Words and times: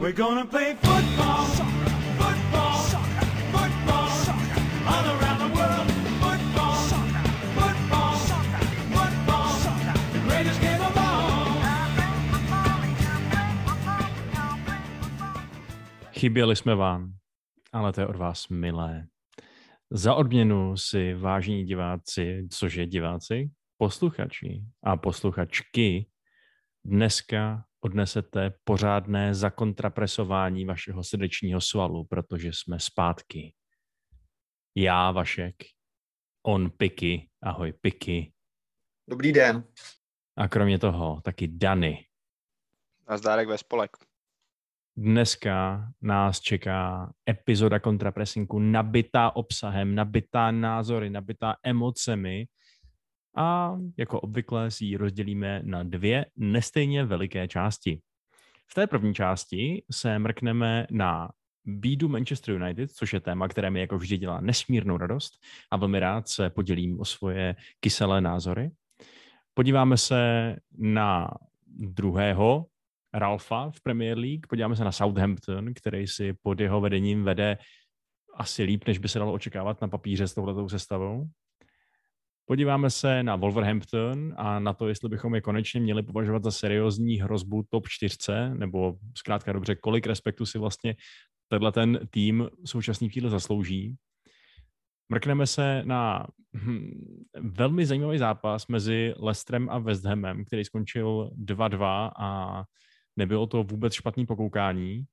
We're 0.00 0.12
gonna 0.12 0.46
play 0.46 0.74
football. 0.74 1.70
Chyběli 16.20 16.56
jsme 16.56 16.74
vám, 16.74 17.14
ale 17.72 17.92
to 17.92 18.00
je 18.00 18.06
od 18.06 18.16
vás 18.16 18.48
milé. 18.48 19.06
Za 19.90 20.14
odměnu 20.14 20.76
si, 20.76 21.14
vážení 21.14 21.64
diváci, 21.64 22.46
což 22.50 22.74
je 22.74 22.86
diváci, 22.86 23.50
posluchači 23.78 24.62
a 24.84 24.96
posluchačky, 24.96 26.06
dneska 26.84 27.64
odnesete 27.80 28.52
pořádné 28.64 29.34
zakontrapresování 29.34 30.64
vašeho 30.64 31.04
srdečního 31.04 31.60
svalu, 31.60 32.04
protože 32.04 32.48
jsme 32.52 32.80
zpátky. 32.80 33.54
Já, 34.76 35.10
Vašek, 35.10 35.54
on 36.46 36.70
Piky, 36.70 37.28
ahoj 37.42 37.72
Piky, 37.72 38.32
Dobrý 39.08 39.32
den. 39.32 39.64
a 40.36 40.48
kromě 40.48 40.78
toho 40.78 41.20
taky 41.24 41.48
Dany. 41.48 42.06
Nazdárek 43.10 43.48
ve 43.48 43.58
spolek. 43.58 43.90
Dneska 44.96 45.88
nás 46.02 46.40
čeká 46.40 47.12
epizoda 47.28 47.78
kontrapresinku 47.78 48.58
nabitá 48.58 49.36
obsahem, 49.36 49.94
nabitá 49.94 50.50
názory, 50.50 51.10
nabitá 51.10 51.56
emocemi 51.62 52.46
a 53.36 53.76
jako 53.96 54.20
obvykle 54.20 54.70
si 54.70 54.84
ji 54.84 54.96
rozdělíme 54.96 55.60
na 55.64 55.82
dvě 55.82 56.26
nestejně 56.36 57.04
veliké 57.04 57.48
části. 57.48 58.00
V 58.66 58.74
té 58.74 58.86
první 58.86 59.14
části 59.14 59.82
se 59.90 60.18
mrkneme 60.18 60.86
na 60.90 61.30
bídu 61.64 62.08
Manchester 62.08 62.54
United, 62.54 62.90
což 62.90 63.12
je 63.12 63.20
téma, 63.20 63.48
které 63.48 63.70
mi 63.70 63.80
jako 63.80 63.98
vždy 63.98 64.18
dělá 64.18 64.40
nesmírnou 64.40 64.96
radost 64.96 65.32
a 65.70 65.76
velmi 65.76 66.00
rád 66.00 66.28
se 66.28 66.50
podělím 66.50 67.00
o 67.00 67.04
svoje 67.04 67.56
kyselé 67.80 68.20
názory. 68.20 68.70
Podíváme 69.54 69.96
se 69.96 70.56
na 70.78 71.30
druhého 71.66 72.66
Ralfa 73.14 73.70
v 73.70 73.80
Premier 73.80 74.18
League, 74.18 74.46
podíváme 74.46 74.76
se 74.76 74.84
na 74.84 74.92
Southampton, 74.92 75.74
který 75.74 76.06
si 76.06 76.32
pod 76.42 76.60
jeho 76.60 76.80
vedením 76.80 77.24
vede 77.24 77.58
asi 78.34 78.62
líp, 78.62 78.84
než 78.86 78.98
by 78.98 79.08
se 79.08 79.18
dalo 79.18 79.32
očekávat 79.32 79.80
na 79.80 79.88
papíře 79.88 80.28
s 80.28 80.34
touhletou 80.34 80.68
sestavou. 80.68 81.28
Podíváme 82.50 82.90
se 82.90 83.22
na 83.22 83.36
Wolverhampton 83.36 84.34
a 84.36 84.58
na 84.58 84.72
to, 84.72 84.88
jestli 84.88 85.08
bychom 85.08 85.34
je 85.34 85.40
konečně 85.40 85.80
měli 85.80 86.02
považovat 86.02 86.42
za 86.42 86.50
seriózní 86.50 87.16
hrozbu 87.16 87.62
top 87.68 87.88
4, 87.88 88.32
nebo 88.54 88.96
zkrátka 89.14 89.52
dobře, 89.52 89.74
kolik 89.74 90.06
respektu 90.06 90.46
si 90.46 90.58
vlastně 90.58 90.96
tenhle 91.48 91.72
ten 91.72 92.00
tým 92.10 92.48
současný 92.64 93.08
chvíli 93.08 93.30
zaslouží. 93.30 93.96
Mrkneme 95.08 95.46
se 95.46 95.82
na 95.84 96.26
hm, 96.56 97.24
velmi 97.40 97.86
zajímavý 97.86 98.18
zápas 98.18 98.66
mezi 98.66 99.14
Leicesterem 99.18 99.70
a 99.70 99.78
West 99.78 100.04
Hamem, 100.04 100.44
který 100.44 100.64
skončil 100.64 101.30
2-2 101.44 102.10
a 102.18 102.64
nebylo 103.16 103.46
to 103.46 103.62
vůbec 103.62 103.94
špatný 103.94 104.26
pokoukání. 104.26 105.04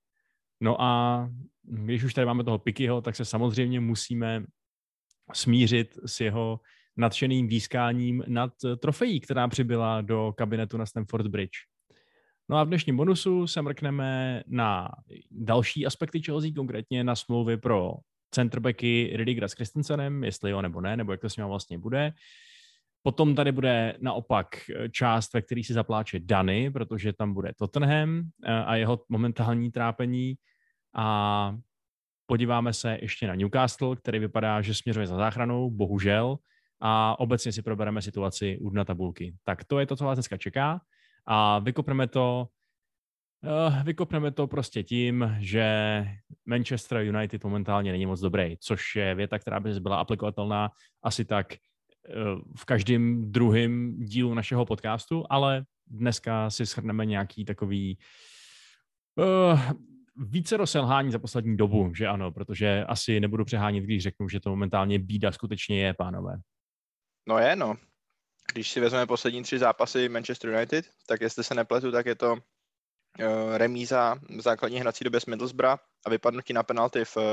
No 0.62 0.82
a 0.82 1.30
když 1.64 2.04
už 2.04 2.14
tady 2.14 2.26
máme 2.26 2.44
toho 2.44 2.58
Pikyho, 2.60 3.02
tak 3.02 3.16
se 3.16 3.26
samozřejmě 3.26 3.80
musíme 3.80 4.44
smířit 5.34 5.98
s 6.06 6.20
jeho 6.20 6.60
nadšeným 6.98 7.48
výskáním 7.48 8.24
nad 8.28 8.52
trofejí, 8.82 9.20
která 9.20 9.48
přibyla 9.48 10.02
do 10.02 10.34
kabinetu 10.38 10.78
na 10.78 10.86
Stamford 10.86 11.28
Bridge. 11.28 11.58
No 12.50 12.58
a 12.58 12.64
v 12.64 12.68
dnešním 12.68 12.98
bonusu 12.98 13.48
se 13.48 13.62
mrkneme 13.62 14.44
na 14.48 14.90
další 15.32 15.86
aspekty 15.86 16.22
Chelsea, 16.22 16.52
konkrétně 16.56 17.04
na 17.04 17.16
smlouvy 17.16 17.58
pro 17.58 17.94
centerbacky 18.32 19.12
Ridigera 19.14 19.48
s 19.48 19.54
Christensenem, 19.54 20.24
jestli 20.24 20.52
jo 20.52 20.62
nebo 20.62 20.82
ne, 20.82 20.98
nebo 20.98 21.12
jak 21.12 21.22
to 21.22 21.30
s 21.30 21.38
ním 21.38 21.46
vlastně 21.46 21.78
bude. 21.78 22.14
Potom 23.04 23.36
tady 23.36 23.52
bude 23.52 23.98
naopak 24.00 24.48
část, 24.92 25.34
ve 25.34 25.42
které 25.42 25.64
si 25.64 25.74
zapláče 25.74 26.20
Dany, 26.20 26.72
protože 26.72 27.14
tam 27.14 27.34
bude 27.34 27.54
Tottenham 27.58 28.22
eh, 28.46 28.52
a 28.52 28.76
jeho 28.76 29.00
momentální 29.10 29.72
trápení. 29.72 30.36
A 30.96 31.56
podíváme 32.26 32.74
se 32.74 32.98
ještě 33.02 33.28
na 33.28 33.36
Newcastle, 33.36 33.96
který 33.96 34.20
vypadá, 34.20 34.62
že 34.62 34.74
směřuje 34.74 35.08
za 35.08 35.16
záchranou, 35.16 35.70
bohužel. 35.72 36.38
A 36.80 37.20
obecně 37.20 37.52
si 37.52 37.62
probereme 37.62 38.02
situaci 38.02 38.58
u 38.62 38.70
dna 38.70 38.86
tabulky. 38.86 39.36
Tak 39.44 39.64
to 39.64 39.80
je 39.80 39.86
to, 39.86 39.96
co 39.96 40.06
vás 40.06 40.18
dneska 40.18 40.38
čeká. 40.38 40.82
A 41.26 41.60
vykopneme 41.60 42.08
to 42.08 42.48
Uh, 43.44 43.84
vykopneme 43.84 44.32
to 44.32 44.48
prostě 44.48 44.84
tím, 44.84 45.36
že 45.40 45.66
Manchester 46.46 46.98
United 46.98 47.44
momentálně 47.44 47.92
není 47.92 48.06
moc 48.06 48.20
dobrý, 48.20 48.58
což 48.60 48.96
je 48.96 49.16
věta, 49.16 49.40
která 49.40 49.60
by 49.60 49.80
byla 49.80 49.98
aplikovatelná 49.98 50.70
asi 51.04 51.26
tak 51.26 51.54
uh, 51.54 52.42
v 52.58 52.66
každém 52.66 53.32
druhém 53.32 53.98
dílu 54.00 54.34
našeho 54.34 54.66
podcastu, 54.66 55.24
ale 55.30 55.66
dneska 55.88 56.50
si 56.50 56.66
shrneme 56.66 57.06
nějaký 57.06 57.46
takový 57.46 57.98
uh, 59.16 59.62
více 60.16 60.58
selhání 60.66 61.12
za 61.12 61.20
poslední 61.20 61.58
dobu, 61.58 61.94
že 61.96 62.08
ano, 62.08 62.32
protože 62.32 62.86
asi 62.86 63.20
nebudu 63.20 63.46
přehánět, 63.46 63.84
když 63.84 64.04
řeknu, 64.04 64.30
že 64.30 64.40
to 64.40 64.50
momentálně 64.50 65.00
bída 65.00 65.32
skutečně 65.32 65.82
je, 65.82 65.94
pánové. 65.94 66.38
No 67.28 67.40
je, 67.40 67.56
no. 67.56 67.76
Když 68.54 68.72
si 68.72 68.80
vezmeme 68.80 69.06
poslední 69.06 69.44
tři 69.44 69.60
zápasy 69.60 70.10
Manchester 70.10 70.50
United, 70.50 70.86
tak 71.08 71.22
jestli 71.22 71.44
se 71.44 71.56
nepletu, 71.56 71.92
tak 71.92 72.06
je 72.06 72.16
to 72.16 72.34
uh, 72.34 72.40
remíza 73.58 74.16
v 74.16 74.42
základní 74.42 74.80
hrací 74.80 75.04
době 75.04 75.20
s 75.20 75.26
Middlesbrough 75.26 75.80
a 76.06 76.10
vypadnutí 76.10 76.54
na 76.54 76.64
penalty 76.64 77.06
v 77.06 77.18
uh, 77.18 77.24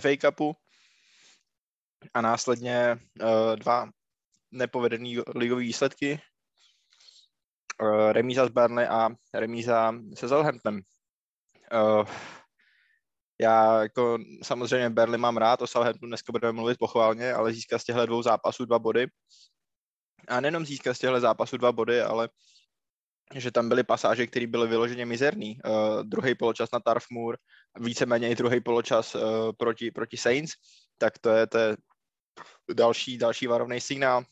FA 0.00 0.08
Cupu 0.20 0.56
a 2.14 2.20
následně 2.20 2.98
uh, 3.22 3.56
dva 3.56 3.90
nepovedený 4.50 5.18
ligové 5.34 5.60
výsledky. 5.60 6.20
Remíza 8.12 8.46
s 8.46 8.50
Burnley 8.50 8.86
a 8.86 9.08
remíza 9.34 9.94
se 10.14 10.28
Southamptonem. 10.28 10.82
Já 13.40 13.82
jako 13.82 14.18
samozřejmě 14.42 14.90
Berly 14.90 15.18
mám 15.18 15.36
rád, 15.36 15.62
o 15.62 15.66
Southamptonu 15.66 16.10
dneska 16.10 16.32
budeme 16.32 16.52
mluvit 16.52 16.78
pochválně, 16.78 17.32
ale 17.32 17.52
získat 17.52 17.78
z 17.78 17.84
těchto 17.84 18.06
dvou 18.06 18.22
zápasů 18.22 18.64
dva 18.64 18.78
body. 18.78 19.06
A 20.28 20.40
nejenom 20.40 20.66
získat 20.66 20.94
z 20.94 20.98
těchto 20.98 21.20
zápasů 21.20 21.56
dva 21.56 21.72
body, 21.72 22.02
ale 22.02 22.28
že 23.34 23.50
tam 23.50 23.68
byly 23.68 23.84
pasáže, 23.84 24.26
které 24.26 24.46
byly 24.46 24.68
vyloženě 24.68 25.06
mizerný. 25.06 25.58
Uh, 25.64 26.02
druhý 26.02 26.34
poločas 26.34 26.70
na 26.72 26.80
Turf 26.80 27.04
Moor, 27.10 27.38
víceméně 27.80 28.30
i 28.30 28.34
druhý 28.34 28.60
poločas 28.60 29.14
uh, 29.14 29.22
proti, 29.58 29.90
proti 29.90 30.16
Saints, 30.16 30.52
tak 30.98 31.18
to 31.18 31.30
je, 31.30 31.46
to 31.46 31.58
je 31.58 31.76
další, 32.74 33.18
další 33.18 33.46
varovný 33.46 33.80
signál. 33.80 34.24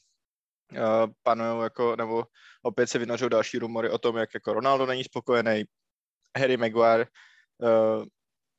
Uh, 0.73 1.13
panují 1.23 1.63
jako, 1.63 1.97
nebo 1.97 2.25
opět 2.63 2.87
se 2.87 2.99
vynořují 2.99 3.31
další 3.31 3.59
rumory 3.59 3.91
o 3.91 3.99
tom, 3.99 4.17
jak 4.17 4.35
jako 4.35 4.53
Ronaldo 4.53 4.87
není 4.87 5.05
spokojený, 5.05 5.65
Harry 6.39 6.57
Maguire 6.57 7.07
uh, 7.59 8.05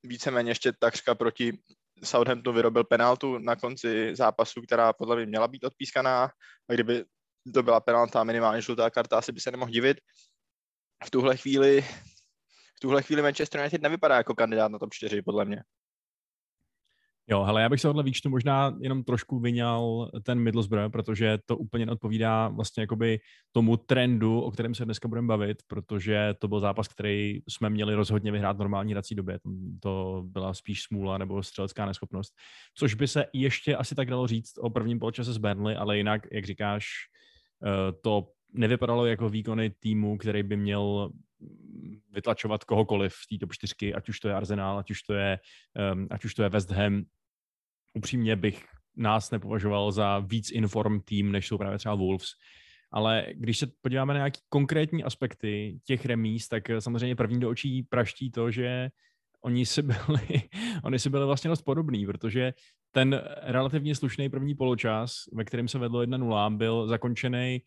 víceméně 0.04 0.52
ještě 0.52 0.74
takřka 0.80 1.16
proti 1.16 1.58
Southamptonu 2.04 2.56
vyrobil 2.56 2.84
penaltu 2.84 3.38
na 3.38 3.56
konci 3.56 4.16
zápasu, 4.16 4.62
která 4.62 4.94
podle 4.94 5.16
mě 5.16 5.26
měla 5.26 5.48
být 5.48 5.64
odpískaná 5.64 6.24
a 6.70 6.74
kdyby 6.74 7.06
to 7.54 7.64
byla 7.64 7.80
penalta 7.80 8.24
minimálně 8.24 8.62
žlutá 8.62 8.90
karta, 8.90 9.18
asi 9.18 9.32
by 9.32 9.40
se 9.40 9.52
nemohl 9.52 9.72
divit. 9.72 9.98
V 11.06 11.12
tuhle 11.12 11.38
chvíli 11.38 11.86
v 12.78 12.80
tuhle 12.82 13.02
chvíli 13.04 13.22
Manchester 13.22 13.62
United 13.62 13.82
nevypadá 13.82 14.16
jako 14.16 14.36
kandidát 14.36 14.72
na 14.72 14.80
top 14.80 14.94
4, 14.94 15.22
podle 15.22 15.46
mě. 15.46 15.64
Jo, 17.32 17.44
hele, 17.44 17.62
já 17.62 17.70
bych 17.70 17.82
se 17.82 17.88
tohle 17.88 18.04
výčtu 18.04 18.30
možná 18.30 18.78
jenom 18.82 19.04
trošku 19.04 19.40
vyňal 19.40 20.12
ten 20.24 20.40
Middlesbrough, 20.40 20.92
protože 20.92 21.38
to 21.46 21.58
úplně 21.58 21.86
neodpovídá 21.86 22.48
vlastně 22.48 22.82
jakoby 22.82 23.20
tomu 23.52 23.78
trendu, 23.78 24.42
o 24.42 24.52
kterém 24.52 24.76
se 24.76 24.86
dneska 24.86 25.08
budeme 25.08 25.28
bavit, 25.28 25.58
protože 25.68 26.34
to 26.40 26.48
byl 26.48 26.60
zápas, 26.60 26.88
který 26.88 27.42
jsme 27.50 27.70
měli 27.70 27.96
rozhodně 27.96 28.32
vyhrát 28.32 28.56
v 28.56 28.60
normální 28.60 28.92
hrací 28.92 29.16
době. 29.16 29.40
To 29.80 30.24
byla 30.26 30.54
spíš 30.54 30.84
smůla 30.84 31.18
nebo 31.18 31.44
střelecká 31.44 31.86
neschopnost, 31.86 32.34
což 32.76 32.94
by 32.94 33.08
se 33.08 33.26
ještě 33.34 33.76
asi 33.76 33.96
tak 33.96 34.10
dalo 34.10 34.28
říct 34.28 34.58
o 34.58 34.70
prvním 34.70 35.00
poločase 35.00 35.34
z 35.34 35.38
Burnley, 35.38 35.76
ale 35.78 35.98
jinak, 35.98 36.28
jak 36.32 36.46
říkáš, 36.46 36.86
eh, 37.66 37.94
to 38.04 38.28
nevypadalo 38.54 39.06
jako 39.06 39.30
výkony 39.30 39.70
týmu, 39.70 40.18
který 40.18 40.44
by 40.44 40.58
měl 40.58 41.12
vytlačovat 42.12 42.64
kohokoliv 42.64 43.14
v 43.14 43.28
té 43.30 43.38
top 43.40 43.54
4, 43.54 43.94
ať 43.94 44.10
už 44.10 44.20
to 44.20 44.28
je 44.28 44.34
Arsenal, 44.34 44.80
ať 44.80 44.92
už 44.92 45.04
to 45.04 45.14
je, 45.14 45.40
um, 45.94 46.08
ať 46.12 46.26
už 46.26 46.34
to 46.34 46.44
je 46.44 46.50
West 46.50 46.72
Ham, 46.72 47.04
upřímně 47.94 48.36
bych 48.36 48.66
nás 48.96 49.32
nepovažoval 49.32 49.92
za 49.92 50.20
víc 50.20 50.52
inform 50.52 51.00
tým, 51.00 51.32
než 51.32 51.48
jsou 51.48 51.58
právě 51.58 51.78
třeba 51.78 51.96
Wolves. 51.96 52.28
Ale 52.92 53.26
když 53.34 53.58
se 53.58 53.68
podíváme 53.82 54.14
na 54.14 54.18
nějaké 54.18 54.40
konkrétní 54.50 55.04
aspekty 55.04 55.80
těch 55.86 56.06
remíz, 56.06 56.48
tak 56.48 56.64
samozřejmě 56.80 57.16
první 57.16 57.40
do 57.40 57.50
očí 57.50 57.84
praští 57.84 58.32
to, 58.32 58.52
že 58.52 58.90
oni 59.42 59.66
si 59.66 59.82
byli, 59.82 60.42
oni 60.84 61.00
si 61.00 61.10
byli 61.10 61.26
vlastně 61.26 61.50
dost 61.50 61.62
podobný, 61.62 62.06
protože 62.06 62.54
ten 62.92 63.22
relativně 63.42 63.96
slušný 63.96 64.30
první 64.30 64.56
poločas, 64.56 65.24
ve 65.34 65.44
kterém 65.44 65.68
se 65.68 65.80
vedlo 65.80 66.02
1-0, 66.04 66.58
byl 66.58 66.88
zakončený 66.88 67.62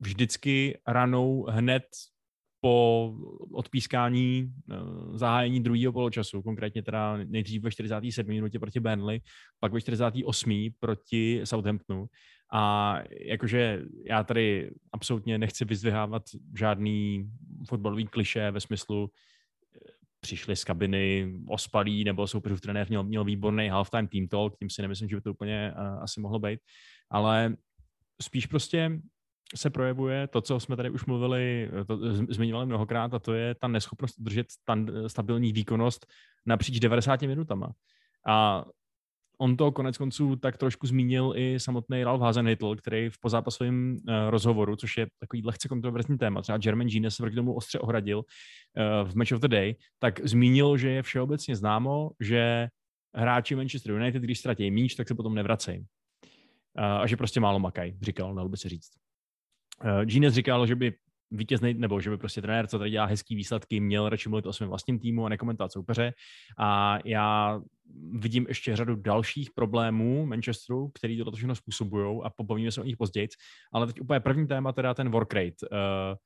vždycky 0.00 0.78
ranou 0.86 1.46
hned 1.50 1.82
po 2.60 3.14
odpískání 3.52 4.52
uh, 4.68 5.16
zahájení 5.16 5.62
druhého 5.62 5.92
poločasu, 5.92 6.42
konkrétně 6.42 6.82
teda 6.82 7.16
nejdřív 7.16 7.62
ve 7.62 7.70
47. 7.70 8.28
minutě 8.28 8.58
proti 8.58 8.80
Burnley, 8.80 9.20
pak 9.60 9.72
ve 9.72 9.80
48. 9.80 10.68
proti 10.80 11.40
Southamptonu. 11.44 12.06
A 12.52 12.94
jakože 13.20 13.82
já 14.06 14.24
tady 14.24 14.70
absolutně 14.92 15.38
nechci 15.38 15.64
vyzdvihávat 15.64 16.22
žádný 16.58 17.30
fotbalový 17.68 18.06
kliše 18.06 18.50
ve 18.50 18.60
smyslu 18.60 19.10
přišli 20.20 20.56
z 20.56 20.64
kabiny 20.64 21.34
ospalí, 21.48 22.04
nebo 22.04 22.26
soupeřův 22.26 22.60
trenér 22.60 22.88
měl, 22.88 23.04
měl 23.04 23.24
výborný 23.24 23.68
halftime 23.68 24.08
team 24.08 24.28
talk, 24.28 24.58
tím 24.58 24.70
si 24.70 24.82
nemyslím, 24.82 25.08
že 25.08 25.16
by 25.16 25.22
to 25.22 25.30
úplně 25.30 25.72
uh, 25.72 26.02
asi 26.02 26.20
mohlo 26.20 26.38
být, 26.38 26.60
ale 27.10 27.56
spíš 28.22 28.46
prostě 28.46 29.00
se 29.54 29.70
projevuje 29.70 30.26
to, 30.26 30.40
co 30.40 30.60
jsme 30.60 30.76
tady 30.76 30.90
už 30.90 31.04
mluvili, 31.04 31.70
to 31.86 31.98
zmiňovali 32.28 32.66
mnohokrát, 32.66 33.14
a 33.14 33.18
to 33.18 33.34
je 33.34 33.54
ta 33.54 33.68
neschopnost 33.68 34.14
držet 34.18 34.46
stabilní 35.06 35.52
výkonnost 35.52 36.06
napříč 36.46 36.80
90 36.80 37.22
minutama. 37.22 37.72
A 38.26 38.64
on 39.38 39.56
to 39.56 39.72
konec 39.72 39.98
konců 39.98 40.36
tak 40.36 40.56
trošku 40.56 40.86
zmínil 40.86 41.32
i 41.36 41.60
samotný 41.60 42.04
Ralph 42.04 42.20
Hasenhytl, 42.20 42.76
který 42.76 43.08
v 43.10 43.18
pozápasovém 43.18 43.96
uh, 44.08 44.14
rozhovoru, 44.30 44.76
což 44.76 44.96
je 44.96 45.06
takový 45.18 45.42
lehce 45.44 45.68
kontroverzní 45.68 46.18
téma, 46.18 46.42
třeba 46.42 46.58
German 46.58 46.88
Genius 46.88 47.16
se 47.16 47.22
proti 47.22 47.36
tomu 47.36 47.54
ostře 47.54 47.78
ohradil 47.78 48.18
uh, 48.18 49.08
v 49.08 49.14
Match 49.14 49.32
of 49.32 49.40
the 49.40 49.48
Day, 49.48 49.74
tak 49.98 50.20
zmínil, 50.24 50.76
že 50.76 50.90
je 50.90 51.02
všeobecně 51.02 51.56
známo, 51.56 52.10
že 52.20 52.68
hráči 53.14 53.54
Manchester 53.54 53.92
United, 53.92 54.22
když 54.22 54.38
ztratí 54.38 54.70
míč, 54.70 54.94
tak 54.94 55.08
se 55.08 55.14
potom 55.14 55.34
nevracejí. 55.34 55.78
Uh, 55.78 56.84
a 56.84 57.06
že 57.06 57.16
prostě 57.16 57.40
málo 57.40 57.58
makají, 57.58 57.98
říkal, 58.02 58.34
dalo 58.34 58.48
by 58.48 58.56
se 58.56 58.68
říct. 58.68 59.05
Uh, 59.84 60.02
Genius 60.04 60.34
říkal, 60.34 60.66
že 60.66 60.74
by 60.74 60.94
vítězný, 61.30 61.74
nebo 61.74 62.00
že 62.00 62.10
by 62.10 62.18
prostě 62.18 62.42
trenér, 62.42 62.66
co 62.66 62.78
tady 62.78 62.90
dělá 62.90 63.04
hezký 63.04 63.36
výsledky, 63.36 63.80
měl 63.80 64.08
radši 64.08 64.28
mluvit 64.28 64.46
o 64.46 64.52
svém 64.52 64.68
vlastním 64.68 64.98
týmu 64.98 65.26
a 65.26 65.28
nekomentovat 65.28 65.72
soupeře. 65.72 66.12
A 66.58 66.98
já 67.04 67.60
vidím 68.12 68.46
ještě 68.48 68.76
řadu 68.76 68.96
dalších 68.96 69.50
problémů 69.50 70.26
Manchesteru, 70.26 70.90
který 70.94 71.24
to 71.24 71.32
všechno 71.32 71.54
způsobují 71.54 72.20
a 72.24 72.30
pobavíme 72.30 72.72
se 72.72 72.80
o 72.80 72.84
nich 72.84 72.96
později. 72.96 73.28
Ale 73.72 73.86
teď 73.86 74.00
úplně 74.00 74.20
první 74.20 74.46
téma, 74.46 74.72
teda 74.72 74.94
ten 74.94 75.10
work 75.10 75.34
rate. 75.34 75.68
Uh, 75.72 76.16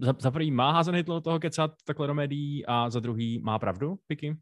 za, 0.00 0.14
za 0.18 0.30
prvý 0.30 0.50
má 0.50 0.72
házený 0.72 0.98
Hitler 0.98 1.22
toho 1.22 1.40
kecat 1.40 1.74
takhle 1.84 2.06
do 2.06 2.14
médií 2.14 2.66
a 2.66 2.90
za 2.90 3.00
druhý 3.00 3.38
má 3.38 3.58
pravdu, 3.58 3.98
Piky? 4.06 4.36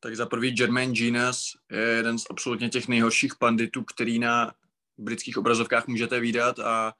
Tak 0.00 0.16
za 0.16 0.26
prvý 0.26 0.54
Jermaine 0.58 0.92
Genius 0.92 1.52
je 1.72 1.80
jeden 1.80 2.18
z 2.18 2.24
absolutně 2.30 2.68
těch 2.68 2.88
nejhorších 2.88 3.32
panditů, 3.40 3.84
který 3.84 4.18
na 4.18 4.52
britských 4.98 5.38
obrazovkách 5.38 5.86
můžete 5.86 6.20
výdat 6.20 6.58
a 6.58 6.92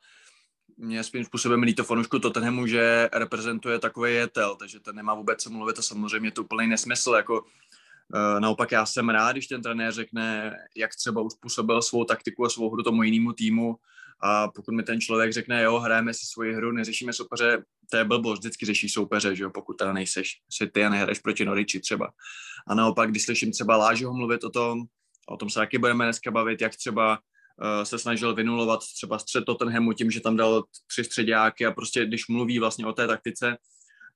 mě 0.76 1.04
svým 1.04 1.24
způsobem 1.24 1.62
líto 1.62 1.84
fanoušku 1.84 2.18
Tottenhamu, 2.18 2.66
že 2.66 3.08
reprezentuje 3.12 3.78
takový 3.78 4.14
jetel, 4.14 4.56
takže 4.56 4.80
ten 4.80 4.96
nemá 4.96 5.14
vůbec 5.14 5.42
co 5.42 5.50
mluvit 5.50 5.78
a 5.78 5.82
samozřejmě 5.82 6.30
to 6.30 6.42
úplný 6.42 6.66
nesmysl, 6.66 7.12
jako 7.12 7.44
Uh, 8.14 8.40
naopak 8.40 8.72
já 8.72 8.86
jsem 8.86 9.08
rád, 9.08 9.32
když 9.32 9.46
ten 9.46 9.62
trenér 9.62 9.92
řekne, 9.92 10.56
jak 10.76 10.94
třeba 10.94 11.20
uspůsobil 11.20 11.82
svou 11.82 12.04
taktiku 12.04 12.44
a 12.44 12.48
svou 12.48 12.70
hru 12.70 12.82
tomu 12.82 13.02
jinému 13.02 13.32
týmu 13.32 13.76
a 14.20 14.48
pokud 14.48 14.74
mi 14.74 14.82
ten 14.82 15.00
člověk 15.00 15.32
řekne, 15.32 15.62
jo, 15.62 15.78
hrajeme 15.78 16.14
si 16.14 16.26
svoji 16.26 16.54
hru, 16.54 16.72
neřešíme 16.72 17.12
soupeře, 17.12 17.64
to 17.90 17.96
je 17.96 18.04
blbost, 18.04 18.38
vždycky 18.38 18.66
řeší 18.66 18.88
soupeře, 18.88 19.36
že 19.36 19.44
jo, 19.44 19.50
pokud 19.50 19.72
teda 19.74 19.92
nejseš 19.92 20.30
si 20.50 20.66
ty 20.66 20.84
a 20.84 20.88
nehraješ 20.88 21.18
proti 21.18 21.44
Noriči 21.44 21.80
třeba. 21.80 22.12
A 22.66 22.74
naopak, 22.74 23.10
když 23.10 23.24
slyším 23.24 23.52
třeba 23.52 23.76
Lážeho 23.76 24.14
mluvit 24.14 24.44
o 24.44 24.50
tom, 24.50 24.82
o 25.28 25.36
tom 25.36 25.50
se 25.50 25.58
taky 25.58 25.78
budeme 25.78 26.04
dneska 26.04 26.30
bavit, 26.30 26.60
jak 26.60 26.76
třeba 26.76 27.18
Eh, 27.18 27.35
se 27.82 27.98
snažil 27.98 28.34
vynulovat 28.34 28.80
třeba 28.80 29.18
střed 29.18 29.44
Tottenhamu 29.44 29.92
tím, 29.92 30.10
že 30.10 30.20
tam 30.20 30.36
dal 30.36 30.64
tři 30.86 31.04
středáky 31.04 31.66
a 31.66 31.70
prostě 31.70 32.06
když 32.06 32.28
mluví 32.28 32.58
vlastně 32.58 32.86
o 32.86 32.92
té 32.92 33.06
taktice, 33.06 33.56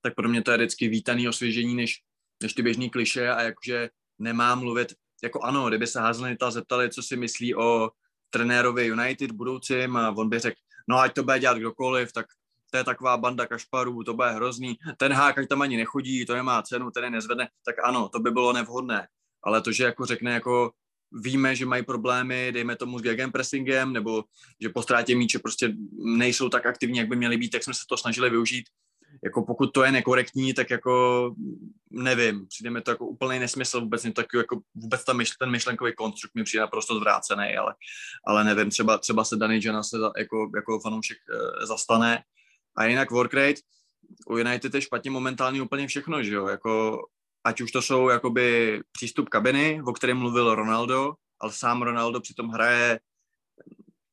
tak 0.01 0.15
pro 0.15 0.29
mě 0.29 0.41
to 0.41 0.51
je 0.51 0.57
vždycky 0.57 0.87
vítaný 0.87 1.27
osvěžení, 1.27 1.75
než, 1.75 2.01
než 2.43 2.53
ty 2.53 2.61
běžný 2.61 2.89
kliše 2.89 3.29
a 3.29 3.41
jakože 3.41 3.89
nemá 4.19 4.55
mluvit, 4.55 4.93
jako 5.23 5.41
ano, 5.41 5.67
kdyby 5.67 5.87
se 5.87 5.99
Hazelnita 5.99 6.51
zeptali, 6.51 6.89
co 6.89 7.03
si 7.03 7.17
myslí 7.17 7.55
o 7.55 7.89
trenérovi 8.29 8.85
United 8.85 9.31
budoucím 9.31 9.97
a 9.97 10.09
on 10.09 10.29
by 10.29 10.39
řekl, 10.39 10.59
no 10.89 10.99
ať 10.99 11.13
to 11.13 11.23
bude 11.23 11.39
dělat 11.39 11.57
kdokoliv, 11.57 12.11
tak 12.11 12.25
to 12.71 12.77
je 12.77 12.83
taková 12.83 13.17
banda 13.17 13.45
kašparů, 13.45 14.03
to 14.03 14.13
bude 14.13 14.31
hrozný, 14.31 14.77
ten 14.97 15.13
hák, 15.13 15.37
ať 15.37 15.47
tam 15.47 15.61
ani 15.61 15.77
nechodí, 15.77 16.25
to 16.25 16.35
nemá 16.35 16.61
cenu, 16.61 16.91
ten 16.91 17.03
je 17.03 17.09
nezvedne, 17.09 17.49
tak 17.65 17.75
ano, 17.83 18.09
to 18.09 18.19
by 18.19 18.31
bylo 18.31 18.53
nevhodné. 18.53 19.07
Ale 19.43 19.61
to, 19.61 19.71
že 19.71 19.83
jako 19.83 20.05
řekne 20.05 20.33
jako 20.33 20.71
víme, 21.11 21.55
že 21.55 21.65
mají 21.65 21.83
problémy, 21.83 22.51
dejme 22.51 22.75
tomu 22.75 22.99
s 22.99 23.01
gegenpressingem, 23.01 23.93
nebo 23.93 24.23
že 24.61 24.69
po 24.69 24.81
ztrátě 24.81 25.15
míče 25.15 25.39
prostě 25.39 25.73
nejsou 26.17 26.49
tak 26.49 26.65
aktivní, 26.65 26.97
jak 26.97 27.07
by 27.07 27.15
měli 27.15 27.37
být, 27.37 27.49
tak 27.49 27.63
jsme 27.63 27.73
se 27.73 27.83
to 27.89 27.97
snažili 27.97 28.29
využít. 28.29 28.65
Jako 29.23 29.45
pokud 29.45 29.67
to 29.67 29.83
je 29.83 29.91
nekorektní, 29.91 30.53
tak 30.53 30.69
jako 30.69 31.35
nevím, 31.91 32.47
přijde 32.47 32.69
mi 32.69 32.81
to 32.81 32.91
jako 32.91 33.05
úplný 33.05 33.39
nesmysl, 33.39 33.81
vůbec 33.81 34.01
to 34.01 34.37
jako, 34.37 34.61
vůbec 34.75 35.05
ta 35.05 35.13
myšl, 35.13 35.33
ten 35.39 35.51
myšlenkový 35.51 35.93
konstrukt 35.95 36.35
mi 36.35 36.43
přijde 36.43 36.61
naprosto 36.61 36.95
zvrácený, 36.95 37.55
ale, 37.57 37.75
ale 38.27 38.43
nevím, 38.43 38.69
třeba, 38.69 38.97
třeba 38.97 39.23
se 39.23 39.35
Danny 39.35 39.59
Jana 39.63 39.83
se 39.83 39.97
jako, 40.17 40.51
jako 40.55 40.79
fanoušek 40.79 41.17
e, 41.17 41.65
zastane. 41.65 42.23
A 42.77 42.85
jinak 42.85 43.11
work 43.11 43.33
rate, 43.33 43.61
u 44.27 44.37
United 44.37 44.73
je 44.73 44.81
špatně 44.81 45.11
momentálně 45.11 45.61
úplně 45.61 45.87
všechno, 45.87 46.23
že 46.23 46.33
jo, 46.33 46.47
jako 46.47 47.01
ať 47.43 47.61
už 47.61 47.71
to 47.71 47.81
jsou 47.81 48.09
jakoby 48.09 48.79
přístup 48.91 49.29
kabiny, 49.29 49.81
o 49.85 49.93
kterém 49.93 50.17
mluvil 50.17 50.55
Ronaldo, 50.55 51.13
ale 51.39 51.51
sám 51.53 51.81
Ronaldo 51.81 52.21
přitom 52.21 52.49
hraje, 52.49 52.99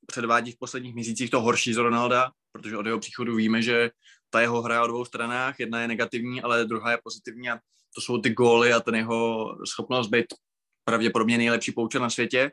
předvádí 0.07 0.53
v 0.53 0.59
posledních 0.59 0.95
měsících 0.95 1.31
to 1.31 1.41
horší 1.41 1.75
z 1.75 1.77
Ronalda, 1.77 2.31
protože 2.53 2.77
od 2.77 2.87
jeho 2.87 2.99
příchodu 2.99 3.37
víme, 3.37 3.63
že 3.63 3.91
ta 4.31 4.41
jeho 4.41 4.63
hra 4.63 4.85
o 4.85 4.87
dvou 4.87 5.05
stranách, 5.05 5.61
jedna 5.61 5.81
je 5.81 5.89
negativní, 5.89 6.43
ale 6.43 6.65
druhá 6.65 6.91
je 6.91 6.99
pozitivní 7.05 7.51
a 7.51 7.59
to 7.95 8.01
jsou 8.01 8.19
ty 8.19 8.31
góly 8.31 8.73
a 8.73 8.81
ten 8.81 8.95
jeho 8.95 9.49
schopnost 9.67 10.09
být 10.09 10.27
pravděpodobně 10.85 11.39
nejlepší 11.39 11.73
pouče 11.73 11.99
na 11.99 12.11
světě. 12.11 12.51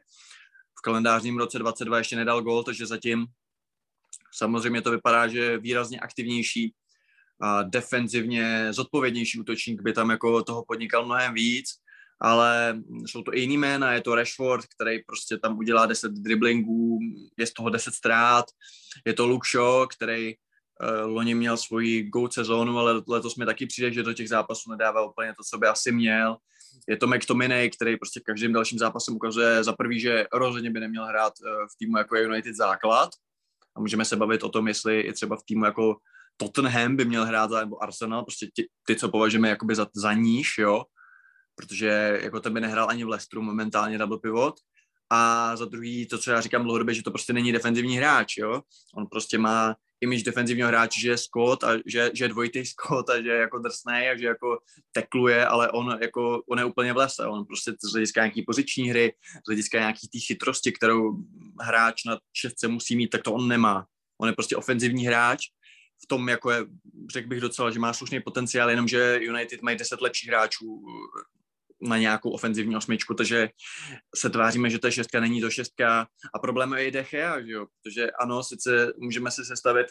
V 0.80 0.82
kalendářním 0.82 1.38
roce 1.38 1.60
22 1.60 1.98
ještě 1.98 2.16
nedal 2.16 2.42
gól, 2.42 2.64
takže 2.64 2.86
zatím 2.86 3.26
samozřejmě 4.34 4.82
to 4.82 4.92
vypadá, 4.92 5.28
že 5.28 5.40
je 5.40 5.58
výrazně 5.58 6.00
aktivnější 6.00 6.74
a 7.42 7.64
defenzivně 7.64 8.74
zodpovědnější 8.74 9.40
útočník 9.40 9.82
by 9.82 9.94
tam 9.94 10.10
jako 10.10 10.44
toho 10.44 10.66
podnikal 10.68 11.06
mnohem 11.06 11.34
víc, 11.34 11.70
ale 12.22 12.82
jsou 13.06 13.22
to 13.22 13.34
i 13.34 13.40
jiný 13.40 13.58
jména, 13.58 13.94
je 13.94 14.02
to 14.02 14.16
Rashford, 14.16 14.66
který 14.66 15.04
prostě 15.04 15.38
tam 15.38 15.58
udělá 15.58 15.86
10 15.86 16.12
driblingů, 16.12 17.00
je 17.38 17.48
z 17.48 17.54
toho 17.54 17.70
10 17.70 17.94
ztrát, 17.94 18.46
je 19.06 19.14
to 19.14 19.28
Luke 19.28 19.48
Shaw, 19.52 19.88
který 19.88 20.34
uh, 20.34 21.12
loni 21.12 21.36
měl 21.36 21.58
svoji 21.58 22.04
go 22.04 22.32
sezónu, 22.32 22.80
ale 22.80 23.02
letos 23.08 23.36
mi 23.36 23.46
taky 23.46 23.66
přijde, 23.66 23.92
že 23.92 24.04
do 24.04 24.14
těch 24.14 24.30
zápasů 24.30 24.72
nedává 24.72 25.06
úplně 25.06 25.34
to, 25.38 25.44
co 25.50 25.58
by 25.58 25.68
asi 25.68 25.92
měl. 25.92 26.38
Je 26.88 26.98
to 26.98 27.08
McTominay, 27.08 27.70
který 27.70 27.98
prostě 27.98 28.20
každým 28.20 28.54
dalším 28.54 28.80
zápasem 28.80 29.16
ukazuje 29.16 29.64
za 29.64 29.74
prvý, 29.74 30.00
že 30.00 30.26
rozhodně 30.34 30.72
by 30.72 30.80
neměl 30.80 31.06
hrát 31.06 31.34
uh, 31.42 31.48
v 31.48 31.78
týmu 31.80 31.98
jako 31.98 32.16
United 32.16 32.56
základ. 32.56 33.10
A 33.76 33.80
můžeme 33.80 34.06
se 34.06 34.16
bavit 34.16 34.44
o 34.44 34.50
tom, 34.50 34.68
jestli 34.68 35.02
i 35.02 35.14
třeba 35.14 35.36
v 35.36 35.44
týmu 35.46 35.66
jako 35.66 35.96
Tottenham 36.38 36.96
by 36.96 37.06
měl 37.06 37.26
hrát 37.26 37.50
za, 37.50 37.60
nebo 37.60 37.84
Arsenal, 37.84 38.24
prostě 38.24 38.48
ty, 38.56 38.68
ty 38.88 38.96
co 38.96 39.10
považujeme 39.10 39.50
jakoby 39.50 39.76
za, 39.76 39.88
za 39.96 40.14
níž, 40.14 40.58
jo, 40.58 40.84
protože 41.56 42.20
jako 42.24 42.40
ten 42.40 42.54
by 42.54 42.62
nehrál 42.62 42.90
ani 42.90 43.04
v 43.04 43.10
Leicesteru 43.10 43.42
momentálně 43.42 43.98
double 43.98 44.20
pivot, 44.20 44.56
a 45.10 45.56
za 45.56 45.66
druhý, 45.66 46.06
to, 46.06 46.18
co 46.18 46.32
já 46.32 46.42
říkám 46.42 46.64
dlouhodobě, 46.64 46.94
že 46.96 47.04
to 47.04 47.12
prostě 47.12 47.34
není 47.34 47.52
defenzivní 47.52 47.98
hráč, 47.98 48.38
jo. 48.38 48.62
On 48.96 49.08
prostě 49.08 49.38
má 49.38 49.76
image 50.02 50.24
defenzivního 50.24 50.68
hráče, 50.68 51.00
že 51.00 51.10
je 51.10 51.18
Scott 51.18 51.64
a 51.64 51.78
že, 51.86 52.12
že 52.14 52.26
je 52.26 52.30
dvojitý 52.30 52.66
Scott 52.66 53.10
a 53.10 53.22
že 53.22 53.30
je 53.30 53.40
jako 53.40 53.60
drsný 53.60 54.10
a 54.12 54.18
že 54.18 54.26
jako 54.26 54.60
tekluje, 54.92 55.46
ale 55.46 55.72
on 55.72 55.98
jako, 56.02 56.44
on 56.50 56.60
je 56.60 56.66
úplně 56.66 56.94
v 56.94 56.98
lese. 56.98 57.28
On 57.28 57.46
prostě 57.46 57.72
z 57.84 57.92
hlediska 57.92 58.22
nějaký 58.22 58.42
poziční 58.42 58.90
hry, 58.90 59.14
z 59.46 59.48
hlediska 59.48 59.80
nějaký 59.80 60.08
té 60.08 60.20
chytrosti, 60.20 60.72
kterou 60.72 61.18
hráč 61.62 62.04
na 62.04 62.18
šestce 62.34 62.68
musí 62.68 62.96
mít, 62.96 63.08
tak 63.08 63.24
to 63.24 63.34
on 63.34 63.48
nemá. 63.48 63.86
On 64.22 64.28
je 64.28 64.34
prostě 64.34 64.56
ofenzivní 64.56 65.06
hráč 65.06 65.48
v 66.04 66.08
tom, 66.08 66.30
jako 66.30 66.52
je, 66.52 66.66
řekl 67.14 67.28
bych 67.28 67.42
docela, 67.42 67.72
že 67.72 67.80
má 67.80 67.94
slušný 67.94 68.22
potenciál, 68.22 68.70
jenomže 68.70 69.20
United 69.22 69.62
mají 69.62 69.78
deset 69.78 70.02
lepších 70.02 70.30
hráčů 70.30 70.84
eh, 70.88 71.88
na 71.88 71.98
nějakou 71.98 72.30
ofenzivní 72.32 72.76
osmičku, 72.76 73.14
takže 73.14 73.50
se 74.16 74.30
tváříme, 74.30 74.70
že 74.70 74.80
to 74.80 74.88
je 74.88 74.92
šestka, 74.92 75.20
není 75.20 75.42
to 75.42 75.50
šestka. 75.50 76.08
A 76.34 76.40
problém 76.40 76.74
je 76.74 76.88
i 76.88 76.92
Dechea, 76.92 77.42
že 77.42 77.52
jo, 77.52 77.66
protože 77.66 78.12
ano, 78.12 78.44
sice 78.44 78.94
můžeme 78.98 79.32
si 79.32 79.46
sestavit 79.46 79.88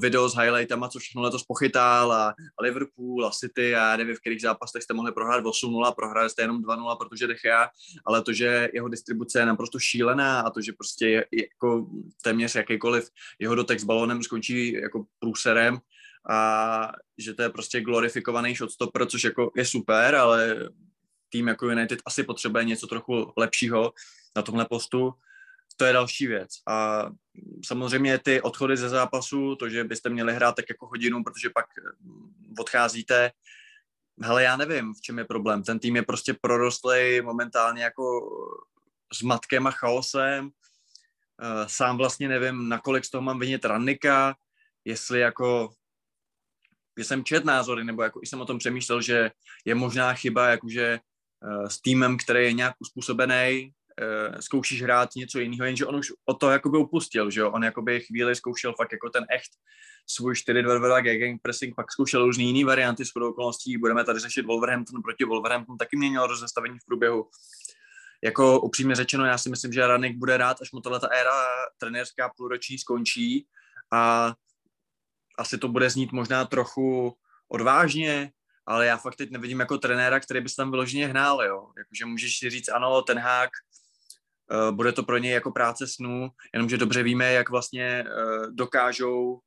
video 0.00 0.28
s 0.28 0.36
highlightama, 0.36 0.88
co 0.88 0.98
všechno 0.98 1.22
letos 1.22 1.42
pochytal 1.42 2.12
a, 2.12 2.34
Liverpool 2.62 3.26
a 3.26 3.30
City 3.30 3.76
a 3.76 3.96
nevím, 3.96 4.16
v 4.16 4.20
kterých 4.20 4.40
zápasech 4.40 4.82
jste 4.82 4.94
mohli 4.94 5.12
prohrát 5.12 5.44
8-0, 5.44 5.94
prohráli 5.94 6.30
jste 6.30 6.42
jenom 6.42 6.62
2-0, 6.62 6.96
protože 6.98 7.26
Dechea, 7.26 7.68
ale 8.06 8.22
to, 8.22 8.32
že 8.32 8.68
jeho 8.74 8.88
distribuce 8.88 9.38
je 9.38 9.46
naprosto 9.46 9.78
šílená 9.78 10.40
a 10.40 10.50
to, 10.50 10.60
že 10.60 10.72
prostě 10.72 11.08
je 11.08 11.24
jako 11.32 11.86
téměř 12.22 12.54
jakýkoliv 12.54 13.08
jeho 13.38 13.54
dotek 13.54 13.80
s 13.80 13.84
balónem 13.84 14.22
skončí 14.22 14.72
jako 14.72 15.04
průserem 15.18 15.78
a 16.30 16.92
že 17.18 17.34
to 17.34 17.42
je 17.42 17.48
prostě 17.48 17.80
glorifikovaný 17.80 18.54
shotstopper, 18.54 19.06
což 19.06 19.24
jako 19.24 19.50
je 19.56 19.64
super, 19.64 20.14
ale 20.14 20.68
tým 21.28 21.48
jako 21.48 21.66
United 21.66 21.98
asi 22.06 22.24
potřebuje 22.24 22.64
něco 22.64 22.86
trochu 22.86 23.32
lepšího 23.36 23.92
na 24.36 24.42
tomhle 24.42 24.66
postu 24.70 25.12
to 25.78 25.84
je 25.84 25.92
další 25.92 26.26
věc. 26.26 26.50
A 26.68 27.06
samozřejmě 27.64 28.18
ty 28.18 28.42
odchody 28.42 28.76
ze 28.76 28.88
zápasu, 28.88 29.56
to, 29.56 29.68
že 29.68 29.84
byste 29.84 30.08
měli 30.08 30.34
hrát 30.34 30.52
tak 30.56 30.64
jako 30.68 30.86
hodinu, 30.86 31.24
protože 31.24 31.50
pak 31.50 31.66
mm, 32.00 32.54
odcházíte, 32.58 33.30
hele, 34.22 34.42
já 34.42 34.56
nevím, 34.56 34.94
v 34.94 35.00
čem 35.00 35.18
je 35.18 35.24
problém. 35.24 35.62
Ten 35.62 35.78
tým 35.78 35.96
je 35.96 36.02
prostě 36.02 36.34
prorostlý 36.40 37.20
momentálně 37.22 37.82
jako 37.82 38.04
s 39.12 39.22
matkem 39.22 39.66
a 39.66 39.70
chaosem. 39.70 40.50
Eh, 41.42 41.68
Sám 41.68 41.96
vlastně 41.96 42.28
nevím, 42.28 42.68
nakolik 42.68 43.04
z 43.04 43.10
toho 43.10 43.22
mám 43.22 43.38
vinit 43.38 43.64
Rannika, 43.64 44.36
jestli 44.84 45.20
jako 45.20 45.70
jsem 46.96 47.24
čet 47.24 47.44
názory, 47.44 47.84
nebo 47.84 48.02
jako 48.02 48.20
jsem 48.22 48.40
o 48.40 48.44
tom 48.46 48.58
přemýšlel, 48.58 49.02
že 49.02 49.30
je 49.64 49.74
možná 49.74 50.14
chyba, 50.14 50.48
jakože 50.48 51.00
uh, 51.44 51.66
s 51.66 51.80
týmem, 51.80 52.16
který 52.16 52.44
je 52.44 52.52
nějak 52.52 52.74
uspůsobený, 52.78 53.72
uh, 53.98 54.40
zkoušíš 54.40 54.82
hrát 54.82 55.14
něco 55.16 55.38
jiného, 55.38 55.64
jenže 55.64 55.86
on 55.86 55.96
už 55.96 56.12
o 56.24 56.34
to 56.34 56.50
jakoby 56.50 56.78
upustil, 56.78 57.30
že 57.30 57.40
jo, 57.40 57.50
on 57.50 57.64
jakoby 57.64 58.00
chvíli 58.00 58.36
zkoušel 58.36 58.74
fakt 58.74 58.92
jako 58.92 59.10
ten 59.10 59.26
echt 59.30 59.50
svůj 60.06 60.34
4-2-2 60.34 61.18
gang 61.18 61.42
pressing, 61.42 61.74
pak 61.74 61.92
zkoušel 61.92 62.24
různý 62.24 62.44
jiný 62.44 62.64
varianty 62.64 63.04
s 63.04 63.16
okolností, 63.16 63.78
budeme 63.78 64.04
tady 64.04 64.20
řešit 64.20 64.46
Wolverhampton 64.46 65.02
proti 65.02 65.24
Wolverhampton, 65.24 65.78
taky 65.78 65.96
měnil 65.96 66.26
rozestavení 66.26 66.78
v 66.78 66.84
průběhu. 66.86 67.28
Jako 68.22 68.60
upřímně 68.60 68.94
řečeno, 68.94 69.24
já 69.24 69.38
si 69.38 69.50
myslím, 69.50 69.72
že 69.72 69.86
Ranik 69.86 70.16
bude 70.16 70.36
rád, 70.36 70.62
až 70.62 70.72
mu 70.72 70.80
tato 70.80 71.12
éra 71.12 71.46
trenérská 71.78 72.30
půlroční 72.36 72.78
skončí 72.78 73.46
a 73.92 74.34
asi 75.38 75.58
to 75.58 75.68
bude 75.68 75.90
znít 75.90 76.12
možná 76.12 76.44
trochu 76.44 77.16
odvážně, 77.48 78.32
ale 78.66 78.86
já 78.86 78.96
fakt 78.96 79.16
teď 79.16 79.30
nevidím 79.30 79.60
jako 79.60 79.78
trenéra, 79.78 80.20
který 80.20 80.40
by 80.40 80.48
se 80.48 80.56
tam 80.56 80.70
vyloženě 80.70 81.06
hnál, 81.06 81.42
jo. 81.42 81.68
Jakože 81.78 82.04
můžeš 82.04 82.38
si 82.38 82.50
říct, 82.50 82.68
ano, 82.68 83.02
ten 83.02 83.18
hák, 83.18 83.50
bude 84.70 84.92
to 84.92 85.02
pro 85.02 85.18
něj 85.18 85.32
jako 85.32 85.50
práce 85.50 85.86
snů, 85.86 86.28
jenomže 86.54 86.76
dobře 86.76 87.02
víme, 87.02 87.32
jak 87.32 87.50
vlastně 87.50 88.04
uh, 88.04 88.46
dokážou 88.50 89.40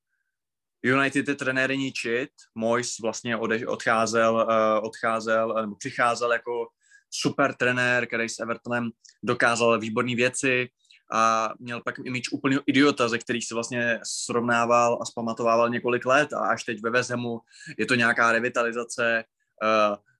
United 0.83 1.25
ty 1.25 1.35
trenéry 1.35 1.77
ničit. 1.77 2.29
Moyes 2.55 2.99
vlastně 2.99 3.37
ode, 3.37 3.67
odcházel, 3.67 4.33
uh, 4.33 4.87
odcházel, 4.87 5.53
nebo 5.61 5.75
přicházel 5.75 6.33
jako 6.33 6.67
super 7.09 7.53
trenér, 7.53 8.07
který 8.07 8.29
s 8.29 8.39
Evertonem 8.39 8.89
dokázal 9.23 9.79
výborné 9.79 10.15
věci, 10.15 10.69
a 11.13 11.53
měl 11.59 11.81
pak 11.81 11.95
image 12.03 12.29
úplného 12.31 12.61
idiota, 12.65 13.09
ze 13.09 13.17
kterých 13.17 13.47
se 13.47 13.53
vlastně 13.53 13.99
srovnával 14.03 14.99
a 15.01 15.05
zpamatovával 15.05 15.69
několik 15.69 16.05
let 16.05 16.33
a 16.33 16.39
až 16.39 16.63
teď 16.63 16.81
ve 16.83 16.89
Vezemu 16.89 17.39
je 17.77 17.85
to 17.85 17.95
nějaká 17.95 18.31
revitalizace. 18.31 19.23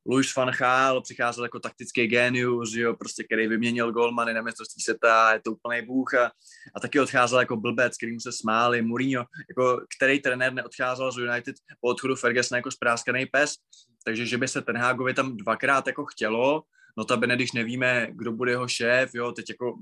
Louis 0.05 0.36
van 0.36 0.51
Gaal 0.51 1.01
přicházel 1.01 1.43
jako 1.43 1.60
taktický 1.60 2.08
genius, 2.08 2.74
jo, 2.74 2.96
prostě, 2.96 3.24
který 3.24 3.48
vyměnil 3.48 3.91
golmany 3.91 4.34
na 4.34 4.41
mistrovství 4.41 4.81
světa, 4.81 5.34
je 5.34 5.41
to 5.41 5.51
úplný 5.51 5.81
bůh 5.81 6.13
a, 6.13 6.31
a 6.75 6.79
taky 6.79 7.00
odcházel 7.00 7.39
jako 7.39 7.58
blbec, 7.58 7.98
kterým 7.98 8.20
se 8.20 8.31
smáli, 8.31 8.81
Mourinho, 8.81 9.25
jako 9.50 9.81
který 9.98 10.20
trenér 10.20 10.53
neodcházel 10.53 11.12
z 11.12 11.17
United 11.17 11.55
po 11.81 11.88
odchodu 11.88 12.15
Fergusona 12.15 12.58
jako 12.58 12.72
spráskaný 12.72 13.25
pes, 13.25 13.55
takže 14.05 14.25
že 14.25 14.38
by 14.38 14.48
se 14.48 14.62
ten 14.62 14.77
Hágovi 14.77 15.13
tam 15.13 15.38
dvakrát 15.38 15.88
jako 15.88 16.05
chtělo, 16.05 16.63
notabene, 16.98 17.36
když 17.36 17.51
nevíme, 17.51 18.07
kdo 18.12 18.31
bude 18.31 18.51
jeho 18.51 18.67
šéf, 18.67 19.10
jo, 19.13 19.31
teď 19.31 19.50
jako 19.50 19.77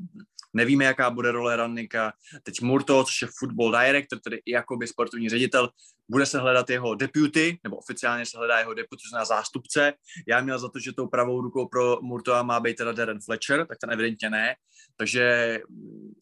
nevíme, 0.53 0.85
jaká 0.85 1.09
bude 1.09 1.31
role 1.31 1.55
Rannika, 1.55 2.13
teď 2.43 2.61
Murto, 2.61 3.03
což 3.03 3.21
je 3.21 3.27
football 3.39 3.71
director, 3.71 4.19
tedy 4.19 4.41
i 4.45 4.51
jakoby 4.51 4.87
sportovní 4.87 5.29
ředitel, 5.29 5.69
bude 6.09 6.25
se 6.25 6.39
hledat 6.39 6.69
jeho 6.69 6.95
deputy, 6.95 7.59
nebo 7.63 7.77
oficiálně 7.77 8.25
se 8.25 8.37
hledá 8.37 8.59
jeho 8.59 8.73
deputy, 8.73 9.03
to 9.13 9.25
zástupce. 9.25 9.93
Já 10.27 10.41
měl 10.41 10.59
za 10.59 10.69
to, 10.69 10.79
že 10.79 10.93
tou 10.93 11.07
pravou 11.07 11.41
rukou 11.41 11.67
pro 11.67 11.97
Murtoa 12.01 12.43
má 12.43 12.59
být 12.59 12.77
teda 12.77 12.91
Darren 12.91 13.19
Fletcher, 13.21 13.65
tak 13.65 13.77
ten 13.77 13.91
evidentně 13.91 14.29
ne, 14.29 14.55
takže 14.97 15.59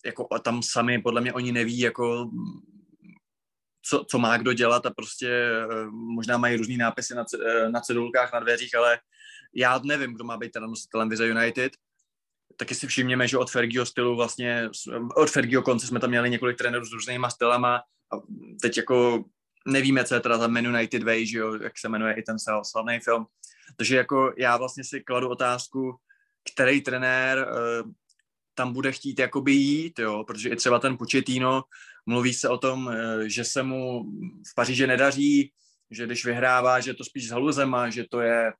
jako 0.05 0.27
tam 0.43 0.63
sami 0.63 1.01
podle 1.01 1.21
mě 1.21 1.33
oni 1.33 1.51
neví, 1.51 1.79
jako 1.79 2.29
co, 3.89 4.05
co 4.09 4.19
má 4.19 4.37
kdo 4.37 4.53
dělat 4.53 4.85
a 4.85 4.89
prostě 4.89 5.29
eh, 5.29 5.85
možná 5.91 6.37
mají 6.37 6.57
různý 6.57 6.77
nápisy 6.77 7.15
na, 7.15 7.25
eh, 7.47 7.69
na 7.69 7.81
cedulkách, 7.81 8.33
na 8.33 8.39
dveřích, 8.39 8.75
ale 8.75 8.99
já 9.57 9.79
nevím, 9.83 10.13
kdo 10.13 10.23
má 10.23 10.37
být 10.37 10.51
teda 10.51 10.67
nositelem 10.67 11.09
Vize 11.09 11.27
United. 11.27 11.71
Taky 12.57 12.75
si 12.75 12.87
všimněme, 12.87 13.27
že 13.27 13.37
od 13.37 13.51
Fergio 13.51 13.85
stylu 13.85 14.15
vlastně, 14.15 14.69
od 15.15 15.29
Fergio 15.29 15.61
konce 15.61 15.87
jsme 15.87 15.99
tam 15.99 16.09
měli 16.09 16.29
několik 16.29 16.57
trenérů 16.57 16.85
s 16.85 16.93
různýma 16.93 17.29
stylama 17.29 17.75
a 18.13 18.15
teď 18.61 18.77
jako 18.77 19.25
nevíme, 19.67 20.03
co 20.03 20.15
je 20.15 20.21
teda 20.21 20.37
za 20.37 20.47
Man 20.47 20.65
United 20.65 21.03
Way, 21.03 21.25
že 21.25 21.37
jo, 21.37 21.53
jak 21.63 21.77
se 21.77 21.89
jmenuje 21.89 22.13
i 22.13 22.21
ten 22.21 22.35
slavný 22.63 22.99
film. 22.99 23.25
Takže 23.77 23.97
jako 23.97 24.33
já 24.37 24.57
vlastně 24.57 24.83
si 24.83 25.01
kladu 25.01 25.29
otázku, 25.29 25.95
který 26.53 26.81
trenér 26.81 27.47
uh, 27.47 27.91
tam 28.53 28.73
bude 28.73 28.91
chtít 28.91 29.19
jakoby 29.19 29.51
jít, 29.51 29.99
jo, 29.99 30.23
protože 30.23 30.49
i 30.49 30.55
třeba 30.55 30.79
ten 30.79 30.97
Pochettino, 30.97 31.63
mluví 32.05 32.33
se 32.33 32.49
o 32.49 32.57
tom, 32.57 32.87
uh, 32.87 32.93
že 33.25 33.43
se 33.43 33.63
mu 33.63 34.03
v 34.51 34.55
Paříži 34.55 34.87
nedaří, 34.87 35.51
že 35.91 36.05
když 36.05 36.25
vyhrává, 36.25 36.79
že 36.79 36.93
to 36.93 37.03
spíš 37.03 37.27
s 37.27 37.31
haluzema, 37.31 37.89
že 37.89 38.05
to 38.09 38.21
je 38.21 38.53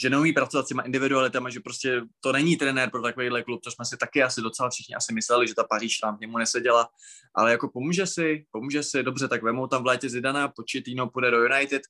že 0.00 0.10
neumí 0.10 0.32
pracovat 0.32 0.64
s 0.64 0.68
těma 0.68 0.82
individualitama, 0.82 1.50
že 1.50 1.60
prostě 1.60 2.00
to 2.20 2.32
není 2.32 2.56
trenér 2.56 2.90
pro 2.90 3.02
takovýhle 3.02 3.42
klub, 3.42 3.62
to 3.62 3.70
jsme 3.70 3.84
si 3.84 3.96
taky 3.96 4.22
asi 4.22 4.40
docela 4.40 4.70
všichni 4.70 4.94
asi 4.94 5.14
mysleli, 5.14 5.48
že 5.48 5.54
ta 5.54 5.64
Paříž 5.64 5.98
tam 5.98 6.18
němu 6.20 6.38
neseděla, 6.38 6.88
ale 7.34 7.50
jako 7.50 7.68
pomůže 7.68 8.06
si, 8.06 8.46
pomůže 8.50 8.82
si, 8.82 9.02
dobře, 9.02 9.28
tak 9.28 9.42
vemou 9.42 9.66
tam 9.66 9.82
v 9.82 9.86
létě 9.86 10.08
Zidana, 10.08 10.48
Početino 10.48 11.08
půjde 11.08 11.30
do 11.30 11.44
United, 11.44 11.82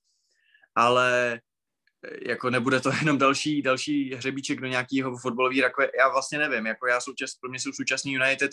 ale 0.74 1.40
eh, 2.04 2.30
jako 2.30 2.50
nebude 2.50 2.80
to 2.80 2.90
jenom 3.00 3.18
další, 3.18 3.62
další 3.62 4.14
hřebíček 4.14 4.60
do 4.60 4.66
nějakého 4.66 5.18
fotbalového, 5.18 5.62
jako 5.62 5.82
já 5.82 6.08
vlastně 6.08 6.38
nevím, 6.38 6.66
jako 6.66 6.86
já 6.86 7.00
součas, 7.00 7.34
pro 7.34 7.50
mě 7.50 7.60
jsou 7.60 7.72
současný 7.72 8.12
United 8.12 8.50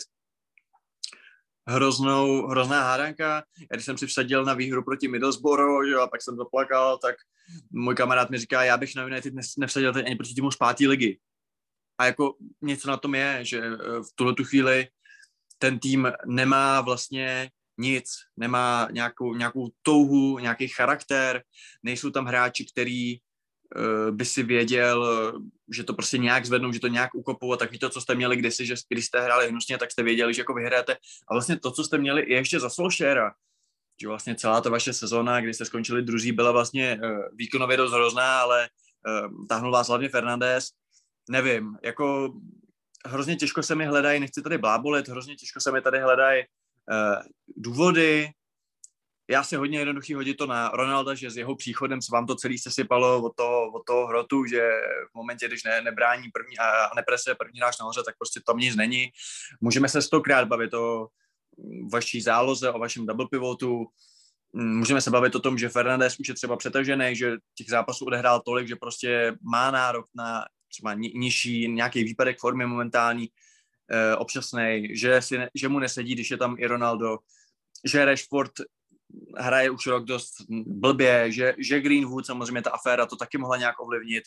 hroznou, 1.66 2.46
hrozná 2.46 2.82
hádanka. 2.82 3.44
Já 3.60 3.76
když 3.76 3.84
jsem 3.84 3.98
si 3.98 4.06
vsadil 4.06 4.44
na 4.44 4.54
výhru 4.54 4.84
proti 4.84 5.08
Middlesbrough, 5.08 5.88
že, 5.88 5.94
a 5.94 6.06
pak 6.06 6.22
jsem 6.22 6.36
zaplakal, 6.36 6.98
tak 6.98 7.16
můj 7.70 7.94
kamarád 7.94 8.30
mi 8.30 8.38
říká, 8.38 8.64
já 8.64 8.76
bych 8.76 8.94
na 8.96 9.02
United 9.02 9.34
nevsadil 9.58 9.92
teď 9.92 10.06
ani 10.06 10.16
proti 10.16 10.34
týmu 10.34 10.50
z 10.50 10.56
páté 10.56 10.88
ligy. 10.88 11.18
A 11.98 12.06
jako 12.06 12.34
něco 12.62 12.88
na 12.88 12.96
tom 12.96 13.14
je, 13.14 13.38
že 13.42 13.58
eh, 13.58 13.76
v 13.78 14.08
tuhle 14.14 14.34
tu 14.34 14.44
chvíli 14.44 14.88
ten 15.58 15.78
tým 15.78 16.12
nemá 16.26 16.80
vlastně 16.80 17.50
nic, 17.78 18.10
nemá 18.36 18.88
nějakou, 18.90 19.34
nějakou 19.34 19.70
touhu, 19.82 20.38
nějaký 20.38 20.68
charakter, 20.68 21.42
nejsou 21.82 22.10
tam 22.10 22.24
hráči, 22.24 22.64
který 22.72 23.18
by 24.10 24.24
si 24.24 24.42
věděl, 24.42 25.32
že 25.72 25.84
to 25.84 25.94
prostě 25.94 26.18
nějak 26.18 26.46
zvednou, 26.46 26.72
že 26.72 26.80
to 26.80 26.88
nějak 26.88 27.14
ukopou 27.14 27.52
a 27.52 27.56
taky 27.56 27.78
to, 27.78 27.90
co 27.90 28.00
jste 28.00 28.14
měli 28.14 28.36
kdysi, 28.36 28.66
že 28.66 28.74
když 28.88 29.06
jste 29.06 29.20
hráli 29.20 29.48
hnusně, 29.48 29.78
tak 29.78 29.90
jste 29.90 30.02
věděli, 30.02 30.34
že 30.34 30.40
jako 30.40 30.54
vyhráte. 30.54 30.96
A 31.28 31.34
vlastně 31.34 31.56
to, 31.56 31.70
co 31.70 31.84
jste 31.84 31.98
měli 31.98 32.22
i 32.22 32.32
ještě 32.32 32.60
za 32.60 32.70
Solskjaera, 32.70 33.32
že 34.00 34.08
vlastně 34.08 34.34
celá 34.34 34.60
ta 34.60 34.70
vaše 34.70 34.92
sezóna, 34.92 35.40
kdy 35.40 35.54
jste 35.54 35.64
skončili 35.64 36.02
druzí, 36.02 36.32
byla 36.32 36.52
vlastně 36.52 37.00
uh, 37.02 37.18
výkonově 37.32 37.76
dost 37.76 37.92
hrozná, 37.92 38.40
ale 38.40 38.68
uh, 39.28 39.46
táhnul 39.46 39.72
vás 39.72 39.88
hlavně 39.88 40.08
Fernandez. 40.08 40.68
Nevím, 41.30 41.76
jako 41.82 42.34
hrozně 43.06 43.36
těžko 43.36 43.62
se 43.62 43.74
mi 43.74 43.86
hledají, 43.86 44.20
nechci 44.20 44.42
tady 44.42 44.58
blábolit, 44.58 45.08
hrozně 45.08 45.36
těžko 45.36 45.60
se 45.60 45.72
mi 45.72 45.80
tady 45.80 45.98
hledají 46.00 46.44
důvody, 47.56 48.30
já 49.30 49.44
si 49.44 49.56
hodně 49.56 49.78
jednoduchý 49.78 50.14
hodit 50.14 50.34
to 50.34 50.46
na 50.46 50.68
Ronalda, 50.68 51.14
že 51.14 51.30
s 51.30 51.36
jeho 51.36 51.56
příchodem 51.56 52.02
se 52.02 52.08
vám 52.12 52.26
to 52.26 52.34
celý 52.34 52.58
sesypalo 52.58 53.22
od 53.22 53.36
toho, 53.36 53.72
od 53.72 53.82
toho 53.86 54.06
hrotu, 54.06 54.44
že 54.44 54.70
v 55.12 55.14
momentě, 55.14 55.48
když 55.48 55.64
ne, 55.64 55.80
nebrání 55.80 56.28
první 56.30 56.58
a 56.58 56.90
nepresuje 56.96 57.34
první 57.34 57.60
náš 57.60 57.78
nahoře, 57.78 58.02
tak 58.06 58.14
prostě 58.18 58.40
tam 58.46 58.58
nic 58.58 58.76
není. 58.76 59.08
Můžeme 59.60 59.88
se 59.88 60.02
stokrát 60.02 60.48
bavit 60.48 60.74
o 60.74 61.08
vaší 61.92 62.20
záloze, 62.20 62.70
o 62.70 62.78
vašem 62.78 63.06
double 63.06 63.26
pivotu, 63.30 63.86
můžeme 64.52 65.00
se 65.00 65.10
bavit 65.10 65.34
o 65.34 65.40
tom, 65.40 65.58
že 65.58 65.68
Fernandez 65.68 66.20
už 66.20 66.28
je 66.28 66.34
třeba 66.34 66.56
přetažený, 66.56 67.16
že 67.16 67.36
těch 67.54 67.70
zápasů 67.70 68.04
odehrál 68.04 68.40
tolik, 68.40 68.68
že 68.68 68.76
prostě 68.76 69.36
má 69.42 69.70
nárok 69.70 70.06
na 70.14 70.44
třeba 70.68 70.94
nižší 70.94 71.68
nějaký 71.68 72.04
výpadek 72.04 72.38
formy 72.38 72.66
momentální, 72.66 73.28
eh, 73.90 74.16
občasný, 74.16 74.88
že, 74.92 75.22
si, 75.22 75.38
že 75.54 75.68
mu 75.68 75.78
nesedí, 75.78 76.14
když 76.14 76.30
je 76.30 76.36
tam 76.36 76.56
i 76.58 76.66
Ronaldo, 76.66 77.18
že 77.84 78.04
Rashford 78.04 78.52
hraje 79.36 79.70
už 79.70 79.86
rok 79.86 80.04
dost 80.04 80.34
blbě, 80.66 81.32
že, 81.32 81.54
že 81.58 81.80
Greenwood, 81.80 82.26
samozřejmě 82.26 82.62
ta 82.62 82.70
aféra 82.70 83.06
to 83.06 83.16
taky 83.16 83.38
mohla 83.38 83.56
nějak 83.56 83.80
ovlivnit. 83.80 84.24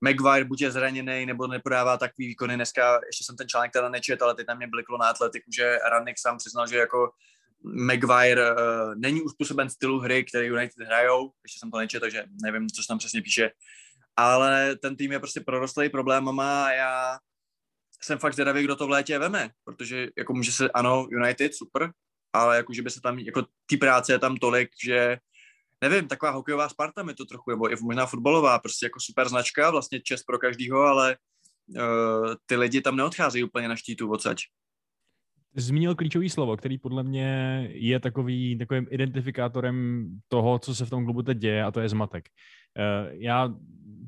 Maguire 0.00 0.44
buď 0.44 0.60
je 0.60 0.70
zraněný, 0.70 1.26
nebo 1.26 1.46
nepodává 1.46 1.96
takový 1.96 2.28
výkony. 2.28 2.54
Dneska 2.54 3.00
ještě 3.06 3.24
jsem 3.24 3.36
ten 3.36 3.48
článek 3.48 3.72
teda 3.72 3.88
nečet, 3.88 4.22
ale 4.22 4.34
teď 4.34 4.46
na 4.48 4.54
mě 4.54 4.66
bliklo 4.66 4.98
na 4.98 5.06
atletiku, 5.06 5.50
že 5.56 5.78
Rannik 5.90 6.18
sám 6.18 6.38
přiznal, 6.38 6.66
že 6.66 6.76
jako 6.76 7.10
Maguire 7.62 8.52
uh, 8.52 8.58
není 8.94 9.22
uspůsoben 9.22 9.70
stylu 9.70 9.98
hry, 10.00 10.24
který 10.24 10.48
United 10.48 10.86
hrajou. 10.86 11.32
Ještě 11.44 11.58
jsem 11.58 11.70
to 11.70 11.78
nečet, 11.78 12.00
takže 12.00 12.24
nevím, 12.42 12.68
co 12.68 12.82
se 12.82 12.88
tam 12.88 12.98
přesně 12.98 13.22
píše. 13.22 13.50
Ale 14.16 14.76
ten 14.76 14.96
tým 14.96 15.12
je 15.12 15.18
prostě 15.18 15.40
prorostlý 15.40 15.88
problémama 15.88 16.64
a 16.64 16.70
já 16.70 17.18
jsem 18.02 18.18
fakt 18.18 18.32
zvědavý, 18.32 18.64
kdo 18.64 18.76
to 18.76 18.86
v 18.86 18.90
létě 18.90 19.18
veme, 19.18 19.50
protože 19.64 20.08
jako 20.18 20.34
může 20.34 20.52
se, 20.52 20.70
ano, 20.70 21.06
United, 21.10 21.54
super, 21.54 21.90
ale 22.36 22.56
jako, 22.56 22.72
že 22.72 22.82
by 22.82 22.90
se 22.90 23.00
tam, 23.00 23.18
jako 23.18 23.46
ty 23.66 23.76
práce 23.76 24.12
je 24.12 24.18
tam 24.18 24.36
tolik, 24.36 24.68
že 24.84 25.18
nevím, 25.80 26.08
taková 26.08 26.32
hokejová 26.32 26.68
Sparta 26.68 27.02
mi 27.02 27.14
to 27.14 27.24
trochu, 27.24 27.50
nebo 27.50 27.72
i 27.72 27.76
možná 27.82 28.06
fotbalová, 28.06 28.58
prostě 28.58 28.86
jako 28.86 29.00
super 29.00 29.28
značka, 29.28 29.70
vlastně 29.70 30.00
čest 30.00 30.24
pro 30.24 30.38
každýho, 30.38 30.80
ale 30.80 31.16
uh, 31.68 32.34
ty 32.46 32.56
lidi 32.56 32.80
tam 32.80 32.96
neodcházejí 32.96 33.44
úplně 33.44 33.68
na 33.68 33.76
štítu 33.76 34.10
odsaď. 34.10 34.38
zmínil 35.56 35.94
klíčový 35.94 36.30
slovo, 36.30 36.56
který 36.56 36.78
podle 36.78 37.02
mě 37.02 37.30
je 37.72 38.00
takový, 38.00 38.58
takovým 38.58 38.86
identifikátorem 38.90 40.06
toho, 40.28 40.58
co 40.58 40.74
se 40.74 40.86
v 40.86 40.90
tom 40.90 41.04
klubu 41.04 41.22
teď 41.22 41.38
děje, 41.38 41.64
a 41.64 41.70
to 41.70 41.80
je 41.80 41.88
zmatek. 41.88 42.28
Eh, 42.78 43.10
já 43.12 43.54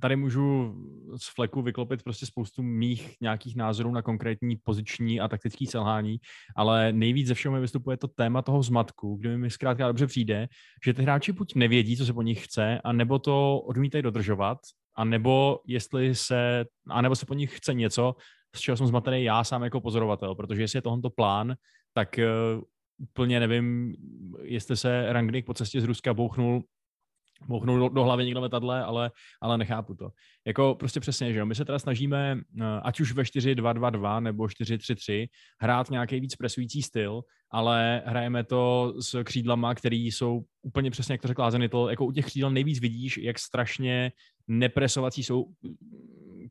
tady 0.00 0.16
můžu 0.16 0.74
z 1.16 1.34
fleku 1.34 1.62
vyklopit 1.62 2.02
prostě 2.02 2.26
spoustu 2.26 2.62
mých 2.62 3.16
nějakých 3.20 3.56
názorů 3.56 3.92
na 3.92 4.02
konkrétní 4.02 4.56
poziční 4.56 5.20
a 5.20 5.28
taktický 5.28 5.66
selhání, 5.66 6.18
ale 6.56 6.92
nejvíc 6.92 7.28
ze 7.28 7.34
všeho 7.34 7.54
mi 7.54 7.60
vystupuje 7.60 7.96
to 7.96 8.08
téma 8.08 8.42
toho 8.42 8.62
zmatku, 8.62 9.16
kde 9.16 9.38
mi 9.38 9.50
zkrátka 9.50 9.86
dobře 9.86 10.06
přijde, 10.06 10.48
že 10.84 10.94
ty 10.94 11.02
hráči 11.02 11.32
buď 11.32 11.54
nevědí, 11.54 11.96
co 11.96 12.06
se 12.06 12.12
po 12.12 12.22
nich 12.22 12.44
chce, 12.44 12.80
a 12.84 12.92
nebo 12.92 13.18
to 13.18 13.60
odmítají 13.60 14.02
dodržovat, 14.02 14.58
a 14.96 15.04
nebo 15.04 15.60
jestli 15.66 16.14
se, 16.14 16.64
a 16.88 17.02
nebo 17.02 17.16
se 17.16 17.26
po 17.26 17.34
nich 17.34 17.56
chce 17.56 17.74
něco, 17.74 18.14
z 18.56 18.60
čeho 18.60 18.76
jsem 18.76 18.86
zmatený 18.86 19.24
já 19.24 19.44
sám 19.44 19.62
jako 19.62 19.80
pozorovatel, 19.80 20.34
protože 20.34 20.62
jestli 20.62 20.76
je 20.76 20.82
tohoto 20.82 21.10
plán, 21.10 21.54
tak 21.94 22.08
uh, 22.18 22.62
úplně 22.98 23.40
nevím, 23.40 23.94
jestli 24.42 24.76
se 24.76 25.12
Rangnick 25.12 25.46
po 25.46 25.54
cestě 25.54 25.80
z 25.80 25.84
Ruska 25.84 26.14
bouchnul 26.14 26.64
bouchnul 27.48 27.78
do, 27.78 27.88
do 27.88 28.04
hlavy 28.04 28.24
někdo 28.24 28.40
letadle, 28.40 28.84
ale, 28.84 29.10
ale 29.40 29.58
nechápu 29.58 29.94
to. 29.94 30.10
Jako 30.46 30.74
prostě 30.78 31.00
přesně, 31.00 31.32
že 31.32 31.38
jo, 31.38 31.46
my 31.46 31.54
se 31.54 31.64
teda 31.64 31.78
snažíme, 31.78 32.40
eh, 32.60 32.64
ať 32.82 33.00
už 33.00 33.12
ve 33.12 33.24
4-2-2-2 33.24 34.20
nebo 34.20 34.48
4-3-3, 34.48 35.28
hrát 35.60 35.90
nějaký 35.90 36.20
víc 36.20 36.36
presující 36.36 36.82
styl, 36.82 37.22
ale 37.50 38.02
hrajeme 38.06 38.44
to 38.44 38.94
s 39.00 39.24
křídlama, 39.24 39.74
který 39.74 40.06
jsou 40.06 40.44
úplně 40.62 40.90
přesně, 40.90 41.12
jak 41.12 41.22
to 41.22 41.28
řekla 41.28 41.50
to 41.70 41.88
jako 41.88 42.06
u 42.06 42.12
těch 42.12 42.26
křídel 42.26 42.50
nejvíc 42.50 42.80
vidíš, 42.80 43.18
jak 43.18 43.38
strašně 43.38 44.12
nepresovací 44.48 45.22
jsou 45.22 45.44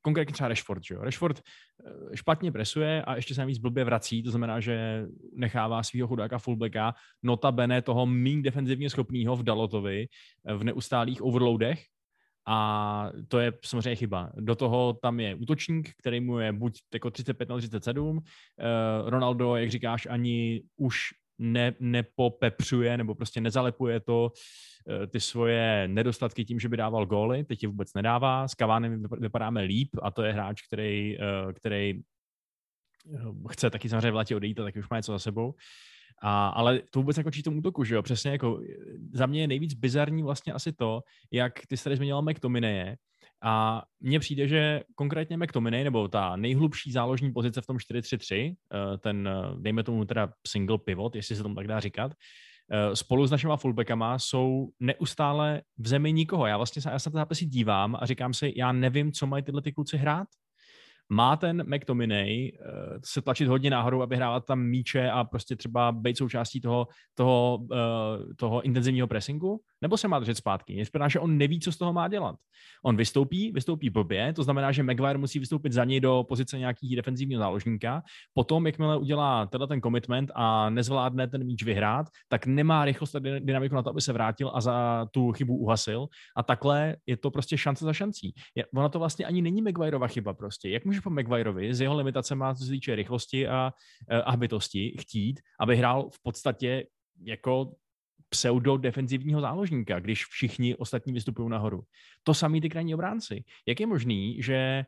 konkrétně 0.01 0.34
třeba 0.34 0.50
Rashford, 0.50 0.84
že 0.84 0.96
jo? 0.96 1.01
Rashford 1.01 1.39
eh, 1.39 2.18
špatně 2.18 2.51
presuje 2.51 3.01
a 3.01 3.16
ještě 3.16 3.36
se 3.36 3.42
navíc 3.42 3.58
blbě 3.58 3.84
vrací, 3.84 4.24
to 4.24 4.32
znamená, 4.32 4.60
že 4.60 5.06
nechává 5.36 5.84
svého 5.84 6.08
chudáka 6.08 6.38
fullbacka, 6.38 6.94
notabene 7.24 7.82
toho 7.82 8.06
méně 8.06 8.42
defenzivně 8.42 8.89
schopného 8.89 9.36
v 9.36 9.44
Dalotovi 9.44 10.08
eh, 10.46 10.54
v 10.54 10.63
neustálých 10.63 11.22
overloadech, 11.22 11.84
a 12.50 13.10
to 13.27 13.39
je 13.39 13.54
samozřejmě 13.66 13.96
chyba. 13.96 14.32
Do 14.36 14.56
toho 14.56 14.94
tam 15.01 15.20
je 15.20 15.36
útočník, 15.36 15.92
který 16.00 16.20
mu 16.20 16.39
je 16.39 16.54
buď 16.54 16.80
jako 16.94 17.12
35 17.12 17.50
na 17.50 17.58
37. 17.58 18.20
Ronaldo, 19.06 19.56
jak 19.56 19.72
říkáš, 19.72 20.08
ani 20.10 20.63
už 20.77 21.00
ne, 21.39 21.74
nepopepřuje 21.79 22.98
nebo 22.98 23.15
prostě 23.15 23.41
nezalepuje 23.41 24.00
to 24.00 24.32
eh, 24.89 25.08
ty 25.08 25.20
svoje 25.20 25.88
nedostatky 25.88 26.46
tím, 26.46 26.60
že 26.60 26.70
by 26.70 26.77
dával 26.77 27.06
góly, 27.06 27.44
teď 27.44 27.63
je 27.63 27.70
vůbec 27.70 27.94
nedává, 27.94 28.48
s 28.48 28.56
Kavánem 28.56 29.03
vypadáme 29.20 29.62
líp 29.62 29.89
a 30.01 30.12
to 30.12 30.24
je 30.24 30.34
hráč, 30.34 30.62
který, 30.62 31.17
eh, 31.20 31.53
který 31.53 31.94
eh, 33.13 33.20
chce 33.50 33.70
taky 33.70 33.89
samozřejmě 33.89 34.12
v 34.12 34.15
letě 34.15 34.36
odejít 34.36 34.60
a 34.60 34.63
taky 34.63 34.79
už 34.79 34.89
má 34.89 34.98
něco 34.98 35.12
za 35.12 35.20
sebou. 35.20 35.53
A, 36.22 36.48
ale 36.48 36.82
to 36.91 37.00
vůbec 37.00 37.17
nekončí 37.17 37.44
tomu 37.44 37.58
útoku, 37.58 37.84
že 37.84 37.96
jo? 37.96 38.01
Přesně 38.01 38.32
jako 38.32 38.62
za 39.13 39.25
mě 39.25 39.41
je 39.41 39.48
nejvíc 39.48 39.74
bizarní 39.74 40.24
vlastně 40.24 40.53
asi 40.53 40.74
to, 40.74 41.01
jak 41.32 41.53
ty 41.67 41.77
jsi 41.77 41.84
tady 41.84 41.96
změnila 41.96 42.22
McTominay, 42.22 42.96
a 43.44 43.84
mně 44.00 44.20
přijde, 44.20 44.48
že 44.48 44.82
konkrétně 44.96 45.38
McTominay, 45.38 45.84
nebo 45.84 46.08
ta 46.08 46.36
nejhlubší 46.36 46.91
záložní 46.91 47.34
pozice 47.34 47.62
v 47.62 47.65
tom 47.65 47.77
4-3-3, 47.77 48.56
eh, 48.74 48.98
ten, 48.98 49.27
eh, 49.27 49.56
dejme 49.62 49.84
tomu 49.84 50.06
teda 50.06 50.29
single 50.48 50.77
pivot, 50.77 51.15
jestli 51.15 51.36
se 51.36 51.44
tomu 51.44 51.56
tak 51.56 51.67
dá 51.67 51.79
říkat, 51.79 52.12
eh, 52.72 52.96
spolu 52.96 53.27
s 53.27 53.32
našimi 53.32 53.53
fullbackama 53.56 54.20
jsou 54.20 54.70
neustále 54.79 55.62
v 55.77 55.88
zemi 55.88 56.13
nikoho. 56.13 56.46
Já 56.46 56.58
vlastně 56.58 56.82
já 56.91 57.00
se 57.00 57.10
na 57.10 57.12
ty 57.12 57.17
zápasy 57.17 57.46
dívám 57.46 57.98
a 58.00 58.06
říkám 58.06 58.34
si, 58.34 58.53
já 58.56 58.72
nevím, 58.72 59.12
co 59.12 59.27
mají 59.27 59.44
tyhle 59.44 59.62
ty 59.62 59.72
kluci 59.72 59.98
hrát 59.98 60.27
má 61.10 61.36
ten 61.36 61.75
McTominay 61.75 62.51
se 63.06 63.22
tlačit 63.22 63.48
hodně 63.48 63.70
nahoru, 63.70 64.01
aby 64.01 64.15
hrával 64.15 64.41
tam 64.41 64.60
míče 64.60 65.10
a 65.10 65.24
prostě 65.24 65.56
třeba 65.56 65.91
být 65.91 66.17
součástí 66.17 66.62
toho, 66.62 66.88
toho, 67.15 67.67
toho 68.36 68.62
intenzivního 68.62 69.08
pressingu, 69.08 69.62
nebo 69.81 69.98
se 69.98 70.07
má 70.07 70.19
držet 70.19 70.38
zpátky. 70.38 70.74
Je 70.74 70.86
znamená, 70.86 71.10
že 71.10 71.19
on 71.19 71.38
neví, 71.38 71.60
co 71.60 71.72
z 71.72 71.77
toho 71.77 71.93
má 71.93 72.07
dělat. 72.07 72.36
On 72.84 72.97
vystoupí, 72.97 73.52
vystoupí 73.52 73.89
blbě, 73.89 74.34
to 74.34 74.43
znamená, 74.43 74.71
že 74.71 74.84
Maguire 74.84 75.17
musí 75.17 75.39
vystoupit 75.39 75.73
za 75.73 75.84
něj 75.84 75.99
do 75.99 76.25
pozice 76.28 76.60
nějakého 76.60 76.95
defenzivního 76.95 77.39
záložníka. 77.39 78.04
Potom, 78.34 78.65
jakmile 78.65 78.97
udělá 78.97 79.45
teda 79.45 79.67
ten 79.67 79.82
commitment 79.82 80.32
a 80.36 80.69
nezvládne 80.69 81.28
ten 81.28 81.43
míč 81.43 81.63
vyhrát, 81.63 82.08
tak 82.28 82.45
nemá 82.45 82.86
rychlost 82.86 83.15
a 83.15 83.19
dynamiku 83.19 83.75
na 83.75 83.84
to, 83.84 83.89
aby 83.89 84.02
se 84.02 84.13
vrátil 84.13 84.52
a 84.54 84.62
za 84.62 85.08
tu 85.12 85.32
chybu 85.32 85.58
uhasil. 85.58 86.08
A 86.36 86.43
takhle 86.43 86.95
je 87.06 87.17
to 87.17 87.32
prostě 87.32 87.58
šance 87.58 87.86
za 87.86 87.93
šancí. 87.93 88.34
Je, 88.56 88.65
ona 88.75 88.89
to 88.89 88.99
vlastně 88.99 89.25
ani 89.25 89.41
není 89.41 89.62
Maguireova 89.62 90.08
chyba 90.08 90.34
prostě. 90.34 90.69
Jak 90.69 90.86
může 90.86 91.02
po 91.02 91.10
Maguireovi 91.10 91.73
s 91.73 91.82
jeho 91.82 91.97
limitacemi, 91.97 92.43
co 92.58 92.63
se 92.63 92.71
týče 92.71 92.95
rychlosti 92.95 93.47
a, 93.47 93.73
a 94.25 94.32
hbitosti, 94.32 94.95
chtít, 94.99 95.39
aby 95.60 95.75
hrál 95.75 96.10
v 96.10 96.23
podstatě 96.23 96.88
jako 97.23 97.71
pseudo 98.30 98.78
defenzivního 98.78 99.42
záložníka, 99.42 100.00
když 100.00 100.26
všichni 100.26 100.76
ostatní 100.76 101.13
vystupují 101.13 101.50
nahoru. 101.50 101.84
To 102.24 102.34
samý 102.34 102.62
ty 102.62 102.70
krajní 102.70 102.94
obránci. 102.94 103.44
Jak 103.66 103.80
je 103.80 103.88
možný, 103.88 104.42
že 104.42 104.86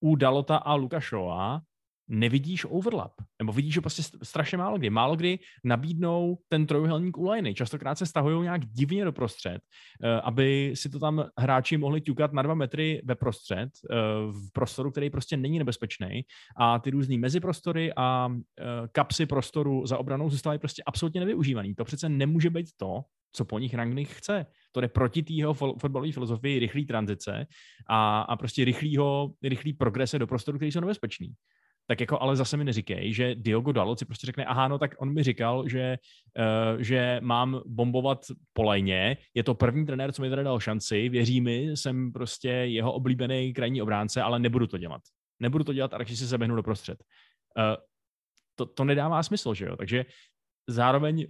u 0.00 0.16
Dalota 0.16 0.56
a 0.56 0.74
Lukašova 0.74 1.60
nevidíš 2.08 2.66
overlap. 2.68 3.12
Nebo 3.38 3.52
vidíš 3.52 3.76
ho 3.76 3.82
prostě 3.82 4.02
strašně 4.22 4.58
málo 4.58 4.78
kdy. 4.78 4.90
Málo 4.90 5.16
kdy 5.16 5.38
nabídnou 5.64 6.38
ten 6.48 6.66
trojuhelník 6.66 7.18
u 7.18 7.30
liney. 7.30 7.54
Častokrát 7.54 7.98
se 7.98 8.06
stahují 8.06 8.42
nějak 8.42 8.66
divně 8.66 9.04
do 9.04 9.12
prostřed, 9.12 9.58
eh, 10.02 10.20
aby 10.20 10.72
si 10.74 10.88
to 10.88 10.98
tam 10.98 11.24
hráči 11.38 11.76
mohli 11.76 12.00
ťukat 12.00 12.32
na 12.32 12.42
dva 12.42 12.54
metry 12.54 13.02
ve 13.04 13.14
prostřed, 13.14 13.68
eh, 13.90 13.94
v 14.30 14.52
prostoru, 14.52 14.90
který 14.90 15.10
prostě 15.10 15.36
není 15.36 15.58
nebezpečný. 15.58 16.22
A 16.56 16.78
ty 16.78 16.90
různé 16.90 17.18
meziprostory 17.18 17.92
a 17.96 18.28
eh, 18.28 18.64
kapsy 18.92 19.26
prostoru 19.26 19.86
za 19.86 19.98
obranou 19.98 20.30
zůstávají 20.30 20.58
prostě 20.58 20.82
absolutně 20.86 21.20
nevyužívaný. 21.20 21.74
To 21.74 21.84
přece 21.84 22.08
nemůže 22.08 22.50
být 22.50 22.66
to, 22.76 23.00
co 23.32 23.44
po 23.44 23.58
nich 23.58 23.74
Rangnick 23.74 24.10
chce. 24.10 24.46
To 24.72 24.80
jde 24.80 24.88
proti 24.88 25.22
té 25.22 25.34
fotbalové 25.54 26.12
filozofii 26.12 26.58
rychlý 26.58 26.86
tranzice 26.86 27.46
a, 27.88 28.20
a 28.20 28.36
prostě 28.36 28.64
rychlýho, 28.64 29.32
rychlý 29.42 29.72
progrese 29.72 30.18
do 30.18 30.26
prostoru, 30.26 30.58
který 30.58 30.72
jsou 30.72 30.80
nebezpečný 30.80 31.34
tak 31.88 32.00
jako 32.00 32.22
ale 32.22 32.36
zase 32.36 32.56
mi 32.56 32.64
neříkej, 32.64 33.12
že 33.12 33.34
Diogo 33.34 33.72
Dalot 33.72 33.98
si 33.98 34.04
prostě 34.04 34.26
řekne, 34.26 34.44
aha, 34.44 34.68
no 34.68 34.78
tak 34.78 34.94
on 34.98 35.14
mi 35.14 35.22
říkal, 35.22 35.68
že, 35.68 35.98
uh, 36.38 36.80
že 36.82 37.20
mám 37.22 37.60
bombovat 37.66 38.26
po 38.52 38.62
lajně, 38.62 39.16
je 39.34 39.42
to 39.42 39.54
první 39.54 39.86
trenér, 39.86 40.12
co 40.12 40.22
mi 40.22 40.30
tady 40.30 40.44
dal 40.44 40.60
šanci, 40.60 41.08
věří 41.08 41.40
mi, 41.40 41.76
jsem 41.76 42.12
prostě 42.12 42.48
jeho 42.48 42.92
oblíbený 42.92 43.52
krajní 43.52 43.82
obránce, 43.82 44.22
ale 44.22 44.38
nebudu 44.38 44.66
to 44.66 44.78
dělat. 44.78 45.02
Nebudu 45.40 45.64
to 45.64 45.72
dělat 45.72 45.94
a 45.94 45.98
radši 45.98 46.16
si 46.16 46.26
zaběhnu 46.26 46.56
do 46.56 46.62
prostřed. 46.62 47.04
Uh, 47.58 47.76
to, 48.54 48.66
to 48.66 48.84
nedává 48.84 49.22
smysl, 49.22 49.54
že 49.54 49.64
jo? 49.64 49.76
Takže 49.76 50.04
zároveň 50.66 51.26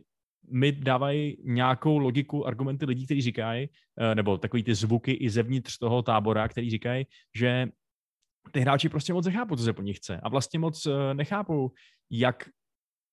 mi 0.51 0.73
dávají 0.73 1.37
nějakou 1.45 1.99
logiku, 1.99 2.47
argumenty 2.47 2.85
lidí, 2.85 3.05
kteří 3.05 3.23
říkají, 3.23 3.69
uh, 3.69 4.15
nebo 4.15 4.39
takový 4.39 4.63
ty 4.63 4.75
zvuky 4.75 5.13
i 5.13 5.31
zevnitř 5.31 5.79
toho 5.79 6.03
tábora, 6.03 6.49
který 6.49 6.71
říkají, 6.71 7.07
že 7.37 7.69
ty 8.53 8.61
hráči 8.61 8.89
prostě 8.89 9.13
moc 9.13 9.27
nechápou, 9.27 9.57
co 9.57 9.63
se 9.63 9.73
po 9.73 9.83
nich 9.83 9.97
chce. 9.97 10.21
A 10.23 10.29
vlastně 10.29 10.59
moc 10.59 10.87
uh, 10.87 10.95
nechápou, 11.13 11.71
jak 12.11 12.49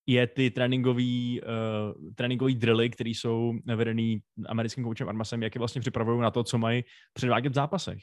je 0.07 0.27
ty 0.27 0.51
tréninkový, 0.51 1.41
uh, 1.41 2.13
tréninkový 2.15 2.55
drilly, 2.55 2.89
které 2.89 3.09
jsou 3.09 3.53
vedený 3.75 4.21
americkým 4.47 4.83
koučem 4.83 5.09
Armasem, 5.09 5.43
jak 5.43 5.55
je 5.55 5.59
vlastně 5.59 5.81
připravují 5.81 6.21
na 6.21 6.31
to, 6.31 6.43
co 6.43 6.57
mají 6.57 6.83
předvádět 7.13 7.49
v 7.49 7.55
zápasech. 7.55 7.99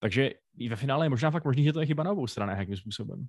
Takže 0.00 0.30
i 0.58 0.68
ve 0.68 0.76
finále 0.76 1.06
je 1.06 1.10
možná 1.10 1.30
fakt 1.30 1.44
možný, 1.44 1.64
že 1.64 1.72
to 1.72 1.80
je 1.80 1.86
chyba 1.86 2.02
na 2.02 2.12
obou 2.12 2.26
stranách, 2.26 2.58
jakým 2.58 2.76
způsobem. 2.76 3.26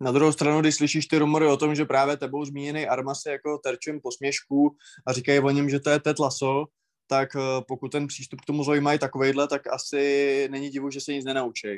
Na 0.00 0.12
druhou 0.12 0.32
stranu, 0.32 0.60
když 0.60 0.74
slyšíš 0.74 1.06
ty 1.06 1.18
rumory 1.18 1.46
o 1.46 1.56
tom, 1.56 1.74
že 1.74 1.84
právě 1.84 2.16
tebou 2.16 2.44
zmíněný 2.44 2.86
Armas 2.86 3.26
je 3.26 3.32
jako 3.32 3.58
terčem 3.58 4.00
posměšku 4.00 4.76
a 5.06 5.12
říkají 5.12 5.40
o 5.40 5.50
něm, 5.50 5.70
že 5.70 5.80
to 5.80 5.90
je 5.90 6.00
Ted 6.00 6.18
Lasso, 6.18 6.64
tak 7.06 7.36
eh, 7.36 7.40
pokud 7.68 7.92
ten 7.92 8.06
přístup 8.06 8.40
k 8.40 8.44
tomu 8.44 8.64
zajímají 8.64 8.98
takovejhle, 8.98 9.48
tak 9.48 9.66
asi 9.66 10.48
není 10.50 10.70
divu, 10.70 10.90
že 10.90 11.00
se 11.00 11.12
nic 11.12 11.24
nenaučí. 11.24 11.68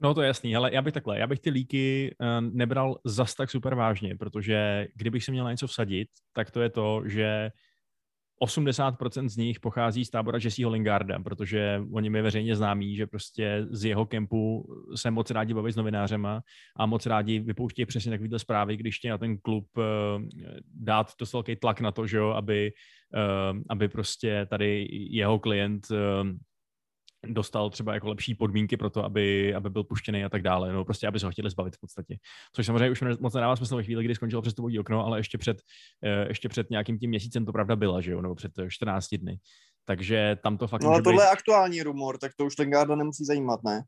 No 0.00 0.14
to 0.14 0.22
je 0.22 0.26
jasný, 0.26 0.56
ale 0.56 0.74
já 0.74 0.82
bych 0.82 0.94
takhle, 0.94 1.18
já 1.18 1.26
bych 1.26 1.40
ty 1.40 1.50
líky 1.50 2.14
uh, 2.20 2.26
nebral 2.52 2.98
zas 3.04 3.34
tak 3.34 3.50
super 3.50 3.74
vážně, 3.74 4.16
protože 4.16 4.88
kdybych 4.94 5.24
si 5.24 5.30
měl 5.30 5.44
na 5.44 5.50
něco 5.50 5.66
vsadit, 5.66 6.08
tak 6.32 6.50
to 6.50 6.60
je 6.60 6.70
to, 6.70 7.02
že 7.06 7.50
80% 8.42 9.28
z 9.28 9.36
nich 9.36 9.60
pochází 9.60 10.04
z 10.04 10.10
tábora 10.10 10.38
Jesseho 10.42 10.70
Lingarda, 10.70 11.18
protože 11.18 11.82
oni 11.92 12.10
mi 12.10 12.22
veřejně 12.22 12.56
známí, 12.56 12.96
že 12.96 13.06
prostě 13.06 13.66
z 13.70 13.84
jeho 13.84 14.06
kempu 14.06 14.68
se 14.94 15.10
moc 15.10 15.30
rádi 15.30 15.54
baví 15.54 15.72
s 15.72 15.76
novinářema 15.76 16.40
a 16.76 16.86
moc 16.86 17.06
rádi 17.06 17.38
vypouštějí 17.38 17.86
přesně 17.86 18.10
takovýhle 18.10 18.38
zprávy, 18.38 18.76
když 18.76 18.98
tě 18.98 19.10
na 19.10 19.18
ten 19.18 19.38
klub 19.38 19.66
uh, 19.76 19.84
dát 20.74 21.12
dost 21.20 21.32
velký 21.32 21.56
tlak 21.56 21.80
na 21.80 21.92
to, 21.92 22.06
že 22.06 22.16
jo, 22.16 22.28
aby, 22.28 22.72
uh, 23.14 23.58
aby 23.68 23.88
prostě 23.88 24.46
tady 24.50 24.88
jeho 24.90 25.38
klient 25.38 25.86
dostal 27.26 27.70
třeba 27.70 27.94
jako 27.94 28.08
lepší 28.08 28.34
podmínky 28.34 28.76
pro 28.76 28.90
to, 28.90 29.04
aby, 29.04 29.54
aby 29.54 29.70
byl 29.70 29.84
puštěný 29.84 30.24
a 30.24 30.28
tak 30.28 30.42
dále. 30.42 30.72
No, 30.72 30.84
prostě, 30.84 31.06
aby 31.06 31.20
se 31.20 31.26
ho 31.26 31.32
chtěli 31.32 31.50
zbavit 31.50 31.76
v 31.76 31.80
podstatě. 31.80 32.16
Což 32.52 32.66
samozřejmě 32.66 32.90
už 32.90 33.00
moc 33.20 33.34
nedává 33.34 33.56
smysl 33.56 33.76
ve 33.76 33.82
chvíli, 33.82 34.04
kdy 34.04 34.14
skončilo 34.14 34.42
přestupový 34.42 34.78
okno, 34.78 35.06
ale 35.06 35.18
ještě 35.18 35.38
před, 35.38 35.56
eh, 36.04 36.28
ještě 36.28 36.48
před 36.48 36.70
nějakým 36.70 36.98
tím 36.98 37.10
měsícem 37.10 37.46
to 37.46 37.52
pravda 37.52 37.76
byla, 37.76 38.00
že 38.00 38.12
jo, 38.12 38.22
nebo 38.22 38.34
před 38.34 38.52
14 38.68 39.12
eh, 39.12 39.18
dny. 39.18 39.38
Takže 39.84 40.36
tam 40.42 40.58
to 40.58 40.68
fakt 40.68 40.82
No 40.82 40.88
ale 40.88 41.02
tohle 41.02 41.22
být... 41.22 41.26
je 41.26 41.30
aktuální 41.30 41.82
rumor, 41.82 42.18
tak 42.18 42.32
to 42.36 42.46
už 42.46 42.58
Lingarda 42.58 42.96
nemusí 42.96 43.24
zajímat, 43.24 43.60
ne? 43.64 43.82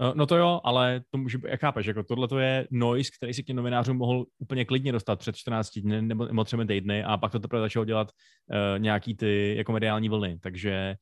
Eh, 0.00 0.12
No 0.14 0.26
to 0.26 0.36
jo, 0.36 0.60
ale 0.64 1.00
to 1.10 1.18
může 1.18 1.38
být, 1.38 1.48
jak 1.50 1.60
chápeš, 1.60 1.86
jako 1.86 2.02
tohle 2.02 2.28
to 2.28 2.38
je 2.38 2.68
noise, 2.70 3.10
který 3.16 3.34
si 3.34 3.42
k 3.42 3.46
těm 3.46 3.56
novinářům 3.56 3.96
mohl 3.96 4.24
úplně 4.38 4.64
klidně 4.64 4.92
dostat 4.92 5.18
před 5.18 5.36
14 5.36 5.78
dny 5.78 6.02
nebo, 6.02 6.26
nebo 6.26 6.44
třemi 6.44 6.66
týdny 6.66 7.04
a 7.04 7.16
pak 7.16 7.32
to 7.32 7.40
teprve 7.40 7.62
začalo 7.62 7.84
dělat 7.84 8.08
uh, 8.10 8.78
nějaký 8.78 9.16
ty 9.16 9.54
jako 9.56 9.72
mediální 9.72 10.08
vlny, 10.08 10.38
takže 10.42 10.96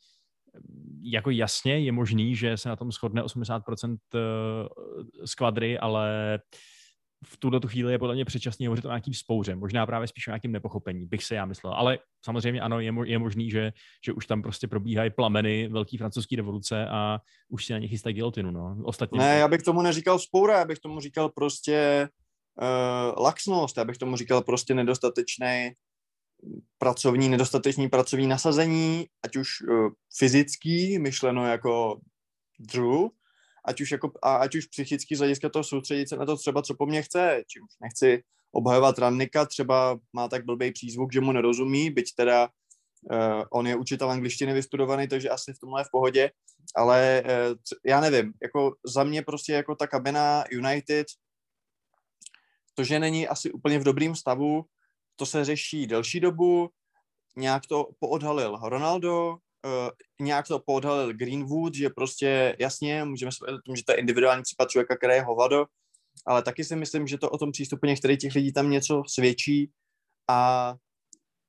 jako 1.03 1.31
jasně 1.31 1.79
je 1.79 1.93
možný, 1.93 2.37
že 2.37 2.57
se 2.57 2.69
na 2.69 2.77
tom 2.77 2.93
shodne 2.93 3.23
80% 3.23 3.97
eh, 4.15 5.27
skvadry, 5.27 5.79
ale 5.79 6.39
v 7.27 7.37
tuhle 7.37 7.61
tu 7.61 7.69
chvíli 7.69 7.93
je 7.93 7.99
podle 7.99 8.15
mě 8.15 8.25
předčasný 8.25 8.67
hovořit 8.67 8.85
o 8.85 8.89
nějakým 8.89 9.15
spouře, 9.15 9.57
možná 9.57 9.87
právě 9.87 10.09
spíš 10.09 10.27
o 10.27 10.31
nějakým 10.31 10.53
nepochopení, 10.53 11.07
bych 11.07 11.25
se 11.25 11.35
já 11.35 11.45
myslel. 11.45 11.73
Ale 11.73 11.99
samozřejmě 12.25 12.61
ano, 12.61 12.81
je, 12.81 12.93
mo- 12.93 13.05
je 13.05 13.19
možný, 13.19 13.51
že, 13.51 13.73
že 14.05 14.13
už 14.13 14.27
tam 14.27 14.43
prostě 14.43 14.69
probíhají 14.69 15.11
plameny 15.11 15.69
velký 15.69 15.97
francouzské 15.97 16.37
revoluce 16.37 16.87
a 16.87 17.19
už 17.49 17.65
si 17.65 17.73
na 17.73 17.79
ně 17.79 17.89
chystají 17.89 18.15
gilotinu. 18.15 18.51
No. 18.51 18.77
Ostatně, 18.85 19.19
Ne, 19.19 19.39
já 19.39 19.49
bych 19.49 19.63
tomu 19.63 19.83
neříkal 19.83 20.19
spoura, 20.19 20.59
já 20.59 20.65
bych 20.65 20.79
tomu 20.79 21.01
říkal 21.01 21.29
prostě 21.29 22.09
uh, 22.63 23.25
laxnost, 23.25 23.77
já 23.77 23.85
bych 23.85 23.99
tomu 23.99 24.17
říkal 24.17 24.43
prostě 24.43 24.75
nedostatečný 24.75 25.71
pracovní, 26.79 27.29
nedostatečný 27.29 27.89
pracovní 27.89 28.27
nasazení, 28.27 29.07
ať 29.23 29.37
už 29.37 29.49
uh, 29.61 29.89
fyzický, 30.19 30.99
myšleno 30.99 31.47
jako 31.47 32.01
Drew, 32.59 33.09
ať 33.65 33.81
už, 33.81 33.93
jako, 33.93 34.13
a 34.23 34.37
ať 34.37 34.55
už 34.55 34.67
psychický 34.67 35.17
z 35.17 35.19
hlediska 35.19 35.49
toho 35.49 35.65
soustředit 35.65 36.09
se 36.09 36.17
na 36.17 36.27
to 36.27 36.37
třeba, 36.37 36.63
co 36.63 36.75
po 36.75 36.87
mně 36.87 37.03
chce, 37.03 37.43
čímž 37.47 37.71
nechci 37.81 38.23
obhajovat 38.53 38.99
Rannika, 38.99 39.47
třeba 39.47 39.99
má 40.13 40.29
tak 40.29 40.45
blbý 40.45 40.73
přízvuk, 40.73 41.13
že 41.13 41.21
mu 41.21 41.33
nerozumí, 41.33 41.91
byť 41.91 42.15
teda 42.15 42.49
uh, 42.49 43.43
on 43.51 43.67
je 43.67 43.77
učitel 43.77 44.11
angličtiny 44.11 44.55
vystudovaný, 44.55 45.09
takže 45.09 45.29
asi 45.29 45.53
v 45.53 45.59
tomhle 45.59 45.81
je 45.81 45.85
v 45.85 45.91
pohodě, 45.91 46.31
ale 46.77 47.23
uh, 47.25 47.57
já 47.85 48.01
nevím, 48.01 48.33
jako 48.43 48.75
za 48.87 49.05
mě 49.05 49.23
prostě 49.23 49.53
jako 49.53 49.75
ta 49.75 49.87
kabina 49.87 50.45
United, 50.51 51.07
to, 52.75 52.85
že 52.85 52.99
není 52.99 53.29
asi 53.29 53.53
úplně 53.53 53.79
v 53.79 53.85
dobrým 53.85 54.15
stavu, 54.15 54.65
to 55.17 55.27
se 55.27 55.45
řeší 55.45 55.87
delší 55.87 56.21
dobu, 56.21 56.69
nějak 57.37 57.67
to 57.67 57.89
poodhalil 57.99 58.59
Ronaldo, 58.63 59.31
uh, 59.31 59.91
nějak 60.21 60.49
to 60.49 60.59
poodhalil 60.59 61.13
Greenwood, 61.13 61.75
že 61.75 61.91
prostě 61.91 62.57
jasně, 62.59 63.05
můžeme 63.05 63.33
se 63.33 63.39
o 63.45 63.59
tom, 63.67 63.77
že 63.77 63.85
to 63.85 63.93
je 63.93 63.99
individuální 63.99 64.43
případ 64.43 64.71
člověka, 64.71 64.97
který 64.97 65.15
je 65.15 65.23
hovado, 65.23 65.67
ale 66.27 66.43
taky 66.43 66.65
si 66.65 66.77
myslím, 66.77 67.07
že 67.07 67.19
to 67.19 67.31
o 67.31 67.39
tom 67.39 67.53
přístupu 67.53 67.87
některých 67.87 68.19
těch 68.19 68.35
lidí 68.35 68.53
tam 68.53 68.71
něco 68.71 69.03
svědčí. 69.07 69.71
A 70.31 70.75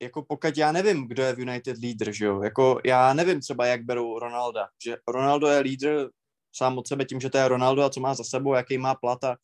jako 0.02 0.24
pokud 0.24 0.58
já 0.58 0.72
nevím, 0.72 1.08
kdo 1.08 1.24
je 1.24 1.34
v 1.34 1.40
United 1.40 1.78
lídr, 1.78 2.12
že 2.12 2.26
jo, 2.26 2.42
jako 2.44 2.80
já 2.86 3.14
nevím 3.14 3.42
třeba, 3.42 3.66
jak 3.66 3.84
berou 3.84 4.20
Ronalda, 4.20 4.68
že 4.84 4.98
Ronaldo 5.08 5.48
je 5.48 5.60
lídr 5.60 6.10
sám 6.56 6.78
od 6.78 6.88
sebe 6.88 7.06
tím, 7.06 7.20
že 7.20 7.30
to 7.30 7.38
je 7.38 7.48
Ronaldo 7.48 7.84
a 7.84 7.90
co 7.90 8.00
má 8.00 8.14
za 8.14 8.24
sebou, 8.24 8.54
jaký 8.54 8.78
má 8.78 8.96
plata 8.96 9.38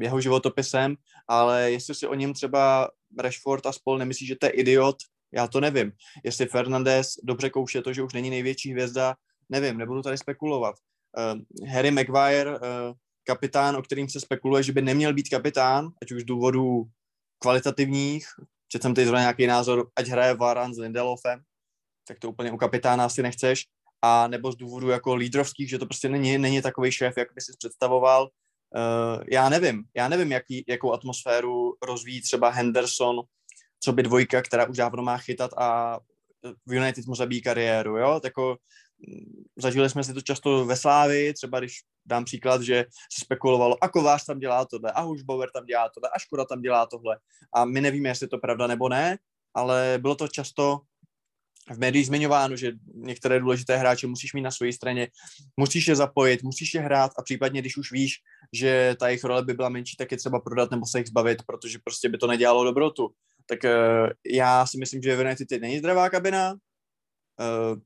jeho 0.00 0.20
životopisem, 0.20 0.96
ale 1.28 1.70
jestli 1.70 1.94
si 1.94 2.06
o 2.06 2.14
něm 2.14 2.34
třeba 2.34 2.90
Rashford 3.18 3.66
a 3.66 3.72
spol 3.72 3.98
nemyslí, 3.98 4.26
že 4.26 4.36
to 4.36 4.46
je 4.46 4.50
idiot, 4.50 4.96
já 5.32 5.48
to 5.48 5.60
nevím. 5.60 5.92
Jestli 6.24 6.46
Fernandez 6.46 7.14
dobře 7.22 7.50
kouše 7.50 7.82
to, 7.82 7.92
že 7.92 8.02
už 8.02 8.12
není 8.12 8.30
největší 8.30 8.72
hvězda, 8.72 9.16
nevím, 9.48 9.78
nebudu 9.78 10.02
tady 10.02 10.18
spekulovat. 10.18 10.74
Uh, 11.18 11.68
Harry 11.68 11.90
Maguire, 11.90 12.50
uh, 12.50 12.58
kapitán, 13.24 13.76
o 13.76 13.82
kterým 13.82 14.08
se 14.08 14.20
spekuluje, 14.20 14.62
že 14.62 14.72
by 14.72 14.82
neměl 14.82 15.14
být 15.14 15.28
kapitán, 15.28 15.88
ať 16.02 16.12
už 16.12 16.22
z 16.22 16.24
důvodů 16.24 16.84
kvalitativních, 17.38 18.26
četl 18.68 18.82
jsem 18.82 18.94
tady 18.94 19.06
zrovna 19.06 19.20
nějaký 19.20 19.46
názor, 19.46 19.90
ať 19.96 20.08
hraje 20.08 20.34
Varan 20.34 20.74
s 20.74 20.78
Lindelofem, 20.78 21.40
tak 22.08 22.18
to 22.18 22.28
úplně 22.28 22.52
u 22.52 22.56
kapitána 22.56 23.04
asi 23.04 23.22
nechceš, 23.22 23.64
a 24.02 24.28
nebo 24.28 24.52
z 24.52 24.56
důvodu 24.56 24.88
jako 24.88 25.14
lídrovských, 25.14 25.70
že 25.70 25.78
to 25.78 25.86
prostě 25.86 26.08
není, 26.08 26.38
není 26.38 26.62
takový 26.62 26.92
šéf, 26.92 27.16
jak 27.16 27.28
by 27.34 27.40
si 27.40 27.52
představoval. 27.58 28.28
Uh, 28.76 29.24
já 29.32 29.48
nevím, 29.48 29.84
já 29.94 30.08
nevím, 30.08 30.32
jaký, 30.32 30.64
jakou 30.68 30.92
atmosféru 30.92 31.74
rozvíjí 31.82 32.22
třeba 32.22 32.48
Henderson, 32.48 33.20
co 33.80 33.92
by 33.92 34.02
dvojka, 34.02 34.42
která 34.42 34.68
už 34.68 34.76
dávno 34.76 35.02
má 35.02 35.18
chytat 35.18 35.50
a 35.56 35.98
v 36.66 36.72
United 36.72 37.06
mu 37.06 37.14
zabíjí 37.14 37.42
kariéru, 37.42 37.96
jo, 37.96 38.14
tak 38.14 38.24
jako 38.24 38.56
mm, 39.08 39.44
zažili 39.56 39.90
jsme 39.90 40.04
si 40.04 40.14
to 40.14 40.20
často 40.20 40.64
ve 40.64 40.76
Slávi, 40.76 41.34
třeba 41.34 41.58
když 41.58 41.80
dám 42.06 42.24
příklad, 42.24 42.62
že 42.62 42.84
se 43.12 43.24
spekulovalo, 43.24 43.84
a 43.84 43.88
Kovář 43.88 44.24
tam 44.24 44.38
dělá 44.38 44.64
tohle, 44.64 44.92
a 44.92 45.00
Hušbauer 45.00 45.50
tam 45.50 45.66
dělá 45.66 45.90
tohle, 45.94 46.10
a 46.14 46.18
Škoda 46.18 46.44
tam 46.44 46.62
dělá 46.62 46.86
tohle. 46.86 47.18
A 47.54 47.64
my 47.64 47.80
nevíme, 47.80 48.08
jestli 48.08 48.28
to 48.28 48.38
pravda 48.38 48.66
nebo 48.66 48.88
ne, 48.88 49.18
ale 49.54 49.98
bylo 49.98 50.14
to 50.14 50.28
často 50.28 50.80
v 51.70 51.78
médiích 51.78 52.06
zmiňováno, 52.06 52.56
že 52.56 52.72
některé 52.94 53.40
důležité 53.40 53.76
hráče 53.76 54.06
musíš 54.06 54.32
mít 54.32 54.42
na 54.42 54.50
své 54.50 54.72
straně, 54.72 55.08
musíš 55.56 55.86
je 55.86 55.96
zapojit, 55.96 56.42
musíš 56.42 56.74
je 56.74 56.80
hrát 56.80 57.12
a 57.18 57.22
případně, 57.22 57.60
když 57.60 57.76
už 57.76 57.92
víš, 57.92 58.14
že 58.52 58.96
ta 59.00 59.08
jejich 59.08 59.24
role 59.24 59.44
by 59.44 59.54
byla 59.54 59.68
menší, 59.68 59.96
tak 59.96 60.12
je 60.12 60.18
třeba 60.18 60.40
prodat 60.40 60.70
nebo 60.70 60.86
se 60.86 60.98
jich 60.98 61.06
zbavit, 61.06 61.42
protože 61.46 61.78
prostě 61.84 62.08
by 62.08 62.18
to 62.18 62.26
nedělalo 62.26 62.64
dobrotu. 62.64 63.10
Tak 63.46 63.58
uh, 63.64 64.10
já 64.26 64.66
si 64.66 64.78
myslím, 64.78 65.02
že 65.02 65.16
v 65.16 65.20
United 65.20 65.60
není 65.60 65.78
zdravá 65.78 66.10
kabina 66.10 66.52
uh, 66.52 67.78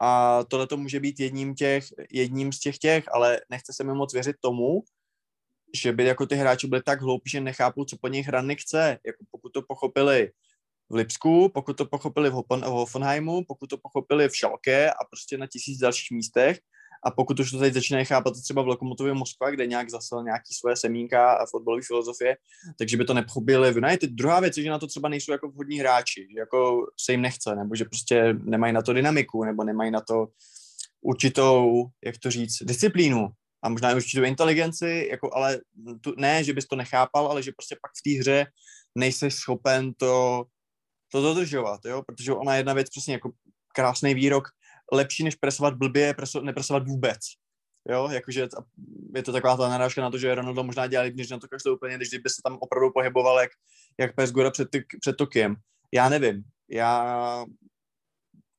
a 0.00 0.44
tohle 0.44 0.66
to 0.66 0.76
může 0.76 1.00
být 1.00 1.20
jedním, 1.20 1.54
těch, 1.54 1.84
jedním 2.10 2.52
z 2.52 2.60
těch 2.60 2.78
těch, 2.78 3.04
ale 3.14 3.40
nechce 3.50 3.72
se 3.72 3.84
mi 3.84 3.94
moc 3.94 4.14
věřit 4.14 4.36
tomu, 4.40 4.82
že 5.74 5.92
by 5.92 6.04
jako 6.04 6.26
ty 6.26 6.34
hráči 6.34 6.66
byli 6.66 6.82
tak 6.82 7.02
hloupí, 7.02 7.30
že 7.30 7.40
nechápou, 7.40 7.84
co 7.84 7.96
po 8.00 8.08
nich 8.08 8.28
Rannik 8.28 8.60
chce. 8.60 8.98
Jako 9.06 9.24
pokud 9.30 9.52
to 9.52 9.62
pochopili 9.62 10.30
v 10.90 10.94
Lipsku, 10.94 11.48
pokud 11.54 11.76
to 11.76 11.84
pochopili 11.86 12.30
v, 12.30 12.34
Hoffenheimu, 12.64 13.44
pokud 13.48 13.66
to 13.66 13.78
pochopili 13.78 14.28
v 14.28 14.36
Schalke 14.36 14.90
a 14.90 15.04
prostě 15.10 15.38
na 15.38 15.46
tisíc 15.46 15.78
dalších 15.78 16.10
místech, 16.10 16.58
a 17.06 17.10
pokud 17.10 17.40
už 17.40 17.50
to 17.50 17.58
teď 17.58 17.74
začínají 17.74 18.04
chápat 18.04 18.34
třeba 18.42 18.62
v 18.62 18.66
Lokomotivě 18.66 19.14
Moskva, 19.14 19.50
kde 19.50 19.66
nějak 19.66 19.90
zasel 19.90 20.24
nějaký 20.24 20.54
svoje 20.54 20.76
semínka 20.76 21.32
a 21.32 21.46
fotbalové 21.46 21.82
filozofie, 21.86 22.36
takže 22.78 22.96
by 22.96 23.04
to 23.04 23.14
nepochopili 23.14 23.72
v 23.72 23.76
United. 23.76 24.10
Druhá 24.10 24.40
věc 24.40 24.56
je, 24.56 24.62
že 24.62 24.70
na 24.70 24.78
to 24.78 24.86
třeba 24.86 25.08
nejsou 25.08 25.32
jako 25.32 25.48
vhodní 25.48 25.78
hráči, 25.78 26.26
že 26.32 26.38
jako 26.38 26.86
se 27.00 27.12
jim 27.12 27.20
nechce, 27.20 27.56
nebo 27.56 27.76
že 27.76 27.84
prostě 27.84 28.34
nemají 28.44 28.72
na 28.72 28.82
to 28.82 28.92
dynamiku, 28.92 29.44
nebo 29.44 29.64
nemají 29.64 29.90
na 29.90 30.00
to 30.00 30.26
určitou, 31.00 31.86
jak 32.04 32.18
to 32.18 32.30
říct, 32.30 32.62
disciplínu 32.62 33.28
a 33.62 33.68
možná 33.68 33.92
i 33.92 33.94
určitou 33.94 34.22
inteligenci, 34.22 35.08
jako, 35.10 35.30
ale 35.34 35.60
tu, 36.00 36.14
ne, 36.16 36.44
že 36.44 36.52
bys 36.52 36.66
to 36.66 36.76
nechápal, 36.76 37.26
ale 37.26 37.42
že 37.42 37.52
prostě 37.56 37.76
pak 37.82 37.90
v 37.90 38.02
té 38.02 38.20
hře 38.20 38.46
nejsi 38.94 39.30
schopen 39.30 39.92
to, 39.94 40.44
to 41.14 41.22
dodržovat, 41.22 41.80
jo? 41.84 42.02
protože 42.02 42.32
ona 42.32 42.56
jedna 42.56 42.72
věc 42.72 42.90
přesně 42.90 43.14
jako 43.14 43.30
krásný 43.74 44.14
výrok, 44.14 44.48
lepší 44.92 45.24
než 45.24 45.34
presovat 45.34 45.74
blbě 45.74 46.06
je 46.06 46.14
preso, 46.14 46.40
nepresovat 46.40 46.88
vůbec. 46.88 47.18
Jo, 47.88 48.08
jakože 48.12 48.48
je 49.14 49.22
to 49.22 49.32
taková 49.32 49.56
ta 49.56 49.68
narážka 49.68 50.00
na 50.00 50.10
to, 50.10 50.18
že 50.18 50.34
Ronaldo 50.34 50.64
možná 50.64 50.86
dělal, 50.86 51.10
když 51.10 51.30
na 51.30 51.38
to 51.38 51.48
kašle 51.48 51.72
úplně, 51.72 51.96
když 51.96 52.08
by 52.08 52.30
se 52.30 52.42
tam 52.44 52.58
opravdu 52.60 52.90
pohyboval 52.90 53.40
jak, 53.40 53.50
jak 53.98 54.14
pes 54.14 54.32
před, 54.52 54.68
před 55.00 55.16
Tokiem. 55.16 55.54
Já 55.92 56.08
nevím. 56.08 56.42
Já 56.68 57.44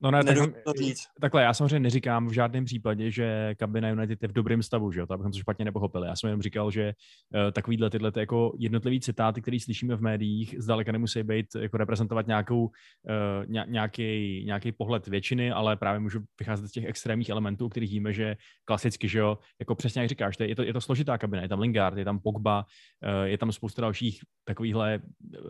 No 0.05 0.11
ne, 0.11 0.23
tak, 0.23 0.35
nedokážu 0.35 0.63
to 0.65 0.73
říct. 0.73 1.03
takhle, 1.21 1.43
já 1.43 1.53
samozřejmě 1.53 1.79
neříkám 1.79 2.27
v 2.27 2.31
žádném 2.31 2.65
případě, 2.65 3.11
že 3.11 3.55
kabina 3.57 3.89
United 3.89 4.21
je 4.21 4.27
v 4.27 4.31
dobrém 4.33 4.63
stavu, 4.63 4.91
že 4.91 4.99
jo, 4.99 5.07
to 5.07 5.13
abychom 5.13 5.31
to 5.31 5.37
špatně 5.37 5.65
nepochopili. 5.65 6.07
Já 6.07 6.15
jsem 6.15 6.27
jenom 6.27 6.41
říkal, 6.41 6.71
že 6.71 6.93
uh, 7.33 7.51
takovýhle 7.51 7.89
tyhle 7.89 8.11
ty 8.11 8.19
jako 8.19 8.53
jednotlivý 8.59 8.99
citáty, 8.99 9.41
které 9.41 9.59
slyšíme 9.59 9.95
v 9.95 10.01
médiích, 10.01 10.55
zdaleka 10.57 10.91
nemusí 10.91 11.23
být 11.23 11.45
jako 11.59 11.77
reprezentovat 11.77 12.27
nějakou, 12.27 12.65
uh, 12.65 13.65
nějaký, 13.67 14.43
nějaký 14.45 14.71
pohled 14.71 15.07
většiny, 15.07 15.51
ale 15.51 15.75
právě 15.75 15.99
můžu 15.99 16.19
vycházet 16.39 16.67
z 16.67 16.71
těch 16.71 16.85
extrémních 16.85 17.29
elementů, 17.29 17.69
kterých 17.69 17.91
víme, 17.91 18.13
že 18.13 18.35
klasicky, 18.65 19.07
že 19.07 19.19
jo, 19.19 19.37
jako 19.59 19.75
přesně 19.75 20.01
jak 20.01 20.09
říkáš, 20.09 20.37
to 20.37 20.43
je, 20.43 20.49
je, 20.49 20.55
to, 20.55 20.63
je 20.63 20.73
to 20.73 20.81
složitá 20.81 21.17
kabina, 21.17 21.41
je 21.41 21.49
tam 21.49 21.59
Lingard, 21.59 21.97
je 21.97 22.05
tam 22.05 22.19
Pogba, 22.19 22.65
uh, 23.03 23.23
je 23.23 23.37
tam 23.37 23.51
spousta 23.51 23.81
dalších 23.81 24.19
takovýchhle 24.47 24.99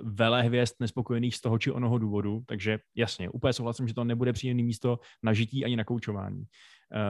velehvězd 0.04 0.76
nespokojených 0.80 1.36
z 1.36 1.42
toho 1.42 1.58
či 1.58 1.72
onoho 1.72 1.98
důvodu, 1.98 2.44
takže 2.46 2.80
jasně, 2.96 3.30
úplně 3.30 3.54
souhlasím, 3.54 3.88
že 3.88 3.94
to 3.94 4.04
nebude 4.04 4.34
příjemné 4.46 4.64
místo 4.64 5.00
na 5.24 5.34
žití 5.34 5.66
ani 5.66 5.76
na 5.76 5.84
koučování. 5.84 6.44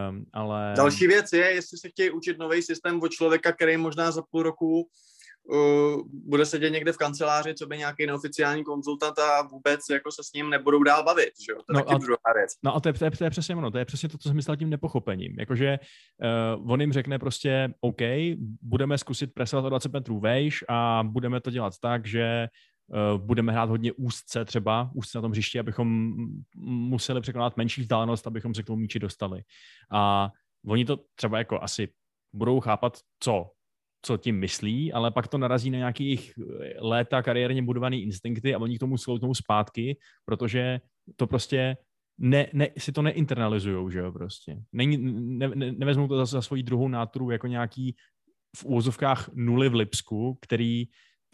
Um, 0.10 0.26
ale... 0.34 0.74
Další 0.78 1.08
věc 1.08 1.34
je, 1.34 1.52
jestli 1.52 1.78
se 1.78 1.90
chtějí 1.90 2.10
učit 2.12 2.38
nový 2.38 2.62
systém 2.62 3.02
od 3.02 3.12
člověka, 3.12 3.52
který 3.52 3.78
možná 3.78 4.12
za 4.12 4.22
půl 4.32 4.44
roku 4.44 4.88
uh, 5.44 6.02
bude 6.08 6.46
sedět 6.46 6.70
někde 6.70 6.92
v 6.92 6.98
kanceláři, 6.98 7.54
co 7.54 7.68
by 7.68 7.78
nějaký 7.78 8.06
neoficiální 8.06 8.64
konzultant 8.64 9.20
a 9.20 9.42
vůbec 9.42 9.80
jako 9.92 10.12
se 10.12 10.24
s 10.24 10.34
ním 10.34 10.50
nebudou 10.50 10.84
dál 10.84 11.04
bavit, 11.04 11.34
že? 11.48 11.54
To 11.54 11.60
je 11.60 11.74
No 11.74 11.80
taky 11.80 11.96
a- 11.96 11.98
druhá 11.98 12.32
věc. 12.36 12.52
No 12.64 12.76
a 12.76 12.80
to 12.80 12.90
je, 12.90 12.94
to, 12.94 13.06
je, 13.06 13.12
to 13.12 13.24
je 13.24 13.30
přesně 13.30 13.56
ono, 13.56 13.72
to 13.72 13.78
je 13.78 13.86
přesně 13.86 14.10
to, 14.10 14.18
co 14.18 14.30
jsem 14.30 14.36
myslel 14.36 14.58
tím 14.58 14.70
nepochopením. 14.70 15.36
Jakože 15.40 15.80
uh, 16.56 16.72
on 16.72 16.82
jim 16.82 16.94
řekne 16.94 17.20
prostě, 17.20 17.74
OK, 17.82 18.02
budeme 18.62 18.98
zkusit 18.98 19.34
presovat 19.34 19.66
o 19.66 19.70
20 19.70 19.94
metrů 19.94 20.20
vejš 20.20 20.64
a 20.70 21.04
budeme 21.04 21.42
to 21.42 21.52
dělat 21.52 21.74
tak, 21.82 22.08
že 22.08 22.48
budeme 23.18 23.52
hrát 23.52 23.70
hodně 23.70 23.92
úzce 23.92 24.46
třeba, 24.46 24.92
úzce 24.94 25.18
na 25.18 25.22
tom 25.22 25.32
hřišti, 25.32 25.60
abychom 25.60 26.16
museli 26.66 27.22
překonat 27.22 27.58
menší 27.58 27.82
vzdálenost, 27.82 28.28
abychom 28.28 28.54
se 28.54 28.64
k 28.64 28.66
tomu 28.66 28.82
míči 28.82 29.00
dostali. 29.00 29.42
A 29.92 30.32
oni 30.68 30.86
to 30.86 31.00
třeba 31.16 31.38
jako 31.38 31.62
asi 31.62 31.94
budou 32.34 32.60
chápat, 32.60 32.98
co 33.20 33.52
co 34.06 34.18
tím 34.18 34.40
myslí, 34.40 34.94
ale 34.94 35.12
pak 35.12 35.28
to 35.28 35.38
narazí 35.38 35.70
na 35.70 35.78
nějaký 35.78 36.04
jejich 36.06 36.34
léta 36.80 37.22
kariérně 37.22 37.62
budovaný 37.62 38.04
instinkty 38.04 38.56
a 38.56 38.60
oni 38.60 38.78
k 38.78 38.80
tomu 38.80 38.98
skloutnou 38.98 39.34
zpátky, 39.34 39.98
protože 40.26 40.82
to 41.16 41.28
prostě 41.28 41.78
ne, 42.18 42.48
ne, 42.54 42.70
si 42.78 42.92
to 42.92 43.02
neinternalizujou, 43.02 43.90
že 43.90 44.00
jo, 44.00 44.12
prostě. 44.12 44.58
Není, 44.72 44.98
ne, 45.38 45.48
ne, 45.56 45.72
nevezmou 45.72 46.08
to 46.08 46.18
za, 46.18 46.26
za 46.26 46.42
svoji 46.42 46.64
druhou 46.64 46.88
náturu 46.88 47.32
jako 47.32 47.48
nějaký 47.48 47.96
v 48.58 48.66
úvozovkách 48.66 49.30
nuly 49.34 49.70
v 49.70 49.76
Lipsku, 49.76 50.38
který 50.42 50.86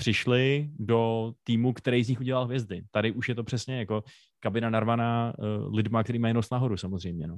přišli 0.01 0.69
do 0.79 1.33
týmu, 1.43 1.73
který 1.73 2.03
z 2.03 2.09
nich 2.09 2.19
udělal 2.19 2.45
hvězdy. 2.45 2.81
Tady 2.91 3.11
už 3.11 3.29
je 3.29 3.35
to 3.35 3.43
přesně 3.43 3.79
jako 3.79 4.03
kabina 4.39 4.69
narvaná 4.69 5.33
uh, 5.37 5.75
lidma, 5.75 6.03
který 6.03 6.19
mají 6.19 6.33
nos 6.33 6.49
nahoru 6.49 6.77
samozřejmě, 6.77 7.27
no. 7.27 7.37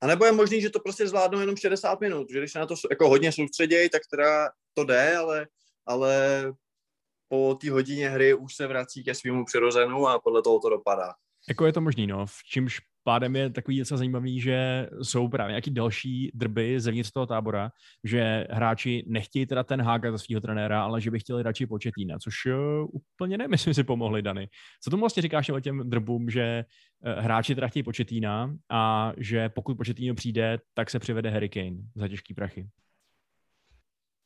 A 0.00 0.06
nebo 0.06 0.24
je 0.24 0.32
možný, 0.32 0.60
že 0.60 0.70
to 0.70 0.80
prostě 0.80 1.08
zvládnou 1.08 1.40
jenom 1.40 1.56
60 1.56 2.00
minut, 2.00 2.30
že 2.30 2.38
když 2.38 2.52
se 2.52 2.58
na 2.58 2.66
to 2.66 2.74
jako 2.90 3.08
hodně 3.08 3.32
soustředějí, 3.32 3.90
tak 3.90 4.02
teda 4.10 4.50
to 4.74 4.84
jde, 4.84 5.16
ale, 5.16 5.46
ale 5.86 6.44
po 7.28 7.54
té 7.60 7.70
hodině 7.70 8.08
hry 8.08 8.34
už 8.34 8.54
se 8.54 8.66
vrací 8.66 9.04
ke 9.04 9.14
svýmu 9.14 9.44
přirozenu 9.44 10.08
a 10.08 10.18
podle 10.18 10.42
toho 10.42 10.60
to 10.60 10.68
dopadá. 10.68 11.14
Jako 11.48 11.66
je 11.66 11.72
to 11.72 11.80
možný, 11.80 12.06
no. 12.06 12.26
V 12.26 12.44
čímž 12.44 12.80
pádem 13.04 13.36
je 13.36 13.50
takový 13.50 13.78
docela 13.78 13.98
zajímavý, 13.98 14.40
že 14.40 14.88
jsou 15.02 15.28
právě 15.28 15.50
nějaký 15.50 15.70
další 15.70 16.30
drby 16.34 16.80
zevnitř 16.80 17.10
toho 17.10 17.26
tábora, 17.26 17.70
že 18.04 18.46
hráči 18.50 19.04
nechtějí 19.06 19.46
teda 19.46 19.62
ten 19.62 19.82
háka 19.82 20.12
za 20.12 20.18
svého 20.18 20.40
trenéra, 20.40 20.84
ale 20.84 21.00
že 21.00 21.10
by 21.10 21.18
chtěli 21.18 21.42
radši 21.42 21.66
početína, 21.66 22.18
což 22.18 22.34
uh, 22.46 22.88
úplně 22.92 23.38
ne, 23.38 23.48
myslím 23.48 23.74
si 23.74 23.84
pomohli, 23.84 24.22
Dany. 24.22 24.48
Co 24.82 24.90
tomu 24.90 25.00
vlastně 25.00 25.22
říkáš 25.22 25.48
o 25.48 25.60
těm 25.60 25.90
drbům, 25.90 26.30
že 26.30 26.64
uh, 27.06 27.24
hráči 27.24 27.54
teda 27.54 27.68
chtějí 27.68 27.82
početína 27.82 28.54
a 28.70 29.12
že 29.16 29.48
pokud 29.48 29.76
početíno 29.76 30.14
přijde, 30.14 30.58
tak 30.74 30.90
se 30.90 30.98
přivede 30.98 31.30
Harry 31.30 31.48
Kane 31.48 31.76
za 31.94 32.08
těžký 32.08 32.34
prachy? 32.34 32.68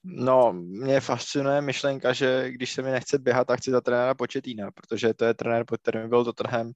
No, 0.05 0.53
mě 0.53 1.01
fascinuje 1.01 1.61
myšlenka, 1.61 2.13
že 2.13 2.51
když 2.51 2.73
se 2.73 2.83
mi 2.83 2.91
nechce 2.91 3.19
běhat, 3.19 3.47
tak 3.47 3.61
chci 3.61 3.71
za 3.71 3.81
trenéra 3.81 4.15
Početína, 4.15 4.71
protože 4.71 5.15
to 5.15 5.25
je 5.25 5.35
trenér, 5.35 5.65
pod 5.67 5.81
kterým 5.81 6.09
byl 6.09 6.25
Tottenham 6.25 6.73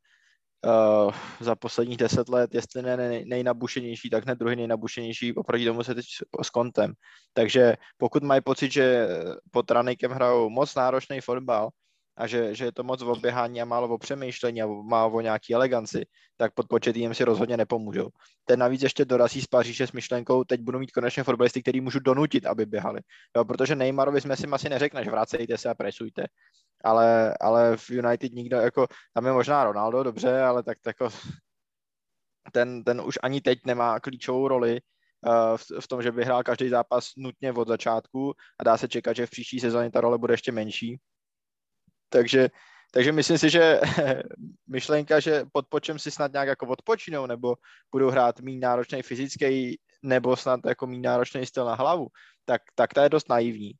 uh, 0.64 1.12
za 1.40 1.56
posledních 1.56 1.96
deset 1.96 2.28
let, 2.28 2.54
jestli 2.54 2.82
ne 2.82 2.96
nej, 2.96 3.24
nejnabušenější, 3.24 4.10
tak 4.10 4.26
ne 4.26 4.34
druhý 4.34 4.56
nejnabušenější, 4.56 5.34
oproti 5.34 5.64
tomu 5.64 5.84
se 5.84 5.94
teď 5.94 6.04
s 6.42 6.50
kontem. 6.50 6.92
Takže 7.32 7.76
pokud 7.96 8.22
mají 8.22 8.40
pocit, 8.40 8.72
že 8.72 9.08
pod 9.50 9.70
Ranikem 9.70 10.10
hrajou 10.10 10.50
moc 10.50 10.74
náročný 10.74 11.20
fotbal, 11.20 11.70
a 12.16 12.26
že, 12.26 12.54
že 12.54 12.64
je 12.64 12.72
to 12.72 12.82
moc 12.82 13.02
o 13.02 13.16
běhání 13.16 13.62
a 13.62 13.64
málo 13.64 13.88
o 13.88 13.98
přemýšlení 13.98 14.62
a 14.62 14.66
málo 14.66 15.12
o 15.12 15.20
nějaký 15.20 15.54
eleganci, 15.54 16.06
tak 16.36 16.54
pod 16.54 16.68
početým 16.68 17.14
si 17.14 17.24
rozhodně 17.24 17.56
nepomůžou. 17.56 18.08
Ten 18.44 18.60
navíc 18.60 18.82
ještě 18.82 19.04
dorazí 19.04 19.42
z 19.42 19.46
Paříže 19.46 19.86
s 19.86 19.92
myšlenkou, 19.92 20.44
teď 20.44 20.60
budu 20.60 20.78
mít 20.78 20.90
konečně 20.90 21.24
fotbalisty, 21.24 21.62
který 21.62 21.80
můžu 21.80 21.98
donutit, 21.98 22.46
aby 22.46 22.66
běhali. 22.66 23.00
Jo, 23.36 23.44
protože 23.44 23.76
Neymarovi 23.76 24.20
jsme 24.20 24.36
si 24.36 24.46
asi 24.46 24.68
neřekne, 24.68 25.04
že 25.04 25.10
vracejte 25.10 25.58
se 25.58 25.68
a 25.68 25.74
presujte. 25.74 26.26
Ale, 26.84 27.34
ale 27.40 27.76
v 27.76 27.90
United 27.90 28.32
nikdo, 28.32 28.56
jako, 28.56 28.86
tam 29.14 29.26
je 29.26 29.32
možná 29.32 29.64
Ronaldo, 29.64 30.02
dobře, 30.02 30.42
ale 30.42 30.62
tak 30.62 30.78
jako, 30.86 31.08
ten, 32.52 32.84
ten 32.84 33.00
už 33.00 33.18
ani 33.22 33.40
teď 33.40 33.58
nemá 33.66 34.00
klíčovou 34.00 34.48
roli 34.48 34.80
uh, 35.26 35.56
v, 35.56 35.80
v 35.80 35.88
tom, 35.88 36.02
že 36.02 36.12
by 36.12 36.24
hrál 36.24 36.42
každý 36.42 36.68
zápas 36.68 37.10
nutně 37.16 37.52
od 37.52 37.68
začátku 37.68 38.34
a 38.60 38.64
dá 38.64 38.76
se 38.76 38.88
čekat, 38.88 39.16
že 39.16 39.26
v 39.26 39.30
příští 39.30 39.60
sezóně 39.60 39.90
ta 39.90 40.00
role 40.00 40.18
bude 40.18 40.34
ještě 40.34 40.52
menší 40.52 41.00
takže, 42.12 42.48
takže 42.92 43.12
myslím 43.12 43.38
si, 43.38 43.50
že 43.50 43.80
myšlenka, 44.68 45.20
že 45.20 45.44
pod 45.52 45.66
počem 45.68 45.98
si 45.98 46.10
snad 46.10 46.32
nějak 46.32 46.48
jako 46.48 46.66
odpočinou, 46.66 47.26
nebo 47.26 47.56
budou 47.92 48.10
hrát 48.10 48.40
méně 48.40 48.60
náročný 48.60 49.02
fyzický, 49.02 49.80
nebo 50.02 50.36
snad 50.36 50.60
jako 50.66 50.86
méně 50.86 51.08
náročný 51.08 51.46
styl 51.46 51.64
na 51.64 51.74
hlavu, 51.74 52.08
tak, 52.44 52.62
tak 52.74 52.94
ta 52.94 53.02
je 53.02 53.08
dost 53.08 53.28
naivní. 53.28 53.72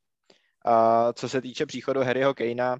A 0.65 1.13
co 1.13 1.29
se 1.29 1.41
týče 1.41 1.65
příchodu 1.65 2.01
Harryho 2.01 2.33
Kanea, 2.33 2.77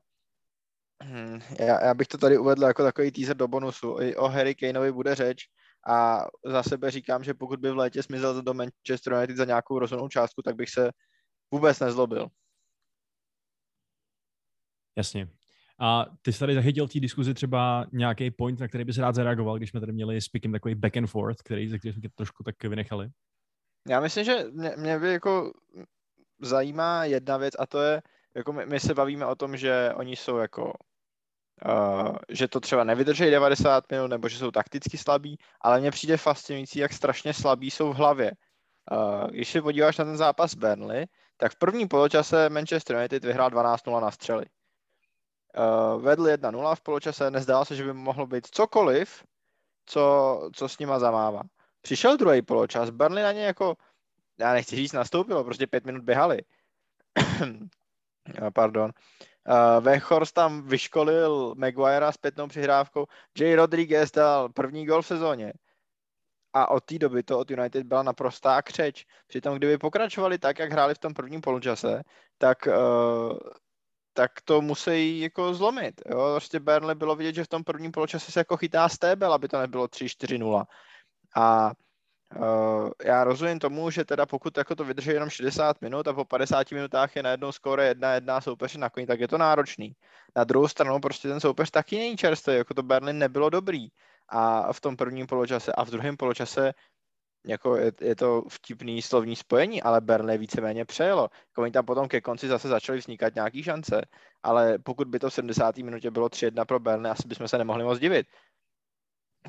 hm, 1.03 1.39
já, 1.59 1.85
já 1.85 1.93
bych 1.93 2.07
to 2.07 2.17
tady 2.17 2.37
uvedl 2.37 2.63
jako 2.63 2.83
takový 2.83 3.11
teaser 3.11 3.37
do 3.37 3.47
bonusu. 3.47 4.01
I 4.01 4.15
o 4.15 4.27
Harry 4.27 4.55
Kaneovi 4.55 4.91
bude 4.91 5.15
řeč 5.15 5.45
a 5.87 6.25
za 6.45 6.63
sebe 6.63 6.91
říkám, 6.91 7.23
že 7.23 7.33
pokud 7.33 7.59
by 7.59 7.71
v 7.71 7.77
létě 7.77 8.01
zmizel 8.01 8.41
do 8.41 8.53
Manchester 8.53 9.13
United 9.13 9.37
za 9.37 9.45
nějakou 9.45 9.79
rozhodnou 9.79 10.07
částku, 10.07 10.41
tak 10.41 10.55
bych 10.55 10.69
se 10.69 10.91
vůbec 11.51 11.79
nezlobil. 11.79 12.27
Jasně. 14.97 15.27
A 15.79 16.05
ty 16.21 16.33
jsi 16.33 16.39
tady 16.39 16.55
zachytil 16.55 16.87
té 16.87 16.99
diskuzi 16.99 17.33
třeba 17.33 17.85
nějaký 17.91 18.31
point, 18.31 18.59
na 18.59 18.67
který 18.67 18.83
bys 18.83 18.97
rád 18.97 19.15
zareagoval, 19.15 19.57
když 19.57 19.69
jsme 19.69 19.79
tady 19.79 19.91
měli 19.91 20.21
s 20.21 20.29
Pikem 20.29 20.51
takový 20.51 20.75
back 20.75 20.97
and 20.97 21.07
forth, 21.07 21.41
který, 21.41 21.69
ze 21.69 21.79
který 21.79 21.93
jsme 21.93 22.09
trošku 22.15 22.43
tak 22.43 22.63
vynechali? 22.63 23.09
Já 23.89 23.99
myslím, 23.99 24.25
že 24.25 24.45
mě, 24.51 24.71
mě 24.77 24.99
by 24.99 25.11
jako 25.11 25.53
zajímá 26.41 27.05
jedna 27.05 27.37
věc 27.37 27.53
a 27.59 27.65
to 27.65 27.81
je, 27.81 28.01
jako 28.35 28.53
my, 28.53 28.65
my 28.65 28.79
se 28.79 28.93
bavíme 28.93 29.25
o 29.25 29.35
tom, 29.35 29.57
že 29.57 29.93
oni 29.95 30.15
jsou 30.15 30.37
jako 30.37 30.73
Uh, 31.65 32.15
že 32.29 32.47
to 32.47 32.59
třeba 32.59 32.83
nevydrží 32.83 33.31
90 33.31 33.91
minut, 33.91 34.07
nebo 34.07 34.29
že 34.29 34.37
jsou 34.37 34.51
takticky 34.51 34.97
slabí, 34.97 35.37
ale 35.61 35.79
mně 35.79 35.91
přijde 35.91 36.17
fascinující, 36.17 36.79
jak 36.79 36.93
strašně 36.93 37.33
slabí 37.33 37.71
jsou 37.71 37.93
v 37.93 37.95
hlavě. 37.95 38.31
Uh, 38.91 39.27
když 39.29 39.51
se 39.51 39.61
podíváš 39.61 39.97
na 39.97 40.05
ten 40.05 40.17
zápas 40.17 40.55
Burnley, 40.55 41.05
tak 41.37 41.51
v 41.51 41.55
prvním 41.55 41.87
poločase 41.87 42.49
Manchester 42.49 42.95
United 42.95 43.23
vyhrál 43.23 43.49
12-0 43.49 44.01
na 44.01 44.11
střely 44.11 44.45
uh, 45.57 46.01
vedl 46.01 46.23
1-0 46.23 46.75
v 46.75 46.81
poločase, 46.81 47.31
nezdálo 47.31 47.65
se, 47.65 47.75
že 47.75 47.83
by 47.83 47.93
mohlo 47.93 48.27
být 48.27 48.47
cokoliv, 48.51 49.23
co, 49.85 50.49
co 50.53 50.69
s 50.69 50.79
nima 50.79 50.99
zamává. 50.99 51.41
Přišel 51.81 52.17
druhý 52.17 52.41
poločas, 52.41 52.89
Burnley 52.89 53.23
na 53.23 53.31
ně 53.31 53.45
jako, 53.45 53.75
já 54.39 54.53
nechci 54.53 54.75
říct 54.75 54.93
nastoupilo, 54.93 55.43
prostě 55.43 55.67
pět 55.67 55.85
minut 55.85 56.03
běhali. 56.03 56.39
Pardon. 58.53 58.91
Uh, 59.49 59.83
Vechhorst 59.83 60.33
tam 60.33 60.61
vyškolil 60.61 61.55
Maguirea 61.57 62.11
s 62.11 62.17
pětnou 62.17 62.47
přihrávkou. 62.47 63.05
J. 63.39 63.55
Rodriguez 63.55 64.11
dal 64.11 64.49
první 64.49 64.85
gol 64.85 65.01
v 65.01 65.07
sezóně. 65.07 65.53
A 66.53 66.69
od 66.69 66.83
té 66.83 66.99
doby 66.99 67.23
to 67.23 67.39
od 67.39 67.51
United 67.51 67.83
byla 67.83 68.03
naprostá 68.03 68.61
křeč. 68.61 69.05
Přitom, 69.27 69.57
kdyby 69.57 69.77
pokračovali 69.77 70.37
tak, 70.37 70.59
jak 70.59 70.71
hráli 70.71 70.95
v 70.95 70.99
tom 70.99 71.13
prvním 71.13 71.41
poločase, 71.41 72.03
tak 72.37 72.67
uh, 72.67 73.37
tak 74.13 74.31
to 74.43 74.61
musí 74.61 75.19
jako 75.19 75.53
zlomit. 75.53 76.01
Jo? 76.09 76.31
Prostě 76.31 76.59
Burnley 76.59 76.95
bylo 76.95 77.15
vidět, 77.15 77.35
že 77.35 77.43
v 77.43 77.47
tom 77.47 77.63
prvním 77.63 77.91
poločase 77.91 78.31
se 78.31 78.39
jako 78.39 78.57
chytá 78.57 78.89
stébel, 78.89 79.33
aby 79.33 79.47
to 79.47 79.59
nebylo 79.59 79.85
3-4-0. 79.85 80.63
A 81.35 81.71
uh, 82.35 82.89
já 83.05 83.23
rozumím 83.23 83.59
tomu, 83.59 83.89
že 83.89 84.05
teda 84.05 84.25
pokud 84.25 84.57
jako 84.57 84.75
to 84.75 84.83
vydrží 84.83 85.09
jenom 85.09 85.29
60 85.29 85.81
minut 85.81 86.07
a 86.07 86.13
po 86.13 86.25
50 86.25 86.71
minutách 86.71 87.15
je 87.15 87.23
najednou 87.23 87.51
skóre 87.51 87.93
1-1 87.93 88.41
soupeř 88.41 88.75
na 88.75 88.89
koni, 88.89 89.07
tak 89.07 89.19
je 89.19 89.27
to 89.27 89.37
náročný. 89.37 89.95
Na 90.35 90.43
druhou 90.43 90.67
stranu 90.67 90.99
prostě 90.99 91.27
ten 91.27 91.39
soupeř 91.39 91.71
taky 91.71 91.97
není 91.97 92.17
čerstvý, 92.17 92.55
jako 92.55 92.73
to 92.73 92.83
Berlin 92.83 93.17
nebylo 93.17 93.49
dobrý. 93.49 93.87
A 94.29 94.73
v 94.73 94.81
tom 94.81 94.97
prvním 94.97 95.27
poločase 95.27 95.71
a 95.71 95.85
v 95.85 95.89
druhém 95.89 96.17
poločase 96.17 96.73
jako 97.45 97.75
je, 97.75 97.91
je 98.01 98.15
to 98.15 98.43
vtipný 98.49 99.01
slovní 99.01 99.35
spojení, 99.35 99.83
ale 99.83 100.01
Burnley 100.01 100.37
víceméně 100.37 100.85
přejelo. 100.85 101.21
Jako 101.21 101.61
oni 101.61 101.71
tam 101.71 101.85
potom 101.85 102.07
ke 102.07 102.21
konci 102.21 102.47
zase 102.47 102.67
začaly 102.67 102.97
vznikat 102.97 103.35
nějaký 103.35 103.63
šance, 103.63 104.01
ale 104.43 104.79
pokud 104.79 105.07
by 105.07 105.19
to 105.19 105.29
v 105.29 105.33
70. 105.33 105.77
minutě 105.77 106.11
bylo 106.11 106.27
3-1 106.27 106.65
pro 106.65 106.79
Burnley, 106.79 107.11
asi 107.11 107.27
bychom 107.27 107.47
se 107.47 107.57
nemohli 107.57 107.83
moc 107.83 107.99
divit. 107.99 108.27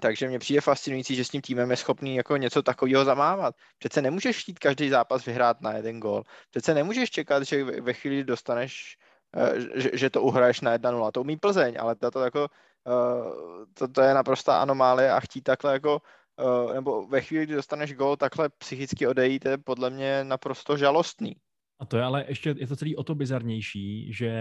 Takže 0.00 0.28
mně 0.28 0.38
přijde 0.38 0.60
fascinující, 0.60 1.14
že 1.14 1.24
s 1.24 1.28
tím 1.28 1.40
týmem 1.40 1.70
je 1.70 1.76
schopný 1.76 2.16
jako 2.16 2.36
něco 2.36 2.62
takového 2.62 3.04
zamávat. 3.04 3.54
Přece 3.78 4.02
nemůžeš 4.02 4.42
chtít 4.42 4.58
každý 4.58 4.88
zápas 4.88 5.24
vyhrát 5.24 5.60
na 5.60 5.72
jeden 5.72 6.00
gol. 6.00 6.22
Přece 6.50 6.74
nemůžeš 6.74 7.10
čekat, 7.10 7.42
že 7.42 7.64
ve 7.64 7.92
chvíli 7.92 8.24
dostaneš, 8.24 8.96
eh, 9.36 9.98
že, 9.98 10.10
to 10.10 10.22
uhraješ 10.22 10.60
na 10.60 10.72
1-0. 10.72 11.10
To 11.12 11.20
umí 11.20 11.36
Plzeň, 11.36 11.76
ale 11.80 11.94
to, 11.94 12.20
jako, 12.20 12.48
eh, 12.88 13.66
to, 13.74 13.88
to 13.88 14.00
je 14.00 14.14
naprostá 14.14 14.62
anomálie 14.62 15.12
a 15.12 15.20
chtít 15.20 15.42
takhle 15.42 15.72
jako 15.72 16.00
uh, 16.42 16.74
nebo 16.74 17.06
ve 17.06 17.20
chvíli, 17.20 17.46
kdy 17.46 17.54
dostaneš 17.54 17.94
gol, 17.94 18.16
takhle 18.16 18.48
psychicky 18.48 19.06
odejít, 19.06 19.44
je 19.44 19.58
podle 19.58 19.90
mě 19.90 20.24
naprosto 20.24 20.76
žalostný. 20.76 21.36
A 21.80 21.86
to 21.86 21.96
je 21.96 22.02
ale 22.02 22.24
ještě, 22.28 22.54
je 22.58 22.66
to 22.66 22.76
celý 22.76 22.96
o 22.96 23.02
to 23.02 23.14
bizarnější, 23.14 24.12
že 24.12 24.32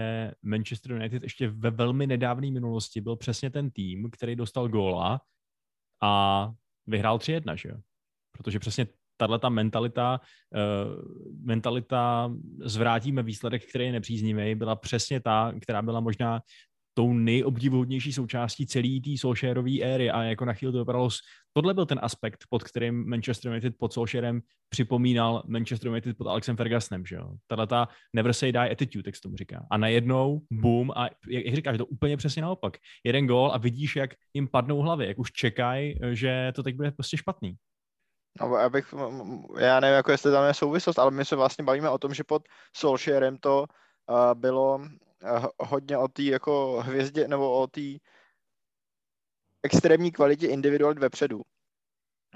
Manchester 0.42 0.92
United 0.92 1.22
ještě 1.22 1.48
ve 1.48 1.70
velmi 1.70 2.06
nedávné 2.06 2.50
minulosti 2.50 3.00
byl 3.00 3.16
přesně 3.16 3.50
ten 3.50 3.70
tým, 3.70 4.10
který 4.10 4.36
dostal 4.36 4.68
góla 4.68 5.20
a 6.02 6.50
vyhrál 6.86 7.18
3-1, 7.18 7.54
že 7.54 7.68
jo? 7.68 7.76
Protože 8.32 8.58
přesně 8.58 8.86
tahle 9.16 9.38
ta 9.38 9.48
mentalita, 9.48 10.20
uh, 10.54 11.02
mentalita 11.44 12.32
zvrátíme 12.64 13.22
výsledek, 13.22 13.68
který 13.68 13.84
je 13.84 13.92
nepříznivý, 13.92 14.54
byla 14.54 14.76
přesně 14.76 15.20
ta, 15.20 15.52
která 15.60 15.82
byla 15.82 16.00
možná 16.00 16.40
tou 16.94 17.12
nejobdivuhodnější 17.12 18.12
součástí 18.12 18.66
celé 18.66 19.00
té 19.04 19.10
Solskjaerové 19.18 19.80
éry 19.82 20.10
a 20.10 20.22
jako 20.22 20.44
na 20.44 20.52
chvíli 20.52 20.72
to 20.72 20.78
vypadalo, 20.78 21.08
tohle 21.52 21.74
byl 21.74 21.86
ten 21.86 22.00
aspekt, 22.02 22.44
pod 22.48 22.62
kterým 22.62 23.08
Manchester 23.08 23.50
United 23.50 23.74
pod 23.78 23.92
Solskjaerem 23.92 24.40
připomínal 24.68 25.42
Manchester 25.46 25.88
United 25.88 26.16
pod 26.16 26.26
Alexem 26.26 26.56
Fergusonem, 26.56 27.06
že 27.06 27.16
jo. 27.16 27.30
Tahle 27.46 27.66
ta 27.66 27.88
never 28.12 28.32
say 28.32 28.52
die 28.52 28.70
attitude, 28.70 29.08
jak 29.08 29.16
se 29.16 29.22
tomu 29.22 29.36
říká. 29.36 29.66
A 29.70 29.76
najednou, 29.76 30.40
boom, 30.52 30.90
a 30.96 31.04
jak, 31.28 31.44
jak 31.44 31.54
říkáš, 31.54 31.78
to 31.78 31.86
úplně 31.86 32.16
přesně 32.16 32.42
naopak. 32.42 32.76
Jeden 33.04 33.26
gól 33.26 33.50
a 33.52 33.58
vidíš, 33.58 33.96
jak 33.96 34.10
jim 34.34 34.48
padnou 34.48 34.78
hlavy, 34.78 35.06
jak 35.06 35.18
už 35.18 35.32
čekají, 35.32 35.94
že 36.12 36.52
to 36.54 36.62
teď 36.62 36.76
bude 36.76 36.90
prostě 36.90 37.16
špatný. 37.16 37.54
No, 38.40 38.56
já, 38.56 38.68
bych, 38.68 38.94
já 39.58 39.80
nevím, 39.80 39.94
jako 39.94 40.10
jestli 40.10 40.32
tam 40.32 40.46
je 40.46 40.54
souvislost, 40.54 40.98
ale 40.98 41.10
my 41.10 41.24
se 41.24 41.36
vlastně 41.36 41.64
bavíme 41.64 41.90
o 41.90 41.98
tom, 41.98 42.14
že 42.14 42.24
pod 42.24 42.42
Solskjaerem 42.76 43.36
to 43.38 43.64
uh, 44.10 44.34
bylo 44.34 44.80
hodně 45.58 45.98
o 45.98 46.08
té 46.08 46.22
jako 46.22 46.82
hvězdě, 46.86 47.28
nebo 47.28 47.60
o 47.60 47.66
té 47.66 47.80
extrémní 49.62 50.12
kvalitě 50.12 50.46
individualit 50.46 50.98
vepředu. 50.98 51.42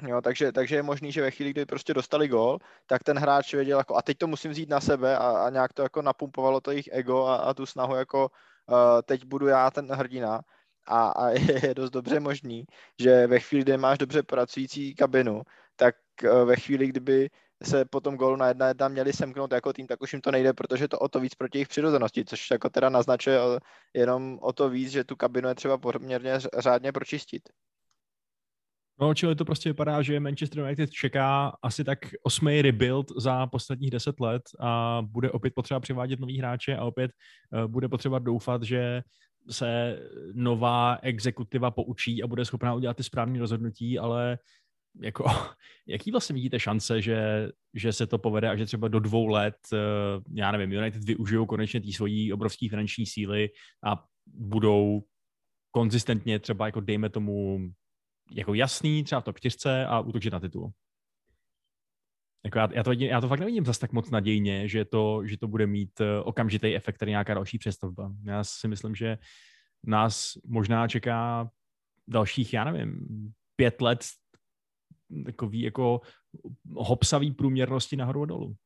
Jo, 0.07 0.21
takže, 0.21 0.53
takže 0.53 0.77
je 0.77 0.83
možný, 0.83 1.13
že 1.13 1.23
ve 1.23 1.31
chvíli, 1.31 1.51
kdy 1.51 1.67
prostě 1.67 1.95
dostali 1.95 2.29
gól, 2.29 2.59
tak 2.87 3.05
ten 3.05 3.19
hráč 3.19 3.55
věděl, 3.55 3.79
jako, 3.79 3.97
a 3.97 4.03
teď 4.03 4.19
to 4.19 4.27
musím 4.27 4.51
vzít 4.51 4.69
na 4.69 4.81
sebe 4.81 5.19
a, 5.19 5.47
a 5.47 5.51
nějak 5.51 5.73
to 5.73 5.83
jako 5.83 6.03
napumpovalo 6.03 6.61
to 6.61 6.71
jejich 6.71 6.89
ego 6.93 7.27
a, 7.27 7.37
a 7.37 7.55
tu 7.55 7.67
snahu, 7.67 7.95
jako 7.95 8.31
uh, 8.67 8.77
teď 9.05 9.25
budu 9.25 9.47
já 9.47 9.71
ten 9.71 9.93
hrdina. 9.93 10.41
A, 10.87 11.09
a 11.09 11.29
je, 11.29 11.39
je 11.69 11.75
dost 11.75 11.91
dobře 11.91 12.21
možný, 12.21 12.65
že 13.01 13.27
ve 13.27 13.41
chvíli, 13.41 13.63
kdy 13.63 13.77
máš 13.77 13.99
dobře 13.99 14.23
pracující 14.23 14.95
kabinu, 14.95 15.43
tak 15.77 15.95
uh, 16.25 16.49
ve 16.49 16.57
chvíli, 16.57 16.87
kdyby 16.87 17.31
se 17.63 17.85
po 17.85 18.01
tom 18.01 18.17
gólu 18.17 18.37
na 18.37 18.49
jedna 18.49 18.69
jedna 18.69 18.89
měli 18.89 19.13
semknout 19.13 19.53
jako 19.53 19.73
tým, 19.73 19.87
tak 19.87 20.03
už 20.03 20.13
jim 20.13 20.23
to 20.23 20.31
nejde, 20.31 20.53
protože 20.53 20.89
to 20.89 20.99
o 20.99 21.09
to 21.09 21.21
víc 21.21 21.35
proti 21.35 21.59
jejich 21.59 21.69
přirozenosti, 21.69 22.25
což 22.25 22.51
jako 22.51 22.71
teda 22.71 22.89
naznačuje 22.89 23.39
jenom 23.95 24.39
o 24.43 24.53
to 24.53 24.71
víc, 24.71 24.91
že 24.91 25.05
tu 25.05 25.17
kabinu 25.17 25.49
je 25.49 25.55
třeba 25.55 25.79
poměrně 25.79 26.39
řádně 26.59 26.93
pročistit. 26.93 27.43
No, 29.01 29.15
čili 29.15 29.35
to 29.35 29.45
prostě 29.45 29.69
vypadá, 29.69 30.03
že 30.03 30.21
Manchester 30.21 30.59
United 30.59 30.91
čeká 30.91 31.57
asi 31.63 31.85
tak 31.85 31.99
osmý 32.23 32.63
rebuild 32.63 33.07
za 33.17 33.47
posledních 33.47 33.91
deset 33.91 34.21
let 34.21 34.43
a 34.61 35.03
bude 35.03 35.31
opět 35.31 35.55
potřeba 35.55 35.81
přivádět 35.81 36.21
nový 36.21 36.39
hráče 36.39 36.77
a 36.77 36.85
opět 36.85 37.11
uh, 37.53 37.71
bude 37.71 37.89
potřeba 37.89 38.19
doufat, 38.19 38.63
že 38.63 39.03
se 39.51 39.99
nová 40.33 40.99
exekutiva 41.03 41.71
poučí 41.71 42.23
a 42.23 42.27
bude 42.27 42.45
schopná 42.45 42.75
udělat 42.75 42.97
ty 42.97 43.03
správné 43.03 43.39
rozhodnutí, 43.39 43.99
ale 43.99 44.39
jako, 45.01 45.25
jaký 45.87 46.11
vlastně 46.11 46.35
vidíte 46.35 46.61
šance, 46.61 47.03
že, 47.03 47.49
že 47.75 47.93
se 47.93 48.07
to 48.07 48.19
povede 48.19 48.49
a 48.49 48.57
že 48.57 48.67
třeba 48.67 48.89
do 48.89 49.01
dvou 49.01 49.27
let, 49.27 49.57
uh, 49.73 49.79
já 50.35 50.53
nevím, 50.53 50.73
United 50.73 51.05
využijou 51.05 51.47
konečně 51.47 51.81
ty 51.81 51.93
svojí 51.93 52.33
obrovské 52.33 52.69
finanční 52.69 53.07
síly 53.07 53.49
a 53.85 54.05
budou 54.27 55.03
konzistentně 55.71 56.39
třeba 56.39 56.67
jako 56.67 56.81
dejme 56.81 57.09
tomu 57.09 57.59
jako 58.33 58.55
jasný, 58.55 59.05
třeba 59.05 59.21
v 59.21 59.25
top 59.25 59.41
4 59.41 59.69
a 59.89 60.01
útočit 60.01 60.33
na 60.33 60.41
titul. 60.41 60.71
Jako 62.45 62.59
já, 62.59 62.69
já, 62.73 62.83
to, 62.83 62.93
já 62.93 63.21
to 63.21 63.29
fakt 63.29 63.41
nevidím 63.41 63.65
zase 63.65 63.81
tak 63.81 63.93
moc 63.93 64.11
nadějně, 64.11 64.69
že 64.69 64.85
to, 64.85 65.23
že 65.27 65.39
to 65.39 65.49
bude 65.49 65.67
mít 65.67 66.01
eh, 66.01 66.21
okamžitý 66.21 66.77
efekt, 66.77 66.97
který 66.97 67.11
nějaká 67.11 67.35
další 67.35 67.59
přestavba. 67.59 68.13
Já 68.25 68.45
si 68.45 68.69
myslím, 68.69 68.95
že 68.95 69.19
nás 69.87 70.33
možná 70.47 70.89
čeká 70.89 71.51
dalších, 72.09 72.53
já 72.53 72.65
nevím, 72.65 73.07
pět 73.57 73.81
let 73.81 74.05
takový 75.25 75.61
jako 75.61 76.01
hopsavý 76.77 77.33
průměrnosti 77.33 77.97
nahoru 77.97 78.23
a 78.23 78.27
dolů. 78.27 78.57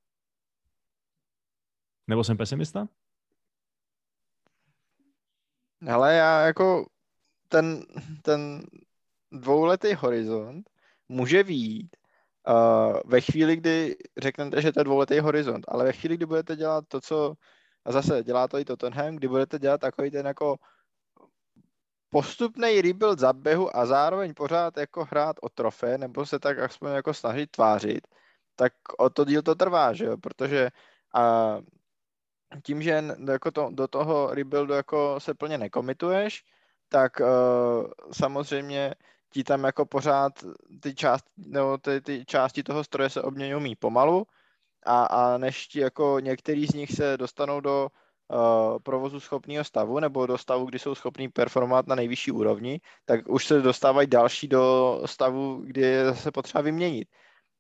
Nebo 2.07 2.25
jsem 2.25 2.37
pesimista? 2.37 2.89
Ale 5.89 6.15
já 6.15 6.47
jako 6.47 6.87
ten, 7.49 7.83
ten 8.23 8.63
dvouletý 9.33 9.95
horizont 9.95 10.71
může 11.09 11.43
výjít 11.43 11.97
uh, 12.49 13.01
ve 13.07 13.21
chvíli, 13.21 13.57
kdy 13.57 13.97
řeknete, 14.19 14.63
že 14.63 14.73
to 14.73 14.81
je 14.81 14.85
dvouletý 14.85 15.19
horizont, 15.19 15.65
ale 15.69 15.85
ve 15.85 15.93
chvíli, 15.93 16.17
kdy 16.17 16.27
budete 16.27 16.57
dělat 16.57 16.85
to, 16.89 17.01
co, 17.01 17.35
a 17.85 17.93
zase 17.93 18.23
dělá 18.23 18.49
to 18.49 18.59
i 18.59 18.65
Tottenham, 18.65 19.17
kdy 19.17 19.29
budete 19.29 19.59
dělat 19.59 19.81
takový 19.81 20.11
ten 20.11 20.27
jako 20.27 20.57
postupný 22.13 22.81
rebuild 22.83 23.19
za 23.19 23.33
běhu 23.33 23.77
a 23.77 23.87
zároveň 23.87 24.35
pořád 24.35 24.77
jako 24.77 25.05
hrát 25.05 25.37
o 25.43 25.49
trofé, 25.49 25.99
nebo 25.99 26.27
se 26.27 26.39
tak 26.39 26.59
aspoň 26.59 26.91
jako 26.91 27.15
snažit 27.15 27.51
tvářit, 27.51 28.07
tak 28.57 28.73
o 28.99 29.11
to 29.11 29.25
díl 29.25 29.43
to 29.43 29.55
trvá, 29.55 29.93
že 29.93 30.05
jo, 30.05 30.17
protože 30.17 30.71
a 31.15 31.57
tím, 32.63 32.83
že 32.83 33.05
jako 33.29 33.51
to, 33.51 33.69
do 33.73 33.89
toho 33.89 34.35
rebuildu 34.35 34.75
jako 34.75 35.21
se 35.21 35.35
plně 35.35 35.59
nekomituješ, 35.59 36.45
tak 36.89 37.21
uh, 37.21 37.27
samozřejmě 38.13 38.95
ti 39.33 39.45
tam 39.45 39.65
jako 39.65 39.87
pořád 39.87 40.33
ty, 40.81 40.95
část, 40.95 41.25
nebo 41.37 41.79
ty, 41.79 42.01
ty 42.01 42.25
části 42.25 42.63
toho 42.63 42.85
stroje 42.85 43.11
se 43.11 43.23
obměňují 43.23 43.77
pomalu 43.77 44.27
a, 44.87 45.05
a 45.05 45.39
než 45.39 45.67
ti 45.67 45.81
jako 45.81 46.21
některý 46.21 46.67
z 46.67 46.75
nich 46.75 46.93
se 46.93 47.17
dostanou 47.17 47.61
do 47.61 47.89
provozu 48.83 49.21
schopného 49.21 49.65
stavu 49.65 50.01
nebo 50.01 50.27
do 50.27 50.39
stavu, 50.39 50.65
kdy 50.67 50.79
jsou 50.79 50.95
schopní 50.95 51.29
performovat 51.29 51.87
na 51.87 51.95
nejvyšší 51.95 52.31
úrovni, 52.31 52.81
tak 53.05 53.29
už 53.29 53.47
se 53.47 53.61
dostávají 53.61 54.09
další 54.09 54.49
do 54.49 55.03
stavu, 55.07 55.63
kdy 55.67 55.81
je 55.81 56.05
zase 56.05 56.31
potřeba 56.33 56.63
vyměnit. 56.63 57.09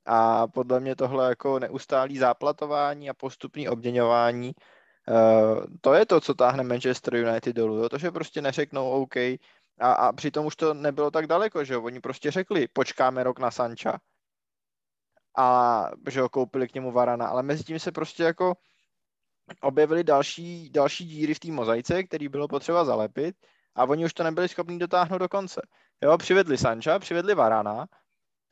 A 0.07 0.47
podle 0.47 0.81
mě 0.81 0.97
tohle 0.97 1.29
jako 1.29 1.59
neustálý 1.59 2.19
záplatování 2.19 3.11
a 3.11 3.15
postupný 3.15 3.69
obměňování, 3.69 4.53
uh, 5.09 5.65
to 5.81 5.95
je 5.95 6.07
to, 6.07 6.21
co 6.21 6.35
táhne 6.35 6.63
Manchester 6.63 7.15
United 7.15 7.57
dolů. 7.57 7.77
Jo? 7.77 7.89
To, 7.89 7.99
že 7.99 8.11
prostě 8.11 8.43
neřeknou 8.43 8.91
OK, 8.91 9.17
a, 9.17 9.93
a 9.93 10.13
přitom 10.13 10.47
už 10.47 10.57
to 10.57 10.75
nebylo 10.75 11.11
tak 11.11 11.27
daleko, 11.27 11.65
že 11.65 11.75
jo? 11.75 11.83
Oni 11.83 12.01
prostě 12.01 12.31
řekli, 12.31 12.69
počkáme 12.69 13.23
rok 13.23 13.39
na 13.39 13.51
Sancha. 13.51 13.99
A 15.39 15.89
že 16.09 16.21
ho 16.21 16.29
koupili 16.29 16.69
k 16.69 16.75
němu 16.75 16.93
Varana, 16.93 17.27
ale 17.27 17.43
mezi 17.43 17.65
tím 17.65 17.79
se 17.79 17.93
prostě 17.93 18.23
jako 18.23 18.55
objevily 19.61 20.05
další, 20.05 20.71
další 20.71 21.07
díry 21.07 21.35
v 21.35 21.41
té 21.41 21.53
mozaice, 21.53 22.03
který 22.03 22.29
bylo 22.29 22.49
potřeba 22.49 22.85
zalepit 22.85 23.37
a 23.75 23.85
oni 23.85 24.05
už 24.05 24.15
to 24.15 24.23
nebyli 24.23 24.49
schopni 24.49 24.79
dotáhnout 24.79 25.19
do 25.19 25.29
konce. 25.29 25.61
Jo, 26.03 26.19
přivedli 26.19 26.59
Sancha, 26.59 26.99
přivedli 26.99 27.35
Varana 27.35 27.87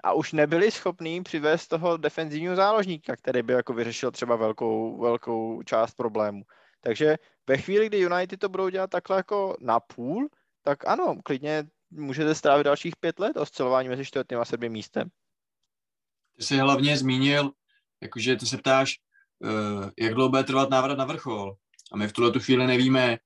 a 0.05 0.13
už 0.13 0.33
nebyli 0.33 0.71
schopní 0.71 1.23
přivést 1.23 1.69
toho 1.69 1.97
defenzivního 1.97 2.57
záložníka, 2.57 3.17
který 3.17 3.43
by 3.43 3.53
jako 3.53 3.73
vyřešil 3.73 4.11
třeba 4.11 4.37
velkou, 4.37 5.01
velkou 5.01 5.63
část 5.63 5.95
problému. 5.95 6.43
Takže 6.81 7.17
ve 7.47 7.59
chvíli, 7.59 7.87
kdy 7.87 7.99
United 7.99 8.41
to 8.41 8.49
budou 8.49 8.69
dělat 8.69 8.91
takhle 8.91 9.17
jako 9.17 9.57
na 9.61 9.81
půl, 9.81 10.29
tak 10.63 10.87
ano, 10.87 11.17
klidně 11.25 11.65
můžete 11.91 12.35
strávit 12.35 12.65
dalších 12.65 12.97
pět 12.97 13.19
let 13.19 13.37
oscilování 13.37 13.89
mezi 13.89 14.05
čtvrtým 14.05 14.39
a 14.39 14.45
sedmým 14.45 14.73
místem. 14.73 15.09
Ty 16.37 16.45
jsi 16.45 16.57
hlavně 16.57 16.97
zmínil, 16.97 17.51
jakože 18.01 18.37
ty 18.37 18.47
se 18.47 18.59
ptáš, 18.59 19.01
jak 19.99 20.15
dlouho 20.15 20.29
bude 20.29 20.45
trvat 20.45 20.71
návrat 20.71 20.99
na 20.99 21.05
vrchol. 21.05 21.57
A 21.93 21.97
my 21.97 22.09
v 22.09 22.13
tuhle 22.13 22.31
tu 22.31 22.41
chvíli 22.41 22.67
nevíme, 22.67 23.19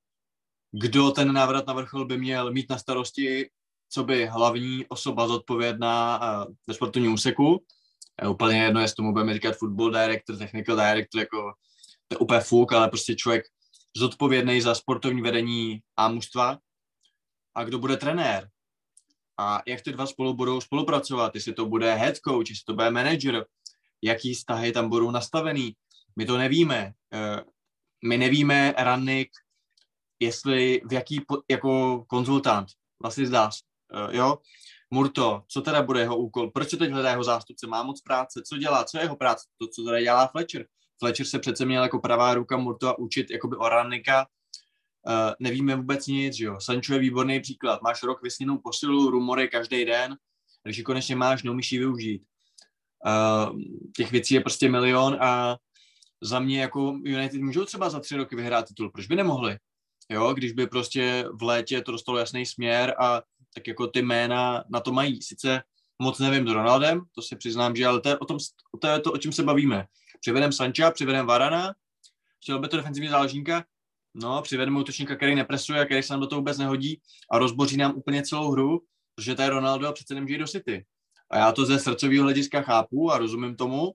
kdo 0.73 1.11
ten 1.11 1.33
návrat 1.33 1.67
na 1.67 1.73
vrchol 1.73 2.05
by 2.05 2.19
měl 2.19 2.53
mít 2.53 2.71
na 2.71 2.79
starosti, 2.79 3.51
co 3.89 4.05
by 4.05 4.27
hlavní 4.27 4.87
osoba 4.89 5.29
zodpovědná 5.29 6.21
uh, 6.21 6.55
ve 6.67 6.75
sportovním 6.75 7.13
úseku. 7.13 7.65
Je 8.23 8.29
úplně 8.29 8.63
jedno, 8.63 8.81
jestli 8.81 8.95
tomu 8.95 9.13
budeme 9.13 9.35
říkat 9.35 9.57
football 9.57 9.91
director, 9.91 10.37
technical 10.37 10.77
director, 10.77 11.21
jako 11.21 11.53
to 12.09 12.15
je 12.15 12.19
úplně 12.19 12.41
fuk, 12.41 12.73
ale 12.73 12.89
prostě 12.89 13.15
člověk 13.15 13.45
zodpovědný 13.97 14.61
za 14.61 14.75
sportovní 14.75 15.23
vedení 15.23 15.81
a 15.97 16.09
mužstva, 16.09 16.59
a 17.55 17.65
kdo 17.65 17.79
bude 17.79 17.97
trenér 17.97 18.49
a 19.39 19.63
jak 19.67 19.81
ty 19.81 19.93
dva 19.93 20.07
spolu 20.07 20.35
budou 20.35 20.61
spolupracovat, 20.61 21.35
jestli 21.35 21.53
to 21.53 21.67
bude 21.67 21.95
head 21.95 22.17
coach, 22.17 22.51
jestli 22.51 22.65
to 22.67 22.75
bude 22.75 22.91
manager, 22.91 23.47
jaký 24.03 24.35
vztahy 24.35 24.73
tam 24.73 24.89
budou 24.89 25.11
nastavený. 25.11 25.77
My 26.17 26.27
to 26.27 26.39
nevíme. 26.39 26.93
Eh, 27.13 27.45
my 28.05 28.19
nevíme, 28.19 28.75
Rannik, 28.79 29.31
jestli 30.21 30.81
v 30.85 30.93
jaký 30.93 31.25
jako 31.51 32.05
konzultant, 32.09 32.69
vlastně 33.03 33.27
zdá 33.27 33.51
eh, 33.95 34.17
jo, 34.17 34.39
Murto, 34.91 35.43
co 35.49 35.63
teda 35.63 35.83
bude 35.83 36.01
jeho 36.01 36.17
úkol, 36.17 36.51
proč 36.51 36.71
se 36.71 36.77
teď 36.77 36.91
hledá 36.91 37.11
jeho 37.11 37.25
zástupce, 37.25 37.67
má 37.67 37.83
moc 37.83 38.01
práce, 38.01 38.43
co 38.47 38.57
dělá, 38.57 38.85
co 38.85 38.99
je 38.99 39.05
jeho 39.05 39.17
práce, 39.17 39.45
to, 39.59 39.67
co 39.69 39.85
tady 39.85 40.03
dělá 40.03 40.27
Fletcher. 40.27 40.67
Fletcher 40.99 41.27
se 41.27 41.39
přece 41.39 41.65
měl 41.65 41.83
jako 41.83 41.99
pravá 41.99 42.35
ruka 42.35 42.57
Murto 42.57 42.89
a 42.89 42.99
učit 42.99 43.31
jakoby 43.31 43.57
o 43.57 43.69
Rannika, 43.69 44.27
uh, 45.07 45.13
nevíme 45.41 45.77
vůbec 45.77 46.07
nic, 46.07 46.35
že 46.35 46.45
jo. 46.45 46.61
Sancho 46.61 46.93
je 46.93 46.99
výborný 46.99 47.41
příklad. 47.41 47.83
Máš 47.83 48.03
rok 48.03 48.23
vysněnou 48.23 48.59
posilu, 48.59 49.11
rumory 49.11 49.49
každý 49.49 49.85
den, 49.85 50.17
ji 50.67 50.83
konečně 50.83 51.17
máš, 51.17 51.43
neumíš 51.43 51.73
ji 51.73 51.79
využít. 51.79 52.23
Uh, 53.07 53.61
těch 53.97 54.13
věcí 54.13 54.35
je 54.35 54.41
prostě 54.41 54.69
milion 54.69 55.17
a 55.21 55.57
za 56.25 56.41
mě 56.41 56.61
jako 56.61 56.81
United 57.05 57.41
můžou 57.41 57.65
třeba 57.65 57.91
za 57.91 58.01
tři 58.01 58.17
roky 58.17 58.37
vyhrát 58.37 58.67
titul. 58.69 58.91
Proč 58.91 59.07
by 59.07 59.17
nemohli? 59.17 59.59
Jo, 60.11 60.35
když 60.35 60.53
by 60.53 60.67
prostě 60.67 61.25
v 61.33 61.43
létě 61.43 61.81
to 61.81 61.93
dostalo 61.93 62.19
jasný 62.19 62.47
směr 62.47 62.95
a 62.99 63.23
tak 63.55 63.67
jako 63.67 63.87
ty 63.87 64.03
jména 64.03 64.65
na 64.69 64.81
to 64.81 64.93
mají. 64.93 65.23
Sice 65.23 65.63
moc 66.03 66.19
nevím 66.19 66.49
s 66.49 66.53
Ronaldem, 66.53 67.03
to 67.15 67.23
si 67.23 67.37
přiznám, 67.37 67.77
že 67.77 67.87
ale 67.87 68.01
to 68.01 68.09
je, 68.09 68.19
o 68.19 68.25
tom, 68.25 68.39
to 68.81 68.89
je 68.89 69.01
to, 69.01 69.13
o 69.13 69.19
čem 69.19 69.33
se 69.33 69.43
bavíme. 69.43 69.87
Přivedem 70.21 70.53
Sancha, 70.53 70.91
přivedem 70.91 71.27
Varana, 71.27 71.75
chtěl 72.43 72.59
by 72.59 72.69
to 72.69 72.77
defenzivní 72.77 73.09
záložníka, 73.09 73.65
No, 74.15 74.43
přivedeme 74.43 74.81
útočníka, 74.81 75.17
který 75.17 75.35
nepresuje, 75.35 75.85
který 75.85 76.03
se 76.03 76.13
nám 76.13 76.21
do 76.21 76.27
toho 76.27 76.41
vůbec 76.41 76.59
nehodí 76.59 77.01
a 77.31 77.39
rozboří 77.39 77.77
nám 77.77 77.97
úplně 77.97 78.23
celou 78.23 78.51
hru, 78.51 78.83
protože 79.15 79.35
tady 79.35 79.49
Ronaldo 79.49 79.93
přece 79.93 80.15
nemůže 80.15 80.35
jít 80.35 80.39
do 80.39 80.47
City. 80.47 80.87
A 81.31 81.39
já 81.39 81.53
to 81.53 81.65
ze 81.65 81.79
srdcového 81.79 82.23
hlediska 82.23 82.63
chápu 82.63 83.11
a 83.11 83.19
rozumím 83.19 83.57
tomu. 83.57 83.93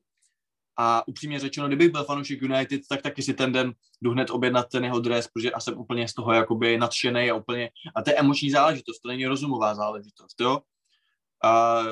A 0.82 1.08
upřímně 1.08 1.40
řečeno, 1.40 1.68
kdybych 1.68 1.92
byl 1.92 2.04
fanoušek 2.04 2.42
United, 2.42 2.82
tak 2.90 3.02
taky 3.02 3.24
si 3.24 3.34
ten 3.34 3.52
den 3.52 3.74
jdu 4.02 4.12
hned 4.12 4.30
objednat 4.30 4.70
ten 4.72 4.84
jeho 4.84 5.00
dres, 5.00 5.28
protože 5.28 5.50
já 5.54 5.60
jsem 5.60 5.78
úplně 5.78 6.08
z 6.08 6.14
toho 6.14 6.34
jakoby 6.34 6.78
nadšený 6.78 7.32
a 7.32 7.36
úplně, 7.36 7.70
a 7.96 8.02
to 8.02 8.10
je 8.10 8.16
emoční 8.16 8.52
záležitost, 8.52 9.00
to 9.00 9.08
není 9.08 9.26
rozumová 9.26 9.76
záležitost, 9.76 10.42
jo. 10.42 10.60
A 11.44 11.84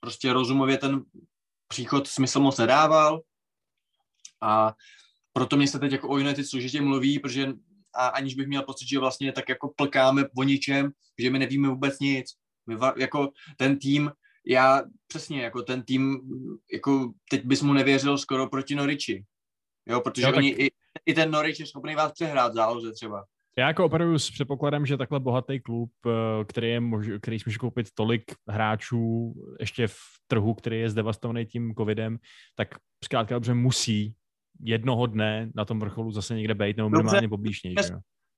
prostě 0.00 0.32
rozumově 0.32 0.78
ten 0.78 1.02
příchod 1.68 2.06
smysl 2.06 2.40
moc 2.40 2.58
nedával 2.58 3.20
a 4.42 4.74
proto 5.32 5.56
mě 5.56 5.68
se 5.68 5.78
teď 5.78 5.92
jako 5.92 6.08
o 6.08 6.18
United 6.18 6.46
složitě 6.46 6.80
mluví, 6.80 7.18
protože 7.18 7.52
a 7.94 8.06
aniž 8.06 8.34
bych 8.34 8.46
měl 8.46 8.62
pocit, 8.62 8.88
že 8.88 8.98
vlastně 8.98 9.32
tak 9.32 9.48
jako 9.48 9.72
plkáme 9.76 10.24
o 10.36 10.42
ničem, 10.42 10.90
že 11.18 11.30
my 11.30 11.38
nevíme 11.38 11.68
vůbec 11.68 11.98
nic. 11.98 12.26
Vyva, 12.66 12.94
jako 12.96 13.30
ten 13.56 13.78
tým, 13.78 14.10
já 14.48 14.82
přesně, 15.06 15.42
jako 15.42 15.62
ten 15.62 15.82
tým, 15.82 16.20
jako 16.72 17.12
teď 17.30 17.44
bys 17.44 17.62
mu 17.62 17.72
nevěřil 17.72 18.18
skoro 18.18 18.48
proti 18.48 18.74
Noriči. 18.74 19.24
Jo, 19.88 20.00
protože 20.00 20.22
Jo, 20.22 20.28
tak- 20.28 20.36
oni, 20.36 20.48
i, 20.48 20.70
i 21.06 21.14
ten 21.14 21.30
Norwich 21.30 21.60
je 21.60 21.66
schopný 21.66 21.94
vás 21.94 22.12
přehrát 22.12 22.52
v 22.52 22.54
záloze 22.54 22.92
třeba. 22.92 23.24
Já 23.58 23.66
jako 23.68 23.84
operuju 23.84 24.18
s 24.18 24.30
předpokladem, 24.30 24.86
že 24.86 24.96
takhle 24.96 25.20
bohatý 25.20 25.60
klub, 25.60 25.90
eh, 26.06 26.44
který, 26.44 26.68
je 26.68 26.80
mož, 26.80 27.06
který 27.20 27.38
si 27.38 27.42
může 27.46 27.58
koupit 27.58 27.86
tolik 27.94 28.22
hráčů 28.48 29.34
ještě 29.60 29.86
v 29.86 29.96
trhu, 30.26 30.54
který 30.54 30.80
je 30.80 30.90
zdevastovaný 30.90 31.46
tím 31.46 31.74
covidem, 31.74 32.18
tak 32.54 32.68
zkrátka 33.04 33.34
dobře 33.34 33.54
musí 33.54 34.14
jednoho 34.60 35.06
dne 35.06 35.50
na 35.54 35.64
tom 35.64 35.80
vrcholu 35.80 36.12
zase 36.12 36.34
někde 36.34 36.54
být, 36.54 36.76
nebo 36.76 36.90
minimálně 36.90 37.28
poblíž 37.28 37.62
něj. 37.62 37.74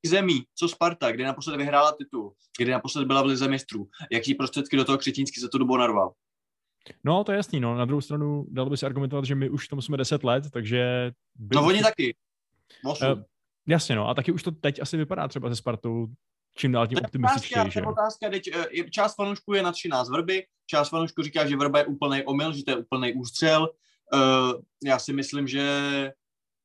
Zemí, 0.07 0.44
co 0.55 0.68
Sparta, 0.68 1.12
kdy 1.12 1.24
naposled 1.24 1.57
vyhrála 1.57 1.92
titul, 1.92 2.32
kdy 2.59 2.70
naposled 2.70 3.07
byla 3.07 3.22
v 3.22 3.26
lize 3.26 3.48
mistrů, 3.48 3.88
jaký 4.12 4.34
prostředky 4.34 4.76
do 4.76 4.84
toho 4.84 4.98
Křetínský 4.98 5.40
za 5.40 5.48
tu 5.48 5.59
dobu 5.59 5.76
narval. 5.76 6.12
No, 7.05 7.24
to 7.24 7.32
je 7.32 7.36
jasný, 7.36 7.61
no. 7.61 7.74
Na 7.74 7.84
druhou 7.84 8.01
stranu 8.01 8.46
dalo 8.48 8.70
by 8.70 8.76
se 8.76 8.86
argumentovat, 8.86 9.24
že 9.24 9.34
my 9.34 9.51
už 9.51 9.66
v 9.66 9.68
tom 9.68 9.82
jsme 9.82 9.96
10 9.96 10.24
let, 10.24 10.44
takže... 10.51 11.12
By 11.34 11.57
No 11.57 11.66
oni 11.66 11.82
taky. 11.82 12.16
Osm. 12.84 13.07
Eh, 13.07 13.24
Jasně, 13.66 13.96
no. 13.96 14.09
A 14.09 14.14
taky 14.14 14.32
už 14.32 14.42
to 14.42 14.51
teď 14.51 14.80
asi 14.80 14.96
vypadá 14.96 15.28
třeba 15.28 15.48
ze 15.48 15.57
Spartou 15.57 16.09
čím 16.57 16.72
dál 16.72 16.86
tím 16.86 16.98
optimističtěji, 17.05 17.70
to 17.72 17.78
je 17.78 17.86
otázka, 17.86 18.30
teď, 18.30 18.48
eh, 18.55 18.90
část 18.90 19.14
fanoušků 19.14 19.55
je 19.55 19.62
nadšená 19.62 20.05
z 20.05 20.11
Vrby, 20.11 20.46
část 20.66 20.88
fanoušků 20.88 21.22
říká, 21.22 21.46
že 21.46 21.57
Vrba 21.57 21.78
je 21.78 21.84
úplný 21.84 22.24
omyl, 22.24 22.53
že 22.53 22.64
to 22.64 22.70
je 22.70 22.76
úplný 22.76 23.14
ústřel. 23.14 23.70
Uh, 24.12 24.61
já 24.84 24.98
si 24.98 25.12
myslím, 25.12 25.48
že 25.48 25.62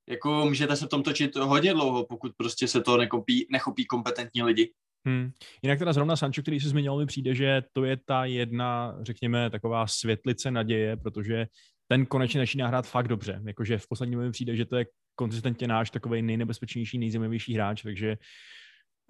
jako 0.10 0.46
můžete 0.46 0.76
se 0.76 0.86
v 0.86 0.90
tom 0.90 1.04
točit 1.04 1.36
hodně 1.36 1.74
dlouho, 1.74 2.06
pokud 2.06 2.32
prostě 2.38 2.68
se 2.68 2.82
to 2.82 2.98
nekopí, 2.98 3.48
nechopí 3.52 3.86
kompetentní 3.86 4.44
lidi. 4.44 4.72
Hmm. 5.08 5.32
Jinak 5.62 5.80
teda 5.80 5.94
zrovna 5.94 6.16
Sancho, 6.16 6.42
který 6.42 6.60
jsi 6.60 6.68
zmiňoval, 6.68 7.00
mi 7.00 7.06
přijde, 7.06 7.36
že 7.36 7.64
to 7.74 7.86
je 7.86 7.98
ta 8.06 8.26
jedna, 8.26 8.96
řekněme, 9.02 9.50
taková 9.50 9.88
světlice 9.88 10.52
naděje, 10.52 10.98
protože 10.98 11.48
ten 11.88 12.06
konečně 12.06 12.40
začíná 12.40 12.68
hrát 12.68 12.88
fakt 12.88 13.08
dobře. 13.08 13.42
Jakože 13.46 13.78
v 13.78 13.88
posledním 13.88 14.20
mi 14.20 14.32
přijde, 14.32 14.56
že 14.56 14.66
to 14.66 14.76
je 14.76 14.86
konzistentně 15.16 15.68
náš 15.68 15.90
takový 15.90 16.22
nejnebezpečnější, 16.22 16.98
nejzajímavější 16.98 17.54
hráč, 17.54 17.82
takže 17.82 18.18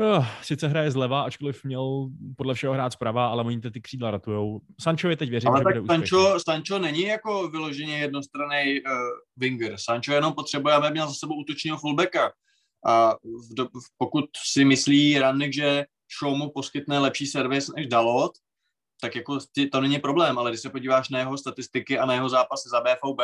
uh, 0.01 0.25
sice 0.41 0.67
hraje 0.67 0.91
zleva, 0.91 1.21
ačkoliv 1.21 1.63
měl 1.63 2.09
podle 2.37 2.53
všeho 2.53 2.73
hrát 2.73 2.93
zprava, 2.93 3.27
ale 3.27 3.43
oni 3.43 3.61
ty 3.61 3.81
křídla 3.81 4.11
ratujou. 4.11 4.61
Sancho 4.81 5.09
je 5.09 5.17
teď 5.17 5.29
věřím, 5.29 5.49
Ale 5.49 5.59
že 5.59 5.63
tak 5.63 5.73
bude 5.73 5.81
úspěšný. 5.81 6.07
Sancho, 6.07 6.39
Sancho 6.39 6.79
není 6.79 7.01
jako 7.01 7.47
vyloženě 7.47 7.97
jednostranný 7.97 8.81
uh, 8.81 8.91
winger. 9.37 9.75
Sancho 9.77 10.13
jenom 10.13 10.33
potřebuje, 10.33 10.75
aby 10.75 10.91
měl 10.91 11.07
za 11.07 11.13
sebou 11.13 11.35
útočního 11.35 11.77
fullbacka. 11.77 12.31
A 12.87 13.13
v 13.13 13.53
do, 13.55 13.65
v, 13.65 13.69
pokud 13.97 14.25
si 14.45 14.65
myslí 14.65 15.19
Rannik, 15.19 15.53
že 15.53 15.85
Shaw 16.19 16.37
mu 16.37 16.49
poskytne 16.49 16.99
lepší 16.99 17.27
servis 17.27 17.69
než 17.75 17.87
Dalot, 17.87 18.31
tak 19.01 19.15
jako 19.15 19.39
ty, 19.51 19.67
to 19.67 19.81
není 19.81 19.99
problém, 19.99 20.37
ale 20.37 20.51
když 20.51 20.61
se 20.61 20.69
podíváš 20.69 21.09
na 21.09 21.19
jeho 21.19 21.37
statistiky 21.37 21.99
a 21.99 22.05
na 22.05 22.13
jeho 22.13 22.29
zápasy 22.29 22.69
za 22.69 22.81
BVB, 22.81 23.19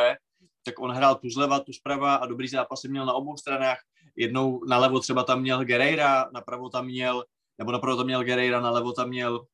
tak 0.64 0.78
on 0.78 0.90
hrál 0.90 1.14
tu 1.14 1.30
zleva, 1.30 1.60
tu 1.60 1.72
zprava 1.72 2.14
a 2.14 2.26
dobrý 2.26 2.48
zápasy 2.48 2.88
měl 2.88 3.06
na 3.06 3.12
obou 3.12 3.36
stranách. 3.36 3.78
Jednou 4.16 4.64
nalevo 4.64 5.00
třeba 5.00 5.24
tam 5.24 5.40
měl 5.40 5.64
Guerreira, 5.64 6.30
napravo 6.32 6.68
tam 6.68 6.86
měl, 6.86 7.24
nebo 7.58 7.72
napravo 7.72 7.96
tam 7.96 8.06
měl 8.06 8.24
Guerreira, 8.24 8.60
nalevo 8.60 8.92
tam 8.92 9.08
měl 9.08 9.46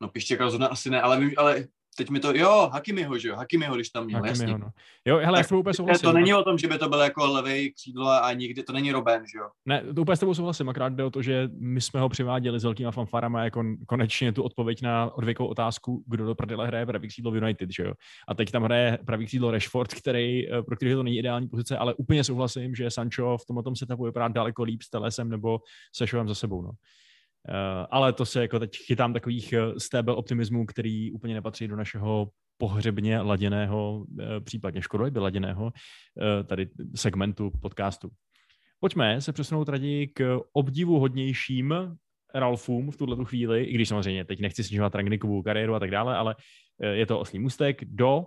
No 0.00 0.08
Pištěka 0.08 0.44
rozhodně 0.44 0.68
asi 0.68 0.90
ne, 0.90 1.02
ale, 1.02 1.30
ale 1.36 1.66
teď 1.96 2.10
mi 2.10 2.20
to, 2.20 2.32
jo, 2.34 2.70
Hakimiho, 2.72 3.18
že 3.18 3.28
jo, 3.28 3.36
Hakimiho, 3.36 3.74
když 3.74 3.90
tam 3.90 4.04
měl, 4.04 4.20
Hakimiho, 4.20 4.50
jasně. 4.50 4.58
no. 4.58 4.70
Jo, 5.04 5.16
hele, 5.16 5.38
já 5.38 5.44
s 5.44 5.48
tebou 5.48 5.60
úplně 5.60 5.74
souhlasím. 5.74 6.02
To 6.02 6.12
není 6.12 6.34
o 6.34 6.42
tom, 6.42 6.58
že 6.58 6.68
by 6.68 6.78
to 6.78 6.88
byl 6.88 6.98
jako 6.98 7.26
levý 7.26 7.72
křídlo 7.72 8.08
a 8.24 8.32
nikdy, 8.32 8.62
to 8.62 8.72
není 8.72 8.92
Robben, 8.92 9.24
že 9.32 9.38
jo. 9.38 9.48
Ne, 9.66 9.82
to 9.94 10.02
úplně 10.02 10.16
s 10.16 10.20
tebou 10.20 10.34
souhlasím, 10.34 10.68
akorát 10.68 10.92
jde 10.92 11.04
o 11.04 11.10
to, 11.10 11.22
že 11.22 11.48
my 11.58 11.80
jsme 11.80 12.00
ho 12.00 12.08
přiváděli 12.08 12.60
s 12.60 12.64
velkýma 12.64 12.90
fanfarama 12.90 13.44
jako 13.44 13.64
konečně 13.86 14.32
tu 14.32 14.42
odpověď 14.42 14.82
na 14.82 15.14
odvěkou 15.14 15.46
otázku, 15.46 16.04
kdo 16.06 16.26
do 16.26 16.34
prdele 16.34 16.66
hraje 16.66 16.86
pravý 16.86 17.08
křídlo 17.08 17.32
v 17.32 17.36
United, 17.36 17.70
že 17.76 17.82
jo. 17.82 17.92
A 18.28 18.34
teď 18.34 18.50
tam 18.50 18.62
hraje 18.62 18.98
pravý 19.06 19.26
křídlo 19.26 19.50
Rashford, 19.50 19.94
který, 19.94 20.52
eh, 20.52 20.62
pro 20.62 20.76
který 20.76 20.92
to 20.92 21.02
není 21.02 21.18
ideální 21.18 21.48
pozice, 21.48 21.78
ale 21.78 21.94
úplně 21.94 22.24
souhlasím, 22.24 22.74
že 22.74 22.90
Sancho 22.90 23.38
v 23.38 23.46
tomhle 23.46 23.62
tom 23.62 23.76
setupu 23.76 24.04
vypadá 24.04 24.28
daleko 24.28 24.62
líp 24.62 24.82
s 24.82 24.90
Telesem 24.90 25.28
nebo 25.28 25.60
se 25.94 26.06
Showem 26.06 26.28
za 26.28 26.34
sebou, 26.34 26.62
no. 26.62 26.70
Uh, 27.48 27.86
ale 27.90 28.12
to 28.12 28.26
se 28.26 28.42
jako 28.42 28.58
teď 28.58 28.76
chytám 28.86 29.12
takových 29.12 29.54
stébel 29.78 30.18
optimismů, 30.18 30.66
který 30.66 31.10
úplně 31.10 31.34
nepatří 31.34 31.68
do 31.68 31.76
našeho 31.76 32.28
pohřebně 32.58 33.20
laděného, 33.20 33.96
uh, 33.96 34.04
případně 34.44 34.82
škodolibě 34.82 35.22
laděného 35.22 35.72
tady 36.46 36.68
segmentu 36.94 37.50
podcastu. 37.60 38.10
Pojďme 38.80 39.20
se 39.20 39.32
přesunout 39.32 39.68
raději 39.68 40.06
k 40.06 40.40
obdivu 40.52 40.98
hodnějším 40.98 41.74
Ralfům 42.34 42.90
v 42.90 42.96
tuhle 42.96 43.24
chvíli, 43.24 43.64
i 43.64 43.74
když 43.74 43.88
samozřejmě 43.88 44.24
teď 44.24 44.40
nechci 44.40 44.64
snižovat 44.64 44.94
Rangnikovu 44.94 45.42
kariéru 45.42 45.74
a 45.74 45.78
tak 45.78 45.90
dále, 45.90 46.16
ale 46.16 46.36
eh, 46.80 46.88
je 46.88 47.06
to 47.06 47.20
oslý 47.20 47.38
můstek 47.38 47.84
do 47.84 48.26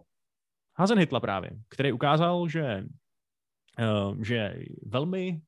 Hazenhitla 0.77 1.19
právě, 1.19 1.51
který 1.69 1.91
ukázal, 1.91 2.47
že, 2.47 2.85
eh, 3.79 4.25
že 4.25 4.55
velmi 4.85 5.41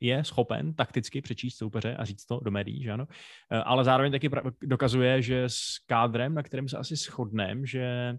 je 0.00 0.24
schopen 0.24 0.74
takticky 0.74 1.20
přečíst 1.20 1.56
soupeře 1.56 1.96
a 1.96 2.04
říct 2.04 2.24
to 2.24 2.40
do 2.40 2.50
médií, 2.50 2.82
že 2.82 2.90
ano? 2.90 3.06
Eh, 3.50 3.56
Ale 3.56 3.84
zároveň 3.84 4.12
taky 4.12 4.30
dokazuje, 4.62 5.22
že 5.22 5.44
s 5.46 5.78
kádrem, 5.86 6.34
na 6.34 6.42
kterém 6.42 6.68
se 6.68 6.76
asi 6.76 6.96
shodneme, 6.96 7.66
že 7.66 8.14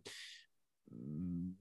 mm, 0.92 1.56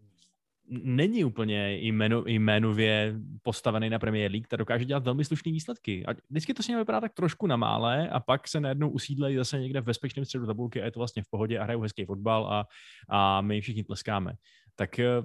není 0.71 1.25
úplně 1.25 1.77
jméno, 1.77 2.25
jménově 2.27 3.15
postavený 3.43 3.91
na 3.91 3.99
Premier 3.99 4.31
League, 4.31 4.49
tak 4.49 4.59
dokáže 4.59 4.85
dělat 4.85 5.05
velmi 5.05 5.25
slušné 5.25 5.53
výsledky. 5.53 6.07
A 6.07 6.15
vždycky 6.31 6.55
to 6.55 6.63
s 6.63 6.69
ním 6.69 6.79
vypadá 6.79 7.01
tak 7.01 7.15
trošku 7.15 7.47
na 7.47 7.57
mále 7.57 8.09
a 8.09 8.21
pak 8.21 8.49
se 8.49 8.61
najednou 8.61 8.91
usídlejí 8.91 9.37
zase 9.37 9.61
někde 9.61 9.81
v 9.81 9.85
bezpečném 9.85 10.25
středu 10.25 10.47
tabulky 10.47 10.83
a 10.83 10.85
je 10.85 10.91
to 10.91 11.01
vlastně 11.01 11.23
v 11.23 11.31
pohodě 11.31 11.59
a 11.59 11.65
hrajou 11.65 11.81
hezký 11.81 12.05
fotbal 12.05 12.47
a, 12.47 12.67
a 13.09 13.41
my 13.41 13.61
všichni 13.61 13.85
tleskáme. 13.85 14.33
Tak 14.77 14.99
eh, 14.99 15.23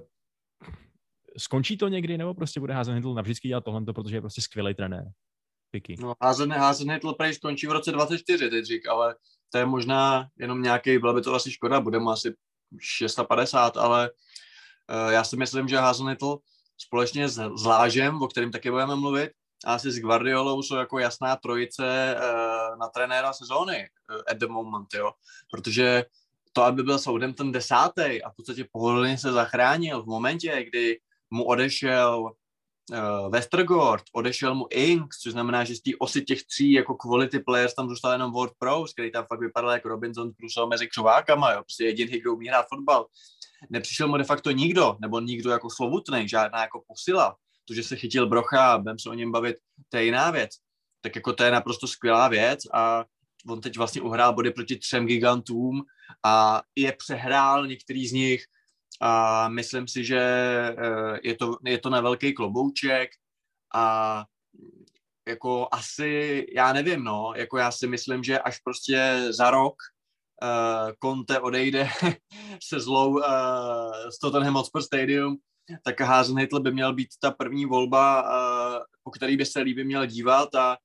skončí 1.38 1.76
to 1.76 1.88
někdy, 1.88 2.18
nebo 2.18 2.34
prostě 2.34 2.60
bude 2.60 2.74
Hazenhitl 2.74 3.14
navždycky 3.14 3.48
dělat 3.48 3.64
tohle, 3.64 3.84
protože 3.84 4.16
je 4.16 4.20
prostě 4.20 4.40
skvělý 4.40 4.74
trenér. 4.74 5.04
Piky. 5.70 5.96
No, 6.00 6.14
házen 6.20 6.90
Hitler 6.92 7.14
prej 7.14 7.34
skončí 7.34 7.66
v 7.66 7.72
roce 7.72 7.92
24, 7.92 8.50
teď 8.50 8.64
řík, 8.64 8.88
ale 8.88 9.14
to 9.52 9.58
je 9.58 9.66
možná 9.66 10.28
jenom 10.38 10.62
nějaký, 10.62 10.98
byla 10.98 11.12
by 11.12 11.22
to 11.22 11.34
asi 11.34 11.52
škoda, 11.52 11.80
bude 11.80 11.98
mu 11.98 12.10
asi 12.10 12.34
650, 12.80 13.76
ale 13.76 14.10
uh, 14.10 15.12
já 15.12 15.24
si 15.24 15.36
myslím, 15.36 15.68
že 15.68 15.76
házen 15.76 16.08
Hitler 16.08 16.36
společně 16.78 17.28
s, 17.28 17.34
s 17.56 17.64
Lážem, 17.64 18.22
o 18.22 18.28
kterém 18.28 18.52
taky 18.52 18.70
budeme 18.70 18.96
mluvit, 18.96 19.30
a 19.64 19.74
asi 19.74 19.90
s 19.90 19.98
Guardiolou 19.98 20.62
jsou 20.62 20.76
jako 20.76 20.98
jasná 20.98 21.36
trojice 21.36 22.16
uh, 22.16 22.78
na 22.78 22.88
trenéra 22.88 23.32
sezóny 23.32 23.88
uh, 24.10 24.22
at 24.28 24.38
the 24.38 24.46
moment, 24.46 24.94
jo. 24.94 25.12
Protože 25.50 26.04
to, 26.52 26.62
aby 26.62 26.82
byl 26.82 26.98
Southampton 26.98 27.52
desátý 27.52 28.22
a 28.22 28.30
v 28.30 28.36
podstatě 28.36 28.64
pohodlně 28.72 29.18
se 29.18 29.32
zachránil 29.32 30.02
v 30.02 30.06
momentě, 30.06 30.64
kdy 30.68 31.00
mu 31.34 31.44
odešel 31.44 32.30
uh, 32.92 33.30
Westergaard, 33.30 34.04
odešel 34.12 34.54
mu 34.54 34.66
Inks, 34.70 35.18
což 35.18 35.32
znamená, 35.32 35.64
že 35.64 35.74
z 35.74 35.80
té 35.80 35.90
osy 35.98 36.22
těch 36.22 36.46
tří 36.46 36.72
jako 36.72 36.94
quality 36.94 37.38
players 37.38 37.74
tam 37.74 37.88
zůstal 37.88 38.12
jenom 38.12 38.32
Ward 38.32 38.52
Prowse, 38.58 38.92
který 38.92 39.12
tam 39.12 39.24
fakt 39.28 39.40
vypadal 39.40 39.70
jako 39.70 39.88
Robinson 39.88 40.32
Crusoe 40.32 40.68
mezi 40.68 40.88
křovákama, 40.88 41.52
jo, 41.52 41.62
prostě 41.62 41.84
jediný, 41.84 42.20
kdo 42.20 42.34
umí 42.34 42.48
hrát 42.48 42.66
fotbal. 42.68 43.06
Nepřišel 43.70 44.08
mu 44.08 44.16
de 44.16 44.24
facto 44.24 44.50
nikdo, 44.50 44.96
nebo 45.00 45.20
nikdo 45.20 45.50
jako 45.50 45.70
slovutný, 45.70 46.28
žádná 46.28 46.60
jako 46.60 46.82
posila. 46.88 47.36
To, 47.64 47.74
že 47.74 47.82
se 47.82 47.96
chytil 47.96 48.26
Brocha 48.26 48.78
budeme 48.78 48.98
se 48.98 49.10
o 49.10 49.14
něm 49.14 49.32
bavit, 49.32 49.56
to 49.88 49.96
je 49.96 50.04
jiná 50.04 50.30
věc. 50.30 50.50
Tak 51.00 51.16
jako 51.16 51.32
to 51.32 51.44
je 51.44 51.50
naprosto 51.50 51.86
skvělá 51.86 52.28
věc 52.28 52.60
a 52.74 53.04
on 53.48 53.60
teď 53.60 53.76
vlastně 53.76 54.02
uhrál 54.02 54.34
body 54.34 54.50
proti 54.50 54.76
třem 54.76 55.06
gigantům 55.06 55.82
a 56.24 56.62
je 56.76 56.92
přehrál 56.92 57.66
některý 57.66 58.08
z 58.08 58.12
nich 58.12 58.44
a 59.00 59.48
myslím 59.48 59.88
si, 59.88 60.04
že 60.04 60.18
eh, 60.18 61.18
je 61.22 61.34
to, 61.34 61.58
je 61.64 61.78
to 61.78 61.90
na 61.90 62.00
velký 62.00 62.34
klobouček 62.34 63.10
a 63.74 64.24
jako 65.28 65.68
asi, 65.72 66.46
já 66.56 66.72
nevím, 66.72 67.04
no, 67.04 67.32
jako 67.36 67.58
já 67.58 67.72
si 67.72 67.86
myslím, 67.86 68.24
že 68.24 68.38
až 68.38 68.58
prostě 68.58 69.26
za 69.30 69.50
rok 69.50 69.74
uh, 70.42 70.92
Conte 71.04 71.40
odejde 71.40 71.88
se 72.68 72.80
zlou 72.80 73.10
uh, 73.10 73.22
z 74.14 74.18
Tottenham 74.18 74.54
Hotspur 74.54 74.82
Stadium, 74.82 75.36
tak 75.82 76.00
Hasenhüttl 76.00 76.60
by 76.60 76.72
měl 76.72 76.94
být 76.94 77.08
ta 77.20 77.30
první 77.30 77.66
volba, 77.66 78.22
uh, 78.22 78.82
po 79.02 79.10
který 79.10 79.36
by 79.36 79.46
se 79.46 79.60
líbí 79.60 79.84
měl 79.84 80.06
dívat 80.06 80.54
a, 80.54 80.76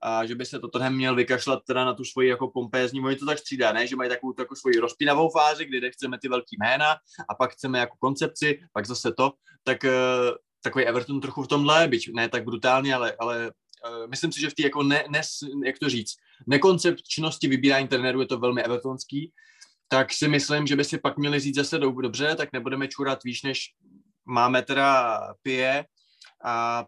a 0.00 0.26
že 0.26 0.34
by 0.34 0.46
se 0.46 0.58
Tottenham 0.58 0.94
měl 0.94 1.14
vykašlat 1.14 1.62
teda 1.66 1.84
na 1.84 1.94
tu 1.94 2.04
svoji 2.04 2.28
jako 2.28 2.48
pompézní, 2.48 3.00
oni 3.00 3.16
to 3.16 3.26
tak 3.26 3.38
střídá, 3.38 3.72
ne, 3.72 3.86
že 3.86 3.96
mají 3.96 4.10
takovou, 4.10 4.32
takovou 4.32 4.56
svoji 4.56 4.78
rozpínavou 4.78 5.30
fázi, 5.30 5.64
kdy 5.64 5.90
chceme 5.90 6.18
ty 6.18 6.28
velký 6.28 6.56
jména 6.60 6.96
a 7.28 7.34
pak 7.34 7.52
chceme 7.52 7.78
jako 7.78 7.96
koncepci, 8.00 8.60
pak 8.72 8.86
zase 8.86 9.12
to, 9.12 9.32
tak 9.64 9.84
uh, 9.84 9.90
takový 10.62 10.84
Everton 10.84 11.20
trochu 11.20 11.42
v 11.42 11.48
tomhle, 11.48 11.88
byť 11.88 12.10
ne 12.14 12.28
tak 12.28 12.44
brutálně, 12.44 12.94
ale, 12.94 13.16
ale 13.20 13.50
uh, 13.50 14.06
myslím 14.10 14.32
si, 14.32 14.40
že 14.40 14.50
v 14.50 14.54
té 14.54 14.62
jako 14.62 14.82
ne, 14.82 15.04
ne, 15.08 15.20
jak 15.64 15.78
to 15.78 15.88
říct, 15.88 16.14
nekoncepčnosti 16.46 17.48
vybírání 17.48 17.88
trenérů 17.88 18.20
je 18.20 18.26
to 18.26 18.38
velmi 18.38 18.62
evertonský, 18.62 19.32
tak 19.88 20.12
si 20.12 20.28
myslím, 20.28 20.66
že 20.66 20.76
by 20.76 20.84
si 20.84 20.98
pak 20.98 21.18
měli 21.18 21.40
říct 21.40 21.54
zase 21.54 21.78
dobře, 21.78 22.34
tak 22.36 22.52
nebudeme 22.52 22.88
čurat 22.88 23.24
výš, 23.24 23.42
než 23.42 23.74
máme 24.24 24.62
teda 24.62 25.20
pije 25.42 25.84
a 26.44 26.86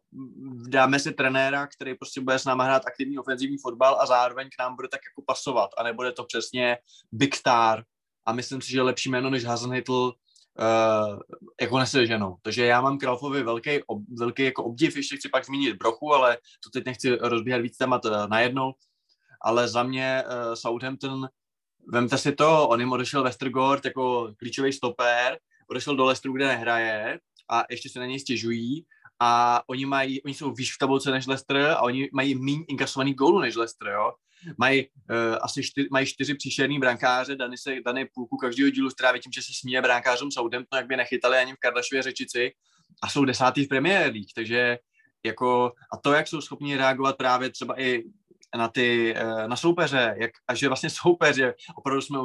dáme 0.69 0.99
si 0.99 1.13
trenéra, 1.13 1.67
který 1.67 1.95
prostě 1.95 2.21
bude 2.21 2.39
s 2.39 2.45
náma 2.45 2.65
hrát 2.65 2.87
aktivní 2.87 3.19
ofenzivní 3.19 3.59
fotbal 3.59 4.01
a 4.01 4.07
zároveň 4.07 4.49
k 4.49 4.63
nám 4.63 4.77
bude 4.77 4.89
tak 4.89 5.01
jako 5.11 5.23
pasovat 5.27 5.71
a 5.79 5.83
nebude 5.83 6.13
to 6.13 6.25
přesně 6.25 6.79
big 7.13 7.37
star. 7.37 7.85
A 8.27 8.33
myslím 8.33 8.61
si, 8.61 8.71
že 8.71 8.83
lepší 8.83 9.11
jméno 9.11 9.31
než 9.31 9.45
Hasenhytl 9.45 10.13
uh, 10.59 11.21
jako 11.61 11.79
neseženou. 11.79 12.37
Takže 12.43 12.67
já 12.67 12.81
mám 12.81 12.99
Kralfovi 12.99 13.43
velký, 13.43 13.83
ob, 13.87 14.03
velký 14.19 14.45
jako 14.45 14.65
obdiv, 14.65 14.97
ještě 14.97 15.17
chci 15.17 15.29
pak 15.29 15.47
zmínit 15.47 15.77
Brochu, 15.77 16.15
ale 16.15 16.39
to 16.65 16.71
teď 16.71 16.85
nechci 16.87 17.17
rozbíhat 17.17 17.61
víc 17.61 17.77
témat 17.77 18.05
uh, 18.05 18.27
najednou, 18.29 18.73
ale 19.43 19.69
za 19.69 19.83
mě 19.83 20.25
uh, 20.27 20.55
Southampton, 20.55 21.29
vemte 21.93 22.19
si 22.19 22.33
to, 22.33 22.69
on 22.69 22.81
jim 22.81 22.93
odešel 22.93 23.23
Westergaard 23.23 23.85
jako 23.85 24.33
klíčový 24.39 24.73
stoper, 24.73 25.39
odešel 25.71 25.97
do 25.97 26.05
Leicesteru, 26.05 26.35
kde 26.35 26.47
nehraje 26.47 27.21
a 27.51 27.65
ještě 27.71 27.89
se 27.89 27.99
na 27.99 28.07
něj 28.07 28.21
stěžují 28.21 28.87
a 29.21 29.63
oni 29.67 29.87
mají, 29.87 30.23
oni 30.23 30.35
jsou 30.35 30.53
výš 30.53 30.75
v 30.75 30.79
tabulce 30.79 31.11
než 31.11 31.27
Leicester 31.27 31.57
a 31.57 31.81
oni 31.81 32.09
mají 32.13 32.35
méně 32.35 32.65
inkasovaný 32.69 33.15
gólů 33.15 33.41
než 33.41 33.57
Leicester, 33.57 33.89
jo. 33.89 34.13
Mají 34.59 34.87
uh, 34.87 35.39
asi 35.41 35.63
čtyři, 35.63 35.89
mají 35.93 36.07
čtyři 36.07 36.35
příšerný 36.35 36.79
brankáře, 36.79 37.37
Dany 37.37 37.59
se 37.59 37.75
Dany 37.87 38.09
půlku 38.15 38.37
každého 38.37 38.71
dílu 38.71 38.91
stráví 38.91 39.21
tím, 39.21 39.33
že 39.33 39.43
se 39.43 39.53
směje 39.61 39.83
brankářům 39.83 40.31
Southampton, 40.31 40.77
jak 40.77 40.87
by 40.87 40.97
nechytali 40.97 41.39
ani 41.39 41.53
v 41.53 41.59
Kardašově 41.59 42.03
řečici 42.03 42.53
a 43.03 43.09
jsou 43.09 43.25
desátý 43.25 43.65
v 43.65 43.69
Premier 43.69 44.13
League, 44.13 44.33
takže 44.35 44.79
jako, 45.27 45.73
a 45.93 45.97
to, 45.97 46.13
jak 46.13 46.29
jsou 46.29 46.41
schopni 46.41 46.77
reagovat 46.77 47.17
právě 47.17 47.51
třeba 47.51 47.81
i 47.81 48.03
na 48.57 48.69
ty, 48.69 49.15
eh, 49.17 49.49
na 49.49 49.57
soupeře, 49.57 50.15
jak, 50.19 50.31
a 50.49 50.55
že 50.55 50.69
vlastně 50.69 50.91
soupeře, 50.91 51.55
opravdu 51.77 52.03
jsme, 52.03 52.19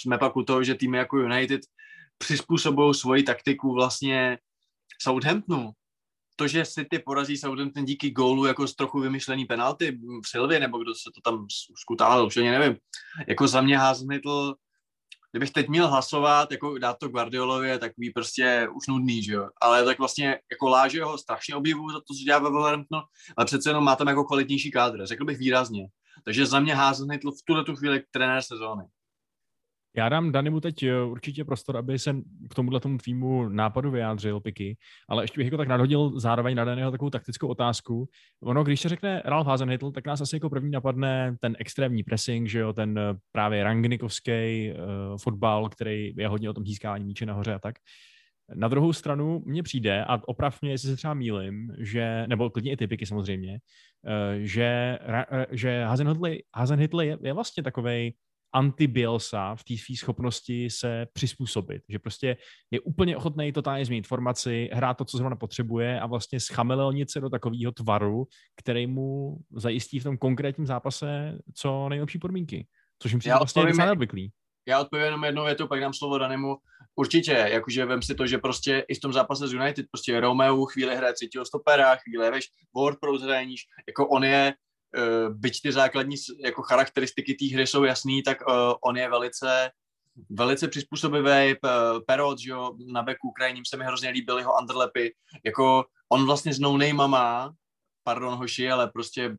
jsme 0.00 0.18
pak 0.18 0.36
u 0.36 0.42
toho, 0.42 0.64
že 0.64 0.74
týmy 0.74 0.96
jako 0.96 1.18
United 1.18 1.60
přizpůsobují 2.18 2.94
svoji 2.94 3.22
taktiku 3.22 3.74
vlastně 3.74 4.38
Southamptonu, 5.02 5.70
to, 6.36 6.48
že 6.48 6.66
City 6.66 6.98
porazí 6.98 7.36
Southampton 7.36 7.84
díky 7.84 8.10
gólu 8.10 8.46
jako 8.46 8.66
z 8.68 8.74
trochu 8.74 9.00
vymyšlený 9.00 9.44
penalty 9.44 9.98
v 10.24 10.28
Silvě, 10.28 10.60
nebo 10.60 10.78
kdo 10.78 10.94
se 10.94 11.10
to 11.14 11.30
tam 11.30 11.46
skutál, 11.80 12.26
už 12.26 12.36
ani 12.36 12.50
nevím. 12.50 12.76
Jako 13.28 13.48
za 13.48 13.60
mě 13.60 13.78
Hasenhytl, 13.78 14.54
kdybych 15.32 15.50
teď 15.50 15.68
měl 15.68 15.88
hlasovat, 15.88 16.52
jako 16.52 16.78
dát 16.78 16.98
to 16.98 17.08
Guardiolovi, 17.08 17.68
je 17.68 17.78
takový 17.78 18.10
prostě 18.10 18.68
už 18.76 18.86
nudný, 18.86 19.22
že 19.22 19.32
jo. 19.32 19.48
Ale 19.62 19.84
tak 19.84 19.98
vlastně 19.98 20.38
jako 20.50 20.68
láže 20.68 21.04
ho 21.04 21.18
strašně 21.18 21.54
obdivu 21.54 21.90
za 21.90 21.98
to, 21.98 22.14
co 22.14 22.24
dělá 22.24 22.38
ve 22.38 22.50
Wolverhamptonu, 22.50 23.02
ale 23.36 23.46
přece 23.46 23.70
jenom 23.70 23.84
má 23.84 23.96
tam 23.96 24.08
jako 24.08 24.24
kvalitnější 24.24 24.70
kádr, 24.70 25.06
řekl 25.06 25.24
bych 25.24 25.38
výrazně. 25.38 25.86
Takže 26.24 26.46
za 26.46 26.60
mě 26.60 26.74
Hasenhytl 26.74 27.30
v 27.30 27.42
tuhle 27.44 27.64
tu 27.64 27.76
chvíli 27.76 28.02
trenér 28.10 28.42
sezóny. 28.42 28.84
Já 29.96 30.08
dám 30.08 30.32
Danimu 30.32 30.60
teď 30.60 30.82
eh, 30.82 31.02
určitě 31.02 31.44
prostor, 31.44 31.76
aby 31.76 31.98
se 31.98 32.16
k 32.50 32.54
tomuhle 32.54 32.80
tomu 32.80 32.98
tvýmu 32.98 33.48
nápadu 33.48 33.90
vyjádřil, 33.90 34.40
Piky, 34.40 34.76
ale 35.08 35.24
ještě 35.24 35.40
bych 35.40 35.44
jako 35.44 35.56
tak 35.56 35.68
nadhodil 35.68 36.20
zároveň 36.20 36.56
na 36.56 36.64
Daniho 36.64 36.90
takovou 36.90 37.10
taktickou 37.10 37.48
otázku. 37.48 38.08
Ono, 38.42 38.64
když 38.64 38.80
se 38.80 38.88
řekne 38.88 39.22
Ralf 39.24 39.46
Hasenhytl, 39.46 39.90
tak 39.90 40.06
nás 40.06 40.20
asi 40.20 40.36
jako 40.36 40.50
první 40.50 40.70
napadne 40.70 41.36
ten 41.40 41.56
extrémní 41.58 42.02
pressing, 42.02 42.48
že 42.48 42.58
jo, 42.58 42.72
ten 42.72 42.98
eh, 42.98 43.14
právě 43.32 43.64
rangnikovský 43.64 44.72
uh, 44.72 45.18
fotbal, 45.18 45.68
který 45.68 46.12
je 46.16 46.28
hodně 46.28 46.50
o 46.50 46.52
tom 46.52 46.66
získávání 46.66 47.04
míče 47.04 47.26
nahoře 47.26 47.54
a 47.54 47.58
tak. 47.58 47.74
Na 48.54 48.68
druhou 48.68 48.92
stranu 48.92 49.42
mně 49.46 49.62
přijde, 49.62 50.04
a 50.04 50.20
oprav 50.28 50.62
mě, 50.62 50.70
jestli 50.70 50.88
se 50.88 50.96
třeba 50.96 51.14
mýlim, 51.14 51.74
že, 51.78 52.24
nebo 52.26 52.50
klidně 52.50 52.72
i 52.72 52.76
typiky 52.76 53.06
samozřejmě, 53.06 53.58
že, 54.38 54.98
že 55.50 55.84
Hasenhytl 56.54 57.00
je, 57.00 57.18
je 57.22 57.32
vlastně 57.32 57.62
takovej 57.62 58.12
anti-Bielsa 58.54 59.56
v 59.56 59.64
té 59.64 59.74
své 59.76 59.96
schopnosti 59.96 60.70
se 60.70 61.06
přizpůsobit. 61.12 61.82
Že 61.88 61.98
prostě 61.98 62.36
je 62.70 62.80
úplně 62.80 63.16
ochotný 63.16 63.52
totálně 63.52 63.84
změnit 63.84 64.06
formaci, 64.06 64.70
hrát 64.72 64.94
to, 64.94 65.04
co 65.04 65.16
zrovna 65.16 65.36
potřebuje 65.36 66.00
a 66.00 66.06
vlastně 66.06 66.40
schameleonit 66.40 67.10
se 67.10 67.20
do 67.20 67.30
takového 67.30 67.72
tvaru, 67.72 68.26
který 68.56 68.86
mu 68.86 69.36
zajistí 69.56 70.00
v 70.00 70.04
tom 70.04 70.18
konkrétním 70.18 70.66
zápase 70.66 71.38
co 71.54 71.88
nejlepší 71.88 72.18
podmínky. 72.18 72.66
Což 72.98 73.12
jim 73.12 73.18
přijde 73.18 73.36
vlastně 73.38 73.66
docela 73.66 73.86
neobvyklý. 73.86 74.32
Já 74.68 74.80
odpovím 74.80 75.04
jenom 75.04 75.24
jednou 75.24 75.44
větu, 75.44 75.68
pak 75.68 75.80
dám 75.80 75.92
slovo 75.92 76.18
Danemu. 76.18 76.56
Určitě, 76.96 77.32
jakože 77.32 77.84
vem 77.84 78.02
si 78.02 78.14
to, 78.14 78.26
že 78.26 78.38
prostě 78.38 78.84
i 78.88 78.94
v 78.94 79.00
tom 79.00 79.12
zápase 79.12 79.48
z 79.48 79.52
United, 79.52 79.86
prostě 79.90 80.20
Romeo 80.20 80.64
chvíli 80.64 80.96
hraje 80.96 81.14
třetího 81.14 81.44
stopera, 81.44 81.96
chvíli 81.96 82.30
veš, 82.30 82.48
Ward 82.76 82.98
pro 83.00 83.12
níž, 83.44 83.60
jako 83.88 84.08
on 84.08 84.24
je 84.24 84.54
byť 85.28 85.62
ty 85.62 85.72
základní 85.72 86.16
jako 86.44 86.62
charakteristiky 86.62 87.34
té 87.34 87.54
hry 87.54 87.66
jsou 87.66 87.84
jasný, 87.84 88.22
tak 88.22 88.38
uh, 88.48 88.54
on 88.80 88.96
je 88.96 89.10
velice 89.10 89.70
velice 90.30 90.68
přizpůsobivý, 90.68 91.54
Perot, 92.06 92.38
že 92.38 92.50
jo, 92.50 92.76
na 92.86 93.02
beku 93.02 93.30
krajním 93.30 93.64
se 93.64 93.76
mi 93.76 93.84
hrozně 93.84 94.08
líbily 94.08 94.42
jeho 94.42 94.58
underlepy, 94.60 95.14
jako 95.44 95.84
on 96.08 96.26
vlastně 96.26 96.54
s 96.54 96.58
no 96.58 96.78
má, 96.94 97.54
pardon 98.02 98.34
hoši, 98.34 98.70
ale 98.70 98.90
prostě 98.90 99.36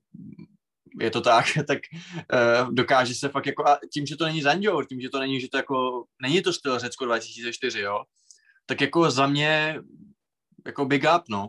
je 0.99 1.11
to 1.11 1.21
tak, 1.21 1.45
tak 1.67 1.79
uh, 2.33 2.73
dokáže 2.73 3.15
se 3.15 3.29
fakt 3.29 3.45
jako, 3.45 3.67
a 3.67 3.79
tím, 3.93 4.05
že 4.05 4.15
to 4.15 4.25
není 4.25 4.41
Zandior, 4.41 4.85
tím, 4.85 5.01
že 5.01 5.09
to 5.09 5.19
není, 5.19 5.41
že 5.41 5.49
to 5.49 5.57
jako, 5.57 6.05
není 6.21 6.41
to 6.41 6.53
styl 6.53 6.79
Řecko 6.79 7.05
2004, 7.05 7.79
jo, 7.79 8.03
tak 8.65 8.81
jako 8.81 9.11
za 9.11 9.27
mě, 9.27 9.79
jako 10.65 10.85
big 10.85 11.03
up, 11.15 11.23
no. 11.29 11.47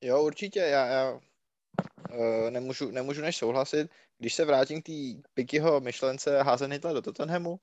Jo, 0.00 0.22
určitě, 0.22 0.60
já, 0.60 0.86
já 0.86 1.12
uh, 1.12 2.50
nemůžu, 2.50 2.90
nemůžu 2.90 3.22
než 3.22 3.36
souhlasit. 3.36 3.90
Když 4.18 4.34
se 4.34 4.44
vrátím 4.44 4.82
k 4.82 4.86
té 4.86 5.28
Pikyho 5.34 5.80
myšlence 5.80 6.42
házen 6.42 6.72
Hitler 6.72 6.94
do 6.94 7.02
Tottenhamu, 7.02 7.60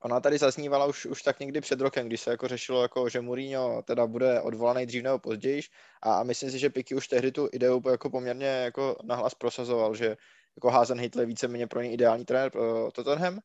ona 0.00 0.20
tady 0.20 0.38
zaznívala 0.38 0.86
už, 0.86 1.06
už 1.06 1.22
tak 1.22 1.40
někdy 1.40 1.60
před 1.60 1.80
rokem, 1.80 2.06
když 2.06 2.20
se 2.20 2.30
jako 2.30 2.48
řešilo, 2.48 2.82
jako, 2.82 3.08
že 3.08 3.20
Mourinho 3.20 3.82
teda 3.82 4.06
bude 4.06 4.40
odvolaný 4.40 4.86
dřív 4.86 5.02
nebo 5.02 5.18
později 5.18 5.62
a, 6.02 6.14
a 6.14 6.22
myslím 6.22 6.50
si, 6.50 6.58
že 6.58 6.70
Piky 6.70 6.94
už 6.94 7.08
tehdy 7.08 7.32
tu 7.32 7.48
ideu 7.52 7.82
jako 7.90 8.10
poměrně 8.10 8.46
jako 8.46 8.96
nahlas 9.04 9.34
prosazoval, 9.34 9.94
že 9.94 10.16
jako 10.56 10.70
házen 10.70 11.00
Hitler 11.00 11.26
víceméně 11.26 11.66
pro 11.66 11.82
ně 11.82 11.92
ideální 11.92 12.24
trenér 12.24 12.50
pro 12.50 12.90
Tottenham. 12.92 13.38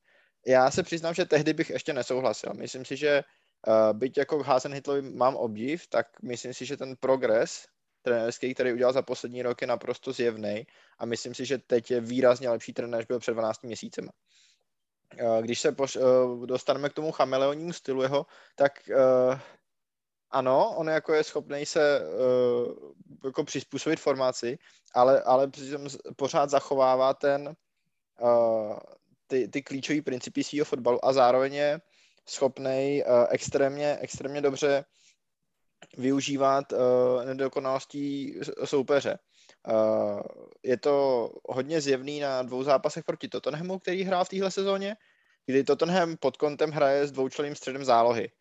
Já 0.48 0.72
se 0.72 0.84
přiznám, 0.84 1.14
že 1.14 1.26
tehdy 1.26 1.54
bych 1.54 1.70
ještě 1.70 1.94
nesouhlasil. 1.94 2.54
Myslím 2.54 2.86
si, 2.86 2.98
že 2.98 3.24
uh, 3.68 3.98
byť 3.98 4.18
jako 4.18 4.44
házen 4.44 4.74
Hitler 4.74 5.04
mám 5.04 5.36
obdiv, 5.36 5.88
tak 5.88 6.08
myslím 6.24 6.54
si, 6.54 6.66
že 6.66 6.78
ten 6.78 6.96
progres 7.00 7.66
trenérský, 8.04 8.54
který 8.54 8.74
udělal 8.74 8.94
za 8.94 9.02
poslední 9.02 9.42
rok, 9.42 9.62
je 9.62 9.68
naprosto 9.68 10.12
zjevný 10.12 10.68
a 10.98 11.06
myslím 11.06 11.36
si, 11.36 11.46
že 11.46 11.58
teď 11.58 11.92
je 11.92 12.02
výrazně 12.02 12.50
lepší 12.50 12.74
trenér, 12.74 12.98
než 12.98 13.06
byl 13.06 13.20
před 13.20 13.34
12 13.34 13.64
měsícem. 13.64 14.10
Když 15.42 15.60
se 15.60 15.72
poš- 15.72 16.00
eh, 16.02 16.46
dostaneme 16.46 16.90
k 16.90 16.94
tomu 16.94 17.12
chameleonnímu 17.12 17.74
stylu 17.74 18.02
jeho, 18.02 18.26
tak 18.56 18.72
uh, 18.90 19.40
ano, 20.32 20.74
on 20.78 20.90
jako 20.90 21.14
je 21.14 21.24
schopný 21.24 21.66
se 21.66 22.02
uh, 22.02 22.76
jako 23.26 23.44
přizpůsobit 23.44 24.00
formaci, 24.00 24.58
ale, 24.94 25.22
ale 25.22 25.52
pořád 26.16 26.50
zachovává 26.50 27.14
ten 27.14 27.56
uh, 28.22 28.78
ty, 29.28 29.48
ty 29.48 29.62
klíčové 29.62 30.02
principy 30.02 30.44
svého 30.44 30.66
fotbalu 30.66 31.06
a 31.06 31.14
zároveň 31.14 31.54
je 31.54 31.82
schopný 32.30 33.04
uh, 33.04 33.26
extrémně, 33.30 33.98
extrémně 34.02 34.42
dobře 34.42 34.86
využívat 35.98 36.72
uh, 36.72 36.80
nedokonalostí 37.26 38.40
soupeře. 38.66 39.20
Uh, 39.68 40.22
je 40.64 40.78
to 40.78 41.30
hodně 41.50 41.82
zjevný 41.82 42.20
na 42.20 42.44
dvou 42.44 42.64
zápasech 42.64 43.04
proti 43.04 43.28
Tottenhamu, 43.28 43.80
který 43.80 44.04
hrál 44.04 44.26
v 44.26 44.30
téhle 44.30 44.52
sezóně, 44.52 44.96
kdy 45.46 45.64
Tottenham 45.64 46.18
pod 46.18 46.38
kontem 46.38 46.72
hraje 46.72 47.08
s 47.08 47.12
dvoučleným 47.12 47.56
středem 47.56 47.86
zálohy. 47.86 48.32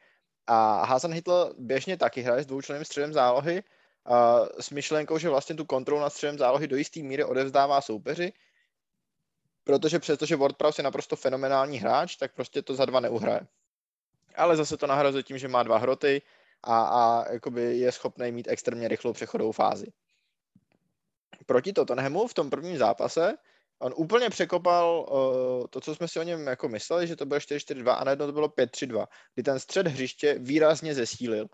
A 0.47 0.85
Hasan 0.85 1.13
Hitler 1.13 1.47
běžně 1.59 1.97
taky 1.97 2.21
hraje 2.21 2.43
s 2.43 2.47
dvoučleným 2.47 2.85
středem 2.85 3.13
zálohy 3.13 3.63
uh, 3.63 4.47
s 4.61 4.71
myšlenkou, 4.71 5.19
že 5.19 5.29
vlastně 5.29 5.55
tu 5.55 5.65
kontrolu 5.65 6.01
nad 6.01 6.11
středem 6.11 6.39
zálohy 6.39 6.67
do 6.67 6.77
jisté 6.77 7.01
míry 7.01 7.25
odevzdává 7.25 7.81
soupeři, 7.81 8.33
protože 9.65 9.99
přestože 9.99 10.37
WordPress 10.37 10.79
je 10.79 10.85
naprosto 10.85 11.17
fenomenální 11.17 11.79
hráč, 11.79 12.17
tak 12.17 12.35
prostě 12.35 12.63
to 12.63 12.75
za 12.75 12.85
dva 12.85 13.01
neuhraje. 13.01 13.41
Ale 14.37 14.57
zase 14.57 14.77
to 14.77 14.87
nahrazuje 14.87 15.23
tím, 15.23 15.39
že 15.39 15.49
má 15.49 15.63
dva 15.63 15.79
hroty, 15.79 16.23
a, 16.63 16.83
a 16.83 17.33
jakoby 17.33 17.79
je 17.79 17.93
schopný 17.93 18.33
mít 18.33 18.49
extrémně 18.49 18.89
rychlou 18.89 19.13
přechodovou 19.13 19.53
fázi. 19.53 19.87
Proti 21.47 21.73
Tottenhamu 21.73 22.27
v 22.27 22.35
tom 22.35 22.51
prvním 22.51 22.79
zápase 22.79 23.35
on 23.79 23.93
úplně 23.97 24.31
překopal 24.31 25.07
uh, 25.11 25.67
to, 25.71 25.81
co 25.81 25.95
jsme 25.95 26.09
si 26.09 26.21
o 26.21 26.23
něm 26.23 26.47
jako 26.47 26.69
mysleli, 26.69 27.07
že 27.07 27.17
to 27.17 27.27
bylo 27.27 27.41
4-4-2 27.41 27.97
a 27.99 28.05
najednou 28.05 28.27
to 28.27 28.33
bylo 28.33 28.49
5-3-2, 28.49 29.07
kdy 29.35 29.43
ten 29.43 29.59
střed 29.61 29.87
hřiště 29.87 30.37
výrazně 30.39 30.95
zesílil. 30.95 31.47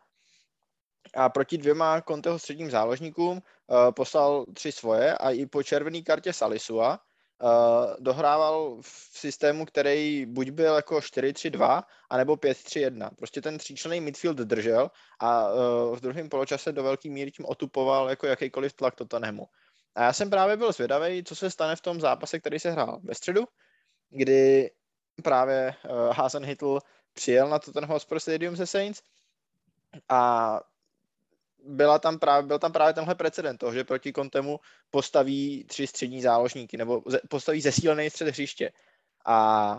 A 1.14 1.28
proti 1.28 1.59
dvěma 1.59 2.02
Conteho 2.09 2.38
středním 2.38 2.70
záložníkům 2.70 3.32
uh, 3.32 3.90
poslal 3.90 4.46
tři 4.54 4.72
svoje 4.72 5.14
a 5.14 5.30
i 5.30 5.46
po 5.46 5.62
červené 5.62 6.02
kartě 6.02 6.32
Salisua 6.32 7.00
uh, 7.43 7.95
dohrával 7.99 8.78
v 8.80 9.11
systému, 9.12 9.66
který 9.66 10.26
buď 10.26 10.51
byl 10.51 10.74
jako 10.74 10.99
4-3-2, 10.99 11.82
anebo 12.11 12.34
5-3-1. 12.34 13.11
Prostě 13.16 13.43
ten 13.43 13.59
tříčlený 13.59 14.01
midfield 14.01 14.36
držel 14.36 14.91
a 15.20 15.53
uh, 15.53 15.97
v 15.97 16.01
druhém 16.01 16.28
poločase 16.28 16.72
do 16.72 16.82
velké 16.82 17.09
míry 17.11 17.30
tím 17.30 17.47
otupoval 17.47 18.11
jako 18.11 18.26
jakýkoliv 18.26 18.72
tlak 18.72 18.95
Tottenhamu. 18.95 19.47
A 19.95 20.03
já 20.03 20.12
jsem 20.12 20.30
právě 20.30 20.57
byl 20.57 20.72
zvědavý, 20.72 21.24
co 21.24 21.36
se 21.36 21.51
stane 21.51 21.76
v 21.76 21.80
tom 21.80 22.01
zápase, 22.01 22.41
který 22.41 22.59
se 22.59 22.70
hrál 22.70 23.01
ve 23.03 23.14
středu, 23.14 23.45
kdy 24.11 24.70
právě 25.22 25.74
uh, 25.84 26.14
Hazen 26.14 26.45
Hitl 26.45 26.78
přijel 27.12 27.49
na 27.49 27.59
Tottenham 27.59 27.91
Hotspur 27.91 28.20
Stadium 28.20 28.57
ze 28.57 28.66
Saints 28.66 29.03
A 30.09 30.61
byla 31.64 31.98
tam 31.98 32.18
právě, 32.18 32.46
byl 32.46 32.59
tam 32.59 32.72
právě 32.72 32.94
tenhle 32.94 33.14
precedent 33.14 33.61
toho, 33.61 33.72
že 33.72 33.84
proti 33.84 34.12
Kontemu 34.12 34.61
postaví 34.90 35.64
tři 35.64 35.86
střední 35.86 36.22
záložníky, 36.22 36.76
nebo 36.76 37.02
postaví 37.28 37.61
zesílený 37.61 38.11
střed 38.11 38.28
hřiště. 38.28 38.72
A 39.26 39.74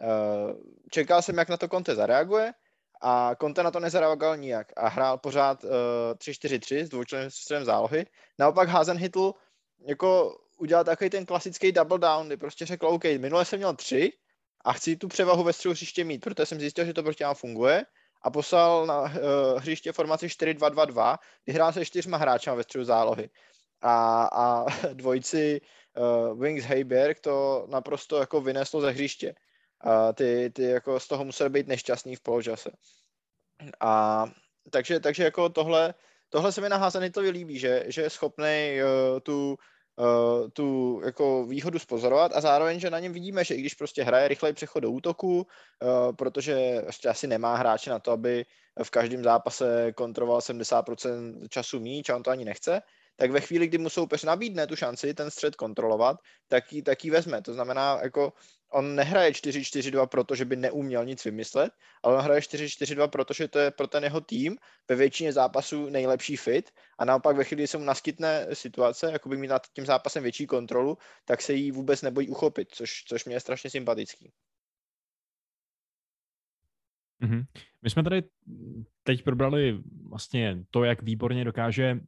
uh, 0.00 0.52
čekal 0.90 1.22
jsem, 1.22 1.38
jak 1.38 1.48
na 1.48 1.56
to 1.56 1.68
Conte 1.68 1.94
zareaguje, 1.94 2.52
a 3.02 3.34
Conte 3.40 3.62
na 3.62 3.70
to 3.70 3.80
nezareagoval 3.80 4.36
nijak 4.36 4.72
a 4.76 4.88
hrál 4.88 5.18
pořád 5.18 5.64
uh, 5.64 5.70
3-4-3 6.14 6.84
s 6.84 6.88
dvoučlenným 6.88 7.30
středem 7.30 7.64
zálohy. 7.64 8.06
Naopak 8.38 8.68
Hazenhytl 8.68 9.32
jako 9.86 10.38
udělal 10.58 10.84
takový 10.84 11.10
ten 11.10 11.26
klasický 11.26 11.72
double 11.72 11.98
down, 11.98 12.26
kdy 12.26 12.36
prostě 12.36 12.66
řekl, 12.66 12.86
OK, 12.86 13.04
minule 13.04 13.44
jsem 13.44 13.58
měl 13.58 13.76
tři 13.76 14.12
a 14.64 14.72
chci 14.72 14.96
tu 14.96 15.08
převahu 15.08 15.44
ve 15.44 15.52
středu 15.52 15.72
hřiště 15.72 16.04
mít, 16.04 16.18
protože 16.18 16.46
jsem 16.46 16.60
zjistil, 16.60 16.84
že 16.84 16.94
to 16.94 17.02
proti 17.02 17.24
nám 17.24 17.34
funguje 17.34 17.84
a 18.22 18.30
poslal 18.30 18.86
na 18.86 19.00
uh, 19.00 19.10
hřiště 19.58 19.92
formaci 19.92 20.26
4-2-2-2, 20.26 21.18
kdy 21.44 21.52
hrál 21.52 21.72
se 21.72 21.84
čtyřma 21.84 22.16
hráčema 22.16 22.56
ve 22.56 22.62
středu 22.62 22.84
zálohy. 22.84 23.30
A, 23.82 24.24
a 24.32 24.64
dvojici 24.92 25.60
uh, 25.96 26.40
Wings 26.40 26.64
Heiberg 26.64 27.20
to 27.20 27.66
naprosto 27.70 28.16
jako 28.16 28.40
vyneslo 28.40 28.80
ze 28.80 28.90
hřiště. 28.90 29.34
A 29.80 30.12
ty, 30.12 30.50
ty 30.54 30.62
jako 30.62 31.00
z 31.00 31.08
toho 31.08 31.24
museli 31.24 31.50
být 31.50 31.66
nešťastný 31.66 32.16
v 32.16 32.20
poločase. 32.20 32.70
A 33.80 34.24
takže, 34.70 35.00
takže 35.00 35.24
jako 35.24 35.48
tohle, 35.48 35.94
tohle 36.28 36.52
se 36.52 36.60
mi 36.60 36.68
na 36.68 36.76
Hazenitovi 36.76 37.30
líbí, 37.30 37.58
že, 37.58 37.84
že 37.86 38.02
je 38.02 38.10
schopný 38.10 38.78
uh, 38.82 39.20
tu, 39.20 39.56
uh, 39.96 40.48
tu 40.52 41.00
jako 41.04 41.46
výhodu 41.46 41.78
spozorovat 41.78 42.32
a 42.34 42.40
zároveň, 42.40 42.80
že 42.80 42.90
na 42.90 42.98
něm 42.98 43.12
vidíme, 43.12 43.44
že 43.44 43.54
i 43.54 43.60
když 43.60 43.74
prostě 43.74 44.02
hraje 44.02 44.28
rychlej 44.28 44.52
přechod 44.52 44.80
do 44.80 44.90
útoku, 44.90 45.36
uh, 45.36 46.12
protože 46.16 46.80
prostě 46.82 47.08
asi 47.08 47.26
nemá 47.26 47.56
hráče 47.56 47.90
na 47.90 47.98
to, 47.98 48.10
aby 48.10 48.44
v 48.82 48.90
každém 48.90 49.24
zápase 49.24 49.92
kontroloval 49.92 50.40
70% 50.40 51.48
času 51.48 51.80
míč 51.80 52.08
a 52.08 52.16
on 52.16 52.22
to 52.22 52.30
ani 52.30 52.44
nechce, 52.44 52.82
tak 53.16 53.30
ve 53.30 53.40
chvíli, 53.40 53.66
kdy 53.66 53.78
mu 53.78 53.88
soupeř 53.88 54.24
nabídne 54.24 54.66
tu 54.66 54.76
šanci 54.76 55.14
ten 55.14 55.30
střed 55.30 55.56
kontrolovat, 55.56 56.16
tak 56.48 56.72
ji, 56.72 56.82
tak 56.82 57.04
ji 57.04 57.10
vezme. 57.10 57.42
To 57.42 57.54
znamená, 57.54 57.98
jako 58.02 58.32
on 58.72 58.94
nehraje 58.94 59.30
4-4-2, 59.30 60.06
protože 60.06 60.44
by 60.44 60.56
neuměl 60.56 61.04
nic 61.04 61.24
vymyslet, 61.24 61.72
ale 62.02 62.16
on 62.16 62.22
hraje 62.22 62.40
4-4-2, 62.40 63.08
protože 63.08 63.48
to 63.48 63.58
je 63.58 63.70
pro 63.70 63.86
ten 63.86 64.04
jeho 64.04 64.20
tým 64.20 64.56
ve 64.88 64.96
většině 64.96 65.32
zápasů 65.32 65.88
nejlepší 65.88 66.36
fit 66.36 66.70
a 66.98 67.04
naopak 67.04 67.36
ve 67.36 67.44
chvíli, 67.44 67.62
kdy 67.62 67.66
se 67.66 67.78
mu 67.78 67.84
naskytne 67.84 68.46
situace, 68.52 69.12
jako 69.12 69.28
by 69.28 69.36
mít 69.36 69.48
nad 69.48 69.66
tím 69.72 69.86
zápasem 69.86 70.22
větší 70.22 70.46
kontrolu, 70.46 70.98
tak 71.24 71.42
se 71.42 71.52
jí 71.52 71.70
vůbec 71.70 72.02
nebojí 72.02 72.28
uchopit, 72.28 72.68
což, 72.70 73.04
což 73.08 73.24
mě 73.24 73.34
je 73.34 73.40
strašně 73.40 73.70
sympatický. 73.70 74.32
Mm-hmm. 77.22 77.44
My 77.82 77.90
jsme 77.90 78.02
tady 78.02 78.22
teď 79.02 79.24
probrali 79.24 79.78
vlastně 80.08 80.64
to, 80.70 80.84
jak 80.84 81.02
výborně 81.02 81.44
dokáže 81.44 82.00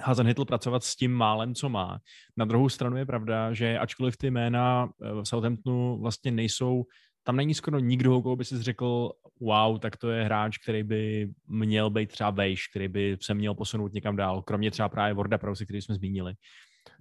Hazenhytl 0.00 0.44
pracovat 0.44 0.84
s 0.84 0.96
tím 0.96 1.12
málem, 1.12 1.54
co 1.54 1.68
má. 1.68 1.98
Na 2.36 2.44
druhou 2.44 2.68
stranu 2.68 2.96
je 2.96 3.06
pravda, 3.06 3.52
že 3.52 3.78
ačkoliv 3.78 4.16
ty 4.16 4.30
jména 4.30 4.88
eh, 4.88 5.12
v 5.12 5.24
Southamptonu 5.24 5.98
vlastně 6.00 6.30
nejsou, 6.30 6.84
tam 7.22 7.36
není 7.36 7.54
skoro 7.54 7.78
nikdo, 7.78 8.22
koho 8.22 8.36
by 8.36 8.44
si 8.44 8.62
řekl, 8.62 9.12
wow, 9.40 9.78
tak 9.78 9.96
to 9.96 10.10
je 10.10 10.24
hráč, 10.24 10.58
který 10.58 10.82
by 10.82 11.30
měl 11.48 11.90
být 11.90 12.10
třeba 12.12 12.30
vejš, 12.30 12.66
který 12.66 12.88
by 12.88 13.16
se 13.22 13.34
měl 13.34 13.54
posunout 13.54 13.92
někam 13.92 14.16
dál, 14.16 14.42
kromě 14.42 14.70
třeba 14.70 14.88
právě 14.88 15.14
Vorda 15.14 15.38
Prause, 15.38 15.64
který 15.64 15.82
jsme 15.82 15.94
zmínili. 15.94 16.34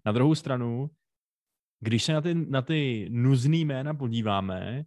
Na 0.06 0.12
druhou 0.12 0.36
stranu, 0.36 0.90
když 1.80 2.04
se 2.04 2.14
na 2.14 2.22
ty, 2.22 2.36
na 2.36 2.62
ty 2.62 3.08
nuzný 3.12 3.66
jména 3.66 3.94
podíváme, 3.94 4.84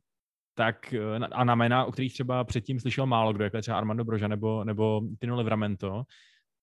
tak 0.55 0.95
eh, 0.95 1.17
a 1.17 1.45
na 1.45 1.55
jména, 1.55 1.85
o 1.85 1.93
kterých 1.93 2.13
třeba 2.13 2.45
předtím 2.45 2.81
slyšel 2.81 3.07
málo 3.07 3.33
kdo, 3.33 3.45
jako 3.45 3.61
třeba 3.61 3.79
Armando 3.79 4.05
Broža 4.05 4.29
nebo, 4.29 4.65
nebo 4.65 5.01
Tino 5.19 5.37
Livramento, 5.37 6.03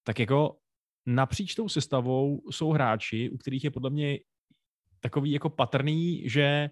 tak 0.03 0.19
jako 0.19 0.55
napříč 1.07 1.55
tou 1.55 1.69
sestavou 1.69 2.41
jsou 2.51 2.71
hráči, 2.71 3.29
u 3.29 3.37
kterých 3.37 3.63
je 3.63 3.71
podle 3.71 3.89
mě 3.89 4.19
takový 4.99 5.31
jako 5.31 5.49
patrný, 5.49 6.29
že 6.29 6.69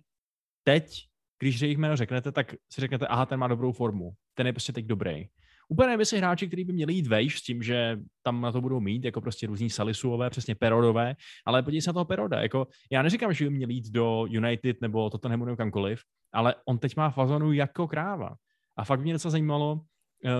teď, 0.64 1.08
když 1.40 1.62
jejich 1.62 1.78
jméno 1.78 1.96
řeknete, 1.96 2.32
tak 2.32 2.54
si 2.72 2.82
řeknete, 2.82 3.08
aha, 3.08 3.26
ten 3.26 3.40
má 3.40 3.48
dobrou 3.48 3.72
formu, 3.72 4.12
ten 4.34 4.48
je 4.48 4.54
prostě 4.54 4.74
teď 4.74 4.86
dobrý. 4.86 5.26
Úplně 5.70 5.88
nevím, 5.88 6.06
si 6.06 6.18
hráči, 6.18 6.48
kteří 6.48 6.64
by 6.64 6.74
měli 6.74 6.94
jít 6.94 7.08
vejš 7.08 7.40
s 7.40 7.44
tím, 7.44 7.64
že 7.64 8.00
tam 8.24 8.42
na 8.42 8.52
to 8.52 8.62
budou 8.62 8.80
mít, 8.80 9.06
jako 9.06 9.22
prostě 9.22 9.48
různí 9.48 9.70
Salisuové, 9.70 10.30
přesně 10.30 10.56
Perodové, 10.56 11.16
ale 11.46 11.64
podívej 11.64 11.82
se 11.82 11.90
na 11.90 11.94
toho 11.94 12.06
Peroda. 12.06 12.42
Jako, 12.42 12.68
já 12.92 13.02
neříkám, 13.02 13.34
že 13.34 13.46
by 13.46 13.50
měl 13.50 13.70
jít 13.70 13.90
do 13.92 14.26
United 14.30 14.82
nebo 14.82 15.10
Tottenhamu 15.10 15.46
nebo 15.46 15.58
kamkoliv, 15.58 16.00
ale 16.34 16.56
on 16.66 16.78
teď 16.78 16.96
má 16.96 17.10
fazonu 17.10 17.52
jako 17.52 17.88
kráva. 17.88 18.36
A 18.78 18.84
fakt 18.84 19.02
mě 19.02 19.14
docela 19.14 19.32
zajímalo, 19.32 19.82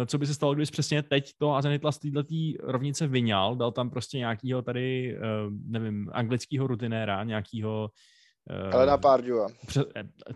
co 0.06 0.18
by 0.18 0.28
se 0.28 0.34
stalo, 0.34 0.56
když 0.56 0.72
přesně 0.72 1.04
teď 1.04 1.32
to 1.38 1.54
Azenitla 1.54 1.92
z 1.92 2.00
této 2.00 2.24
rovnice 2.64 3.08
vyňal, 3.08 3.56
dal 3.56 3.72
tam 3.72 3.90
prostě 3.90 4.18
nějakýho 4.18 4.62
tady, 4.62 5.18
eh, 5.18 5.22
nevím, 5.66 6.10
anglického 6.14 6.68
rutinéra, 6.68 7.24
nějakýho... 7.24 7.90
Elena 8.72 8.98
Pardua. 8.98 9.48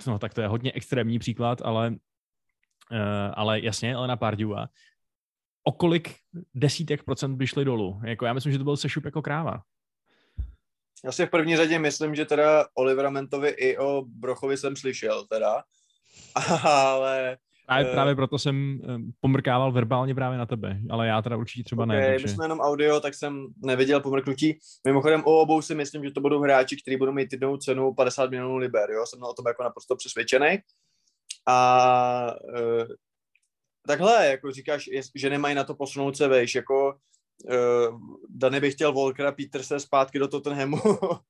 No, 0.07 0.19
tak 0.19 0.33
to 0.33 0.41
je 0.41 0.47
hodně 0.47 0.71
extrémní 0.71 1.19
příklad, 1.19 1.61
ale, 1.61 1.95
eh, 2.91 3.31
ale 3.33 3.61
jasně, 3.61 3.93
Elena 3.93 4.17
Pardua. 4.17 4.69
O 5.63 5.71
kolik 5.71 6.15
desítek 6.53 7.03
procent 7.03 7.35
by 7.35 7.47
šli 7.47 7.65
dolů? 7.65 8.01
Jako 8.05 8.25
já 8.25 8.33
myslím, 8.33 8.51
že 8.51 8.57
to 8.57 8.63
byl 8.63 8.77
sešup 8.77 9.05
jako 9.05 9.21
kráva. 9.21 9.61
Já 11.03 11.11
si 11.11 11.25
v 11.25 11.29
první 11.29 11.57
řadě 11.57 11.79
myslím, 11.79 12.15
že 12.15 12.25
teda 12.25 12.65
Olivera 12.73 13.09
Mentovi 13.09 13.49
i 13.49 13.77
o 13.77 14.03
Brochovi 14.07 14.57
jsem 14.57 14.75
slyšel 14.75 15.25
teda, 15.27 15.63
ale 16.63 17.37
Právě, 17.69 17.85
uh, 17.85 17.91
právě 17.91 18.15
proto 18.15 18.39
jsem 18.39 18.81
pomrkával 19.19 19.71
verbálně 19.71 20.15
právě 20.15 20.37
na 20.37 20.45
tebe, 20.45 20.79
ale 20.89 21.07
já 21.07 21.21
teda 21.21 21.37
určitě 21.37 21.63
třeba 21.63 21.83
okay, 21.83 21.97
ne. 21.97 22.07
Takže... 22.07 22.25
My 22.25 22.33
jsme 22.33 22.45
jenom 22.45 22.59
audio, 22.59 22.99
tak 22.99 23.13
jsem 23.13 23.47
neviděl 23.65 24.01
pomrknutí. 24.01 24.59
Mimochodem 24.85 25.23
o 25.25 25.39
obou 25.39 25.61
si 25.61 25.75
myslím, 25.75 26.03
že 26.03 26.11
to 26.11 26.21
budou 26.21 26.41
hráči, 26.41 26.77
kteří 26.81 26.97
budou 26.97 27.11
mít 27.11 27.31
jednou 27.31 27.57
cenu 27.57 27.93
50 27.93 28.29
milionů 28.29 28.57
liber, 28.57 28.91
jo? 28.91 29.05
Jsem 29.05 29.19
na 29.19 29.33
tom 29.33 29.47
jako 29.47 29.63
naprosto 29.63 29.95
přesvědčený. 29.95 30.57
A 31.47 32.35
uh, 32.43 32.87
takhle, 33.87 34.27
jako 34.27 34.51
říkáš, 34.51 34.89
že 35.15 35.29
nemají 35.29 35.55
na 35.55 35.63
to 35.63 35.75
posunout 35.75 36.17
se 36.17 36.27
vejš, 36.27 36.55
jako 36.55 36.95
uh, 37.43 37.99
Dany 38.29 38.59
by 38.59 38.71
chtěl 38.71 38.93
Volkera 38.93 39.31
Peterse 39.31 39.79
zpátky 39.79 40.19
do 40.19 40.27
Tottenhamu 40.27 40.77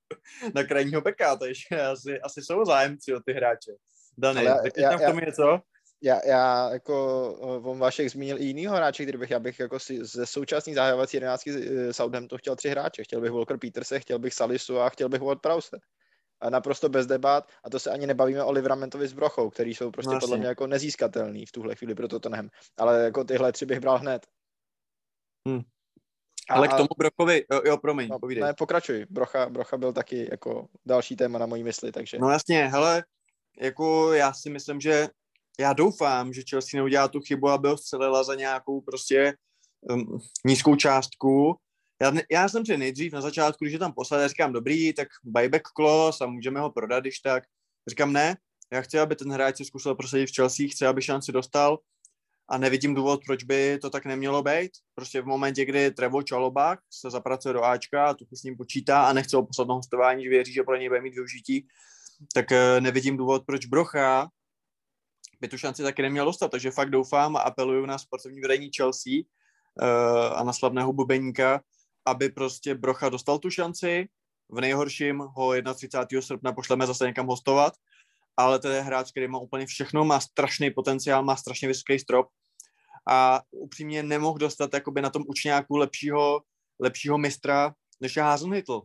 na 0.55 0.63
krajního 0.63 1.01
beka, 1.01 1.35
takže 1.35 1.81
asi, 1.91 2.19
asi 2.19 2.41
jsou 2.41 2.65
zájemci 2.65 3.13
o 3.13 3.19
ty 3.19 3.33
hráče. 3.33 3.71
Dany, 4.17 4.47
Ale 4.47 4.61
já, 4.77 4.89
tam 4.89 4.99
v 4.99 5.05
tom 5.05 5.19
já, 5.19 5.25
něco? 5.25 5.59
Já, 6.01 6.25
já 6.25 6.69
jako 6.73 7.33
on 7.63 7.79
Vašek 7.79 8.09
zmínil 8.09 8.37
i 8.37 8.45
jinýho 8.45 8.75
hráče, 8.75 9.03
který 9.03 9.17
bych, 9.17 9.31
já 9.31 9.39
bych 9.39 9.59
jako 9.59 9.79
si, 9.79 10.05
ze 10.05 10.25
současných 10.25 10.75
zahajovací 10.75 11.17
11 11.17 11.47
eh, 11.47 11.93
Southampton 11.93 12.37
chtěl 12.37 12.55
tři 12.55 12.69
hráče. 12.69 13.03
Chtěl 13.03 13.21
bych 13.21 13.31
Walker 13.31 13.57
Peterse, 13.57 13.99
chtěl 13.99 14.19
bych 14.19 14.33
Salisu 14.33 14.79
a 14.79 14.89
chtěl 14.89 15.09
bych 15.09 15.21
Ward 15.21 15.41
Prause. 15.41 15.79
A 16.41 16.49
naprosto 16.49 16.89
bez 16.89 17.07
debat. 17.07 17.47
A 17.63 17.69
to 17.69 17.79
se 17.79 17.91
ani 17.91 18.07
nebavíme 18.07 18.43
o 18.43 18.51
Livramentovi 18.51 19.07
s 19.07 19.13
Brochou, 19.13 19.49
který 19.49 19.75
jsou 19.75 19.91
prostě 19.91 20.13
no, 20.13 20.19
podle 20.19 20.37
mě 20.37 20.47
jako 20.47 20.67
nezískatelný 20.67 21.45
v 21.45 21.51
tuhle 21.51 21.75
chvíli 21.75 21.95
pro 21.95 22.07
Tottenham. 22.07 22.49
Ale 22.77 23.03
jako 23.03 23.23
tyhle 23.23 23.51
tři 23.51 23.65
bych 23.65 23.79
bral 23.79 23.97
hned. 23.97 24.27
Hmm. 25.47 25.61
Ale 26.49 26.67
k 26.67 26.73
tomu 26.73 26.87
Brochovi, 26.97 27.45
jo, 27.51 27.61
jo 27.65 27.77
promiň, 27.77 28.07
no, 28.09 28.19
povídej. 28.19 28.43
Ne, 28.43 28.53
pokračuj. 28.53 29.05
Brocha, 29.09 29.49
Brocha 29.49 29.77
byl 29.77 29.93
taky 29.93 30.27
jako 30.31 30.67
další 30.85 31.15
téma 31.15 31.39
na 31.39 31.45
mojí 31.45 31.63
mysli, 31.63 31.91
takže... 31.91 32.19
No 32.19 32.29
jasně, 32.29 32.67
hele, 32.67 33.03
jako 33.61 34.13
já 34.13 34.33
si 34.33 34.49
myslím, 34.49 34.81
že 34.81 35.07
já 35.59 35.73
doufám, 35.73 36.33
že 36.33 36.43
Chelsea 36.49 36.77
neudělá 36.77 37.07
tu 37.07 37.19
chybu, 37.19 37.49
aby 37.49 37.67
ho 37.67 37.77
střelila 37.77 38.23
za 38.23 38.35
nějakou 38.35 38.81
prostě 38.81 39.33
um, 39.81 40.19
nízkou 40.45 40.75
částku. 40.75 41.55
Já, 42.01 42.11
já 42.31 42.49
jsem 42.49 42.65
si 42.65 42.77
nejdřív 42.77 43.13
na 43.13 43.21
začátku, 43.21 43.65
když 43.65 43.73
je 43.73 43.79
tam 43.79 43.93
poslal, 43.93 44.27
říkám, 44.27 44.53
dobrý, 44.53 44.93
tak 44.93 45.07
buyback 45.23 45.67
clause 45.75 46.23
a 46.23 46.27
můžeme 46.27 46.59
ho 46.59 46.71
prodat, 46.71 46.99
když 46.99 47.19
tak. 47.19 47.43
Říkám, 47.89 48.13
ne, 48.13 48.37
já 48.73 48.81
chci, 48.81 48.99
aby 48.99 49.15
ten 49.15 49.31
hráč 49.31 49.57
se 49.57 49.65
zkusil 49.65 49.95
prosadit 49.95 50.29
v 50.29 50.35
Chelsea, 50.35 50.67
chci, 50.71 50.85
aby 50.85 51.01
šanci 51.01 51.31
dostal 51.31 51.79
a 52.49 52.57
nevidím 52.57 52.95
důvod, 52.95 53.21
proč 53.25 53.43
by 53.43 53.79
to 53.81 53.89
tak 53.89 54.05
nemělo 54.05 54.43
být. 54.43 54.71
Prostě 54.95 55.21
v 55.21 55.25
momentě, 55.25 55.65
kdy 55.65 55.91
Trevo 55.91 56.23
Čalobák 56.23 56.79
se 56.91 57.09
zapracuje 57.09 57.53
do 57.53 57.63
Ačka 57.63 58.05
a 58.05 58.13
tu 58.13 58.25
s 58.31 58.43
ním 58.43 58.57
počítá 58.57 59.03
a 59.03 59.13
nechce 59.13 59.37
ho 59.37 59.45
poslat 59.45 59.67
na 59.67 59.73
hostování, 59.73 60.23
že 60.23 60.29
věří, 60.29 60.53
že 60.53 60.63
pro 60.63 60.75
něj 60.75 60.89
bude 60.89 61.01
mít 61.01 61.13
využití, 61.13 61.67
tak 62.33 62.51
eh, 62.51 62.81
nevidím 62.81 63.17
důvod, 63.17 63.43
proč 63.45 63.65
Brocha 63.65 64.29
by 65.41 65.47
tu 65.47 65.57
šanci 65.57 65.83
taky 65.83 66.01
neměl 66.01 66.25
dostat, 66.25 66.51
takže 66.51 66.71
fakt 66.71 66.89
doufám 66.89 67.35
a 67.35 67.39
apeluju 67.39 67.85
na 67.85 67.97
sportovní 67.97 68.41
vedení 68.41 68.69
Chelsea 68.77 69.13
uh, 69.81 70.39
a 70.39 70.43
na 70.43 70.53
slavného 70.53 70.93
bubeníka, 70.93 71.61
aby 72.05 72.29
prostě 72.29 72.75
Brocha 72.75 73.09
dostal 73.09 73.39
tu 73.39 73.49
šanci, 73.49 74.07
v 74.49 74.61
nejhorším 74.61 75.19
ho 75.19 75.53
31. 75.75 76.21
srpna 76.21 76.53
pošleme 76.53 76.87
zase 76.87 77.05
někam 77.05 77.27
hostovat, 77.27 77.73
ale 78.37 78.59
to 78.59 78.67
je 78.67 78.81
hráč, 78.81 79.11
který 79.11 79.27
má 79.27 79.39
úplně 79.39 79.65
všechno, 79.65 80.05
má 80.05 80.19
strašný 80.19 80.71
potenciál, 80.71 81.23
má 81.23 81.35
strašně 81.35 81.67
vysoký 81.67 81.99
strop 81.99 82.27
a 83.09 83.41
upřímně 83.51 84.03
nemohl 84.03 84.37
dostat 84.37 84.73
jakoby 84.73 85.01
na 85.01 85.09
tom 85.09 85.23
učňáku 85.27 85.77
lepšího, 85.77 86.41
lepšího 86.79 87.17
mistra, 87.17 87.73
než 88.01 88.15
je 88.15 88.23
Hazenhytl. 88.23 88.81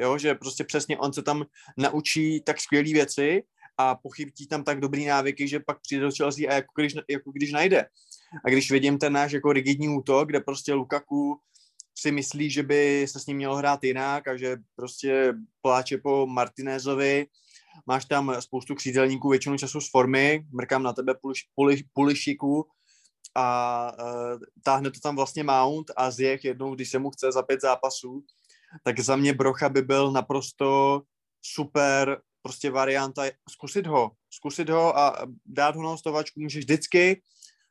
Jo, 0.00 0.18
že 0.18 0.34
prostě 0.34 0.64
přesně 0.64 0.98
on 0.98 1.12
se 1.12 1.22
tam 1.22 1.44
naučí 1.76 2.40
tak 2.40 2.60
skvělé 2.60 2.92
věci 2.92 3.42
a 3.78 3.94
pochybtí 3.94 4.46
tam 4.46 4.64
tak 4.64 4.80
dobrý 4.80 5.06
návyky, 5.06 5.48
že 5.48 5.60
pak 5.60 5.80
přijde 5.80 6.02
do 6.02 6.10
Chelsea 6.16 6.50
a 6.50 6.54
jako 6.54 6.72
když, 6.76 6.94
jako 7.08 7.32
když 7.32 7.52
najde. 7.52 7.86
A 8.44 8.50
když 8.50 8.70
vidím 8.70 8.98
ten 8.98 9.12
náš 9.12 9.32
jako 9.32 9.52
rigidní 9.52 9.88
útok, 9.88 10.28
kde 10.28 10.40
prostě 10.40 10.74
Lukaku 10.74 11.40
si 11.98 12.12
myslí, 12.12 12.50
že 12.50 12.62
by 12.62 13.06
se 13.08 13.20
s 13.20 13.26
ním 13.26 13.36
mělo 13.36 13.56
hrát 13.56 13.84
jinak 13.84 14.28
a 14.28 14.36
že 14.36 14.56
prostě 14.76 15.34
pláče 15.62 15.98
po 15.98 16.26
Martinézovi, 16.26 17.26
máš 17.86 18.04
tam 18.04 18.36
spoustu 18.40 18.74
křídelníků 18.74 19.28
většinu 19.28 19.58
času 19.58 19.80
z 19.80 19.90
formy, 19.90 20.46
mrkám 20.52 20.82
na 20.82 20.92
tebe 20.92 21.14
puliš, 21.14 21.48
puliš, 21.54 21.82
pulišiku 21.92 22.66
a 23.34 23.92
uh, 24.00 24.40
táhne 24.64 24.90
to 24.90 25.00
tam 25.00 25.16
vlastně 25.16 25.44
Mount 25.44 25.90
a 25.96 26.10
zjech 26.10 26.44
jednou, 26.44 26.74
když 26.74 26.90
se 26.90 26.98
mu 26.98 27.10
chce 27.10 27.32
za 27.32 27.42
pět 27.42 27.60
zápasů, 27.60 28.24
tak 28.84 29.00
za 29.00 29.16
mě 29.16 29.32
Brocha 29.32 29.68
by 29.68 29.82
byl 29.82 30.12
naprosto 30.12 31.02
super 31.42 32.20
prostě 32.42 32.70
varianta, 32.70 33.22
zkusit 33.50 33.86
ho, 33.86 34.10
zkusit 34.30 34.68
ho 34.68 34.98
a 34.98 35.26
dát 35.46 35.76
ho 35.76 35.82
na 35.82 35.88
hostovačku 35.88 36.40
můžeš 36.40 36.64
vždycky, 36.64 37.22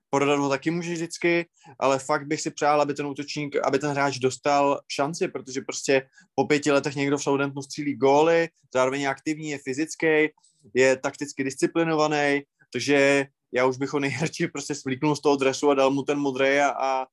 prodat 0.09 0.39
ho 0.39 0.49
taky 0.49 0.71
můžeš 0.71 0.93
vždycky, 0.93 1.45
ale 1.79 1.99
fakt 1.99 2.27
bych 2.27 2.41
si 2.41 2.51
přál, 2.51 2.81
aby 2.81 2.93
ten 2.93 3.05
útočník, 3.05 3.55
aby 3.63 3.79
ten 3.79 3.89
hráč 3.89 4.17
dostal 4.17 4.79
šanci, 4.91 5.27
protože 5.27 5.61
prostě 5.61 6.09
po 6.35 6.45
pěti 6.45 6.71
letech 6.71 6.95
někdo 6.95 7.17
v 7.17 7.23
Southamptonu 7.23 7.61
střílí 7.61 7.95
góly, 7.95 8.49
zároveň 8.73 9.01
je 9.01 9.07
aktivní, 9.07 9.49
je 9.49 9.57
fyzický, 9.57 10.29
je 10.73 10.97
takticky 10.97 11.43
disciplinovaný, 11.43 12.41
takže 12.73 13.25
já 13.51 13.65
už 13.65 13.77
bych 13.77 13.93
ho 13.93 13.99
nejradši 13.99 14.47
prostě 14.47 14.75
svlíknul 14.75 15.15
z 15.15 15.21
toho 15.21 15.35
dresu 15.35 15.69
a 15.69 15.73
dal 15.73 15.91
mu 15.91 16.03
ten 16.03 16.19
modrý 16.19 16.59
a, 16.59 16.69
a, 16.69 17.05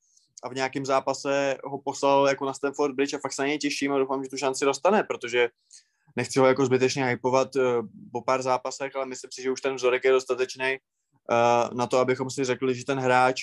a 0.42 0.48
v 0.48 0.54
nějakém 0.54 0.86
zápase 0.86 1.58
ho 1.64 1.78
poslal 1.78 2.28
jako 2.28 2.44
na 2.44 2.54
Stamford 2.54 2.94
Bridge 2.94 3.14
a 3.14 3.18
fakt 3.18 3.32
se 3.32 3.42
na 3.42 3.48
něj 3.48 3.58
těším 3.58 3.92
a 3.92 3.98
doufám, 3.98 4.24
že 4.24 4.30
tu 4.30 4.36
šanci 4.36 4.64
dostane, 4.64 5.02
protože 5.02 5.48
nechci 6.16 6.38
ho 6.38 6.46
jako 6.46 6.66
zbytečně 6.66 7.06
hypovat 7.06 7.56
uh, 7.56 7.62
po 8.12 8.22
pár 8.22 8.42
zápasech, 8.42 8.96
ale 8.96 9.06
myslím 9.06 9.30
si, 9.32 9.42
že 9.42 9.50
už 9.50 9.60
ten 9.60 9.74
vzorek 9.74 10.04
je 10.04 10.12
dostatečný 10.12 10.78
uh, 11.30 11.76
na 11.76 11.86
to, 11.86 11.98
abychom 11.98 12.30
si 12.30 12.44
řekli, 12.44 12.74
že 12.74 12.84
ten 12.84 12.98
hráč 12.98 13.42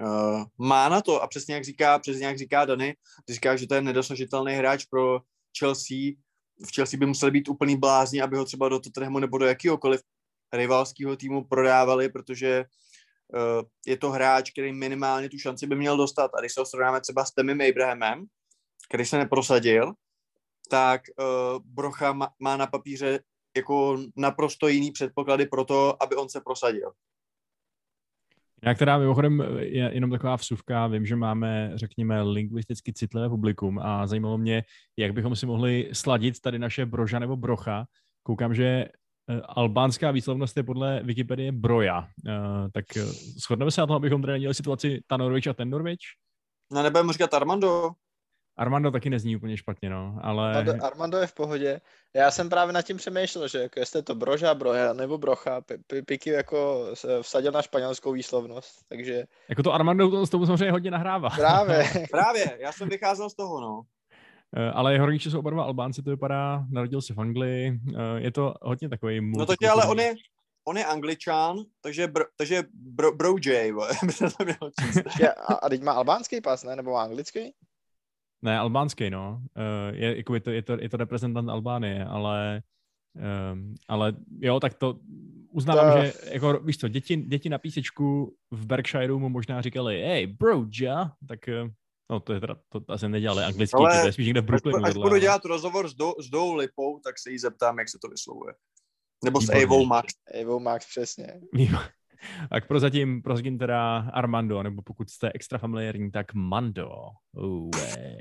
uh, 0.00 0.44
má 0.58 0.88
na 0.88 1.00
to 1.00 1.22
a 1.22 1.26
přesně 1.26 1.54
jak 1.54 1.64
říká, 1.64 1.98
přesně 1.98 2.26
jak 2.26 2.38
říká 2.38 2.64
Dany, 2.64 2.96
říká, 3.28 3.56
že 3.56 3.66
to 3.66 3.74
je 3.74 3.82
nedosažitelný 3.82 4.52
hráč 4.52 4.84
pro 4.84 5.20
Chelsea, 5.58 5.96
v 6.66 6.74
Chelsea 6.74 6.98
by 6.98 7.06
museli 7.06 7.30
být 7.30 7.48
úplný 7.48 7.76
blázni, 7.76 8.22
aby 8.22 8.36
ho 8.36 8.44
třeba 8.44 8.68
do 8.68 8.80
Tottenhamu 8.80 9.18
nebo 9.18 9.38
do 9.38 9.46
jakýhokoliv 9.46 10.00
rivalského 10.52 11.16
týmu 11.16 11.44
prodávali, 11.44 12.08
protože 12.08 12.64
je 13.86 13.96
to 13.96 14.10
hráč, 14.10 14.50
který 14.50 14.72
minimálně 14.72 15.28
tu 15.28 15.38
šanci 15.38 15.66
by 15.66 15.76
měl 15.76 15.96
dostat. 15.96 16.30
A 16.34 16.40
když 16.40 16.52
se 16.52 16.60
ho 16.60 16.66
srovnáme 16.66 17.00
třeba 17.00 17.24
s 17.24 17.32
Temim 17.32 17.60
Abrahamem, 17.60 18.24
který 18.88 19.06
se 19.06 19.18
neprosadil, 19.18 19.92
tak 20.68 21.02
uh, 21.18 21.62
Brocha 21.64 22.12
má, 22.12 22.28
má 22.38 22.56
na 22.56 22.66
papíře 22.66 23.20
jako 23.56 23.98
naprosto 24.16 24.68
jiný 24.68 24.90
předpoklady 24.90 25.46
pro 25.46 25.64
to, 25.64 26.02
aby 26.02 26.16
on 26.16 26.28
se 26.28 26.40
prosadil. 26.40 26.92
Jinak 28.62 28.78
teda 28.78 28.98
mimochodem 28.98 29.44
je 29.58 29.90
jenom 29.94 30.10
taková 30.10 30.36
vsuvka, 30.36 30.86
vím, 30.86 31.06
že 31.06 31.16
máme, 31.16 31.72
řekněme, 31.74 32.22
lingvisticky 32.22 32.92
citlivé 32.92 33.28
publikum 33.28 33.78
a 33.78 34.06
zajímalo 34.06 34.38
mě, 34.38 34.62
jak 34.96 35.12
bychom 35.12 35.36
si 35.36 35.46
mohli 35.46 35.90
sladit 35.92 36.40
tady 36.40 36.58
naše 36.58 36.86
broža 36.86 37.18
nebo 37.18 37.36
brocha. 37.36 37.84
Koukám, 38.22 38.54
že 38.54 38.64
eh, 38.64 39.40
albánská 39.44 40.10
výslovnost 40.10 40.56
je 40.56 40.62
podle 40.62 41.00
Wikipedie 41.02 41.52
broja. 41.52 41.98
Uh, 42.00 42.70
tak 42.72 42.84
shodneme 43.42 43.70
se 43.70 43.80
na 43.80 43.86
tom, 43.86 43.96
abychom 43.96 44.22
tady 44.22 44.32
nedělali 44.32 44.54
situaci 44.54 45.00
ta 45.06 45.16
Norvič 45.16 45.46
a 45.46 45.52
ten 45.52 45.70
Norvič? 45.70 46.00
No 46.72 46.82
nebudeme 46.82 47.12
říkat 47.12 47.34
Armando? 47.34 47.90
Armando 48.56 48.90
taky 48.90 49.10
nezní 49.10 49.36
úplně 49.36 49.56
špatně, 49.56 49.90
no, 49.90 50.18
ale... 50.22 50.56
Armando, 50.56 50.84
Armando 50.84 51.18
je 51.18 51.26
v 51.26 51.34
pohodě. 51.34 51.80
Já 52.14 52.30
jsem 52.30 52.48
právě 52.48 52.72
nad 52.72 52.82
tím 52.82 52.96
přemýšlel, 52.96 53.48
že 53.48 53.58
jako 53.58 53.80
jestli 53.80 53.98
je 53.98 54.02
to 54.02 54.14
Broža, 54.14 54.54
Broja 54.54 54.92
nebo 54.92 55.18
Brocha, 55.18 55.60
Piky 56.06 56.30
jako 56.30 56.86
vsadil 57.22 57.52
na 57.52 57.62
španělskou 57.62 58.12
výslovnost, 58.12 58.88
takže... 58.88 59.24
Jako 59.48 59.62
to 59.62 59.72
Armando 59.72 60.26
s 60.26 60.30
tomu 60.30 60.46
samozřejmě 60.46 60.72
hodně 60.72 60.90
nahrává. 60.90 61.30
Právě. 61.30 61.84
Právě, 62.10 62.58
já 62.60 62.72
jsem 62.72 62.88
vycházel 62.88 63.30
z 63.30 63.34
toho, 63.34 63.60
no. 63.60 63.82
Ale 64.72 64.92
jeho 64.92 65.06
rodiče 65.06 65.30
jsou 65.30 65.38
oba 65.38 65.50
dva 65.50 65.64
Albánci, 65.64 66.02
to 66.02 66.10
vypadá, 66.10 66.64
narodil 66.70 67.02
se 67.02 67.14
v 67.14 67.20
Anglii, 67.20 67.80
je 68.16 68.30
to 68.30 68.54
hodně 68.62 68.88
takový... 68.88 69.32
No 69.36 69.46
to 69.46 69.54
ale 69.70 69.84
on 69.86 70.00
je, 70.00 70.14
on 70.64 70.78
je 70.78 70.84
angličan, 70.84 71.58
takže, 71.80 72.08
br, 72.08 72.22
takže 72.36 72.62
bro, 72.72 73.12
bro 73.12 73.34
J, 73.46 73.72
a, 75.46 75.54
a 75.54 75.68
teď 75.68 75.82
má 75.82 75.92
albánský 75.92 76.40
pas, 76.40 76.64
ne? 76.64 76.76
Nebo 76.76 76.92
má 76.92 77.02
anglický? 77.02 77.54
Ne, 78.44 78.58
albánský, 78.58 79.10
no. 79.10 79.40
Uh, 79.56 79.96
je, 79.96 80.16
jako 80.16 80.34
je, 80.34 80.40
to, 80.40 80.50
je, 80.50 80.62
to, 80.62 80.72
je 80.80 80.88
to 80.88 80.96
reprezentant 80.96 81.48
Albánie, 81.48 82.04
ale, 82.04 82.62
um, 83.52 83.74
ale 83.88 84.12
jo, 84.40 84.60
tak 84.60 84.74
to 84.74 85.00
uznávám, 85.50 85.92
to... 85.92 86.04
že 86.04 86.12
jako, 86.32 86.60
víš 86.60 86.78
co, 86.78 86.88
děti, 86.88 87.16
děti 87.16 87.48
na 87.48 87.58
písečku 87.58 88.36
v 88.50 88.66
Berkshireu 88.66 89.18
mu 89.18 89.28
možná 89.28 89.60
říkali, 89.60 90.02
hey, 90.02 90.26
bro, 90.26 90.66
ja, 90.80 91.12
tak 91.28 91.40
uh, 91.48 91.70
No 92.10 92.20
to 92.20 92.32
je 92.32 92.40
teda, 92.40 92.56
to 92.68 92.80
asi 92.88 93.08
nedělali 93.08 93.44
anglicky, 93.44 93.76
ale 93.76 94.00
to 94.00 94.06
je 94.06 94.12
spíš 94.12 94.26
někde 94.26 94.40
v 94.40 94.44
Brooklynu. 94.44 94.84
Až 94.84 94.94
budu 94.94 95.18
dělat 95.18 95.44
rozhovor 95.44 95.88
s, 95.88 95.94
do, 95.94 96.14
s 96.20 96.30
Dou 96.30 96.54
Lipou, 96.54 97.00
tak 97.00 97.18
se 97.18 97.30
jí 97.30 97.38
zeptám, 97.38 97.78
jak 97.78 97.88
se 97.88 97.98
to 98.02 98.08
vyslovuje. 98.08 98.54
Nebo 99.24 99.40
s 99.40 99.48
Evou 99.48 99.86
Max. 99.86 100.14
Evou 100.32 100.60
Max, 100.60 100.86
přesně. 100.86 101.40
Tak 102.50 102.68
prozatím, 102.68 103.22
prozatím 103.22 103.58
teda 103.58 103.98
Armando, 104.12 104.62
nebo 104.62 104.82
pokud 104.82 105.10
jste 105.10 105.30
extra 105.34 105.58
familiární, 105.58 106.10
tak 106.10 106.34
Mando. 106.34 106.90
Uwej. 107.32 108.20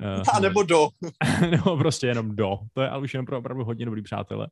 Uh, 0.00 0.22
a 0.34 0.40
nebo 0.40 0.62
do. 0.62 0.88
nebo 1.50 1.76
prostě 1.76 2.06
jenom 2.06 2.36
do. 2.36 2.58
To 2.72 2.82
je 2.82 2.88
ale 2.88 3.02
už 3.02 3.14
jenom 3.14 3.26
pro 3.26 3.38
opravdu 3.38 3.64
hodně 3.64 3.84
dobrý 3.84 4.02
přátelé. 4.02 4.46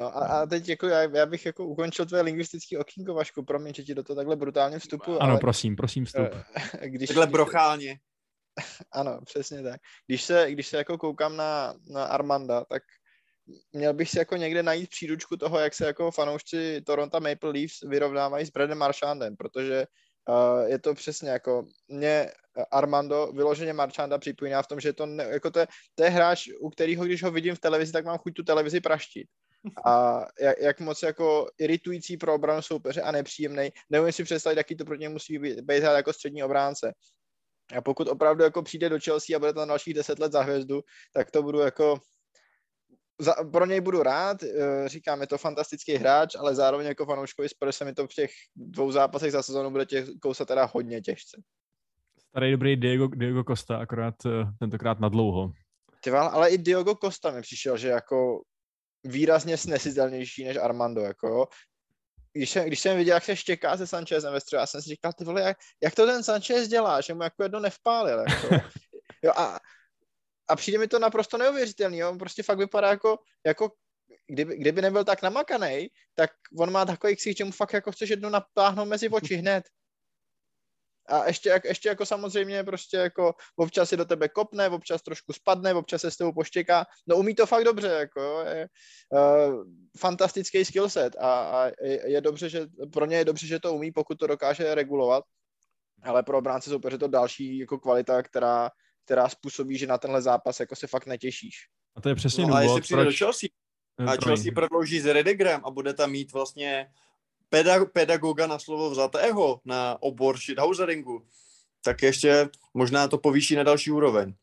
No 0.00 0.16
a, 0.16 0.26
a 0.26 0.46
teď 0.46 0.68
jako 0.68 0.86
já, 0.86 1.02
já, 1.02 1.26
bych 1.26 1.46
jako 1.46 1.66
ukončil 1.66 2.06
tvoje 2.06 2.22
lingvistický 2.22 2.78
okýnko, 2.78 3.14
Vašku, 3.14 3.42
promiň, 3.42 3.74
že 3.74 3.82
ti 3.82 3.94
do 3.94 4.02
toho 4.02 4.16
takhle 4.16 4.36
brutálně 4.36 4.78
vstupu. 4.78 5.22
Ano, 5.22 5.30
ale, 5.30 5.40
prosím, 5.40 5.76
prosím 5.76 6.04
vstup. 6.04 6.28
Eh, 6.80 6.88
když, 6.88 7.08
takhle 7.08 7.26
brochálně. 7.26 7.98
Ano, 8.92 9.20
přesně 9.24 9.62
tak. 9.62 9.80
Když 10.06 10.22
se, 10.22 10.52
když 10.52 10.66
se 10.66 10.76
jako 10.76 10.98
koukám 10.98 11.36
na, 11.36 11.74
na 11.90 12.04
Armanda, 12.04 12.64
tak 12.64 12.82
měl 13.72 13.94
bych 13.94 14.10
si 14.10 14.18
jako 14.18 14.36
někde 14.36 14.62
najít 14.62 14.90
příručku 14.90 15.36
toho, 15.36 15.58
jak 15.58 15.74
se 15.74 15.86
jako 15.86 16.10
fanoušci 16.10 16.80
Toronto 16.86 17.20
Maple 17.20 17.50
Leafs 17.50 17.80
vyrovnávají 17.82 18.46
s 18.46 18.50
Bradem 18.50 18.78
Marchandem, 18.78 19.36
protože 19.36 19.86
uh, 20.28 20.68
je 20.68 20.78
to 20.78 20.94
přesně 20.94 21.30
jako 21.30 21.66
mě 21.88 22.30
Armando 22.70 23.32
vyloženě 23.32 23.72
Marchanda 23.72 24.18
připomíná 24.18 24.62
v 24.62 24.66
tom, 24.66 24.80
že 24.80 24.92
to, 24.92 25.06
ne, 25.06 25.24
jako 25.24 25.50
to, 25.50 25.58
je, 25.58 25.66
to 25.94 26.04
je 26.04 26.10
hráč, 26.10 26.48
u 26.60 26.70
kterého, 26.70 27.04
když 27.04 27.22
ho 27.22 27.30
vidím 27.30 27.54
v 27.54 27.60
televizi, 27.60 27.92
tak 27.92 28.04
mám 28.04 28.18
chuť 28.18 28.34
tu 28.34 28.42
televizi 28.42 28.80
praštit. 28.80 29.28
A 29.84 30.24
jak, 30.40 30.58
jak 30.58 30.80
moc 30.80 31.02
jako 31.02 31.50
iritující 31.58 32.16
pro 32.16 32.34
obranu 32.34 32.62
soupeře 32.62 33.02
a 33.02 33.12
nepříjemný. 33.12 33.70
Nevím 33.90 34.12
si 34.12 34.24
představit, 34.24 34.56
jaký 34.56 34.76
to 34.76 34.84
pro 34.84 34.94
ně 34.94 35.08
musí 35.08 35.38
být, 35.38 35.60
být 35.60 35.82
jako 35.82 36.12
střední 36.12 36.42
obránce. 36.42 36.92
A 37.76 37.80
pokud 37.80 38.08
opravdu 38.08 38.44
jako 38.44 38.62
přijde 38.62 38.88
do 38.88 38.98
Chelsea 39.00 39.36
a 39.36 39.38
bude 39.38 39.52
tam 39.52 39.68
dalších 39.68 39.94
deset 39.94 40.18
let 40.18 40.32
za 40.32 40.42
hvězdu, 40.42 40.80
tak 41.14 41.30
to 41.30 41.42
budu 41.42 41.58
jako 41.58 42.00
za, 43.18 43.34
pro 43.52 43.66
něj 43.66 43.80
budu 43.80 44.02
rád, 44.02 44.42
eh, 44.42 44.88
říkám, 44.88 45.20
je 45.20 45.26
to 45.26 45.38
fantastický 45.38 45.94
hráč, 45.94 46.34
ale 46.34 46.54
zároveň 46.54 46.86
jako 46.86 47.06
fanouškovi 47.06 47.48
Spurs 47.48 47.76
se 47.76 47.84
mi 47.84 47.94
to 47.94 48.06
v 48.06 48.14
těch 48.14 48.30
dvou 48.56 48.92
zápasech 48.92 49.32
za 49.32 49.42
sezónu 49.42 49.70
bude 49.70 49.86
těch 49.86 50.06
kousat 50.22 50.48
teda 50.48 50.70
hodně 50.74 51.00
těžce. 51.00 51.42
Starý 52.28 52.52
dobrý 52.52 52.76
Diego, 52.76 53.06
Diego 53.06 53.44
Costa, 53.44 53.76
akorát 53.76 54.14
eh, 54.26 54.30
tentokrát 54.58 55.00
na 55.00 55.08
dlouho. 55.08 55.52
Ty 56.00 56.10
ale 56.10 56.50
i 56.50 56.58
Diego 56.58 56.94
Costa 56.94 57.30
mi 57.30 57.42
přišel, 57.42 57.76
že 57.76 57.88
jako 57.88 58.42
výrazně 59.04 59.56
snesitelnější 59.56 60.44
než 60.44 60.56
Armando, 60.56 61.00
jako 61.00 61.48
když 62.32 62.50
jsem, 62.50 62.66
když 62.66 62.80
jsem 62.80 62.96
viděl, 62.96 63.14
jak 63.14 63.24
se 63.24 63.36
štěká 63.36 63.76
se 63.76 63.86
Sanchezem 63.86 64.32
ve 64.32 64.40
středu, 64.40 64.60
já 64.60 64.66
jsem 64.66 64.82
si 64.82 64.88
říkal, 64.88 65.12
ty 65.12 65.24
vole, 65.24 65.42
jak, 65.42 65.56
jak 65.82 65.94
to 65.94 66.06
ten 66.06 66.22
Sanchez 66.22 66.68
dělá, 66.68 67.00
že 67.00 67.14
mu 67.14 67.22
jako 67.22 67.42
jedno 67.42 67.60
nevpálil, 67.60 68.18
jako. 68.18 68.54
jo, 69.22 69.32
a 69.36 69.58
a 70.48 70.56
přijde 70.56 70.78
mi 70.78 70.88
to 70.88 70.98
naprosto 70.98 71.38
neuvěřitelný, 71.38 72.04
on 72.04 72.18
prostě 72.18 72.42
fakt 72.42 72.58
vypadá 72.58 72.88
jako, 72.88 73.18
jako 73.46 73.72
kdyby, 74.26 74.56
kdyby 74.56 74.82
nebyl 74.82 75.04
tak 75.04 75.22
namakaný, 75.22 75.88
tak 76.14 76.30
on 76.58 76.72
má 76.72 76.84
takový 76.84 77.16
ksich, 77.16 77.36
že 77.36 77.44
mu 77.44 77.52
fakt 77.52 77.72
jako 77.72 77.92
chceš 77.92 78.10
jednou 78.10 78.28
natáhnout 78.28 78.88
mezi 78.88 79.08
oči 79.08 79.34
hned. 79.34 79.64
A 81.08 81.26
ještě, 81.26 81.48
jak, 81.48 81.64
ještě 81.64 81.88
jako 81.88 82.06
samozřejmě 82.06 82.64
prostě 82.64 82.96
jako 82.96 83.34
občas 83.56 83.88
si 83.88 83.96
do 83.96 84.04
tebe 84.04 84.28
kopne, 84.28 84.68
občas 84.68 85.02
trošku 85.02 85.32
spadne, 85.32 85.74
občas 85.74 86.00
se 86.00 86.10
s 86.10 86.16
tebou 86.16 86.32
poštěká. 86.32 86.86
No 87.06 87.16
umí 87.16 87.34
to 87.34 87.46
fakt 87.46 87.64
dobře, 87.64 87.88
jako 87.88 88.20
jo, 88.20 88.38
je 88.38 88.68
uh, 89.10 89.64
fantastický 89.98 90.64
skillset 90.64 91.16
a, 91.16 91.40
a 91.40 91.66
je, 91.82 92.10
je, 92.10 92.20
dobře, 92.20 92.48
že 92.48 92.66
pro 92.92 93.06
ně 93.06 93.16
je 93.16 93.24
dobře, 93.24 93.46
že 93.46 93.60
to 93.60 93.74
umí, 93.74 93.92
pokud 93.92 94.18
to 94.18 94.26
dokáže 94.26 94.74
regulovat. 94.74 95.24
Ale 96.02 96.22
pro 96.22 96.38
obránce 96.38 96.70
soupeře 96.70 96.98
to 96.98 97.08
další 97.08 97.58
jako 97.58 97.78
kvalita, 97.78 98.22
která, 98.22 98.70
která 99.06 99.28
způsobí, 99.28 99.78
že 99.78 99.86
na 99.86 99.98
tenhle 99.98 100.22
zápas 100.22 100.60
jako 100.60 100.76
se 100.76 100.86
fakt 100.86 101.06
netěšíš. 101.06 101.66
A 101.96 102.00
to 102.00 102.08
je 102.08 102.14
přesně 102.14 102.42
no, 102.42 102.48
důvod, 102.48 102.56
ale 102.56 102.64
jestli 102.64 102.80
přijde 102.80 103.02
proč... 103.02 103.14
do 103.14 103.18
Chelsea 103.18 103.48
a 103.98 104.04
Promiň. 104.04 104.18
Chelsea 104.24 104.52
prodlouží 104.54 105.00
s 105.00 105.06
Redegrem 105.06 105.60
a 105.64 105.70
bude 105.70 105.94
tam 105.94 106.10
mít 106.10 106.32
vlastně 106.32 106.90
pedag- 107.50 107.90
pedagoga 107.92 108.46
na 108.46 108.58
slovo 108.58 108.90
vzatého 108.90 109.60
na 109.64 110.02
obor 110.02 110.38
shithouseringu, 110.38 111.26
tak 111.84 112.02
ještě 112.02 112.48
možná 112.74 113.08
to 113.08 113.18
povýší 113.18 113.56
na 113.56 113.62
další 113.62 113.90
úroveň. 113.90 114.34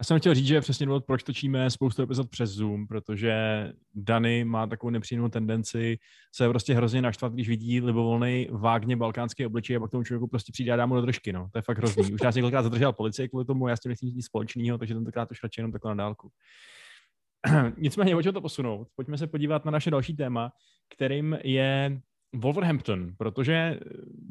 Já 0.00 0.04
jsem 0.04 0.18
chtěl 0.18 0.34
říct, 0.34 0.46
že 0.46 0.54
je 0.54 0.60
přesně 0.60 0.86
důvod, 0.86 1.04
proč 1.04 1.22
točíme 1.22 1.70
spoustu 1.70 2.02
epizod 2.02 2.30
přes 2.30 2.50
Zoom, 2.50 2.86
protože 2.86 3.34
Dany 3.94 4.44
má 4.44 4.66
takovou 4.66 4.90
nepříjemnou 4.90 5.28
tendenci 5.28 5.98
se 6.34 6.48
prostě 6.48 6.74
hrozně 6.74 7.02
naštvat, 7.02 7.32
když 7.32 7.48
vidí 7.48 7.80
libovolný 7.80 8.48
vágně 8.50 8.96
balkánský 8.96 9.46
obličej 9.46 9.76
a 9.76 9.80
pak 9.80 9.90
tomu 9.90 10.04
člověku 10.04 10.26
prostě 10.26 10.52
přijde 10.52 10.72
a 10.72 10.76
dá 10.76 10.86
mu 10.86 10.94
do 10.94 11.02
držky, 11.02 11.32
no. 11.32 11.48
To 11.52 11.58
je 11.58 11.62
fakt 11.62 11.78
hrozný. 11.78 12.12
Už 12.12 12.20
nás 12.20 12.34
několikrát 12.34 12.62
zadržel 12.62 12.92
policie 12.92 13.28
kvůli 13.28 13.44
tomu, 13.44 13.68
já 13.68 13.76
s 13.76 13.80
tím 13.80 13.88
nechci 13.88 14.06
nic 14.06 14.26
společného, 14.26 14.78
takže 14.78 14.94
tentokrát 14.94 15.30
už 15.30 15.42
radši 15.42 15.60
jenom 15.60 15.72
takhle 15.72 15.94
na 15.94 16.04
dálku. 16.04 16.30
Nicméně, 17.76 18.14
pojďme 18.14 18.32
to 18.32 18.40
posunout. 18.40 18.88
Pojďme 18.96 19.18
se 19.18 19.26
podívat 19.26 19.64
na 19.64 19.70
naše 19.70 19.90
další 19.90 20.16
téma, 20.16 20.52
kterým 20.94 21.38
je 21.44 22.00
Wolverhampton, 22.34 23.14
protože 23.18 23.54
eh, 23.54 23.78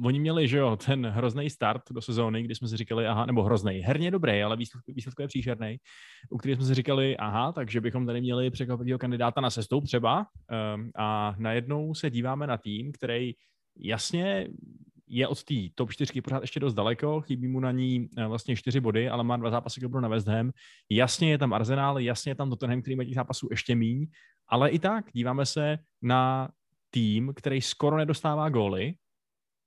oni 0.05 0.19
měli, 0.19 0.47
že 0.47 0.57
jo, 0.57 0.77
ten 0.85 1.05
hrozný 1.05 1.49
start 1.49 1.81
do 1.91 2.01
sezóny, 2.01 2.43
kdy 2.43 2.55
jsme 2.55 2.67
si 2.67 2.77
říkali, 2.77 3.07
aha, 3.07 3.25
nebo 3.25 3.43
hrozný, 3.43 3.79
herně 3.79 4.11
dobrý, 4.11 4.43
ale 4.43 4.57
výsledku, 4.87 5.21
je 5.21 5.27
příšerný, 5.27 5.77
u 6.29 6.37
kterých 6.37 6.57
jsme 6.57 6.65
si 6.65 6.73
říkali, 6.73 7.17
aha, 7.17 7.51
takže 7.51 7.81
bychom 7.81 8.05
tady 8.05 8.21
měli 8.21 8.49
překvapivého 8.49 8.99
kandidáta 8.99 9.41
na 9.41 9.49
sestup 9.49 9.85
třeba 9.85 10.17
um, 10.75 10.91
a 10.95 11.35
najednou 11.37 11.95
se 11.95 12.09
díváme 12.09 12.47
na 12.47 12.57
tým, 12.57 12.91
který 12.91 13.33
jasně 13.79 14.47
je 15.09 15.27
od 15.27 15.43
té 15.43 15.55
top 15.75 15.91
4 15.91 16.21
pořád 16.21 16.41
ještě 16.41 16.59
dost 16.59 16.73
daleko, 16.73 17.21
chybí 17.21 17.47
mu 17.47 17.59
na 17.59 17.71
ní 17.71 18.09
eh, 18.17 18.27
vlastně 18.27 18.55
čtyři 18.55 18.79
body, 18.79 19.09
ale 19.09 19.23
má 19.23 19.37
dva 19.37 19.49
zápasy 19.49 19.81
dobro 19.81 20.01
na 20.01 20.07
West 20.07 20.27
Ham. 20.27 20.51
Jasně 20.89 21.31
je 21.31 21.37
tam 21.37 21.53
Arsenal, 21.53 21.99
jasně 21.99 22.31
je 22.31 22.35
tam 22.35 22.49
Tottenham, 22.49 22.81
který 22.81 22.95
má 22.95 23.03
těch 23.03 23.15
zápasů 23.15 23.47
ještě 23.51 23.75
míň, 23.75 24.07
ale 24.47 24.69
i 24.69 24.79
tak 24.79 25.05
díváme 25.13 25.45
se 25.45 25.77
na 26.01 26.49
tým, 26.89 27.33
který 27.35 27.61
skoro 27.61 27.97
nedostává 27.97 28.49
góly, 28.49 28.93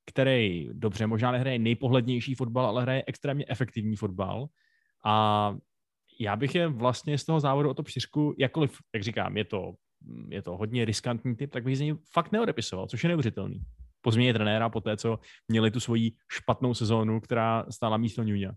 který 0.06 0.68
dobře 0.72 1.06
možná 1.06 1.32
nehraje 1.32 1.58
nejpohlednější 1.58 2.34
fotbal, 2.34 2.66
ale 2.66 2.82
hraje 2.82 3.04
extrémně 3.06 3.44
efektivní 3.48 3.96
fotbal. 3.96 4.46
A 5.04 5.54
já 6.20 6.36
bych 6.36 6.54
je 6.54 6.68
vlastně 6.68 7.18
z 7.18 7.24
toho 7.24 7.40
závodu 7.40 7.70
o 7.70 7.74
to 7.74 7.82
čtyřku, 7.82 8.34
jakkoliv, 8.38 8.78
jak 8.94 9.02
říkám, 9.02 9.36
je 9.36 9.44
to, 9.44 9.74
je 10.28 10.42
to 10.42 10.56
hodně 10.56 10.84
riskantní 10.84 11.36
typ, 11.36 11.50
tak 11.50 11.64
bych 11.64 11.76
z 11.76 11.80
něj 11.80 11.94
fakt 12.12 12.32
neodepisoval, 12.32 12.86
což 12.86 13.04
je 13.04 13.08
neuvěřitelný. 13.08 13.60
Po 14.00 14.10
změně 14.10 14.34
trenéra, 14.34 14.68
po 14.68 14.80
té, 14.80 14.96
co 14.96 15.18
měli 15.48 15.70
tu 15.70 15.80
svoji 15.80 16.12
špatnou 16.28 16.74
sezónu, 16.74 17.20
která 17.20 17.66
stála 17.70 17.96
místo 17.96 18.22
Nunia. 18.22 18.52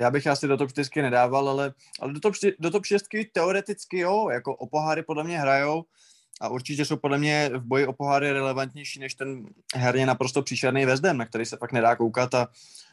Já 0.00 0.10
bych 0.10 0.26
asi 0.26 0.48
do 0.48 0.56
top 0.56 0.70
4 0.70 1.02
nedával, 1.02 1.48
ale, 1.48 1.74
ale 2.00 2.12
do, 2.12 2.20
top, 2.20 2.34
do 2.58 2.70
top 2.70 2.86
6 2.86 3.04
teoreticky 3.32 3.98
jo, 3.98 4.28
jako 4.28 4.56
o 4.56 4.68
poháry 4.68 5.02
podle 5.02 5.24
mě 5.24 5.38
hrajou 5.38 5.84
a 6.40 6.48
určitě 6.48 6.84
jsou 6.84 6.96
podle 6.96 7.18
mě 7.18 7.50
v 7.54 7.62
boji 7.62 7.86
o 7.86 7.92
poháry 7.92 8.32
relevantnější 8.32 9.00
než 9.00 9.14
ten 9.14 9.46
herně 9.74 10.06
naprosto 10.06 10.42
příšerný 10.42 10.86
Vezdem, 10.86 11.16
na 11.16 11.26
který 11.26 11.46
se 11.46 11.56
fakt 11.56 11.72
nedá 11.72 11.96
koukat 11.96 12.34
a 12.34 12.48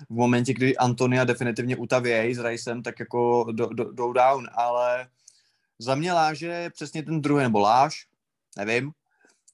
v 0.09 0.15
momentě, 0.15 0.53
kdy 0.53 0.77
Antonia 0.77 1.23
definitivně 1.23 1.75
utavějí 1.77 2.35
s 2.35 2.39
Ricem, 2.39 2.83
tak 2.83 2.99
jako 2.99 3.45
jdou 3.51 3.73
do, 3.73 3.91
do 3.91 4.13
down, 4.13 4.47
ale 4.53 5.07
za 5.79 5.95
mě 5.95 6.13
Láže 6.13 6.69
přesně 6.73 7.03
ten 7.03 7.21
druhý, 7.21 7.43
nebo 7.43 7.59
Láž, 7.59 8.07
nevím, 8.57 8.91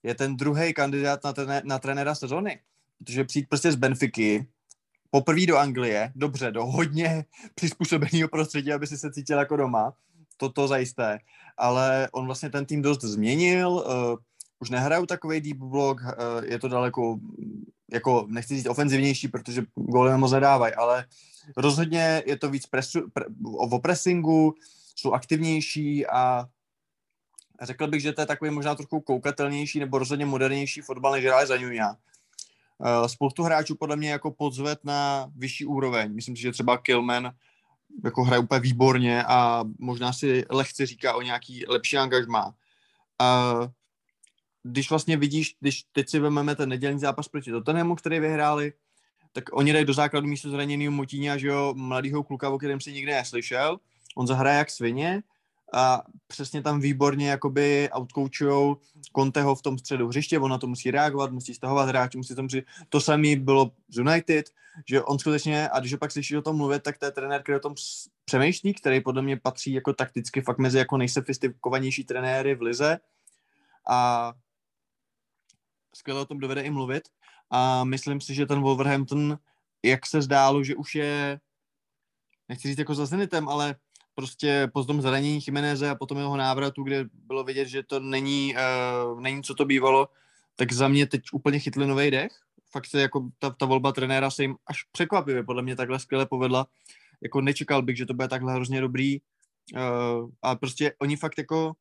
je 0.03 0.15
ten 0.15 0.37
druhý 0.37 0.73
kandidát 0.73 1.23
na, 1.23 1.33
trené, 1.33 1.61
na 1.65 1.79
trenéra 1.79 2.15
sezóny, 2.15 2.59
protože 2.97 3.23
přijít 3.23 3.49
prostě 3.49 3.71
z 3.71 3.75
Benfiky, 3.75 4.47
poprvé 5.09 5.45
do 5.45 5.57
Anglie, 5.57 6.11
dobře, 6.15 6.51
do 6.51 6.65
hodně 6.65 7.25
přizpůsobeného 7.55 8.29
prostředí, 8.29 8.73
aby 8.73 8.87
si 8.87 8.97
se 8.97 9.11
cítil 9.11 9.39
jako 9.39 9.57
doma, 9.57 9.93
to, 10.37 10.49
to 10.49 10.67
zajisté, 10.67 11.19
ale 11.57 12.09
on 12.11 12.25
vlastně 12.25 12.49
ten 12.49 12.65
tým 12.65 12.81
dost 12.81 13.01
změnil, 13.01 13.69
uh, 13.69 13.83
už 14.59 14.69
nehrajou 14.69 15.05
takový 15.05 15.41
deep 15.41 15.57
block, 15.57 16.01
uh, 16.01 16.09
je 16.43 16.59
to 16.59 16.67
daleko, 16.67 17.17
jako 17.91 18.25
nechci 18.29 18.55
říct 18.55 18.69
ofenzivnější, 18.69 19.27
protože 19.27 19.65
góly 19.75 20.17
moc 20.17 20.31
nedávají, 20.31 20.73
ale 20.73 21.05
rozhodně 21.57 22.23
je 22.25 22.37
to 22.37 22.49
víc 22.49 22.65
presu, 22.65 23.09
pre, 23.13 23.25
o 23.57 23.79
pressingu, 23.79 24.55
jsou 24.95 25.11
aktivnější 25.11 26.07
a 26.07 26.45
řekl 27.61 27.87
bych, 27.87 28.01
že 28.01 28.13
to 28.13 28.21
je 28.21 28.27
takový 28.27 28.51
možná 28.51 28.75
trochu 28.75 29.01
koukatelnější 29.01 29.79
nebo 29.79 29.97
rozhodně 29.97 30.25
modernější 30.25 30.81
fotbal, 30.81 31.11
než 31.11 31.25
hráli 31.25 31.47
za 31.47 31.55
Junia. 31.55 31.89
Uh, 31.89 33.07
spoustu 33.07 33.43
hráčů 33.43 33.75
podle 33.75 33.95
mě 33.95 34.11
jako 34.11 34.31
podzvet 34.31 34.79
na 34.83 35.31
vyšší 35.35 35.65
úroveň. 35.65 36.15
Myslím 36.15 36.35
si, 36.35 36.41
že 36.41 36.51
třeba 36.51 36.77
Kilman 36.77 37.31
jako 38.03 38.23
hraje 38.23 38.39
úplně 38.39 38.59
výborně 38.59 39.23
a 39.23 39.63
možná 39.79 40.13
si 40.13 40.45
lehce 40.49 40.85
říká 40.85 41.15
o 41.15 41.21
nějaký 41.21 41.65
lepší 41.67 41.97
angažmá. 41.97 42.55
A 43.19 43.53
když 44.63 44.89
vlastně 44.89 45.17
vidíš, 45.17 45.55
když 45.59 45.83
teď 45.91 46.09
si 46.09 46.19
vezmeme 46.19 46.55
ten 46.55 46.69
nedělní 46.69 46.99
zápas 46.99 47.27
proti 47.27 47.51
Tottenhamu, 47.51 47.95
který 47.95 48.19
vyhráli, 48.19 48.73
tak 49.31 49.43
oni 49.53 49.73
dají 49.73 49.85
do 49.85 49.93
základu 49.93 50.27
místo 50.27 50.49
zraněného 50.49 50.91
Motíňa, 50.91 51.37
že 51.37 51.47
jo, 51.47 51.73
mladýho 51.77 52.23
kluka, 52.23 52.49
o 52.49 52.57
kterém 52.57 52.81
si 52.81 52.93
nikdy 52.93 53.11
neslyšel. 53.11 53.79
On 54.15 54.27
zahraje 54.27 54.57
jak 54.57 54.69
svině 54.69 55.23
a 55.73 56.03
přesně 56.27 56.61
tam 56.61 56.79
výborně 56.79 57.29
jakoby 57.29 57.89
outcoachujou 57.97 58.77
Conteho 59.15 59.55
v 59.55 59.61
tom 59.61 59.77
středu 59.77 60.07
hřiště, 60.07 60.39
on 60.39 60.51
na 60.51 60.57
to 60.57 60.67
musí 60.67 60.91
reagovat, 60.91 61.31
musí 61.31 61.53
stahovat 61.53 61.89
hráče, 61.89 62.17
musí 62.17 62.35
tam 62.35 62.47
při... 62.47 62.63
To 62.89 63.01
samé 63.01 63.35
bylo 63.35 63.71
z 63.89 63.97
United, 63.97 64.49
že 64.87 65.01
on 65.01 65.19
skutečně, 65.19 65.69
a 65.69 65.79
když 65.79 65.95
pak 65.95 66.11
slyší 66.11 66.37
o 66.37 66.41
tom 66.41 66.57
mluvit, 66.57 66.83
tak 66.83 66.97
to 66.97 67.05
je 67.05 67.11
trenér, 67.11 67.43
který 67.43 67.55
o 67.55 67.59
tom 67.59 67.75
přemýšlí, 68.25 68.73
který 68.73 69.01
podle 69.01 69.21
mě 69.21 69.37
patří 69.37 69.73
jako 69.73 69.93
takticky 69.93 70.41
fakt 70.41 70.57
mezi 70.57 70.77
jako 70.77 70.97
nejsofistikovanější 70.97 72.03
trenéry 72.03 72.55
v 72.55 72.61
lize. 72.61 72.99
A 73.89 74.33
skvěle 75.95 76.21
o 76.21 76.25
tom 76.25 76.39
dovede 76.39 76.61
i 76.61 76.69
mluvit. 76.69 77.03
A 77.49 77.83
myslím 77.83 78.21
si, 78.21 78.33
že 78.33 78.45
ten 78.45 78.61
Wolverhampton, 78.61 79.37
jak 79.85 80.05
se 80.05 80.21
zdálo, 80.21 80.63
že 80.63 80.75
už 80.75 80.95
je 80.95 81.39
nechci 82.49 82.67
říct 82.67 82.79
jako 82.79 82.95
za 82.95 83.05
Zenitem, 83.05 83.49
ale 83.49 83.75
prostě 84.15 84.69
po 84.73 84.83
tom 84.85 85.01
zranění 85.01 85.41
Chimeneze 85.41 85.89
a 85.89 85.95
potom 85.95 86.17
jeho 86.17 86.37
návratu, 86.37 86.83
kde 86.83 87.05
bylo 87.13 87.43
vidět, 87.43 87.67
že 87.67 87.83
to 87.83 87.99
není, 87.99 88.55
uh, 88.55 89.21
není 89.21 89.43
co 89.43 89.55
to 89.55 89.65
bývalo, 89.65 90.09
tak 90.55 90.73
za 90.73 90.87
mě 90.87 91.07
teď 91.07 91.21
úplně 91.33 91.59
chytli 91.59 91.87
nový 91.87 92.11
dech. 92.11 92.31
Fakt 92.71 92.85
se 92.85 93.01
jako 93.01 93.29
ta, 93.39 93.49
ta 93.49 93.65
volba 93.65 93.91
trenéra 93.91 94.31
se 94.31 94.43
jim 94.43 94.55
až 94.67 94.83
překvapivě 94.91 95.43
podle 95.43 95.61
mě 95.61 95.75
takhle 95.75 95.99
skvěle 95.99 96.25
povedla. 96.25 96.67
Jako 97.21 97.41
nečekal 97.41 97.81
bych, 97.81 97.97
že 97.97 98.05
to 98.05 98.13
bude 98.13 98.27
takhle 98.27 98.53
hrozně 98.53 98.81
dobrý. 98.81 99.19
Uh, 99.75 100.29
a 100.41 100.55
prostě 100.55 100.93
oni 101.01 101.15
fakt 101.15 101.37
jako 101.37 101.73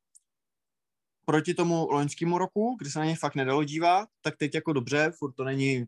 proti 1.24 1.54
tomu 1.54 1.88
loňskému 1.90 2.38
roku, 2.38 2.76
kdy 2.80 2.90
se 2.90 2.98
na 2.98 3.04
ně 3.04 3.16
fakt 3.16 3.34
nedalo 3.34 3.64
dívat, 3.64 4.08
tak 4.20 4.36
teď 4.36 4.54
jako 4.54 4.72
dobře, 4.72 5.12
furt 5.18 5.32
to 5.32 5.44
není 5.44 5.86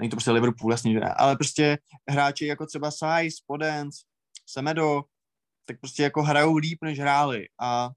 není 0.00 0.10
to 0.10 0.16
prostě 0.16 0.30
Liverpool, 0.30 0.72
jasně, 0.72 0.92
že 0.92 1.00
ne, 1.00 1.14
ale 1.14 1.36
prostě 1.36 1.78
hráči 2.08 2.46
jako 2.46 2.66
třeba 2.66 2.90
Saiz, 2.90 3.40
Podence, 3.40 3.98
Semedo, 4.46 5.02
tak 5.70 5.80
prostě 5.80 6.02
jako 6.02 6.22
hrajou 6.22 6.56
líp, 6.56 6.78
než 6.82 6.98
hráli. 6.98 7.48
A 7.60 7.90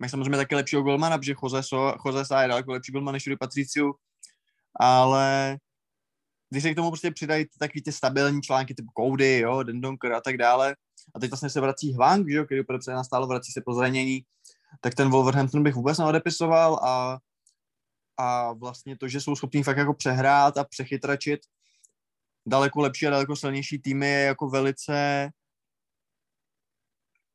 mají 0.00 0.10
samozřejmě 0.10 0.36
taky 0.36 0.54
lepšího 0.54 0.82
golmana, 0.82 1.18
protože 1.18 1.34
Jose, 1.42 1.62
so, 1.62 1.98
Jose 2.06 2.24
Sá 2.24 2.42
je 2.42 2.48
daleko 2.48 2.72
lepší 2.72 2.92
golman 2.92 3.12
než 3.12 3.26
Rui 3.26 3.36
Patriciu, 3.36 3.94
ale 4.80 5.58
když 6.50 6.62
se 6.62 6.72
k 6.72 6.76
tomu 6.76 6.90
prostě 6.90 7.10
přidají 7.10 7.46
takový 7.58 7.82
ty 7.82 7.92
stabilní 7.92 8.42
články 8.42 8.74
typu 8.74 8.88
Cody, 8.98 9.38
jo, 9.38 9.62
Dendonker 9.62 10.12
a 10.12 10.20
tak 10.20 10.36
dále, 10.36 10.76
a 11.14 11.20
teď 11.20 11.30
vlastně 11.30 11.50
se 11.50 11.60
vrací 11.60 11.92
Hwang, 11.92 12.30
že 12.30 12.36
jo, 12.36 12.44
který 12.44 12.64
podepsal 12.64 13.02
na 13.12 13.20
vrací 13.26 13.52
se 13.52 13.62
po 13.66 13.74
zranění, 13.74 14.22
tak 14.80 14.94
ten 14.94 15.10
Wolverhampton 15.10 15.62
bych 15.62 15.74
vůbec 15.74 15.98
neodepisoval 15.98 16.74
a, 16.74 17.18
a 18.16 18.52
vlastně 18.52 18.98
to, 18.98 19.08
že 19.08 19.20
jsou 19.20 19.36
schopní 19.36 19.62
fakt 19.62 19.76
jako 19.76 19.94
přehrát 19.94 20.56
a 20.56 20.64
přechytračit 20.64 21.40
daleko 22.46 22.80
lepší 22.80 23.06
a 23.06 23.10
daleko 23.10 23.36
silnější 23.36 23.78
týmy 23.78 24.06
je 24.06 24.20
jako 24.20 24.48
velice 24.48 25.30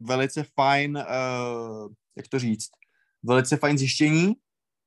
velice 0.02 0.46
fajn, 0.56 0.98
uh, 0.98 1.92
jak 2.16 2.28
to 2.28 2.40
říct, 2.40 2.70
velice 3.24 3.58
fajn 3.58 3.78
zjištění. 3.78 4.34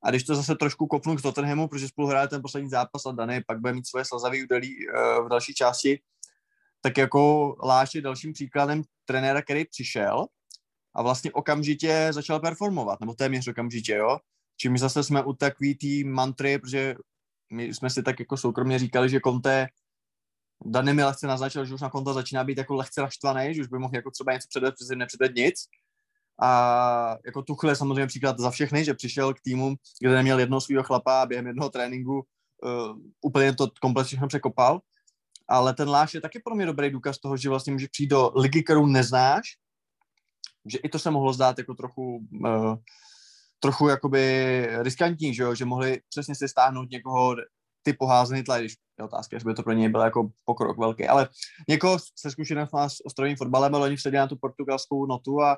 A 0.03 0.09
když 0.09 0.23
to 0.23 0.35
zase 0.35 0.55
trošku 0.55 0.87
kopnu 0.87 1.15
k 1.15 1.21
Tottenhamu, 1.21 1.67
protože 1.67 1.87
spolu 1.87 2.07
hráli 2.07 2.27
ten 2.27 2.41
poslední 2.41 2.69
zápas 2.69 3.05
a 3.05 3.11
Dany 3.11 3.43
pak 3.47 3.59
bude 3.59 3.73
mít 3.73 3.87
svoje 3.87 4.05
slazavý 4.05 4.43
údelí 4.43 4.75
uh, 4.87 5.25
v 5.25 5.29
další 5.29 5.53
části, 5.53 5.99
tak 6.81 6.97
jako 6.97 7.55
Láš 7.63 7.95
je 7.95 8.01
dalším 8.01 8.33
příkladem 8.33 8.81
trenéra, 9.05 9.41
který 9.41 9.65
přišel 9.65 10.25
a 10.95 11.01
vlastně 11.01 11.31
okamžitě 11.31 12.07
začal 12.11 12.39
performovat, 12.39 12.99
nebo 12.99 13.13
téměř 13.13 13.47
okamžitě, 13.47 13.93
jo. 13.93 14.19
Čím 14.57 14.77
zase 14.77 15.03
jsme 15.03 15.23
u 15.23 15.33
takový 15.33 15.75
té 15.75 16.09
mantry, 16.09 16.59
protože 16.59 16.95
my 17.51 17.73
jsme 17.73 17.89
si 17.89 18.03
tak 18.03 18.19
jako 18.19 18.37
soukromně 18.37 18.79
říkali, 18.79 19.09
že 19.09 19.19
Conte 19.19 19.67
Dany 20.65 20.93
mi 20.93 21.03
lehce 21.03 21.27
naznačil, 21.27 21.65
že 21.65 21.73
už 21.73 21.81
na 21.81 21.89
konto 21.89 22.13
začíná 22.13 22.43
být 22.43 22.57
jako 22.57 22.75
lehce 22.75 23.01
naštvaný, 23.01 23.53
že 23.53 23.61
už 23.61 23.67
by 23.67 23.79
mohl 23.79 23.95
jako 23.95 24.11
třeba 24.11 24.33
něco 24.33 24.47
předat, 24.49 24.73
protože 24.73 24.95
nepředat 24.95 25.31
nic. 25.35 25.55
A 26.41 27.17
jako 27.25 27.41
Tuchle 27.41 27.71
je 27.71 27.75
samozřejmě 27.75 28.07
příklad 28.07 28.39
za 28.39 28.51
všechny, 28.51 28.85
že 28.85 28.93
přišel 28.93 29.33
k 29.33 29.41
týmu, 29.41 29.75
kde 30.01 30.15
neměl 30.15 30.39
jednoho 30.39 30.61
svého 30.61 30.83
chlapa 30.83 31.21
a 31.21 31.25
během 31.25 31.47
jednoho 31.47 31.69
tréninku 31.69 32.13
uh, 32.13 32.97
úplně 33.21 33.55
to 33.55 33.67
kompletně 33.81 34.07
všechno 34.07 34.27
překopal. 34.27 34.81
Ale 35.47 35.73
ten 35.73 35.89
Láš 35.89 36.13
je 36.13 36.21
taky 36.21 36.39
pro 36.39 36.55
mě 36.55 36.65
dobrý 36.65 36.89
důkaz 36.89 37.17
toho, 37.17 37.37
že 37.37 37.49
vlastně 37.49 37.73
může 37.73 37.87
přijít 37.91 38.07
do 38.07 38.31
ligy, 38.35 38.63
kterou 38.63 38.85
neznáš, 38.85 39.57
že 40.65 40.77
i 40.77 40.89
to 40.89 40.99
se 40.99 41.11
mohlo 41.11 41.33
zdát 41.33 41.57
jako 41.57 41.73
trochu, 41.73 42.27
uh, 42.45 42.75
trochu 43.59 43.87
jakoby 43.87 44.67
riskantní, 44.81 45.33
že, 45.33 45.43
jo? 45.43 45.55
že 45.55 45.65
mohli 45.65 46.01
přesně 46.09 46.35
si 46.35 46.47
stáhnout 46.47 46.91
někoho 46.91 47.35
ty 47.85 47.93
poházený 47.93 48.43
tla, 48.43 48.59
když 48.59 48.73
je 48.97 49.05
otázka, 49.05 49.35
jestli 49.35 49.47
by 49.47 49.53
to 49.53 49.63
pro 49.63 49.73
něj 49.73 49.89
byl 49.89 50.01
jako 50.01 50.29
pokrok 50.45 50.77
velký, 50.77 51.07
ale 51.07 51.29
někoho 51.69 51.99
se 52.15 52.31
zkušenost 52.31 52.71
má 52.71 52.89
s 52.89 53.05
ostrovním 53.05 53.37
fotbalem, 53.37 53.75
ale 53.75 53.87
oni 53.87 53.95
vsadili 53.95 54.19
na 54.19 54.27
tu 54.27 54.35
portugalskou 54.35 55.05
notu 55.05 55.41
a, 55.41 55.57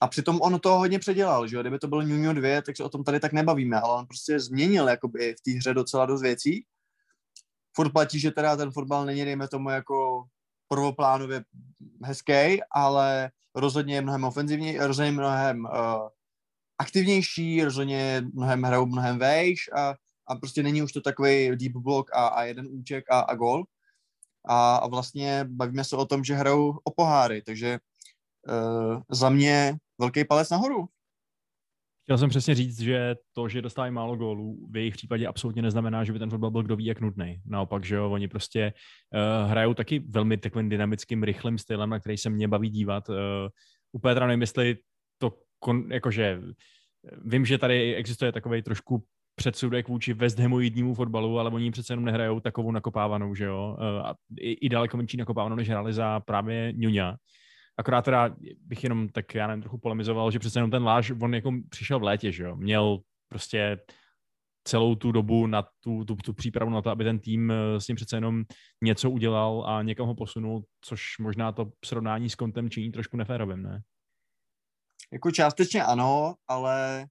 a 0.00 0.08
přitom 0.08 0.40
on 0.40 0.60
to 0.60 0.78
hodně 0.78 0.98
předělal, 0.98 1.46
že 1.46 1.56
jo, 1.56 1.62
kdyby 1.62 1.78
to 1.78 1.88
byl 1.88 2.02
Nuno 2.02 2.32
2, 2.34 2.62
tak 2.62 2.76
se 2.76 2.84
o 2.84 2.88
tom 2.88 3.04
tady 3.04 3.20
tak 3.20 3.32
nebavíme, 3.32 3.80
ale 3.80 3.98
on 3.98 4.06
prostě 4.06 4.40
změnil 4.40 4.88
jakoby 4.88 5.34
v 5.38 5.40
té 5.40 5.50
hře 5.50 5.74
docela 5.74 6.06
dost 6.06 6.22
věcí. 6.22 6.64
Furt 7.76 7.92
platí, 7.92 8.20
že 8.20 8.30
teda 8.30 8.56
ten 8.56 8.70
fotbal 8.70 9.04
není, 9.04 9.24
dejme 9.24 9.48
tomu, 9.48 9.70
jako 9.70 10.24
prvoplánově 10.68 11.44
hezký, 12.04 12.60
ale 12.70 13.30
rozhodně 13.54 13.94
je 13.94 14.02
mnohem 14.02 14.24
ofenzivní, 14.24 14.78
rozhodně 14.78 15.12
mnohem 15.12 15.64
uh, 15.64 16.08
aktivnější, 16.78 17.64
rozhodně 17.64 18.22
mnohem 18.34 18.62
hrajou 18.62 18.86
mnohem 18.86 19.18
vejš 19.18 19.70
a, 19.76 19.94
a 20.32 20.36
prostě 20.36 20.62
není 20.62 20.82
už 20.82 20.92
to 20.92 21.00
takový 21.00 21.56
deep 21.56 21.76
block 21.76 22.10
a, 22.14 22.26
a 22.26 22.42
jeden 22.42 22.66
úček 22.70 23.04
a, 23.10 23.20
a 23.20 23.34
gol. 23.34 23.64
A, 24.48 24.76
a 24.76 24.86
vlastně 24.88 25.44
bavíme 25.48 25.84
se 25.84 25.96
o 25.96 26.06
tom, 26.06 26.24
že 26.24 26.34
hrajou 26.34 26.78
o 26.84 26.90
poháry, 26.90 27.42
takže 27.42 27.78
uh, 28.48 29.02
za 29.10 29.28
mě 29.30 29.76
velký 30.00 30.24
palec 30.24 30.50
nahoru. 30.50 30.88
Chtěl 32.02 32.18
jsem 32.18 32.28
přesně 32.28 32.54
říct, 32.54 32.80
že 32.80 33.14
to, 33.32 33.48
že 33.48 33.62
dostávají 33.62 33.92
málo 33.92 34.16
gólů, 34.16 34.66
v 34.70 34.76
jejich 34.76 34.94
případě 34.94 35.26
absolutně 35.26 35.62
neznamená, 35.62 36.04
že 36.04 36.12
by 36.12 36.18
ten 36.18 36.30
fotbal 36.30 36.50
byl 36.50 36.62
kdo 36.62 36.76
ví 36.76 36.84
jak 36.84 37.00
nutný. 37.00 37.42
Naopak, 37.46 37.84
že 37.84 37.94
jo, 37.94 38.10
oni 38.10 38.28
prostě 38.28 38.72
uh, 39.14 39.50
hrajou 39.50 39.74
taky 39.74 39.98
velmi 39.98 40.36
takovým 40.36 40.68
dynamickým, 40.68 41.22
rychlým 41.22 41.58
stylem, 41.58 41.90
na 41.90 42.00
který 42.00 42.18
se 42.18 42.30
mě 42.30 42.48
baví 42.48 42.70
dívat. 42.70 43.08
Uh, 43.08 43.16
úplně 43.92 44.14
teda 44.14 44.26
nevím, 44.26 44.40
jestli 44.40 44.76
to, 45.18 45.38
kon, 45.58 45.92
jakože, 45.92 46.42
vím, 47.24 47.44
že 47.44 47.58
tady 47.58 47.94
existuje 47.94 48.32
takový 48.32 48.62
trošku 48.62 49.04
předsudek 49.34 49.88
vůči 49.88 50.14
West 50.14 50.38
Hamoidnímu 50.38 50.94
fotbalu, 50.94 51.38
ale 51.38 51.50
oni 51.50 51.70
přece 51.70 51.92
jenom 51.92 52.04
nehrajou 52.04 52.40
takovou 52.40 52.72
nakopávanou, 52.72 53.34
že 53.34 53.44
jo, 53.44 53.76
uh, 53.78 54.06
a 54.06 54.14
i, 54.38 54.52
i 54.52 54.68
daleko 54.68 54.96
menší 54.96 55.16
nakopávanou, 55.16 55.56
než 55.56 55.68
hráli 55.68 55.92
za 55.92 56.20
právě 56.20 56.72
Nuňa. 56.76 57.16
Akorát 57.78 58.02
teda 58.02 58.34
bych 58.66 58.82
jenom 58.82 59.08
tak, 59.08 59.34
já 59.34 59.46
nevím, 59.46 59.62
trochu 59.62 59.78
polemizoval, 59.78 60.30
že 60.30 60.38
přece 60.38 60.58
jenom 60.58 60.70
ten 60.70 60.82
Láž, 60.82 61.12
on 61.22 61.34
jako 61.34 61.52
přišel 61.68 61.98
v 61.98 62.02
létě, 62.02 62.32
že 62.32 62.44
jo, 62.44 62.56
měl 62.56 62.98
prostě 63.28 63.78
celou 64.64 64.94
tu 64.94 65.12
dobu 65.12 65.46
na 65.46 65.62
tu, 65.80 66.04
tu, 66.04 66.16
tu 66.16 66.32
přípravu 66.32 66.70
na 66.70 66.82
to, 66.82 66.90
aby 66.90 67.04
ten 67.04 67.18
tým 67.18 67.50
eh, 67.50 67.80
s 67.80 67.88
ním 67.88 67.96
přece 67.96 68.16
jenom 68.16 68.42
něco 68.84 69.10
udělal 69.10 69.64
a 69.66 69.82
někam 69.82 70.06
ho 70.06 70.14
posunul, 70.14 70.64
což 70.80 71.18
možná 71.20 71.52
to 71.52 71.70
srovnání 71.84 72.30
s 72.30 72.34
kontem 72.34 72.70
činí 72.70 72.92
trošku 72.92 73.16
neférovým, 73.16 73.62
ne? 73.62 73.82
Jako 75.12 75.30
částečně 75.30 75.84
ano, 75.84 76.34
ale 76.48 77.06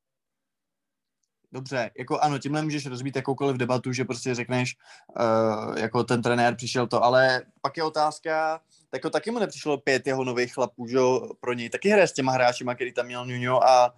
dobře, 1.52 1.92
jako 1.98 2.20
ano, 2.20 2.40
tímhle 2.40 2.62
můžeš 2.62 2.86
rozbít 2.86 3.16
jakoukoliv 3.16 3.58
debatu, 3.58 3.94
že 3.94 4.06
prostě 4.06 4.36
řekneš, 4.36 4.78
uh, 5.20 5.78
jako 5.78 6.04
ten 6.04 6.22
trenér 6.22 6.56
přišel 6.56 6.88
to, 6.88 7.04
ale 7.04 7.42
pak 7.62 7.78
je 7.78 7.84
otázka, 7.84 8.62
jako 8.94 9.10
taky 9.10 9.32
mu 9.32 9.40
nepřišlo 9.40 9.78
pět 9.78 10.08
jeho 10.08 10.24
nových 10.24 10.54
chlapů, 10.54 10.88
že 10.88 10.98
pro 11.40 11.54
něj. 11.54 11.70
Taky 11.70 11.90
hraje 11.90 12.08
s 12.08 12.14
těma 12.14 12.32
hráčima, 12.32 12.76
který 12.76 12.94
tam 12.94 13.06
měl 13.06 13.26
Nuno 13.26 13.64
a 13.64 13.96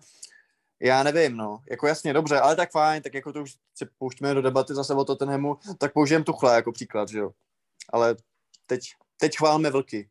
já 0.80 1.04
nevím, 1.04 1.38
no, 1.38 1.60
jako 1.70 1.88
jasně, 1.88 2.14
dobře, 2.14 2.39
ale 2.39 2.56
tak 2.56 2.72
fajn, 2.72 3.01
tak 3.01 3.14
jako 3.14 3.34
to 3.34 3.41
už 3.41 3.56
se 3.76 3.88
pouštíme 3.97 4.34
do 4.34 4.41
debaty 4.41 4.74
zase 4.74 4.93
o 4.93 5.06
Tottenhamu, 5.06 5.58
tak 5.78 5.93
použijem 5.93 6.24
Tuchla 6.24 6.56
jako 6.56 6.72
příklad, 6.72 7.10
že 7.10 7.20
jo, 7.20 7.32
ale 7.93 8.16
teď, 8.66 8.82
teď 9.18 9.38
chválme 9.38 9.70
vlky. 9.70 10.10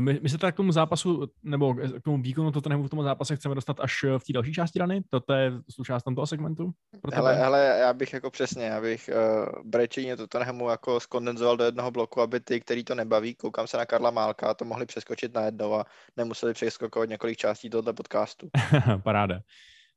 My, 0.00 0.20
my 0.22 0.28
se 0.28 0.38
tak 0.38 0.54
k 0.54 0.56
tomu 0.56 0.72
zápasu, 0.72 1.26
nebo 1.42 1.74
k 1.74 2.02
tomu 2.04 2.22
výkonu 2.22 2.52
Tottenhamu 2.52 2.84
v 2.84 2.90
tom 2.90 3.02
zápase 3.02 3.36
chceme 3.36 3.54
dostat 3.54 3.80
až 3.80 4.04
v 4.18 4.24
té 4.24 4.32
další 4.32 4.52
části 4.52 4.78
rany? 4.78 5.02
Toto 5.10 5.32
je 5.32 5.52
součást 5.70 6.02
tomto 6.02 6.26
segmentu? 6.26 6.70
Pro 7.02 7.12
hele, 7.14 7.34
hele, 7.34 7.78
já 7.80 7.92
bych 7.92 8.12
jako 8.12 8.30
přesně, 8.30 8.64
já 8.64 8.80
bych 8.80 9.10
uh, 9.12 9.62
brečení 9.64 10.16
Tottenhamu 10.16 10.70
jako 10.70 11.00
skondenzoval 11.00 11.56
do 11.56 11.64
jednoho 11.64 11.90
bloku, 11.90 12.20
aby 12.20 12.40
ty, 12.40 12.60
který 12.60 12.84
to 12.84 12.94
nebaví, 12.94 13.34
koukám 13.34 13.66
se 13.66 13.76
na 13.76 13.86
Karla 13.86 14.10
Málka, 14.10 14.54
to 14.54 14.64
mohli 14.64 14.86
přeskočit 14.86 15.34
na 15.34 15.42
jednou 15.42 15.74
a 15.74 15.84
nemuseli 16.16 16.54
přeskokovat 16.54 17.08
několik 17.08 17.38
částí 17.38 17.70
tohoto 17.70 17.94
podcastu. 17.94 18.48
Paráda. 19.02 19.40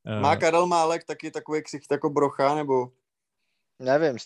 Uh... 0.04 0.22
Má 0.22 0.36
Karel 0.36 0.68
Málek 0.68 1.04
taky 1.04 1.32
takový 1.32 1.64
ksicht 1.64 1.92
jako 1.92 2.10
brocha, 2.10 2.56
nebo? 2.56 2.88
Nevím, 3.80 4.18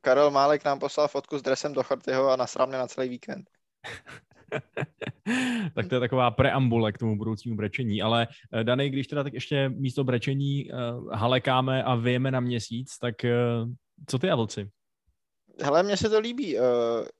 Karel 0.00 0.30
Málek 0.30 0.64
nám 0.64 0.78
poslal 0.78 1.08
fotku 1.08 1.38
s 1.38 1.42
dresem 1.42 1.72
do 1.72 1.82
Chartyho 1.82 2.30
a 2.30 2.36
nasral 2.36 2.66
mě 2.66 2.78
na 2.78 2.86
celý 2.86 3.08
víkend. 3.08 3.50
tak 5.74 5.88
to 5.88 5.94
je 5.94 6.00
taková 6.00 6.30
preambule 6.30 6.92
k 6.92 6.98
tomu 6.98 7.16
budoucímu 7.18 7.56
brečení. 7.56 8.02
Ale 8.02 8.28
eh, 8.52 8.64
Dany, 8.64 8.90
když 8.90 9.06
teda 9.06 9.22
tak 9.22 9.34
ještě 9.34 9.68
místo 9.68 10.04
brečení 10.04 10.70
uh, 10.70 11.12
halekáme 11.12 11.84
a 11.84 11.94
vyjeme 11.94 12.30
na 12.30 12.40
měsíc, 12.40 12.98
tak 12.98 13.14
uh, 13.24 13.70
co 14.06 14.18
ty 14.18 14.30
vlci? 14.30 14.70
Hele, 15.62 15.82
mně 15.82 15.96
se 15.96 16.08
to 16.08 16.18
líbí. 16.18 16.58
Uh, 16.58 16.64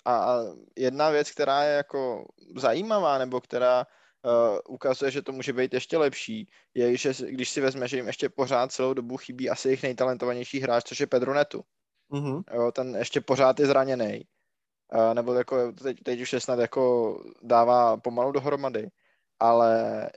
a 0.04 0.38
jedna 0.78 1.10
věc, 1.10 1.30
která 1.30 1.62
je 1.62 1.76
jako 1.76 2.24
zajímavá, 2.56 3.18
nebo 3.18 3.40
která 3.40 3.86
uh, 4.24 4.58
ukazuje, 4.68 5.10
že 5.10 5.22
to 5.22 5.32
může 5.32 5.52
být 5.52 5.74
ještě 5.74 5.98
lepší, 5.98 6.48
je, 6.74 6.96
že 6.96 7.12
když 7.28 7.50
si 7.50 7.60
vezme, 7.60 7.88
že 7.88 7.96
jim 7.96 8.06
ještě 8.06 8.28
pořád 8.28 8.72
celou 8.72 8.94
dobu 8.94 9.16
chybí 9.16 9.50
asi 9.50 9.68
jejich 9.68 9.82
nejtalentovanější 9.82 10.60
hráč, 10.60 10.84
což 10.84 11.00
je 11.00 11.06
Pedro 11.06 11.34
Netu. 11.34 11.62
Mm-hmm. 12.10 12.42
Jo, 12.54 12.72
ten 12.72 12.96
ještě 12.96 13.20
pořád 13.20 13.60
je 13.60 13.66
zraněný 13.66 14.24
nebo 15.14 15.34
jako 15.34 15.72
teď, 15.72 15.96
teď 16.02 16.20
už 16.20 16.32
je 16.32 16.40
snad 16.40 16.58
jako 16.58 17.14
dává 17.42 17.96
pomalu 17.96 18.32
dohromady, 18.32 18.88
ale 19.40 20.10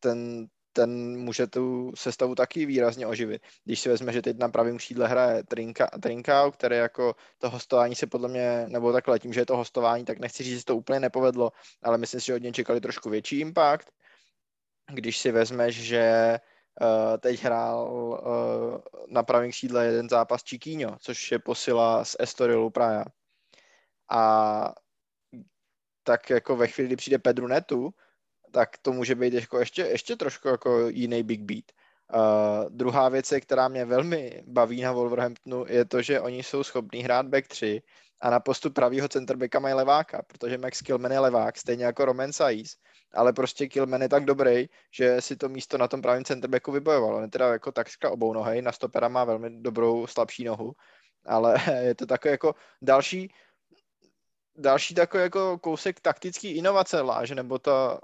ten, 0.00 0.46
ten 0.72 1.18
může 1.18 1.46
tu 1.46 1.92
sestavu 1.94 2.34
taky 2.34 2.66
výrazně 2.66 3.06
oživit. 3.06 3.42
Když 3.64 3.80
si 3.80 3.88
vezme, 3.88 4.12
že 4.12 4.22
teď 4.22 4.38
na 4.38 4.48
pravém 4.48 4.76
křídle 4.76 5.08
hraje 5.08 5.42
Trinka, 5.42 5.86
Trinkau, 6.02 6.50
který 6.50 6.76
jako 6.76 7.14
to 7.38 7.50
hostování 7.50 7.94
se 7.94 8.06
podle 8.06 8.28
mě, 8.28 8.64
nebo 8.68 8.92
takhle, 8.92 9.18
tím, 9.18 9.32
že 9.32 9.40
je 9.40 9.46
to 9.46 9.56
hostování, 9.56 10.04
tak 10.04 10.18
nechci 10.18 10.44
říct, 10.44 10.58
že 10.58 10.64
to 10.64 10.76
úplně 10.76 11.00
nepovedlo, 11.00 11.52
ale 11.82 11.98
myslím 11.98 12.20
si, 12.20 12.26
že 12.26 12.34
od 12.34 12.42
něj 12.42 12.52
čekali 12.52 12.80
trošku 12.80 13.10
větší 13.10 13.40
impact. 13.40 13.88
Když 14.92 15.18
si 15.18 15.32
vezmeš, 15.32 15.82
že 15.82 16.38
Uh, 16.80 17.18
teď 17.18 17.42
hrál 17.42 17.92
uh, 17.92 18.78
na 19.08 19.22
pravém 19.22 19.50
křídle 19.50 19.86
jeden 19.86 20.08
zápas 20.08 20.42
Chiquinho, 20.48 20.96
což 21.00 21.32
je 21.32 21.38
posila 21.38 22.04
z 22.04 22.16
Estorilu 22.18 22.70
Praja 22.70 23.04
a 24.12 24.74
tak 26.02 26.30
jako 26.30 26.56
ve 26.56 26.66
chvíli, 26.66 26.86
kdy 26.86 26.96
přijde 26.96 27.18
Pedro 27.18 27.48
Netu, 27.48 27.90
tak 28.52 28.78
to 28.82 28.92
může 28.92 29.14
být 29.14 29.34
jako 29.34 29.58
ještě, 29.58 29.82
ještě 29.82 30.16
trošku 30.16 30.48
jako 30.48 30.88
jiný 30.88 31.22
big 31.22 31.40
beat. 31.40 31.64
Uh, 32.14 32.70
druhá 32.70 33.08
věc, 33.08 33.32
která 33.40 33.68
mě 33.68 33.84
velmi 33.84 34.42
baví 34.46 34.82
na 34.82 34.92
Wolverhamptonu, 34.92 35.64
je 35.68 35.84
to, 35.84 36.02
že 36.02 36.20
oni 36.20 36.42
jsou 36.42 36.64
schopní 36.64 37.02
hrát 37.02 37.26
back 37.26 37.48
3 37.48 37.82
a 38.20 38.30
na 38.30 38.40
postu 38.40 38.70
pravýho 38.70 39.08
centerbacka 39.08 39.58
mají 39.58 39.74
leváka, 39.74 40.22
protože 40.26 40.58
Max 40.58 40.82
Kilman 40.82 41.12
je 41.12 41.18
levák, 41.18 41.58
stejně 41.58 41.84
jako 41.84 42.04
Roman 42.04 42.32
Saiz, 42.32 42.76
ale 43.14 43.32
prostě 43.32 43.68
Kilman 43.68 44.02
je 44.02 44.08
tak 44.08 44.24
dobrý, 44.24 44.66
že 44.90 45.20
si 45.20 45.36
to 45.36 45.48
místo 45.48 45.78
na 45.78 45.88
tom 45.88 46.02
pravém 46.02 46.24
centerbacku 46.24 46.72
vybojoval. 46.72 47.14
On 47.14 47.22
je 47.22 47.28
teda 47.28 47.52
jako 47.52 47.72
takřka 47.72 48.10
obou 48.10 48.32
nohej, 48.32 48.62
na 48.62 48.72
stopera 48.72 49.08
má 49.08 49.24
velmi 49.24 49.50
dobrou, 49.50 50.06
slabší 50.06 50.44
nohu, 50.44 50.72
ale 51.26 51.56
je 51.82 51.94
to 51.94 52.06
takový 52.06 52.32
jako 52.32 52.54
další 52.82 53.32
další 54.56 54.94
takový 54.94 55.22
jako 55.22 55.58
kousek 55.58 56.00
taktický 56.00 56.50
inovace 56.50 57.00
Láže, 57.00 57.34
nebo 57.34 57.58
ta 57.58 58.00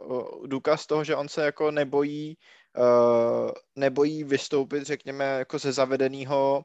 důkaz 0.46 0.86
toho, 0.86 1.04
že 1.04 1.16
on 1.16 1.28
se 1.28 1.44
jako 1.44 1.70
nebojí, 1.70 2.38
uh, 2.78 3.50
nebojí 3.76 4.24
vystoupit, 4.24 4.84
řekněme, 4.84 5.24
jako 5.24 5.58
ze 5.58 5.72
zavedeného 5.72 6.64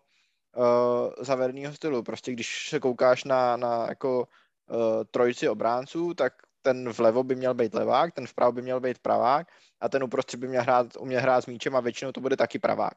uh, 0.58 1.24
zavedeného 1.24 1.74
stylu. 1.74 2.04
Prostě 2.04 2.32
když 2.32 2.70
se 2.70 2.80
koukáš 2.80 3.24
na, 3.24 3.58
na 3.58 3.86
jako 3.90 4.20
uh, 4.20 5.04
trojici 5.12 5.50
obránců, 5.50 6.14
tak 6.14 6.34
ten 6.62 6.90
vlevo 6.90 7.24
by 7.24 7.36
měl 7.36 7.54
být 7.54 7.74
levák, 7.74 8.14
ten 8.14 8.28
vpravo 8.28 8.52
by 8.52 8.62
měl 8.62 8.80
být 8.80 9.00
pravák 9.00 9.48
a 9.82 9.90
ten 9.90 10.04
uprostřed 10.04 10.38
by 10.40 10.48
měl 10.48 10.62
hrát, 10.62 10.88
uměl 11.00 11.22
hrát 11.22 11.44
s 11.44 11.48
míčem 11.48 11.76
a 11.76 11.80
většinou 11.80 12.12
to 12.12 12.22
bude 12.22 12.38
taky 12.38 12.60
pravák. 12.60 12.94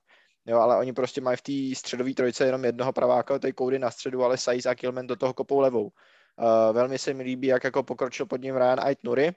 Jo, 0.47 0.59
ale 0.59 0.79
oni 0.79 0.93
prostě 0.93 1.21
mají 1.21 1.37
v 1.37 1.43
té 1.43 1.79
středové 1.79 2.15
trojice 2.15 2.47
jenom 2.47 2.65
jednoho 2.65 2.93
praváka, 2.93 3.39
tady 3.39 3.53
koudy 3.53 3.79
na 3.79 3.91
středu, 3.91 4.25
ale 4.25 4.39
Saiz 4.39 4.67
a 4.67 4.75
Kilman 4.75 5.07
do 5.07 5.17
toho 5.17 5.35
kopou 5.35 5.61
levou. 5.61 5.91
Uh, 6.39 6.75
velmi 6.77 6.99
se 6.99 7.15
mi 7.15 7.23
líbí, 7.23 7.47
jak 7.47 7.65
jako 7.65 7.83
pokročil 7.83 8.27
pod 8.27 8.43
ním 8.43 8.57
Ryan 8.57 8.81
Ait 8.81 9.05
Nuri, 9.05 9.33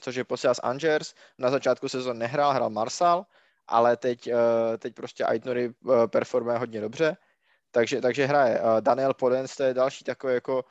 což 0.00 0.14
je 0.14 0.24
posílá 0.24 0.54
z 0.54 0.60
Angers. 0.62 1.14
Na 1.38 1.50
začátku 1.50 1.88
sezon 1.88 2.18
nehrál, 2.18 2.52
hrál 2.52 2.70
Marsal, 2.70 3.26
ale 3.66 3.96
teď, 3.96 4.32
uh, 4.32 4.40
teď 4.78 4.94
prostě 4.94 5.24
Ait 5.24 5.44
Nuri 5.44 5.68
uh, 5.68 6.06
performuje 6.06 6.58
hodně 6.58 6.80
dobře. 6.80 7.16
Takže, 7.70 8.00
takže 8.00 8.26
hraje. 8.26 8.60
Daniel 8.80 9.14
Podens, 9.14 9.56
to 9.56 9.62
je 9.62 9.74
další 9.74 10.04
takový 10.04 10.34
jako 10.34 10.64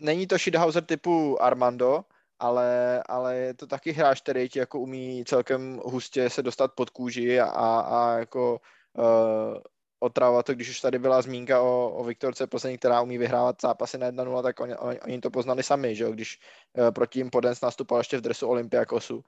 není 0.00 0.26
to 0.26 0.38
shithouser 0.38 0.84
typu 0.84 1.42
Armando, 1.42 2.04
ale, 2.38 3.02
ale 3.08 3.36
je 3.36 3.54
to 3.54 3.66
taky 3.66 3.92
hráč, 3.92 4.20
který 4.20 4.48
ti 4.48 4.58
jako 4.58 4.80
umí 4.80 5.24
celkem 5.24 5.80
hustě 5.84 6.30
se 6.30 6.42
dostat 6.42 6.72
pod 6.72 6.90
kůži 6.90 7.40
a, 7.40 7.80
a 7.80 8.18
jako 8.18 8.60
uh, 8.92 9.58
otravovat 10.00 10.46
to, 10.46 10.54
když 10.54 10.70
už 10.70 10.80
tady 10.80 10.98
byla 10.98 11.22
zmínka 11.22 11.60
o, 11.62 11.90
o 11.90 12.04
Viktorce 12.04 12.46
Plzeň, 12.46 12.78
která 12.78 13.00
umí 13.00 13.18
vyhrávat 13.18 13.56
zápasy 13.62 13.98
na 13.98 14.10
1-0, 14.10 14.42
tak 14.42 14.60
oni, 14.60 14.76
oni, 14.76 15.00
oni 15.00 15.20
to 15.20 15.30
poznali 15.30 15.62
sami, 15.62 15.96
že 15.96 16.04
jo? 16.04 16.12
když 16.12 16.38
uh, 16.78 16.90
proti 16.90 17.18
jim 17.18 17.30
Podens 17.30 17.60
nastupoval 17.60 18.00
ještě 18.00 18.18
v 18.18 18.20
dresu 18.20 18.48
Olympiakosu. 18.48 19.24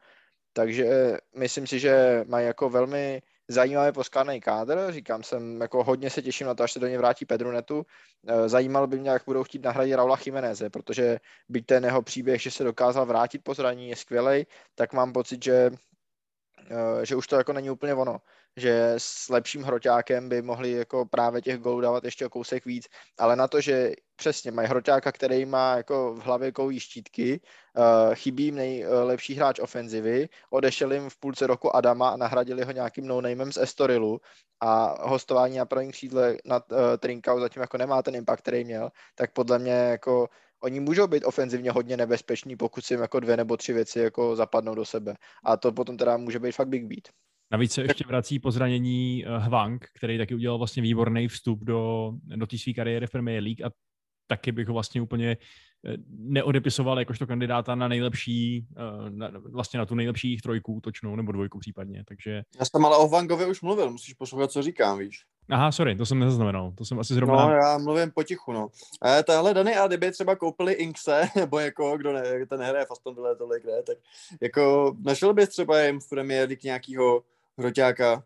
Takže 0.52 0.84
uh, 0.84 1.16
myslím 1.36 1.66
si, 1.66 1.78
že 1.78 2.24
mají 2.28 2.46
jako 2.46 2.70
velmi 2.70 3.22
zajímavě 3.48 3.92
poskládaný 3.92 4.40
kádr, 4.40 4.92
říkám 4.92 5.22
jsem, 5.22 5.60
jako 5.60 5.84
hodně 5.84 6.10
se 6.10 6.22
těším 6.22 6.46
na 6.46 6.54
to, 6.54 6.62
až 6.62 6.72
se 6.72 6.78
do 6.78 6.86
něj 6.86 6.96
vrátí 6.96 7.24
Pedrunetu. 7.24 7.86
Eh, 8.26 8.48
Zajímalo 8.48 8.86
by 8.86 8.98
mě, 8.98 9.10
jak 9.10 9.22
budou 9.26 9.44
chtít 9.44 9.64
nahradit 9.64 9.94
Raula 9.94 10.16
Chimeneze, 10.16 10.70
protože 10.70 11.20
byť 11.48 11.66
ten 11.66 11.84
jeho 11.84 12.02
příběh, 12.02 12.42
že 12.42 12.50
se 12.50 12.64
dokázal 12.64 13.06
vrátit 13.06 13.44
po 13.44 13.54
zranění, 13.54 13.88
je 13.88 13.96
skvělej, 13.96 14.46
tak 14.74 14.92
mám 14.92 15.12
pocit, 15.12 15.44
že 15.44 15.52
eh, 15.52 15.76
že 17.02 17.16
už 17.16 17.26
to 17.26 17.36
jako 17.36 17.52
není 17.52 17.70
úplně 17.70 17.94
ono, 17.94 18.18
že 18.56 18.94
s 18.98 19.28
lepším 19.28 19.62
hroťákem 19.62 20.28
by 20.28 20.42
mohli 20.42 20.70
jako 20.70 21.06
právě 21.06 21.42
těch 21.42 21.58
gólů 21.58 21.80
dávat 21.80 22.04
ještě 22.04 22.26
o 22.26 22.30
kousek 22.30 22.64
víc, 22.64 22.88
ale 23.18 23.36
na 23.36 23.48
to, 23.48 23.60
že 23.60 23.92
přesně 24.16 24.50
mají 24.50 24.68
hroťáka, 24.68 25.12
který 25.12 25.44
má 25.44 25.76
jako 25.76 26.14
v 26.14 26.18
hlavě 26.18 26.52
kový 26.52 26.80
štítky, 26.80 27.40
uh, 27.76 28.14
chybí 28.14 28.44
jim 28.44 28.54
nejlepší 28.54 29.34
hráč 29.34 29.60
ofenzivy, 29.60 30.28
odešel 30.50 30.92
jim 30.92 31.10
v 31.10 31.16
půlce 31.16 31.46
roku 31.46 31.76
Adama 31.76 32.08
a 32.08 32.16
nahradili 32.16 32.64
ho 32.64 32.72
nějakým 32.72 33.06
no 33.06 33.22
z 33.50 33.56
Estorilu 33.56 34.20
a 34.60 34.94
hostování 35.08 35.58
na 35.58 35.64
prvním 35.64 35.90
křídle 35.90 36.36
na 36.44 36.56
uh, 36.56 36.78
Trinkau 36.98 37.40
zatím 37.40 37.62
jako 37.62 37.78
nemá 37.78 38.02
ten 38.02 38.14
impact, 38.14 38.42
který 38.42 38.64
měl, 38.64 38.90
tak 39.14 39.32
podle 39.32 39.58
mě 39.58 39.72
jako 39.72 40.28
oni 40.62 40.80
můžou 40.80 41.06
být 41.06 41.24
ofenzivně 41.24 41.70
hodně 41.70 41.96
nebezpeční, 41.96 42.56
pokud 42.56 42.84
si 42.84 42.94
jim 42.94 43.00
jako 43.00 43.20
dvě 43.20 43.36
nebo 43.36 43.56
tři 43.56 43.72
věci 43.72 43.98
jako 43.98 44.36
zapadnou 44.36 44.74
do 44.74 44.84
sebe. 44.84 45.14
A 45.44 45.56
to 45.56 45.72
potom 45.72 45.96
teda 45.96 46.16
může 46.16 46.38
být 46.38 46.52
fakt 46.52 46.68
big 46.68 46.86
beat. 46.86 47.08
Navíc 47.52 47.72
se 47.72 47.82
ještě 47.82 48.04
vrací 48.06 48.38
po 48.38 48.50
zranění 48.50 49.24
eh, 49.26 49.38
Hwang, 49.38 49.86
který 49.94 50.18
taky 50.18 50.34
udělal 50.34 50.58
vlastně 50.58 50.82
výborný 50.82 51.28
vstup 51.28 51.64
do, 51.64 52.12
do 52.36 52.46
té 52.46 52.58
své 52.58 52.72
kariéry 52.72 53.06
v 53.06 53.10
Premier 53.10 53.42
League 53.42 53.64
a 53.64 53.70
taky 54.26 54.52
bych 54.52 54.68
ho 54.68 54.74
vlastně 54.74 55.02
úplně 55.02 55.30
eh, 55.30 55.96
neodepisoval 56.08 56.98
jakožto 56.98 57.26
kandidáta 57.26 57.74
na 57.74 57.88
nejlepší, 57.88 58.66
eh, 58.76 59.10
na, 59.10 59.30
vlastně 59.52 59.78
na 59.78 59.86
tu 59.86 59.94
nejlepší 59.94 60.36
trojku 60.36 60.80
točnou, 60.82 61.16
nebo 61.16 61.32
dvojku 61.32 61.58
případně, 61.58 62.04
takže... 62.04 62.42
Já 62.58 62.64
jsem 62.64 62.84
ale 62.84 62.96
o 62.96 63.08
Vangovi 63.08 63.46
už 63.46 63.62
mluvil, 63.62 63.90
musíš 63.90 64.14
poslouchat, 64.14 64.50
co 64.50 64.62
říkám, 64.62 64.98
víš. 64.98 65.24
Aha, 65.50 65.72
sorry, 65.72 65.96
to 65.96 66.06
jsem 66.06 66.18
nezaznamenal, 66.18 66.72
to 66.78 66.84
jsem 66.84 67.00
asi 67.00 67.14
zrovna... 67.14 67.46
No, 67.46 67.52
já 67.52 67.78
mluvím 67.78 68.10
potichu, 68.10 68.52
no. 68.52 68.68
E, 69.06 69.22
tahle 69.22 69.54
Dany 69.54 69.76
a 69.76 69.86
kdyby 69.86 70.12
třeba 70.12 70.36
koupili 70.36 70.72
Inkse, 70.72 71.28
nebo 71.36 71.58
jako, 71.58 71.96
kdo 71.98 72.12
ne, 72.12 72.46
ten 72.46 72.60
nehraje 72.60 72.86
v 72.86 72.90
Aston 72.90 73.14
Villa 73.14 73.34
tolik, 73.34 73.64
ne, 73.64 73.82
tak 73.82 73.98
jako 74.40 74.94
našel 75.00 75.34
bys 75.34 75.48
třeba 75.48 75.80
jim 75.80 76.00
v 76.00 76.08
Premier 76.08 76.48
League 76.48 76.64
nějakýho 76.64 77.22
hroťáka? 77.58 78.22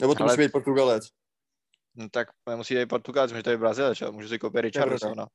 Nebo 0.00 0.14
to 0.14 0.24
Ale- 0.24 0.32
musí 0.32 0.42
být 0.42 0.52
Portugalec? 0.52 1.08
No 1.94 2.08
tak 2.08 2.28
nemusí 2.48 2.74
být 2.74 2.86
Portugalec, 2.88 3.32
může 3.32 3.42
to 3.42 3.50
být 3.50 3.56
Brazilec, 3.56 4.00
jo? 4.00 4.12
může 4.12 4.28
si 4.28 4.38
koupit. 4.38 4.60
Richardsona. 4.60 5.26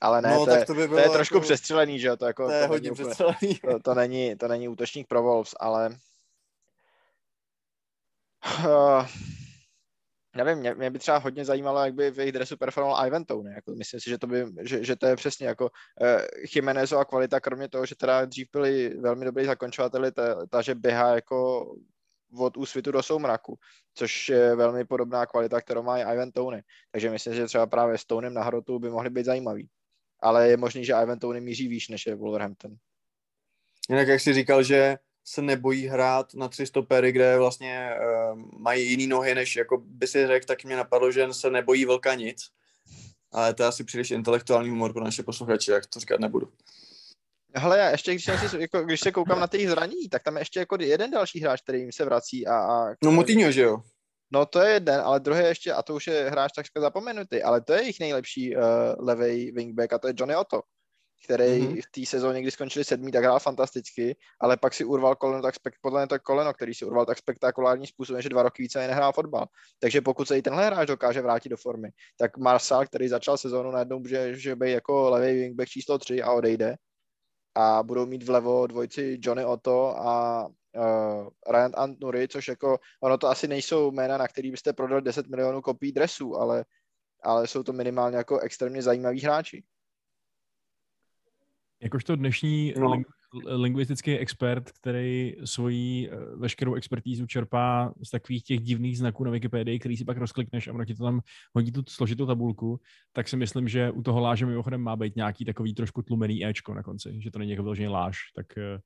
Ale 0.00 0.22
ne, 0.22 0.30
no, 0.34 0.44
to, 0.44 0.50
je, 0.50 0.58
tak 0.58 0.66
to 0.66 0.74
by 0.74 0.82
to 0.82 0.88
bylo 0.88 1.00
je 1.00 1.08
trošku 1.10 1.36
jako, 1.36 1.44
přestřelený, 1.44 1.98
že 2.00 2.08
jo? 2.08 2.16
To, 2.16 2.26
jako, 2.26 2.46
To 2.46 2.52
je 2.52 2.60
není 2.60 2.68
hodně 2.68 2.92
přestřelený. 2.92 3.54
to, 3.70 3.78
to, 3.82 3.94
není, 3.94 4.36
to 4.36 4.48
není 4.48 4.68
útočník 4.68 5.08
pro 5.08 5.22
Wolves, 5.22 5.54
ale 5.60 5.96
uh, 8.64 9.06
nevím, 10.36 10.58
mě, 10.58 10.74
mě, 10.74 10.90
by 10.90 10.98
třeba 10.98 11.18
hodně 11.18 11.44
zajímalo, 11.44 11.84
jak 11.84 11.94
by 11.94 12.10
v 12.10 12.18
jejich 12.18 12.32
dresu 12.32 12.56
performoval 12.56 13.06
Ivan 13.06 13.24
Tony. 13.24 13.54
Jako, 13.54 13.74
myslím 13.74 14.00
si, 14.00 14.10
že 14.10 14.18
to, 14.18 14.26
by, 14.26 14.46
že, 14.60 14.84
že 14.84 14.96
to 14.96 15.06
je 15.06 15.16
přesně 15.16 15.46
jako 15.46 15.64
uh, 15.64 16.20
Jimenezova 16.54 17.04
kvalita, 17.04 17.40
kromě 17.40 17.68
toho, 17.68 17.86
že 17.86 17.94
teda 17.94 18.24
dřív 18.24 18.48
byli 18.52 18.88
velmi 18.88 19.24
dobrý 19.24 19.44
zakončovateli, 19.44 20.12
ta, 20.12 20.46
ta, 20.46 20.62
že 20.62 20.74
běhá 20.74 21.14
jako 21.14 21.66
od 22.38 22.56
úsvitu 22.56 22.92
do 22.92 23.02
soumraku, 23.02 23.58
což 23.94 24.28
je 24.28 24.54
velmi 24.54 24.84
podobná 24.84 25.26
kvalita, 25.26 25.60
kterou 25.60 25.82
má 25.82 25.98
i 25.98 26.14
Ivan 26.14 26.30
Tony. 26.30 26.62
Takže 26.90 27.10
myslím, 27.10 27.34
že 27.34 27.46
třeba 27.46 27.66
právě 27.66 27.98
s 27.98 28.04
Tonem 28.04 28.34
na 28.34 28.42
hrotu 28.42 28.78
by 28.78 28.90
mohli 28.90 29.10
být 29.10 29.24
zajímavý. 29.24 29.68
Ale 30.20 30.48
je 30.48 30.56
možný, 30.56 30.84
že 30.84 30.92
Ivan 30.92 31.18
Tony 31.18 31.40
míří 31.40 31.68
výš, 31.68 31.88
než 31.88 32.06
je 32.06 32.14
Wolverhampton. 32.14 32.76
Jinak 33.88 34.08
jak 34.08 34.20
jsi 34.20 34.32
říkal, 34.32 34.62
že 34.62 34.98
se 35.30 35.42
nebojí 35.42 35.86
hrát 35.86 36.34
na 36.34 36.48
tři 36.48 36.66
stopery, 36.66 37.12
kde 37.12 37.38
vlastně 37.38 37.90
uh, 38.32 38.42
mají 38.58 38.90
jiný 38.90 39.06
nohy, 39.06 39.34
než 39.34 39.56
jako 39.56 39.82
by 39.84 40.06
si 40.06 40.26
řekl, 40.26 40.46
tak 40.46 40.64
mě 40.64 40.76
napadlo, 40.76 41.12
že 41.12 41.26
se 41.32 41.50
nebojí 41.50 41.84
velká 41.84 42.14
nic. 42.14 42.46
Ale 43.32 43.54
to 43.54 43.62
je 43.62 43.66
asi 43.66 43.84
příliš 43.84 44.10
intelektuální 44.10 44.70
humor 44.70 44.92
pro 44.92 45.04
naše 45.04 45.22
posluchače, 45.22 45.72
jak 45.72 45.86
to 45.86 46.00
říkat 46.00 46.20
nebudu. 46.20 46.52
Hele, 47.54 47.78
já 47.78 47.90
ještě, 47.90 48.10
když, 48.10 48.24
si, 48.24 48.60
jako, 48.60 48.82
když 48.82 49.00
se 49.00 49.12
koukám 49.12 49.40
na 49.40 49.46
těch 49.46 49.68
zranění, 49.68 50.08
tak 50.08 50.22
tam 50.22 50.36
je 50.36 50.40
ještě 50.40 50.60
jako 50.60 50.76
jeden 50.80 51.10
další 51.10 51.40
hráč, 51.40 51.60
který 51.60 51.80
jim 51.80 51.92
se 51.92 52.04
vrací 52.04 52.46
a, 52.46 52.54
a 52.54 52.94
No 53.04 53.12
Moutinho, 53.12 53.52
že 53.52 53.62
jo? 53.62 53.82
No 54.32 54.46
to 54.46 54.60
je 54.60 54.72
jeden, 54.72 55.00
ale 55.00 55.20
druhý 55.20 55.44
ještě, 55.44 55.72
a 55.72 55.82
to 55.82 55.94
už 55.94 56.06
je 56.06 56.30
hráč 56.30 56.52
takřka 56.52 56.80
zapomenutý, 56.80 57.42
ale 57.42 57.60
to 57.60 57.72
je 57.72 57.82
jejich 57.82 58.00
nejlepší 58.00 58.56
uh, 58.56 58.62
levej 58.98 59.52
wingback 59.52 59.92
a 59.92 59.98
to 59.98 60.08
je 60.08 60.14
Johnny 60.16 60.36
Otto, 60.36 60.62
který 61.24 61.44
Mhm. 61.44 61.72
mm-hmm. 61.72 61.82
v 61.82 61.90
té 61.90 62.06
sezóně, 62.06 62.42
kdy 62.42 62.50
skončili 62.50 62.84
sedmý, 62.84 63.12
tak 63.12 63.24
hrál 63.24 63.40
fantasticky, 63.40 64.16
ale 64.40 64.56
pak 64.56 64.74
si 64.74 64.84
urval 64.84 65.16
koleno, 65.16 65.42
tak 65.42 65.54
spek, 65.54 65.74
podle 65.80 66.00
mě 66.00 66.06
to 66.06 66.18
koleno, 66.18 66.54
který 66.54 66.74
si 66.74 66.84
urval 66.84 67.06
tak 67.06 67.18
spektakulárním 67.18 67.86
způsobem, 67.86 68.22
že 68.22 68.28
dva 68.28 68.42
roky 68.42 68.62
více 68.62 68.86
nehrál 68.86 69.12
fotbal. 69.12 69.46
Takže 69.78 70.00
pokud 70.00 70.28
se 70.28 70.38
i 70.38 70.42
tenhle 70.42 70.66
hráč 70.66 70.88
dokáže 70.88 71.20
vrátit 71.20 71.48
do 71.48 71.56
formy, 71.56 71.90
tak 72.18 72.36
Marsal, 72.36 72.86
který 72.86 73.08
začal 73.08 73.36
sezónu 73.36 73.70
najednou 73.70 73.98
může 73.98 74.34
že 74.34 74.56
být 74.56 74.72
jako 74.72 75.10
levý 75.10 75.40
wingback 75.40 75.68
číslo 75.68 75.98
3 75.98 76.22
a 76.22 76.32
odejde 76.32 76.76
a 77.54 77.82
budou 77.82 78.06
mít 78.06 78.22
vlevo 78.22 78.66
dvojci 78.66 79.18
Johnny 79.22 79.44
Otto 79.44 79.98
a 79.98 80.46
uh, 80.76 81.28
Ryan 81.50 81.72
Antnury, 81.74 82.28
což 82.28 82.48
jako, 82.48 82.78
ono 83.02 83.18
to 83.18 83.28
asi 83.28 83.48
nejsou 83.48 83.90
jména, 83.90 84.18
na 84.18 84.28
který 84.28 84.50
byste 84.50 84.72
prodali 84.72 85.02
10 85.02 85.26
milionů 85.26 85.62
kopií 85.62 85.92
dresů, 85.92 86.36
ale, 86.36 86.64
ale 87.22 87.46
jsou 87.46 87.62
to 87.62 87.72
minimálně 87.72 88.16
jako 88.16 88.38
extrémně 88.38 88.82
zajímaví 88.82 89.20
hráči. 89.20 89.64
Jakožto 91.82 92.16
dnešní 92.16 92.74
No. 92.78 92.86
ling- 92.86 93.04
lingvistický 93.46 94.18
expert, 94.18 94.70
který 94.70 95.34
svoji 95.44 96.10
eh, 96.10 96.16
veškerou 96.36 96.74
expertízu 96.74 97.26
čerpá 97.26 97.92
z 98.02 98.10
takových 98.10 98.44
těch 98.44 98.60
divných 98.60 98.98
znaků 98.98 99.24
na 99.24 99.30
Wikipedii, 99.30 99.78
který 99.78 99.96
si 99.96 100.04
pak 100.04 100.16
rozklikneš 100.16 100.68
a 100.68 100.72
ono 100.72 100.84
ti 100.84 100.94
to 100.94 101.04
tam 101.04 101.20
hodí 101.54 101.72
tu 101.72 101.82
složitou 101.88 102.26
tabulku, 102.26 102.80
tak 103.12 103.28
si 103.28 103.36
myslím, 103.36 103.68
že 103.68 103.90
u 103.90 104.02
toho 104.02 104.20
láže 104.20 104.46
mimochodem 104.46 104.80
má 104.80 104.96
být 104.96 105.16
nějaký 105.16 105.44
takový 105.44 105.74
trošku 105.74 106.02
tlumený 106.02 106.46
Ečko 106.46 106.74
na 106.74 106.82
konci, 106.82 107.20
že 107.22 107.30
to 107.30 107.38
není 107.38 107.50
jako 107.50 107.62
vyloženě 107.62 107.88
láž, 107.88 108.16
tak 108.34 108.46
eh, 108.58 108.78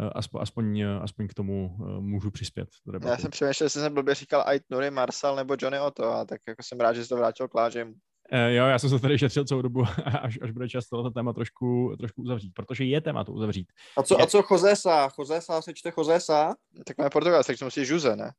eh, 0.00 0.10
aspoň, 0.14 0.40
aspoň, 0.42 0.82
aspoň 0.82 1.28
k 1.28 1.34
tomu 1.34 1.76
můžu 2.00 2.30
přispět. 2.30 2.68
do 2.86 3.08
Já 3.08 3.16
jsem 3.16 3.30
přemýšlel, 3.30 3.64
jestli 3.66 3.80
jsem 3.80 3.94
blbě 3.94 4.14
říkal 4.14 4.44
Aitnury, 4.46 4.90
Marsal 4.90 5.36
nebo 5.36 5.56
Johnny 5.60 5.80
Otto, 5.80 6.04
a 6.04 6.24
tak 6.24 6.40
jako 6.48 6.62
jsem 6.62 6.80
rád, 6.80 6.92
že 6.92 7.02
jsi 7.02 7.08
to 7.08 7.16
vrátil 7.16 7.48
k 7.48 7.54
lážemu. 7.54 7.94
Eh, 8.32 8.54
jo, 8.54 8.66
já 8.66 8.78
jsem 8.78 8.90
se 8.90 8.98
tady 8.98 9.18
šetřil 9.18 9.44
celou 9.44 9.62
dobu, 9.62 9.82
až, 10.22 10.38
až 10.42 10.50
bude 10.50 10.68
čas 10.68 10.88
tohle 10.88 11.10
téma 11.10 11.32
trošku, 11.32 11.94
trošku 11.98 12.22
uzavřít, 12.22 12.52
protože 12.54 12.84
je 12.84 13.00
téma 13.00 13.24
to 13.24 13.32
uzavřít. 13.32 13.72
A 13.96 14.02
co, 14.02 14.20
a 14.20 14.26
co 14.26 14.42
Josesa? 14.50 15.08
Josesa 15.18 15.62
se 15.62 15.74
čte 15.74 15.92
Josesa? 15.98 16.54
Tak 16.86 16.98
máme 16.98 17.10
Portugal, 17.10 17.44
tak 17.44 17.58
to 17.58 17.64
musí 17.64 17.84
Žuze, 17.84 18.16
ne? 18.16 18.32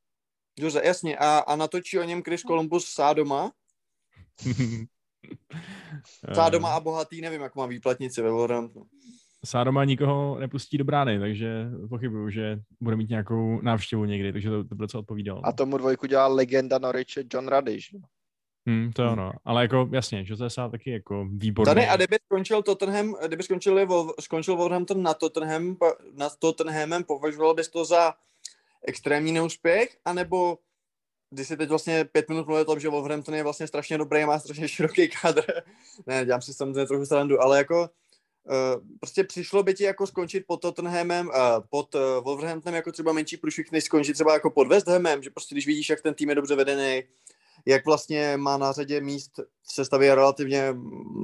Jose, 0.60 0.82
jasně. 0.86 1.18
A, 1.18 1.38
a 1.38 1.56
natočí 1.56 2.00
o 2.00 2.04
něm 2.04 2.24
Chris 2.24 2.42
Columbus 2.42 2.86
Sádoma? 2.86 3.52
Sádoma 6.34 6.76
a 6.76 6.80
bohatý, 6.80 7.22
nevím, 7.22 7.42
jak 7.42 7.56
má 7.56 7.66
výplatnici 7.66 8.22
ve 8.22 8.32
Wolverhamptonu. 8.32 8.86
Sádoma 9.46 9.86
nikoho 9.86 10.40
nepustí 10.40 10.78
do 10.78 10.84
brány, 10.84 11.20
takže 11.20 11.70
pochybuju, 11.90 12.30
že 12.30 12.60
bude 12.82 12.96
mít 12.96 13.10
nějakou 13.10 13.62
návštěvu 13.62 14.06
někdy, 14.06 14.34
takže 14.34 14.50
to, 14.50 14.64
to 14.64 14.76
bude 14.76 14.88
co 14.88 15.00
odpovídal. 15.00 15.42
A 15.44 15.52
tomu 15.52 15.78
dvojku 15.78 16.08
dělá 16.08 16.28
legenda 16.28 16.80
Norwiche 16.80 17.24
John 17.34 17.48
Radish. 17.48 17.96
Hmm, 18.70 18.92
to 18.94 19.02
je 19.02 19.10
ono. 19.10 19.32
Ale 19.46 19.62
jako 19.62 19.90
jasně, 19.92 20.26
Jose 20.28 20.50
Sá 20.50 20.70
taky 20.70 20.92
jako 20.92 21.28
výborný. 21.32 21.70
Tady, 21.70 21.88
a 21.88 21.96
kdyby 21.96 22.18
skončil 22.26 22.64
Tottenham, 22.64 23.16
kdyby 23.28 23.44
skončil, 23.44 23.88
skončil 24.20 24.56
Wolverhampton 24.56 25.04
na 25.04 25.14
Tottenham, 25.14 25.78
nad 26.14 26.36
Tottenhamem, 26.40 27.04
považoval 27.04 27.54
bys 27.54 27.68
to 27.68 27.86
za 27.86 28.14
extrémní 28.88 29.32
neúspěch, 29.32 29.98
anebo 30.06 30.58
když 31.30 31.48
si 31.48 31.58
teď 31.58 31.70
vlastně 31.70 32.06
pět 32.06 32.30
minut 32.30 32.46
mluvil 32.46 32.62
o 32.62 32.66
tom, 32.66 32.80
že 32.80 32.90
Wolverhampton 32.90 33.36
je 33.36 33.44
vlastně 33.44 33.68
strašně 33.68 33.98
dobrý, 33.98 34.26
má 34.26 34.40
strašně 34.40 34.68
široký 34.68 35.10
kádr. 35.10 35.44
ne, 36.08 36.26
dělám 36.26 36.42
si 36.42 36.54
samozřejmě 36.54 36.86
trochu 36.86 37.06
srandu, 37.06 37.42
ale 37.42 37.58
jako 37.58 37.90
Uh, 38.44 38.82
prostě 39.00 39.24
přišlo 39.24 39.64
by 39.64 39.74
ti 39.74 39.84
jako 39.84 40.08
skončit 40.08 40.44
pod 40.48 40.62
Tottenhamem, 40.62 41.28
uh, 41.28 41.34
pod 41.70 41.96
uh, 41.96 42.02
Wolverhamptonem 42.24 42.76
jako 42.76 42.92
třeba 42.92 43.14
menší 43.14 43.38
průšvih, 43.38 43.72
než 43.72 43.84
skončit 43.84 44.14
třeba 44.14 44.34
jako 44.34 44.50
pod 44.50 44.68
West 44.68 44.88
Hamem, 44.88 45.24
že 45.24 45.30
prostě 45.30 45.56
když 45.56 45.68
vidíš, 45.68 45.90
jak 45.90 46.02
ten 46.02 46.14
tým 46.14 46.30
je 46.30 46.36
dobře 46.36 46.56
vedený, 46.56 47.04
jak 47.70 47.86
vlastně 47.86 48.38
má 48.38 48.58
na 48.58 48.72
řadě 48.72 49.02
míst 49.02 49.32
v 49.62 49.74
sestavě 49.74 50.16
relativně 50.16 50.76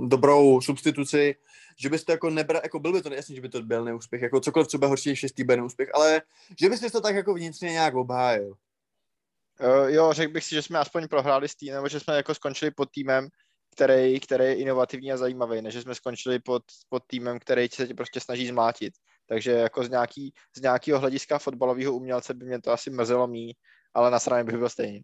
dobrou 0.08 0.62
substituci, 0.62 1.36
že 1.78 1.90
bys 1.90 2.04
to 2.04 2.12
jako 2.12 2.30
nebral, 2.30 2.62
jako 2.64 2.80
byl 2.80 2.94
by 2.94 3.02
to 3.02 3.14
jasně, 3.14 3.36
že 3.36 3.42
by 3.42 3.50
to 3.50 3.62
byl 3.62 3.86
neúspěch, 3.86 4.22
jako 4.22 4.40
cokoliv, 4.40 4.68
než 5.06 5.20
šestý 5.20 5.44
bude 5.44 5.58
neúspěch, 5.58 5.90
ale 5.94 6.22
že 6.60 6.70
bys 6.70 6.80
si 6.80 6.92
to 6.92 7.02
tak 7.02 7.16
jako 7.16 7.34
vnitřně 7.34 7.70
nějak 7.70 7.96
obhájil. 7.96 8.54
Uh, 9.60 9.90
jo, 9.90 10.14
řekl 10.14 10.34
bych 10.34 10.44
si, 10.44 10.56
že 10.56 10.62
jsme 10.62 10.80
aspoň 10.80 11.08
prohráli 11.08 11.48
s 11.48 11.56
týmem, 11.56 11.90
že 11.90 12.00
jsme 12.00 12.16
jako 12.16 12.34
skončili 12.34 12.72
pod 12.72 12.92
týmem, 12.92 13.28
který, 13.72 14.20
který 14.20 14.44
je 14.44 14.56
inovativní 14.56 15.12
a 15.12 15.18
zajímavý, 15.18 15.62
než 15.62 15.76
jsme 15.76 15.96
skončili 15.96 16.40
pod, 16.40 16.64
pod 16.90 17.04
týmem, 17.08 17.40
který 17.40 17.68
se 17.74 17.88
tě 17.88 17.94
prostě 17.94 18.20
snaží 18.20 18.48
zmlátit. 18.48 18.94
Takže 19.28 19.52
jako 19.52 19.84
z, 19.84 19.90
nějaký, 19.90 20.34
z 20.58 20.62
nějakého 20.62 21.00
hlediska 21.00 21.40
fotbalového 21.40 21.94
umělce 21.94 22.34
by 22.34 22.46
mě 22.46 22.62
to 22.62 22.72
asi 22.72 22.90
mrzelo 22.90 23.28
mý, 23.28 23.54
ale 23.94 24.12
na 24.12 24.20
straně 24.20 24.44
bych 24.44 24.58
byl 24.58 24.70
stejně. 24.70 25.02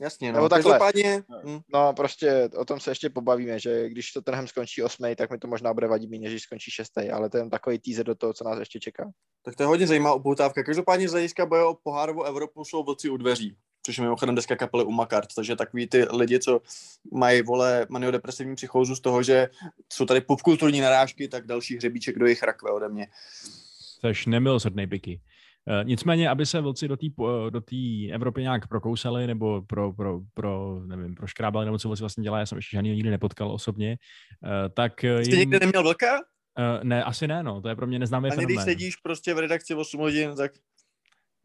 Jasně, 0.00 0.32
no. 0.32 0.36
Nebo 0.36 0.48
takhle. 0.48 0.72
Každopádně, 0.72 1.22
hm, 1.46 1.60
No 1.74 1.92
prostě 1.92 2.48
o 2.56 2.64
tom 2.64 2.80
se 2.80 2.90
ještě 2.90 3.10
pobavíme, 3.10 3.58
že 3.58 3.88
když 3.88 4.12
to 4.12 4.22
tenhle 4.22 4.48
skončí 4.48 4.82
osmý, 4.82 5.16
tak 5.16 5.30
mi 5.30 5.38
to 5.38 5.48
možná 5.48 5.74
bude 5.74 5.86
vadit 5.86 6.10
méně, 6.10 6.22
než 6.22 6.32
když 6.32 6.42
skončí 6.42 6.70
šestý, 6.70 7.10
ale 7.10 7.30
to 7.30 7.36
je 7.36 7.48
takový 7.48 7.78
teaser 7.78 8.06
do 8.06 8.14
toho, 8.14 8.32
co 8.32 8.44
nás 8.44 8.58
ještě 8.58 8.80
čeká. 8.80 9.10
tak 9.44 9.56
to 9.56 9.62
je 9.62 9.66
hodně 9.66 9.86
zajímavá 9.86 10.14
upoutávka. 10.14 10.62
Každopádně 10.62 11.08
z 11.08 11.12
hlediska 11.12 11.46
boje 11.46 11.64
o 11.64 11.74
pohárovou 11.82 12.22
Evropu 12.22 12.64
jsou 12.64 12.84
vlci 12.84 13.10
u 13.10 13.16
dveří. 13.16 13.56
Což 13.82 13.98
je 13.98 14.02
mimochodem 14.02 14.34
deska 14.34 14.56
kapely 14.56 14.84
Umakart, 14.84 15.28
takže 15.36 15.56
takový 15.56 15.86
ty 15.86 16.04
lidi, 16.04 16.38
co 16.38 16.60
mají, 17.12 17.42
vole, 17.42 17.86
maniodepresivní 17.88 18.54
psychózu 18.56 18.96
z 18.96 19.00
toho, 19.00 19.22
že 19.22 19.48
jsou 19.92 20.04
tady 20.04 20.20
popkulturní 20.20 20.80
narážky, 20.80 21.28
tak 21.28 21.46
další 21.46 21.76
hřebíček 21.76 22.18
do 22.18 22.26
jejich 22.26 22.42
rakve 22.42 22.70
ode 22.70 22.88
mě. 22.88 23.06
Což 24.00 24.26
nemilosrdný 24.26 24.86
piky. 24.86 25.20
Eh, 25.68 25.84
Nicméně, 25.84 26.28
aby 26.30 26.46
se 26.46 26.60
vlci 26.60 26.88
do 26.88 26.96
té 26.96 27.06
do 27.50 27.60
té 27.60 27.76
Evropy 28.12 28.42
nějak 28.42 28.68
prokousali 28.68 29.26
nebo 29.26 29.62
pro, 29.62 29.92
pro, 29.92 30.20
pro, 30.34 30.80
nevím, 30.86 31.14
pro 31.14 31.26
škrábali, 31.26 31.66
nebo 31.66 31.78
co 31.78 31.88
vlci 31.88 32.02
vlastně 32.02 32.22
dělá, 32.24 32.38
já 32.38 32.46
jsem 32.46 32.58
ještě 32.58 32.76
žádný 32.76 32.90
nikdy 32.94 33.10
nepotkal 33.10 33.52
osobně, 33.52 33.98
eh, 34.44 34.68
tak 34.68 35.04
eh, 35.04 35.22
jim, 35.22 35.38
někdy 35.38 35.58
neměl 35.60 35.82
vlka? 35.82 36.06
eh, 36.58 36.80
ne, 36.84 37.04
asi 37.04 37.28
ne, 37.28 37.42
no, 37.42 37.62
to 37.62 37.68
je 37.68 37.76
pro 37.76 37.86
mě 37.86 37.98
neznámý 37.98 38.28
Ani 38.30 38.36
když 38.36 38.46
fenomén. 38.46 38.64
sedíš 38.64 38.96
prostě 38.96 39.34
v 39.34 39.38
redakci 39.38 39.74
8 39.74 40.00
hodin, 40.00 40.34
tak 40.36 40.52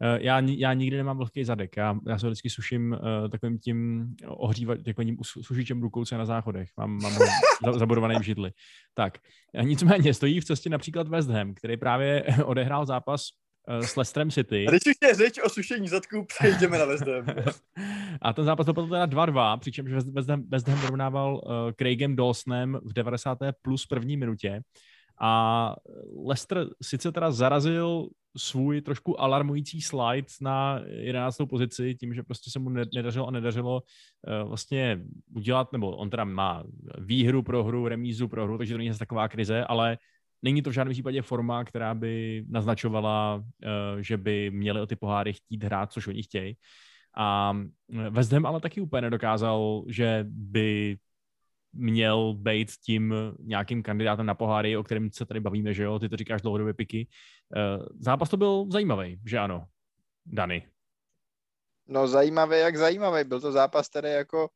Eh, 0.02 0.18
Já, 0.22 0.40
já 0.40 0.72
nikdy 0.72 0.96
nemám 0.96 1.18
vlhký 1.18 1.44
zadek, 1.44 1.76
já, 1.76 1.98
já 2.08 2.18
se 2.18 2.26
vždycky 2.26 2.50
suším 2.50 2.92
uh, 2.92 3.28
takovým 3.30 3.58
tím 3.58 4.08
ohřívat, 4.26 4.78
takovým 4.84 5.16
sušičem 5.22 5.82
rukou, 5.82 6.04
co 6.04 6.14
je 6.14 6.18
na 6.18 6.24
záchodech. 6.24 6.68
Mám, 6.76 6.98
mám 7.02 7.12
ho 7.12 7.18
za- 7.72 7.78
zabudovaný 7.78 8.18
v 8.18 8.22
židli. 8.22 8.50
Tak, 8.94 9.18
eh, 9.54 9.64
nicméně 9.64 10.14
stojí 10.14 10.40
v 10.40 10.44
cestě 10.44 10.70
například 10.70 11.08
West 11.08 11.28
Ham, 11.30 11.54
který 11.54 11.76
právě 11.76 12.24
odehrál 12.44 12.86
zápas 12.86 13.20
uh, 13.22 13.45
s 13.68 13.96
Leicesterem 13.96 14.30
City. 14.30 14.66
A 14.66 14.70
když 14.70 14.86
už 14.86 14.94
je 15.08 15.14
řeč 15.14 15.38
o 15.44 15.48
sušení 15.48 15.88
zadku, 15.88 16.24
přejdeme 16.24 16.78
na 16.78 16.84
West 16.84 17.06
Ham. 17.06 17.26
A 18.22 18.32
ten 18.32 18.44
zápas 18.44 18.66
dopadl 18.66 18.88
teda 18.88 19.06
2-2, 19.06 19.58
přičemž 19.58 19.92
West- 19.92 20.30
Ham, 20.30 20.44
West 20.48 20.68
Ham 20.68 20.78
vyrovnával 20.80 21.34
uh, 21.34 21.50
Craigem 21.78 22.16
Dawsonem 22.16 22.78
v 22.82 22.92
90. 22.92 23.38
plus 23.62 23.86
první 23.86 24.16
minutě. 24.16 24.60
A 25.20 25.74
Leicester 26.26 26.66
sice 26.82 27.12
teda 27.12 27.30
zarazil 27.30 28.08
svůj 28.36 28.80
trošku 28.80 29.20
alarmující 29.20 29.80
slide 29.82 30.26
na 30.40 30.80
11. 30.86 31.36
pozici 31.48 31.94
tím, 31.94 32.14
že 32.14 32.22
prostě 32.22 32.50
se 32.50 32.58
mu 32.58 32.70
ne- 32.70 32.84
nedařilo 32.94 33.26
a 33.26 33.30
nedařilo 33.30 33.82
uh, 33.82 34.48
vlastně 34.48 35.00
udělat, 35.34 35.72
nebo 35.72 35.96
on 35.96 36.10
teda 36.10 36.24
má 36.24 36.64
výhru 36.98 37.42
pro 37.42 37.64
hru, 37.64 37.88
remízu 37.88 38.28
pro 38.28 38.44
hru, 38.44 38.58
takže 38.58 38.74
to 38.74 38.78
není 38.78 38.90
zase 38.90 38.98
taková 38.98 39.28
krize, 39.28 39.64
ale 39.64 39.98
není 40.46 40.62
to 40.62 40.70
v 40.70 40.72
žádném 40.72 40.92
případě 40.92 41.22
forma, 41.22 41.64
která 41.64 41.94
by 41.94 42.44
naznačovala, 42.48 43.34
uh, 43.34 43.42
že 44.00 44.16
by 44.16 44.50
měli 44.50 44.80
o 44.80 44.86
ty 44.86 44.96
poháry 44.96 45.32
chtít 45.32 45.64
hrát, 45.64 45.92
což 45.92 46.06
oni 46.06 46.22
chtějí. 46.22 46.56
A 47.16 47.56
West 48.10 48.32
Ham 48.32 48.46
ale 48.46 48.60
taky 48.60 48.80
úplně 48.80 49.02
nedokázal, 49.02 49.84
že 49.88 50.24
by 50.28 50.96
měl 51.72 52.34
být 52.34 52.70
tím 52.84 53.14
nějakým 53.40 53.82
kandidátem 53.82 54.26
na 54.26 54.34
poháry, 54.34 54.76
o 54.76 54.82
kterém 54.82 55.10
se 55.12 55.26
tady 55.26 55.40
bavíme, 55.40 55.74
že 55.74 55.82
jo, 55.82 55.98
ty 55.98 56.08
to 56.08 56.16
říkáš 56.16 56.42
dlouhodobě 56.42 56.74
piky. 56.74 57.08
Eh, 57.56 57.78
Zápas 57.98 58.30
to 58.30 58.36
byl 58.36 58.66
zajímavý, 58.70 59.20
že 59.26 59.38
ano, 59.38 59.64
Dany. 60.26 60.68
No 61.88 62.08
zajímavý, 62.08 62.58
jak 62.58 62.76
zajímavý. 62.76 63.24
Byl 63.24 63.40
to 63.40 63.52
zápas, 63.52 63.88
který 63.88 64.08
jako 64.08 64.48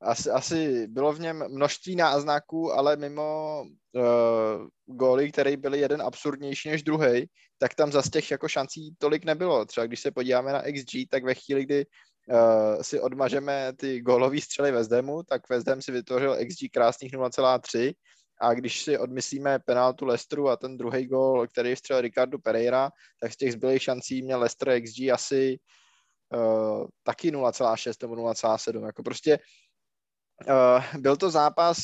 asi, 0.00 0.30
asi 0.30 0.86
bylo 0.86 1.12
v 1.12 1.20
něm 1.20 1.44
množství 1.48 1.96
náznaků, 1.96 2.72
ale 2.72 2.96
mimo 2.96 3.62
uh, 3.92 4.66
góly, 4.86 5.32
které 5.32 5.56
byly 5.56 5.80
jeden 5.80 6.02
absurdnější 6.02 6.68
než 6.68 6.82
druhý, 6.82 7.26
tak 7.58 7.74
tam 7.74 7.92
zase 7.92 8.10
těch 8.10 8.30
jako 8.30 8.48
šancí 8.48 8.94
tolik 8.98 9.24
nebylo. 9.24 9.64
Třeba 9.64 9.86
když 9.86 10.00
se 10.00 10.10
podíváme 10.10 10.52
na 10.52 10.62
XG, 10.62 11.08
tak 11.10 11.24
ve 11.24 11.34
chvíli, 11.34 11.64
kdy 11.64 11.86
uh, 11.86 12.82
si 12.82 13.00
odmažeme 13.00 13.72
ty 13.76 14.00
gólový 14.00 14.40
střely 14.40 14.72
Hamu, 14.92 15.22
tak 15.22 15.42
Ham 15.68 15.82
si 15.82 15.92
vytvořil 15.92 16.36
XG 16.46 16.70
krásných 16.72 17.12
0,3 17.12 17.92
a 18.40 18.54
když 18.54 18.82
si 18.82 18.98
odmyslíme 18.98 19.58
penaltu 19.58 20.06
Leicesteru 20.06 20.48
a 20.48 20.56
ten 20.56 20.76
druhý 20.76 21.06
gól, 21.06 21.46
který 21.46 21.74
vstřelil 21.74 22.00
Ricardo 22.00 22.38
Pereira, 22.38 22.90
tak 23.20 23.32
z 23.32 23.36
těch 23.36 23.52
zbylých 23.52 23.82
šancí 23.82 24.22
měl 24.22 24.38
Leicester 24.38 24.80
XG 24.82 25.00
asi 25.12 25.58
uh, 26.34 26.86
taky 27.02 27.30
0,6 27.30 27.92
nebo 28.02 28.14
0,7. 28.14 28.86
Jako 28.86 29.02
prostě 29.02 29.38
uh, 30.48 31.00
byl 31.00 31.16
to 31.16 31.30
zápas, 31.30 31.78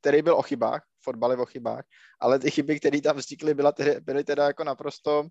který 0.00 0.22
byl 0.22 0.34
o 0.34 0.42
chybách, 0.42 0.82
fotbal 1.02 1.40
o 1.40 1.46
chybách, 1.46 1.84
ale 2.20 2.38
ty 2.38 2.50
chyby, 2.50 2.80
které 2.80 3.00
tam 3.00 3.16
vznikly, 3.16 3.54
byla 3.54 3.72
tedy, 3.72 4.00
byly 4.00 4.24
teda 4.24 4.46
jako 4.46 4.64
naprosto 4.64 5.28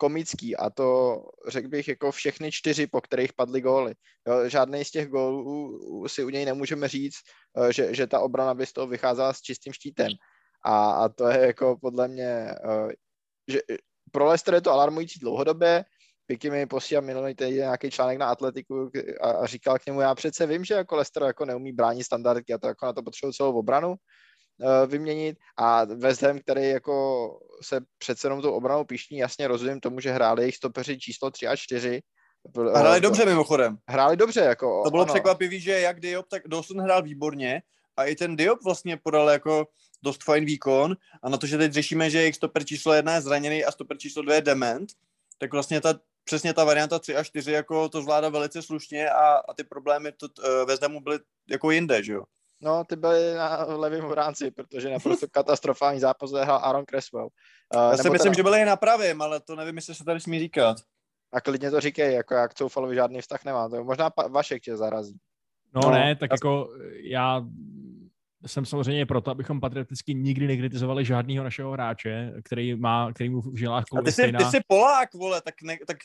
komický 0.00 0.56
a 0.56 0.70
to 0.70 1.20
řekl 1.48 1.68
bych 1.68 1.88
jako 1.88 2.12
všechny 2.12 2.52
čtyři, 2.52 2.86
po 2.86 3.00
kterých 3.00 3.32
padly 3.32 3.60
góly. 3.60 3.94
Jo, 4.28 4.48
žádný 4.48 4.84
z 4.84 4.90
těch 4.90 5.08
gólů 5.08 6.08
si 6.08 6.24
u 6.24 6.28
něj 6.28 6.44
nemůžeme 6.44 6.88
říct, 6.88 7.20
eh, 7.56 7.72
že, 7.72 7.94
že 7.94 8.06
ta 8.06 8.20
obrana 8.20 8.54
by 8.54 8.66
z 8.66 8.72
toho 8.72 8.86
vycházela 8.86 9.32
s 9.32 9.40
čistým 9.40 9.72
štítem. 9.72 10.12
A, 10.64 10.90
a 10.90 11.08
to 11.08 11.28
je 11.28 11.46
jako 11.46 11.76
podle 11.80 12.08
mě, 12.08 12.48
eh, 12.48 12.92
že 13.48 13.60
pro 14.12 14.26
Leicester 14.26 14.54
je 14.54 14.60
to 14.60 14.72
alarmující 14.72 15.20
dlouhodobě, 15.20 15.84
Piky 16.30 16.50
mi 16.50 16.66
posílal 16.66 17.02
minulý 17.02 17.34
týden 17.34 17.54
nějaký 17.54 17.90
článek 17.90 18.18
na 18.18 18.26
Atletiku 18.26 18.90
a, 19.20 19.30
a 19.30 19.46
říkal 19.46 19.78
k 19.78 19.86
němu, 19.86 20.00
já 20.00 20.14
přece 20.14 20.46
vím, 20.46 20.64
že 20.64 20.74
jako 20.74 20.96
Leicester 20.96 21.22
jako 21.22 21.44
neumí 21.44 21.72
bránit 21.72 22.04
standardky 22.04 22.54
a 22.54 22.58
to 22.58 22.66
jako 22.66 22.86
na 22.86 22.92
to 22.92 23.02
potřebují 23.02 23.34
celou 23.34 23.58
obranu 23.58 23.88
uh, 23.90 23.96
vyměnit 24.86 25.36
a 25.58 25.84
West 25.84 26.22
Ham, 26.22 26.38
který 26.38 26.68
jako 26.68 27.28
se 27.62 27.80
přece 27.98 28.26
jenom 28.26 28.42
tou 28.42 28.52
obranou 28.52 28.84
pišní, 28.84 29.18
jasně 29.18 29.48
rozumím 29.48 29.80
tomu, 29.80 30.00
že 30.00 30.12
hráli 30.12 30.42
jejich 30.42 30.56
stopeři 30.56 30.98
číslo 30.98 31.30
3 31.30 31.46
a 31.46 31.56
4. 31.56 32.00
A 32.74 32.78
hráli 32.78 33.00
dobře 33.00 33.26
mimochodem. 33.26 33.76
Hráli 33.88 34.16
dobře, 34.16 34.40
jako 34.40 34.82
To 34.84 34.90
bylo 34.90 35.02
ano. 35.02 35.14
překvapivý, 35.14 35.60
že 35.60 35.80
jak 35.80 36.00
Diop, 36.00 36.26
tak 36.28 36.42
Dawson 36.48 36.80
hrál 36.80 37.02
výborně 37.02 37.62
a 37.96 38.04
i 38.04 38.14
ten 38.14 38.36
Diop 38.36 38.58
vlastně 38.64 38.96
podal 38.96 39.30
jako 39.30 39.66
dost 40.02 40.24
fajn 40.24 40.44
výkon 40.44 40.96
a 41.22 41.28
na 41.28 41.36
to, 41.36 41.46
že 41.46 41.58
teď 41.58 41.72
řešíme, 41.72 42.10
že 42.10 42.18
jejich 42.18 42.36
stoper 42.36 42.64
číslo 42.64 42.92
jedna 42.92 43.14
je 43.14 43.20
zraněný 43.20 43.64
a 43.64 43.72
stoper 43.72 43.98
číslo 43.98 44.22
dvě 44.22 44.36
je 44.36 44.42
dement, 44.42 44.90
tak 45.38 45.52
vlastně 45.52 45.80
ta, 45.80 45.94
přesně 46.24 46.54
ta 46.54 46.64
varianta 46.64 46.98
3 46.98 47.16
a 47.16 47.24
4 47.24 47.52
jako 47.52 47.88
to 47.88 48.02
zvládá 48.02 48.28
velice 48.28 48.62
slušně 48.62 49.10
a, 49.10 49.36
a 49.48 49.54
ty 49.54 49.64
problémy 49.64 50.12
to, 50.12 50.26
uh, 50.26 50.68
ve 50.68 50.76
Zdamu 50.76 51.00
byly 51.00 51.18
jako 51.50 51.70
jinde, 51.70 52.02
že 52.02 52.12
jo. 52.12 52.22
No, 52.62 52.84
ty 52.84 52.96
byly 52.96 53.34
na 53.34 53.64
levém 53.64 54.04
obránci, 54.04 54.50
protože 54.50 54.90
naprosto 54.90 55.26
katastrofální 55.32 56.00
zápas 56.00 56.30
hrál 56.32 56.60
Aaron 56.62 56.84
Cresswell. 56.84 57.28
Uh, 57.74 57.90
Já 57.90 57.96
si 57.96 58.10
myslím, 58.10 58.34
že 58.34 58.42
byly 58.42 58.60
i 58.60 58.64
na 58.64 58.76
pravém, 58.76 59.22
ale 59.22 59.40
to 59.40 59.56
nevím, 59.56 59.76
jestli 59.76 59.94
se 59.94 60.04
tady 60.04 60.20
smí 60.20 60.38
říkat. 60.38 60.76
A 61.32 61.40
klidně 61.40 61.70
to 61.70 61.80
říkej, 61.80 62.14
jako 62.14 62.34
já 62.34 62.48
k 62.48 62.54
Coufalovi 62.54 62.94
žádný 62.94 63.20
vztah 63.20 63.44
nemám. 63.44 63.70
To 63.70 63.84
možná 63.84 64.10
pa- 64.10 64.26
Vašek 64.28 64.62
tě 64.62 64.76
zarazí. 64.76 65.18
No, 65.74 65.80
No, 65.84 65.90
ne, 65.90 66.16
tak 66.16 66.30
já- 66.30 66.34
jako 66.34 66.68
já 67.02 67.42
jsem 68.46 68.64
samozřejmě 68.66 69.06
proto, 69.06 69.30
abychom 69.30 69.60
patrioticky 69.60 70.14
nikdy 70.14 70.46
nekritizovali 70.46 71.04
žádného 71.04 71.44
našeho 71.44 71.72
hráče, 71.72 72.32
který 72.44 72.74
má, 72.74 73.12
který 73.12 73.30
mu 73.30 73.40
v 73.40 73.56
žilách 73.58 73.84
A 73.98 74.02
ty 74.02 74.06
jsi, 74.06 74.12
stejná... 74.12 74.38
ty 74.38 74.44
jsi 74.44 74.58
Polák, 74.66 75.14
vole, 75.14 75.42
tak, 75.42 75.54
ne, 75.62 75.78
tak 75.86 75.96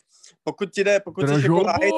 pokud 0.44 0.72
ti 0.72 0.84
jde, 0.84 1.00
pokud 1.00 1.28
jsi 1.28 1.34
jako 1.42 1.64
hájit, 1.64 1.94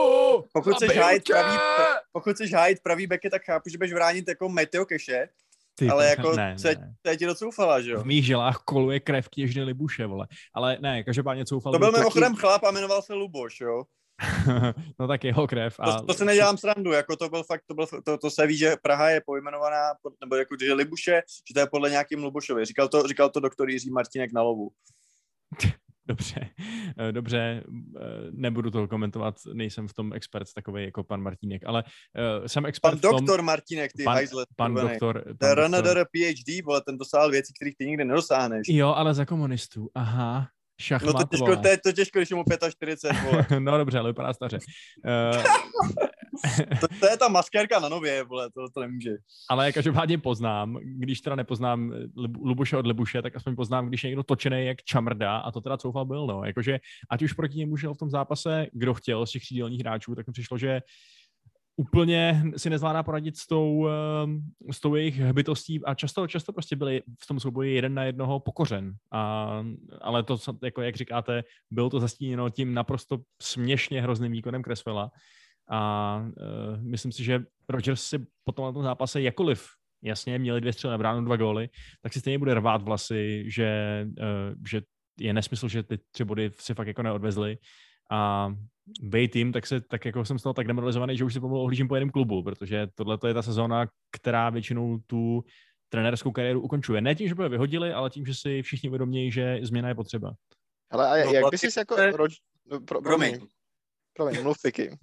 pokud 0.54 0.76
chceš 0.76 0.98
hájit 0.98 1.24
pravý, 1.28 1.58
pra- 1.58 1.98
pokud 2.12 2.34
chceš 2.34 2.54
hájit 2.54 2.80
pravý 2.84 3.08
beky, 3.08 3.30
tak 3.30 3.42
chápu, 3.46 3.70
že 3.70 3.78
budeš 3.78 3.94
bránit 3.94 4.28
jako 4.28 4.50
Meteo 4.50 4.86
Keše, 4.86 5.30
Ty, 5.76 5.88
ale 5.90 6.08
jako 6.10 6.34
ne, 6.36 6.56
co, 6.60 6.68
ne. 6.68 6.94
to 7.02 7.10
je 7.10 7.18
ti 7.18 7.26
docoufala, 7.26 7.82
že 7.82 7.92
jo. 7.92 8.02
V 8.02 8.06
mých 8.06 8.26
žilách 8.26 8.58
koluje 8.58 9.00
krev 9.00 9.30
kněžny 9.30 9.64
Libuše, 9.64 10.06
vole. 10.06 10.28
Ale 10.54 10.78
ne, 10.82 11.04
každopádně 11.04 11.46
coufal 11.46 11.74
To 11.74 11.80
byl 11.80 11.92
taky- 11.92 12.00
mimochodem 12.00 12.36
chlap 12.36 12.64
a 12.64 12.72
jmenoval 12.72 13.02
se 13.02 13.14
Luboš, 13.14 13.60
jo. 13.62 13.84
no 15.00 15.08
tak 15.08 15.24
jeho 15.24 15.48
krev. 15.48 15.76
A 15.80 16.00
To, 16.00 16.06
to 16.06 16.14
se 16.14 16.26
nedělám 16.26 16.58
srandu, 16.58 16.92
jako 16.92 17.16
to 17.16 17.30
byl 17.30 17.44
fakt, 17.44 17.62
to, 17.68 17.74
byl, 17.74 17.86
to, 18.06 18.18
to 18.18 18.32
se 18.32 18.48
ví, 18.48 18.58
že 18.58 18.76
Praha 18.84 19.10
je 19.10 19.22
pojmenovaná, 19.26 19.94
pod- 20.02 20.14
nebo 20.22 20.36
jako, 20.36 20.56
že 20.62 20.74
Libuše, 20.74 21.22
že 21.48 21.54
to 21.54 21.60
je 21.60 21.68
podle 21.68 21.90
nějakým 21.90 22.24
Lubošovi. 22.24 22.66
Říkal 22.66 22.88
to, 22.88 23.08
říkal 23.08 23.30
to 23.30 23.40
doktor 23.40 23.70
Jiří 23.70 23.92
Martinek 23.92 24.34
na 24.34 24.42
lovu. 24.42 24.70
Dobře, 26.10 26.50
eh, 27.00 27.12
dobře, 27.12 27.64
eh, 28.02 28.04
nebudu 28.32 28.72
to 28.72 28.88
komentovat, 28.88 29.36
nejsem 29.54 29.88
v 29.88 29.94
tom 29.94 30.14
expert 30.14 30.48
takový 30.56 30.84
jako 30.84 31.04
pan 31.04 31.22
Martínek, 31.22 31.62
ale 31.66 31.84
uh, 31.84 32.46
jsem 32.46 32.66
expert 32.66 32.92
Pan 32.92 33.00
v 33.00 33.02
tom, 33.02 33.12
doktor 33.12 33.42
Martinek, 33.42 33.92
ty 33.98 34.04
pan, 34.04 34.14
hajzle. 34.14 34.46
pan 34.56 34.72
kurvený. 34.74 34.90
doktor, 34.90 35.24
pan 35.24 35.56
doktor, 35.56 35.64
RNDR 35.64 36.06
PhD, 36.06 36.66
vole, 36.66 36.82
ten 36.82 36.98
dosáhl 36.98 37.32
věcí, 37.32 37.54
kterých 37.54 37.76
ty 37.78 37.86
nikdy 37.86 38.06
nedosáhneš. 38.06 38.68
jo, 38.70 38.88
ale 38.88 39.14
za 39.14 39.26
komunistů, 39.26 39.90
aha, 39.96 40.48
No 40.80 40.84
šachmat, 40.84 41.16
to 41.16 41.28
těžko, 41.28 41.46
vole. 41.46 41.58
to 41.58 41.68
je 41.68 41.78
to 41.78 41.92
těžko, 41.92 42.20
když 42.20 42.30
je 42.30 42.36
mu 42.36 42.44
45, 42.70 43.24
vole. 43.24 43.46
no 43.60 43.78
dobře, 43.78 44.00
ale 44.00 44.10
vypadá 44.10 44.34
staře. 44.34 44.58
Uh, 45.06 45.44
To, 46.82 46.88
to, 47.00 47.06
je 47.08 47.18
ta 47.18 47.28
maskérka 47.28 47.80
na 47.80 47.90
nově, 47.90 48.24
vole, 48.24 48.50
to, 48.52 48.70
to 48.74 48.80
nemůže. 48.82 49.12
ale 49.50 49.72
každopádně 49.72 50.18
poznám, 50.18 50.80
když 50.84 51.22
teda 51.22 51.36
nepoznám 51.36 51.90
Lib- 52.18 52.46
Lubuše 52.46 52.78
od 52.78 52.88
Libuše, 52.88 53.22
tak 53.22 53.36
aspoň 53.36 53.56
poznám, 53.56 53.88
když 53.88 54.04
je 54.04 54.10
někdo 54.10 54.24
točený 54.24 54.66
jak 54.66 54.84
čamrda 54.84 55.38
a 55.38 55.52
to 55.52 55.62
teda 55.62 55.78
coufal 55.78 56.06
byl, 56.06 56.28
no. 56.28 56.44
Jakože 56.46 56.80
ať 57.10 57.22
už 57.22 57.34
proti 57.34 57.58
němu 57.58 57.78
šel 57.78 57.94
v 57.94 57.98
tom 57.98 58.10
zápase, 58.10 58.68
kdo 58.74 58.94
chtěl 58.94 59.26
z 59.26 59.32
těch 59.32 59.42
křídelních 59.42 59.80
hráčů, 59.80 60.16
tak 60.16 60.28
mi 60.28 60.34
přišlo, 60.34 60.58
že 60.58 60.82
úplně 61.80 62.44
si 62.58 62.70
nezvládá 62.70 63.04
poradit 63.04 63.38
s 63.38 63.48
tou, 63.48 63.88
ehm, 63.88 64.42
s 64.72 64.80
tou 64.80 64.96
jejich 64.96 65.20
hbitostí 65.20 65.86
a 65.86 65.94
často, 65.94 66.28
často 66.28 66.54
prostě 66.54 66.76
byli 66.76 67.02
v 67.22 67.28
tom 67.28 67.40
souboji 67.40 67.76
jeden 67.76 67.94
na 67.94 68.04
jednoho 68.04 68.40
pokořen. 68.40 68.94
A, 69.12 69.64
ale 70.02 70.24
to, 70.24 70.38
jako 70.64 70.82
jak 70.82 70.96
říkáte, 70.96 71.44
bylo 71.72 71.90
to 71.90 72.00
zastíněno 72.00 72.50
tím 72.50 72.74
naprosto 72.74 73.18
směšně 73.42 74.02
hrozným 74.02 74.32
výkonem 74.32 74.64
Creswella. 74.64 75.12
A 75.70 76.18
uh, 76.26 76.84
myslím 76.84 77.12
si, 77.12 77.24
že 77.24 77.44
Rodgers 77.70 78.04
si 78.04 78.26
potom 78.44 78.66
na 78.66 78.72
tom 78.72 78.84
zápase 78.84 79.22
jakoliv 79.22 79.68
jasně 80.04 80.40
měli 80.40 80.62
dvě 80.62 80.74
střely 80.74 80.92
na 80.92 80.98
bránu, 80.98 81.26
dva 81.26 81.38
góly, 81.38 81.70
tak 82.02 82.14
si 82.14 82.20
stejně 82.20 82.40
bude 82.40 82.54
rvát 82.54 82.82
vlasy, 82.82 83.44
že, 83.48 84.06
uh, 84.20 84.56
že 84.70 84.82
je 85.20 85.34
nesmysl, 85.34 85.68
že 85.68 85.84
ty 85.84 86.00
tři 86.12 86.26
body 86.26 86.52
si 86.60 86.74
fakt 86.74 86.88
jako 86.88 87.04
neodvezli 87.04 87.58
a 88.12 88.50
bej 89.02 89.28
tým, 89.28 89.52
tak, 89.52 89.68
se, 89.68 89.82
tak 89.82 90.06
jako 90.06 90.26
jsem 90.26 90.40
z 90.40 90.44
toho 90.44 90.54
tak 90.54 90.68
demoralizovaný, 90.68 91.18
že 91.18 91.24
už 91.24 91.34
si 91.34 91.40
pomalu 91.40 91.62
ohlížím 91.62 91.88
po 91.88 91.96
jednom 91.96 92.10
klubu, 92.10 92.44
protože 92.44 92.88
tohle 92.96 93.18
je 93.28 93.34
ta 93.34 93.42
sezóna, 93.42 93.88
která 94.12 94.50
většinou 94.50 94.98
tu 95.08 95.44
trenérskou 95.90 96.32
kariéru 96.32 96.62
ukončuje. 96.62 97.02
Ne 97.02 97.16
tím, 97.16 97.28
že 97.28 97.36
by 97.36 97.44
je 97.44 97.50
vyhodili, 97.50 97.94
ale 97.94 98.10
tím, 98.10 98.26
že 98.26 98.36
si 98.36 98.62
všichni 98.62 98.90
uvědomí, 98.90 99.32
že 99.32 99.60
změna 99.62 99.90
je 99.90 99.96
potřeba. 99.96 100.34
Ale 100.92 101.22
a 101.22 101.26
No, 101.26 101.32
jak 101.34 101.44
by 101.52 101.58
ty- 101.58 101.72
si 101.72 101.80
jako... 101.80 101.96
Roč... 101.96 102.34
no, 102.72 102.80
Pro, 102.80 103.02
Promiň. 103.02 103.32
promiň. 103.32 103.48
Promiň, 104.14 104.44
mluv 104.44 104.58
Vicky. 104.64 104.98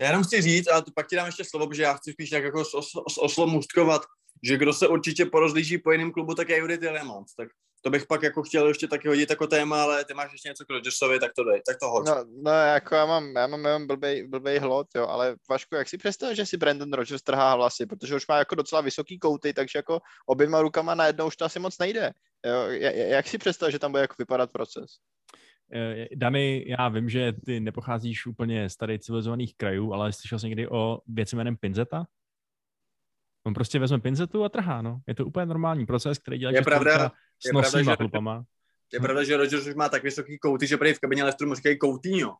Já 0.00 0.06
jenom 0.06 0.22
chci 0.22 0.42
říct, 0.42 0.68
a 0.68 0.82
pak 0.94 1.08
ti 1.08 1.16
dám 1.16 1.26
ještě 1.26 1.44
slovo, 1.44 1.66
protože 1.68 1.82
já 1.82 1.94
chci 1.94 2.12
spíš 2.12 2.30
tak 2.30 2.44
jako 2.44 2.64
s, 2.64 2.74
os, 2.74 2.88
s 3.08 3.18
oslom 3.22 3.50
můstkovat, 3.50 4.02
že 4.42 4.56
kdo 4.56 4.72
se 4.72 4.88
určitě 4.88 5.24
porozlíží 5.24 5.78
po 5.78 5.92
jiném 5.92 6.12
klubu, 6.12 6.34
tak 6.34 6.48
je 6.48 6.58
Judy 6.58 6.78
Tillemans. 6.78 7.34
Tak 7.34 7.48
to 7.80 7.90
bych 7.90 8.06
pak 8.06 8.22
jako 8.22 8.42
chtěl 8.42 8.68
ještě 8.68 8.88
taky 8.88 9.08
hodit 9.08 9.30
jako 9.30 9.46
téma, 9.46 9.82
ale 9.82 10.04
ty 10.04 10.14
máš 10.14 10.32
ještě 10.32 10.48
něco 10.48 10.64
k 10.64 10.70
Rodgersovi, 10.70 11.18
tak 11.18 11.32
to 11.36 11.44
dej, 11.44 11.62
tak 11.66 11.76
to 11.80 11.88
hoď. 11.88 12.06
No, 12.06 12.14
no 12.42 12.50
jako 12.50 12.94
já 12.94 13.06
mám, 13.06 13.36
já 13.36 13.46
mám 13.46 13.64
jenom 13.64 13.86
blbej, 13.86 14.28
blbej 14.28 14.58
hlot, 14.58 14.86
jo, 14.96 15.06
ale 15.06 15.36
Vašku, 15.50 15.74
jak 15.74 15.88
si 15.88 15.98
představil, 15.98 16.34
že 16.36 16.46
si 16.46 16.56
Brandon 16.56 16.92
Rogers 16.92 17.22
trhá 17.22 17.52
hlasy, 17.54 17.86
protože 17.86 18.16
už 18.16 18.26
má 18.28 18.38
jako 18.38 18.54
docela 18.54 18.80
vysoký 18.80 19.18
kouty, 19.18 19.52
takže 19.52 19.78
jako 19.78 20.00
oběma 20.26 20.62
rukama 20.62 20.94
najednou 20.94 21.26
už 21.26 21.36
to 21.36 21.44
asi 21.44 21.58
moc 21.58 21.78
nejde. 21.78 22.12
Jo, 22.46 22.54
ja- 22.68 22.90
ja- 22.90 23.06
jak 23.06 23.26
si 23.28 23.38
představil, 23.38 23.72
že 23.72 23.78
tam 23.78 23.90
bude 23.90 24.00
jako 24.00 24.14
vypadat 24.18 24.52
proces? 24.52 24.90
Eh, 25.74 26.06
Dany, 26.14 26.64
já 26.68 26.88
vím, 26.88 27.08
že 27.08 27.32
ty 27.46 27.60
nepocházíš 27.60 28.26
úplně 28.26 28.70
z 28.70 28.76
tady 28.76 28.98
civilizovaných 28.98 29.56
krajů, 29.56 29.92
ale 29.92 30.12
slyšel 30.12 30.38
jsi 30.38 30.46
někdy 30.46 30.68
o 30.68 30.98
věci 31.06 31.36
jménem 31.36 31.56
pinzeta? 31.56 32.06
On 33.46 33.54
prostě 33.54 33.78
vezme 33.78 34.00
pinzetu 34.00 34.44
a 34.44 34.48
trhá, 34.48 34.82
no. 34.82 35.00
Je 35.06 35.14
to 35.14 35.26
úplně 35.26 35.46
normální 35.46 35.86
proces, 35.86 36.18
který 36.18 36.38
dělá 36.38 36.52
Je 36.52 36.62
pravda- 36.62 37.10
s 37.38 37.44
je 37.44 37.52
pravda, 37.52 37.66
nosnýma 37.68 37.92
že- 37.92 37.96
chlupama. 37.96 38.44
Je 38.92 39.00
pravda, 39.00 39.24
že 39.24 39.36
Rodgers 39.36 39.66
už 39.66 39.74
má 39.74 39.88
tak 39.88 40.02
vysoký 40.02 40.38
kouty, 40.38 40.66
že 40.66 40.76
prý 40.76 40.92
v 40.94 40.98
kabině 41.00 41.24
Leicesteru 41.24 41.48
mu 41.48 41.54
říkají 41.54 41.78
Coutinho. 41.78 42.36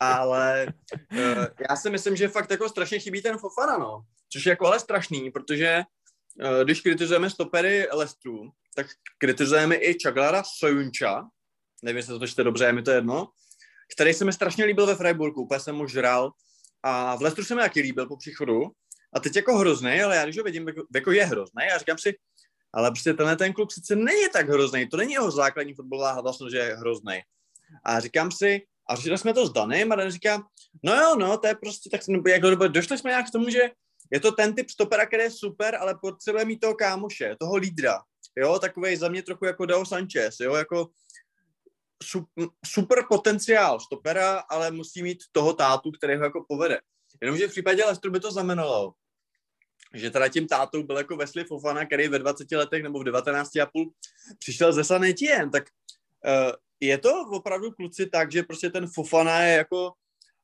Ale 0.00 0.66
uh, 1.12 1.18
já 1.70 1.76
si 1.76 1.90
myslím, 1.90 2.16
že 2.16 2.28
fakt 2.28 2.50
jako 2.50 2.68
strašně 2.68 2.98
chybí 2.98 3.22
ten 3.22 3.38
Fofana, 3.38 3.78
no. 3.78 4.04
Což 4.32 4.46
je 4.46 4.50
jako 4.50 4.66
ale 4.66 4.80
strašný, 4.80 5.30
protože 5.30 5.82
uh, 6.44 6.60
když 6.64 6.80
kritizujeme 6.80 7.30
stopery 7.30 7.88
Leicesteru, 7.92 8.50
tak 8.76 8.86
kritizujeme 9.18 9.76
i 9.76 9.94
Čaglara 9.94 10.42
Sojunča, 10.58 11.28
nevím, 11.82 11.96
jestli 11.96 12.18
to 12.18 12.26
čte 12.26 12.44
dobře, 12.44 12.64
je 12.64 12.72
mi 12.72 12.82
to 12.82 12.90
jedno, 12.90 13.28
který 13.94 14.14
se 14.14 14.24
mi 14.24 14.32
strašně 14.32 14.64
líbil 14.64 14.86
ve 14.86 14.94
Freiburgu, 14.94 15.42
úplně 15.42 15.60
jsem 15.60 15.76
mu 15.76 15.86
žral. 15.86 16.32
A 16.82 17.16
v 17.16 17.20
Leicesteru 17.20 17.44
se 17.44 17.54
mi 17.54 17.60
taky 17.60 17.80
líbil 17.80 18.06
po 18.06 18.16
příchodu. 18.16 18.62
A 19.14 19.20
teď 19.20 19.36
jako 19.36 19.58
hrozný, 19.58 20.02
ale 20.02 20.16
já 20.16 20.24
když 20.24 20.38
ho 20.38 20.44
vidím, 20.44 20.68
jako, 20.94 21.10
je 21.10 21.24
hrozný, 21.24 21.62
a 21.74 21.78
říkám 21.78 21.98
si, 21.98 22.18
ale 22.72 22.90
prostě 22.90 23.14
tenhle 23.14 23.36
ten 23.36 23.52
kluk 23.52 23.72
sice 23.72 23.96
není 23.96 24.28
tak 24.32 24.48
hrozný, 24.48 24.88
to 24.88 24.96
není 24.96 25.12
jeho 25.12 25.30
základní 25.30 25.74
fotbalová 25.74 26.20
vlastnost, 26.20 26.52
že 26.52 26.58
je 26.58 26.76
hrozný. 26.76 27.20
A 27.84 28.00
říkám 28.00 28.32
si, 28.32 28.62
a 28.88 28.96
řešili 28.96 29.18
jsme 29.18 29.34
to 29.34 29.46
s 29.46 29.52
Danem 29.52 29.92
a 29.92 29.96
Dan 29.96 30.10
říká, 30.10 30.42
no 30.82 30.94
jo, 30.94 31.16
no, 31.16 31.38
to 31.38 31.46
je 31.46 31.54
prostě 31.54 31.90
tak, 31.90 32.08
nebo 32.08 32.28
jako, 32.28 32.68
došli 32.68 32.98
jsme 32.98 33.10
nějak 33.10 33.28
k 33.28 33.32
tomu, 33.32 33.50
že 33.50 33.70
je 34.10 34.20
to 34.20 34.32
ten 34.32 34.54
typ 34.54 34.70
stopera, 34.70 35.06
který 35.06 35.22
je 35.22 35.30
super, 35.30 35.76
ale 35.76 35.98
potřebuje 36.00 36.44
mít 36.44 36.60
toho 36.60 36.74
kámoše, 36.74 37.36
toho 37.40 37.56
lídra. 37.56 38.00
Jo, 38.36 38.58
takový 38.58 38.96
za 38.96 39.08
mě 39.08 39.22
trochu 39.22 39.44
jako 39.44 39.66
Dao 39.66 39.84
Sanchez, 39.84 40.40
jo, 40.40 40.54
jako 40.54 40.88
su- 42.02 42.50
super 42.66 43.04
potenciál 43.08 43.80
stopera, 43.80 44.38
ale 44.38 44.70
musí 44.70 45.02
mít 45.02 45.18
toho 45.32 45.52
tátu, 45.52 45.90
který 45.90 46.16
ho 46.16 46.24
jako 46.24 46.44
povede. 46.48 46.80
Jenomže 47.20 47.48
v 47.48 47.50
případě 47.50 47.84
Lestru 47.84 48.10
by 48.10 48.20
to 48.20 48.32
znamenalo, 48.32 48.92
že 49.94 50.10
teda 50.10 50.28
tím 50.28 50.46
tátou 50.46 50.82
byl 50.82 50.96
jako 50.96 51.16
Wesley 51.16 51.44
Fofana, 51.44 51.86
který 51.86 52.08
ve 52.08 52.18
20 52.18 52.52
letech 52.52 52.82
nebo 52.82 52.98
v 52.98 53.04
19 53.04 53.56
a 53.56 53.66
půl 53.66 53.92
přišel 54.38 54.72
ze 54.72 54.84
San 54.84 55.04
Etienne, 55.04 55.50
tak 55.50 55.64
uh, 56.26 56.52
je 56.80 56.98
to 56.98 57.28
opravdu 57.30 57.70
kluci 57.70 58.06
tak, 58.06 58.32
že 58.32 58.42
prostě 58.42 58.70
ten 58.70 58.86
Fofana 58.86 59.40
je 59.40 59.56
jako 59.56 59.92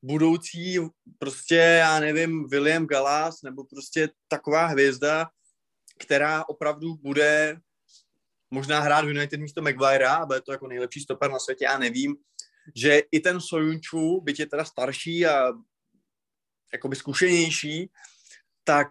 budoucí 0.02 0.78
prostě, 1.18 1.56
já 1.56 2.01
nevím, 2.01 2.48
William 2.48 2.86
Gallas 2.86 3.43
nebo 3.43 3.64
prostě 3.64 4.09
taková 4.28 4.66
hvězda, 4.66 5.31
která 5.98 6.48
opravdu 6.48 6.94
bude 6.94 7.60
možná 8.51 8.81
hrát 8.81 9.05
v 9.05 9.09
United 9.09 9.40
místo 9.40 9.62
Maguirea 9.62 10.14
a 10.14 10.27
bude 10.27 10.40
to 10.40 10.52
jako 10.52 10.66
nejlepší 10.66 11.01
stoper 11.01 11.31
na 11.31 11.39
světě, 11.39 11.64
já 11.64 11.78
nevím, 11.78 12.16
že 12.74 13.02
i 13.12 13.20
ten 13.20 13.40
Sojunču, 13.40 14.20
byť 14.20 14.40
je 14.40 14.47
teda 14.47 14.64
starší 14.64 15.27
a 15.27 15.52
jakoby 16.72 16.97
zkušenější, 16.97 17.90
tak 18.64 18.89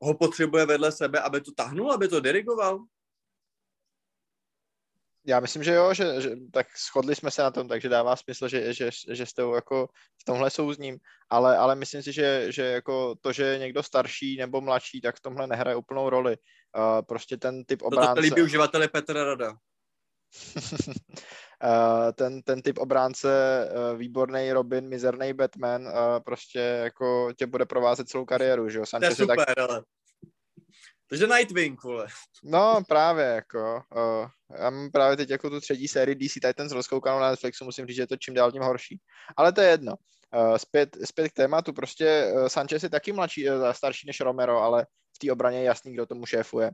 ho 0.00 0.14
potřebuje 0.14 0.66
vedle 0.66 0.92
sebe, 0.92 1.20
aby 1.20 1.40
to 1.40 1.52
tahnul, 1.52 1.92
aby 1.92 2.08
to 2.08 2.20
dirigoval. 2.20 2.84
Já 5.28 5.40
myslím, 5.40 5.62
že 5.62 5.74
jo, 5.74 5.94
že, 5.94 6.20
že 6.20 6.30
tak 6.52 6.66
shodli 6.78 7.14
jsme 7.14 7.30
se 7.30 7.42
na 7.42 7.50
tom, 7.50 7.68
takže 7.68 7.88
dává 7.88 8.16
smysl, 8.16 8.48
že, 8.48 8.74
že, 8.74 8.90
že 9.10 9.26
jste 9.26 9.42
jako 9.42 9.88
v 10.20 10.24
tomhle 10.24 10.50
souzním, 10.50 10.98
ale, 11.30 11.56
ale 11.56 11.74
myslím 11.74 12.02
si, 12.02 12.12
že, 12.12 12.52
že 12.52 12.62
jako 12.62 13.14
to, 13.20 13.32
že 13.32 13.42
je 13.42 13.58
někdo 13.58 13.82
starší 13.82 14.36
nebo 14.36 14.60
mladší, 14.60 15.00
tak 15.00 15.16
v 15.16 15.20
tomhle 15.20 15.46
nehraje 15.46 15.76
úplnou 15.76 16.10
roli. 16.10 16.36
Uh, 16.76 17.02
prostě 17.02 17.36
ten 17.36 17.64
typ 17.64 17.78
To, 17.78 17.90
to 17.90 17.96
obránce... 17.96 18.14
se 18.14 18.20
líbí 18.20 18.42
uživateli 18.42 18.88
Petra 18.88 19.24
Rada. 19.24 19.54
Uh, 20.56 22.12
ten, 22.14 22.42
ten 22.42 22.62
typ 22.62 22.78
obránce, 22.78 23.28
uh, 23.92 23.98
výborný 23.98 24.52
Robin, 24.52 24.88
mizerný 24.88 25.32
Batman, 25.32 25.86
uh, 25.86 25.92
prostě 26.24 26.58
jako 26.58 27.32
tě 27.38 27.46
bude 27.46 27.66
provázet 27.66 28.08
celou 28.08 28.24
kariéru, 28.24 28.68
že 28.68 28.78
jo? 28.78 28.84
To 28.90 29.04
je 29.04 29.10
je 29.10 29.16
tak, 29.16 29.40
super, 29.40 29.60
ale. 29.60 29.82
Takže 31.08 31.26
Nightwing, 31.26 31.82
vole. 31.82 32.06
no 32.44 32.82
právě 32.88 33.24
jako, 33.24 33.82
uh, 33.96 34.28
já 34.58 34.70
mám 34.70 34.90
právě 34.90 35.16
teď 35.16 35.30
jako 35.30 35.50
tu 35.50 35.60
třetí 35.60 35.88
sérii 35.88 36.14
DC 36.14 36.32
Titans 36.32 36.72
rozkoukanou 36.72 37.20
na 37.20 37.30
Netflixu, 37.30 37.64
musím 37.64 37.86
říct, 37.86 37.96
že 37.96 38.02
je 38.02 38.06
to 38.06 38.16
čím 38.16 38.34
dál 38.34 38.52
tím 38.52 38.62
horší. 38.62 39.00
Ale 39.36 39.52
to 39.52 39.60
je 39.60 39.68
jedno. 39.68 39.94
Uh, 40.36 40.56
zpět, 40.56 40.96
zpět 41.04 41.28
k 41.28 41.32
tématu, 41.32 41.72
prostě 41.72 42.32
uh, 42.32 42.46
Sanchez 42.46 42.82
je 42.82 42.90
taky 42.90 43.12
mladší, 43.12 43.50
uh, 43.50 43.70
starší 43.70 44.06
než 44.06 44.20
Romero, 44.20 44.58
ale 44.58 44.86
v 45.16 45.18
té 45.18 45.32
obraně 45.32 45.58
je 45.58 45.64
jasný, 45.64 45.92
kdo 45.92 46.06
tomu 46.06 46.26
šéfuje. 46.26 46.70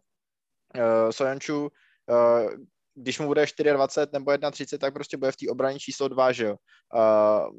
Uh, 0.76 1.10
Sojanču, 1.10 1.62
uh, 1.62 2.50
když 2.94 3.18
mu 3.18 3.26
bude 3.26 3.46
24 3.72 4.08
nebo 4.12 4.50
31, 4.50 4.86
tak 4.86 4.94
prostě 4.94 5.16
bude 5.16 5.32
v 5.32 5.36
té 5.36 5.50
obraně 5.50 5.80
číslo 5.80 6.08
2, 6.08 6.32
že 6.32 6.44
jo. 6.44 6.56
Uh, 6.94 7.50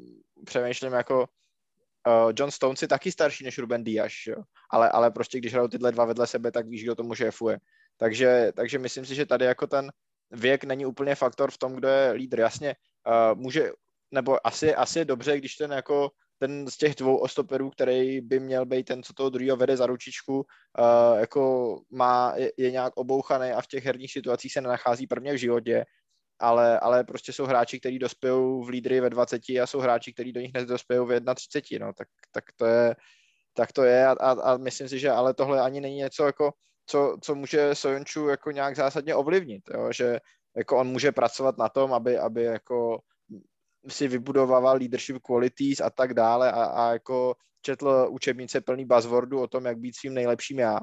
přemýšlím 0.44 0.92
jako 0.92 1.20
uh, 1.20 2.32
John 2.36 2.50
Stones 2.50 2.82
je 2.82 2.88
taky 2.88 3.12
starší 3.12 3.44
než 3.44 3.58
Ruben 3.58 3.84
Diaz, 3.84 4.12
že 4.24 4.30
jo. 4.30 4.42
Ale, 4.70 4.88
ale 4.90 5.10
prostě 5.10 5.38
když 5.38 5.52
hrajou 5.52 5.68
tyhle 5.68 5.92
dva 5.92 6.04
vedle 6.04 6.26
sebe, 6.26 6.52
tak 6.52 6.68
víš, 6.68 6.82
kdo 6.82 6.94
tomu 6.94 7.14
šéfuje. 7.14 7.58
Takže, 7.96 8.52
takže 8.56 8.78
myslím 8.78 9.06
si, 9.06 9.14
že 9.14 9.26
tady 9.26 9.44
jako 9.44 9.66
ten 9.66 9.92
věk 10.30 10.64
není 10.64 10.86
úplně 10.86 11.14
faktor 11.14 11.50
v 11.50 11.58
tom, 11.58 11.74
kdo 11.74 11.88
je 11.88 12.12
lídr. 12.12 12.40
Jasně, 12.40 12.74
uh, 13.06 13.40
může, 13.40 13.72
nebo 14.10 14.46
asi, 14.46 14.74
asi 14.74 14.98
je 14.98 15.04
dobře, 15.04 15.38
když 15.38 15.56
ten 15.56 15.72
jako 15.72 16.10
ten 16.46 16.68
z 16.68 16.76
těch 16.76 16.94
dvou 16.94 17.16
ostoperů, 17.16 17.70
který 17.70 18.20
by 18.20 18.40
měl 18.40 18.66
být 18.66 18.84
ten, 18.84 19.02
co 19.02 19.12
toho 19.12 19.30
druhého 19.30 19.56
vede 19.56 19.76
za 19.76 19.86
ručičku, 19.86 20.36
uh, 20.36 21.18
jako 21.18 21.76
má, 21.90 22.32
je, 22.36 22.52
je 22.56 22.70
nějak 22.70 22.96
obouchaný 22.96 23.50
a 23.50 23.60
v 23.62 23.66
těch 23.66 23.84
herních 23.84 24.12
situacích 24.12 24.52
se 24.52 24.60
nenachází 24.60 25.06
prvně 25.06 25.32
v 25.32 25.36
životě, 25.36 25.84
ale, 26.38 26.78
ale 26.80 27.04
prostě 27.04 27.32
jsou 27.32 27.44
hráči, 27.44 27.80
kteří 27.80 27.98
dospějou 27.98 28.64
v 28.64 28.68
lídry 28.68 29.00
ve 29.00 29.10
20 29.10 29.42
a 29.48 29.66
jsou 29.66 29.78
hráči, 29.78 30.12
kteří 30.12 30.32
do 30.32 30.40
nich 30.40 30.52
nedospějou 30.54 31.06
v 31.06 31.20
31, 31.34 31.86
no, 31.86 31.92
tak, 31.92 32.08
tak 32.32 32.44
to 32.56 32.66
je, 32.66 32.96
tak 33.54 33.72
to 33.72 33.82
je 33.84 34.06
a, 34.06 34.12
a, 34.12 34.52
a 34.52 34.56
myslím 34.56 34.88
si, 34.88 34.98
že 34.98 35.10
ale 35.10 35.34
tohle 35.34 35.60
ani 35.60 35.80
není 35.80 35.96
něco 35.96 36.26
jako, 36.26 36.52
co, 36.86 37.16
co 37.22 37.34
může 37.34 37.74
Sojonču 37.74 38.28
jako 38.28 38.50
nějak 38.50 38.76
zásadně 38.76 39.14
ovlivnit, 39.14 39.62
jo? 39.74 39.92
že 39.92 40.20
jako 40.56 40.78
on 40.78 40.86
může 40.86 41.12
pracovat 41.12 41.58
na 41.58 41.68
tom, 41.68 41.92
aby, 41.94 42.18
aby 42.18 42.42
jako 42.42 43.00
si 43.88 44.08
vybudovával 44.08 44.76
leadership 44.76 45.18
qualities 45.22 45.80
a 45.80 45.90
tak 45.90 46.14
dále 46.14 46.52
a, 46.52 46.64
a 46.64 46.92
jako 46.92 47.34
četl 47.62 48.08
učebnice 48.10 48.60
plný 48.60 48.84
buzzwordu 48.84 49.40
o 49.40 49.46
tom, 49.46 49.64
jak 49.64 49.78
být 49.78 49.96
svým 49.96 50.14
nejlepším 50.14 50.58
já. 50.58 50.78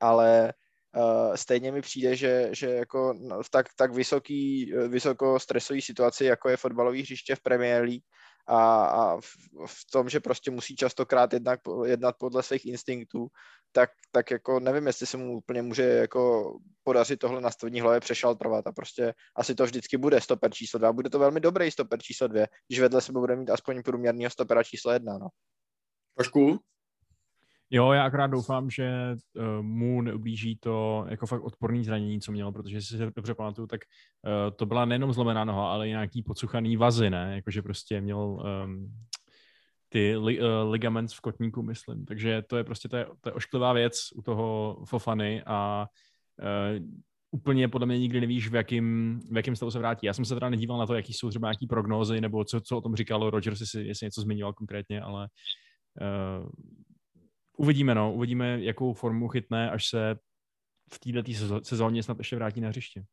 Ale 0.00 0.52
uh, 0.96 1.34
stejně 1.34 1.72
mi 1.72 1.80
přijde, 1.80 2.16
že, 2.16 2.48
že 2.52 2.66
jako 2.70 3.14
v 3.42 3.50
tak, 3.50 3.66
tak 3.76 3.94
vysoký, 3.94 4.72
vysoko 4.88 5.40
stresový 5.40 5.82
situaci, 5.82 6.24
jako 6.24 6.48
je 6.48 6.56
fotbalový 6.56 7.02
hřiště 7.02 7.34
v 7.34 7.42
Premier 7.42 7.82
League 7.84 8.04
a, 8.50 8.84
a 8.84 9.20
v, 9.20 9.26
v 9.66 9.90
tom, 9.92 10.08
že 10.08 10.20
prostě 10.20 10.50
musí 10.50 10.76
častokrát 10.76 11.32
jednak, 11.32 11.60
jednat 11.84 12.16
podle 12.18 12.42
svých 12.42 12.66
instinktů, 12.66 13.28
tak, 13.72 13.90
tak 14.12 14.30
jako 14.30 14.60
nevím, 14.60 14.86
jestli 14.86 15.06
se 15.06 15.16
mu 15.16 15.36
úplně 15.36 15.62
může 15.62 15.82
jako 15.82 16.52
podařit 16.82 17.18
tohle 17.18 17.40
nastavení 17.40 17.80
hlavě 17.80 18.00
přešaltrovat 18.00 18.66
a 18.66 18.72
prostě 18.72 19.14
asi 19.36 19.54
to 19.54 19.64
vždycky 19.64 19.96
bude 19.96 20.20
stoper 20.20 20.50
číslo 20.50 20.78
dva. 20.78 20.92
Bude 20.92 21.10
to 21.10 21.18
velmi 21.18 21.40
dobrý 21.40 21.70
stoper 21.70 21.98
číslo 22.02 22.28
dvě, 22.28 22.48
když 22.68 22.80
vedle 22.80 23.00
sebe 23.00 23.20
bude 23.20 23.36
mít 23.36 23.50
aspoň 23.50 23.82
průměrného 23.82 24.30
stopera 24.30 24.62
číslo 24.62 24.92
jedna, 24.92 25.18
no. 25.18 25.28
Trošku. 26.16 26.58
Jo, 27.72 27.92
já 27.92 28.04
akorát 28.04 28.26
doufám, 28.26 28.70
že 28.70 29.16
uh, 29.36 29.62
mu 29.62 30.02
neublíží 30.02 30.56
to 30.56 31.06
jako 31.08 31.26
fakt 31.26 31.42
odporný 31.42 31.84
zranění, 31.84 32.20
co 32.20 32.32
měl, 32.32 32.52
protože 32.52 32.76
jestli 32.76 32.98
se 32.98 33.10
dobře 33.16 33.34
pamatuju, 33.34 33.66
tak 33.66 33.80
uh, 34.24 34.56
to 34.56 34.66
byla 34.66 34.84
nejenom 34.84 35.12
zlomená 35.12 35.44
noha, 35.44 35.72
ale 35.72 35.86
i 35.86 35.90
nějaký 35.90 36.22
podsuchaný 36.22 36.76
vazy, 36.76 37.10
ne? 37.10 37.32
Jakože 37.34 37.62
prostě 37.62 38.00
měl 38.00 38.18
um, 38.18 38.92
ty 39.88 40.16
li, 40.16 40.40
uh, 40.40 40.46
ligaments 40.70 41.14
v 41.14 41.20
kotníku, 41.20 41.62
myslím. 41.62 42.04
Takže 42.04 42.42
to 42.42 42.56
je 42.56 42.64
prostě 42.64 42.88
to 42.88 42.96
je, 42.96 43.06
to 43.20 43.28
je 43.28 43.32
ošklivá 43.32 43.72
věc 43.72 43.94
u 44.14 44.22
toho 44.22 44.78
Fofany 44.84 45.42
a 45.46 45.86
uh, 46.42 46.86
úplně 47.30 47.68
podle 47.68 47.86
mě 47.86 47.98
nikdy 47.98 48.20
nevíš, 48.20 48.48
v 48.48 48.54
jakým, 48.54 49.20
v 49.30 49.36
jakým 49.36 49.56
stavu 49.56 49.70
se 49.70 49.78
vrátí. 49.78 50.06
Já 50.06 50.12
jsem 50.12 50.24
se 50.24 50.34
teda 50.34 50.50
nedíval 50.50 50.78
na 50.78 50.86
to, 50.86 50.94
jaký 50.94 51.12
jsou 51.12 51.30
třeba 51.30 51.48
nějaký 51.48 51.66
prognózy, 51.66 52.20
nebo 52.20 52.44
co, 52.44 52.60
co 52.60 52.78
o 52.78 52.80
tom 52.80 52.96
říkalo 52.96 53.30
Rogers, 53.30 53.60
jestli, 53.60 53.86
jestli 53.86 54.06
něco 54.06 54.20
zmiňoval 54.20 54.52
konkrétně, 54.52 55.00
ale 55.00 55.28
uh, 56.00 56.48
uvidíme, 57.60 57.94
no, 57.94 58.12
uvidíme, 58.12 58.60
jakou 58.60 58.92
formu 58.92 59.28
chytne, 59.28 59.70
až 59.70 59.88
se 59.88 60.14
v 60.92 60.98
této 60.98 61.60
sezóně 61.64 62.02
snad 62.02 62.18
ještě 62.18 62.36
vrátí 62.36 62.60
na 62.60 62.68
hřiště. 62.68 63.04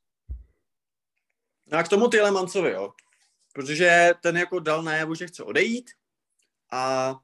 No 1.72 1.78
a 1.78 1.84
k 1.84 1.88
tomu 1.88 2.08
Tylemancovi, 2.08 2.72
jo. 2.72 2.94
Protože 3.54 4.12
ten 4.22 4.38
jako 4.38 4.60
dal 4.60 4.84
najevo, 4.84 5.16
že 5.16 5.28
chce 5.28 5.44
odejít 5.44 5.90
a 6.72 7.16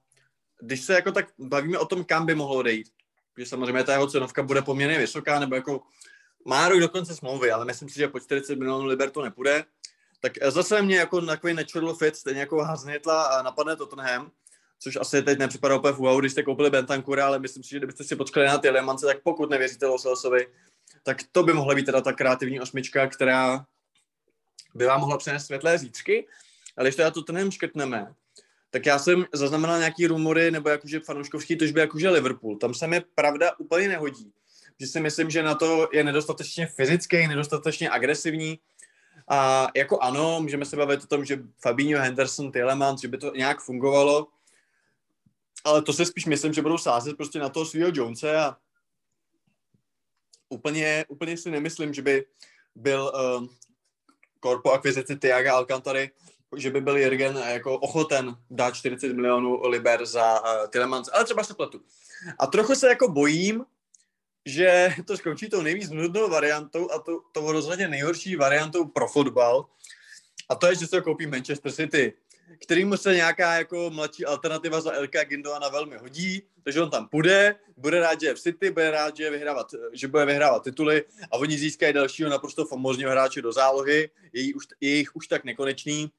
když 0.62 0.82
se 0.82 0.94
jako 0.94 1.12
tak 1.12 1.26
bavíme 1.40 1.78
o 1.78 1.86
tom, 1.86 2.04
kam 2.04 2.26
by 2.26 2.36
mohlo 2.36 2.56
odejít, 2.56 2.90
že 3.38 3.46
samozřejmě 3.46 3.84
ta 3.84 3.94
jeho 3.94 4.08
cenovka 4.08 4.44
bude 4.44 4.62
poměrně 4.62 4.98
vysoká, 4.98 5.40
nebo 5.40 5.56
jako 5.56 5.82
má 6.46 6.70
rok 6.70 6.80
do 6.80 6.90
konce 6.90 7.16
smlouvy, 7.16 7.52
ale 7.52 7.66
myslím 7.66 7.90
si, 7.90 8.00
že 8.00 8.08
po 8.08 8.20
40 8.20 8.56
milionů 8.56 8.86
liber 8.86 9.10
to 9.10 9.22
nepůjde. 9.22 9.66
Tak 10.20 10.34
zase 10.48 10.82
mě 10.82 10.96
jako 10.96 11.22
takový 11.22 11.54
natural 11.54 11.96
fit, 11.96 12.16
stejně 12.16 12.40
jako 12.40 12.64
Haznitla 12.64 13.24
a 13.24 13.42
napadne 13.42 13.76
Tottenham, 13.76 14.32
což 14.84 14.96
asi 14.96 15.24
teď 15.24 15.40
nepřipadá 15.40 15.76
úplně 15.76 15.94
úvahu, 15.94 16.20
když 16.20 16.32
jste 16.32 16.44
koupili 16.44 16.70
Bentancura, 16.70 17.26
ale 17.26 17.40
myslím 17.40 17.64
si, 17.64 17.70
že 17.70 17.78
kdybyste 17.78 18.04
si 18.04 18.16
počkali 18.16 18.48
na 18.48 18.58
ty 18.58 18.70
Lemance, 18.70 19.06
tak 19.06 19.22
pokud 19.24 19.50
nevěříte 19.50 19.86
Loselsovi, 19.86 20.48
tak 21.04 21.18
to 21.32 21.44
by 21.44 21.54
mohla 21.54 21.76
být 21.76 21.86
teda 21.86 22.02
ta 22.02 22.14
kreativní 22.14 22.60
osmička, 22.60 23.08
která 23.08 23.66
by 24.76 24.86
vám 24.86 25.00
mohla 25.00 25.18
přinést 25.18 25.46
světlé 25.46 25.78
zítřky. 25.78 26.28
Ale 26.78 26.88
když 26.88 26.96
teda 26.96 27.12
to 27.12 27.22
ten 27.22 27.52
škrtneme, 27.52 28.14
tak 28.70 28.86
já 28.86 29.00
jsem 29.00 29.26
zaznamenal 29.34 29.80
nějaký 29.80 30.08
rumory, 30.08 30.52
nebo 30.52 30.70
jakože 30.70 31.00
fanouškovský 31.00 31.56
tožby, 31.56 31.80
jakože 31.80 32.10
Liverpool. 32.10 32.58
Tam 32.58 32.74
se 32.74 32.88
mi 32.88 33.02
pravda 33.16 33.52
úplně 33.60 33.88
nehodí. 33.88 34.32
Že 34.80 34.88
si 34.88 35.00
myslím, 35.00 35.30
že 35.30 35.44
na 35.44 35.56
to 35.56 35.90
je 35.94 36.04
nedostatečně 36.04 36.68
fyzický, 36.68 37.28
nedostatečně 37.28 37.90
agresivní. 37.90 38.60
A 39.28 39.68
jako 39.76 40.00
ano, 40.00 40.40
můžeme 40.42 40.66
se 40.66 40.76
bavit 40.76 41.04
o 41.04 41.08
tom, 41.08 41.26
že 41.26 41.40
Fabinho, 41.62 42.02
Henderson, 42.02 42.52
Tielemans, 42.52 43.02
že 43.02 43.08
by 43.08 43.18
to 43.18 43.32
nějak 43.36 43.62
fungovalo, 43.62 44.28
ale 45.64 45.82
to 45.82 45.94
si 45.94 46.06
spíš 46.06 46.26
myslím, 46.26 46.54
že 46.54 46.62
budou 46.62 46.78
sázet 46.78 47.18
prostě 47.18 47.40
na 47.40 47.50
toho 47.50 47.66
svého 47.66 47.92
Jonese 47.94 48.36
a 48.36 48.58
úplně, 50.50 51.06
úplně 51.08 51.38
si 51.38 51.52
nemyslím, 51.52 51.94
že 51.94 52.02
by 52.02 52.26
byl 52.76 53.12
uh, 53.16 53.48
korpo 54.40 54.72
akvizici 54.72 55.16
Tiaga 55.16 55.56
Alcantary, 55.56 56.12
že 56.58 56.70
by 56.70 56.82
byl 56.82 56.98
Jürgen 56.98 57.38
jako 57.38 57.78
ochoten 57.80 58.36
dát 58.50 58.76
40 58.76 59.14
milionů 59.14 59.68
liber 59.68 60.06
za 60.06 60.42
uh, 60.42 60.68
Tillemans, 60.70 61.10
ale 61.14 61.24
třeba 61.24 61.44
se 61.44 61.54
pletu. 61.54 61.82
A 62.40 62.48
trochu 62.48 62.76
se 62.76 62.88
jako 62.88 63.08
bojím, 63.08 63.66
že 64.46 64.90
to 65.08 65.18
skončí 65.18 65.50
tou 65.50 65.62
nejvíc 65.62 65.90
nudnou 65.90 66.30
variantou 66.30 66.92
a 66.92 67.00
to, 67.00 67.22
to 67.32 67.52
rozhodně 67.52 67.88
nejhorší 67.88 68.36
variantou 68.36 68.86
pro 68.86 69.08
fotbal. 69.08 69.66
A 70.50 70.56
to 70.56 70.68
je, 70.68 70.76
že 70.76 70.88
se 70.88 71.02
koupí 71.02 71.28
Manchester 71.28 71.72
City 71.72 72.14
kterýmu 72.62 72.98
se 72.98 73.16
nějaká 73.16 73.54
jako 73.56 73.90
mladší 73.90 74.26
alternativa 74.26 74.82
za 74.82 74.92
Elka 74.92 75.24
Gindoana 75.24 75.70
velmi 75.70 75.98
hodí, 75.98 76.42
takže 76.64 76.82
on 76.82 76.90
tam 76.90 77.08
půjde, 77.08 77.56
bude 77.78 78.00
rád, 78.00 78.22
že 78.22 78.28
je 78.28 78.34
v 78.34 78.40
City, 78.40 78.72
bude 78.72 78.92
rád, 78.92 79.18
že, 79.18 79.24
je 79.24 79.32
vyhrávat, 79.32 79.68
že 79.94 80.08
bude 80.08 80.26
vyhrávat 80.26 80.64
tituly 80.64 81.04
a 81.32 81.38
oni 81.38 81.58
získají 81.58 81.94
dalšího 81.94 82.30
naprosto 82.30 82.66
famózního 82.66 83.12
hráče 83.12 83.42
do 83.42 83.52
zálohy, 83.52 84.10
je 84.34 84.56
už, 84.56 84.64
je 84.82 84.96
jich 84.96 85.16
už 85.16 85.28
tak 85.28 85.44
nekonečný 85.44 86.12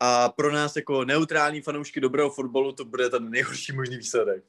a 0.00 0.28
pro 0.28 0.52
nás 0.52 0.76
jako 0.76 1.04
neutrální 1.04 1.60
fanoušky 1.60 2.00
dobrého 2.00 2.30
fotbalu 2.30 2.72
to 2.72 2.84
bude 2.84 3.10
ten 3.10 3.30
nejhorší 3.30 3.72
možný 3.72 3.96
výsledek. 3.96 4.44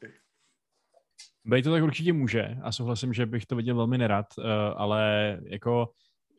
Bej 1.46 1.64
to 1.64 1.72
tak 1.72 1.84
určitě 1.84 2.14
může 2.14 2.58
a 2.64 2.72
souhlasím, 2.72 3.14
že 3.14 3.26
bych 3.26 3.46
to 3.46 3.56
viděl 3.56 3.76
velmi 3.76 3.98
nerad, 3.98 4.26
eh, 4.40 4.44
ale 4.76 5.40
jako 5.46 5.90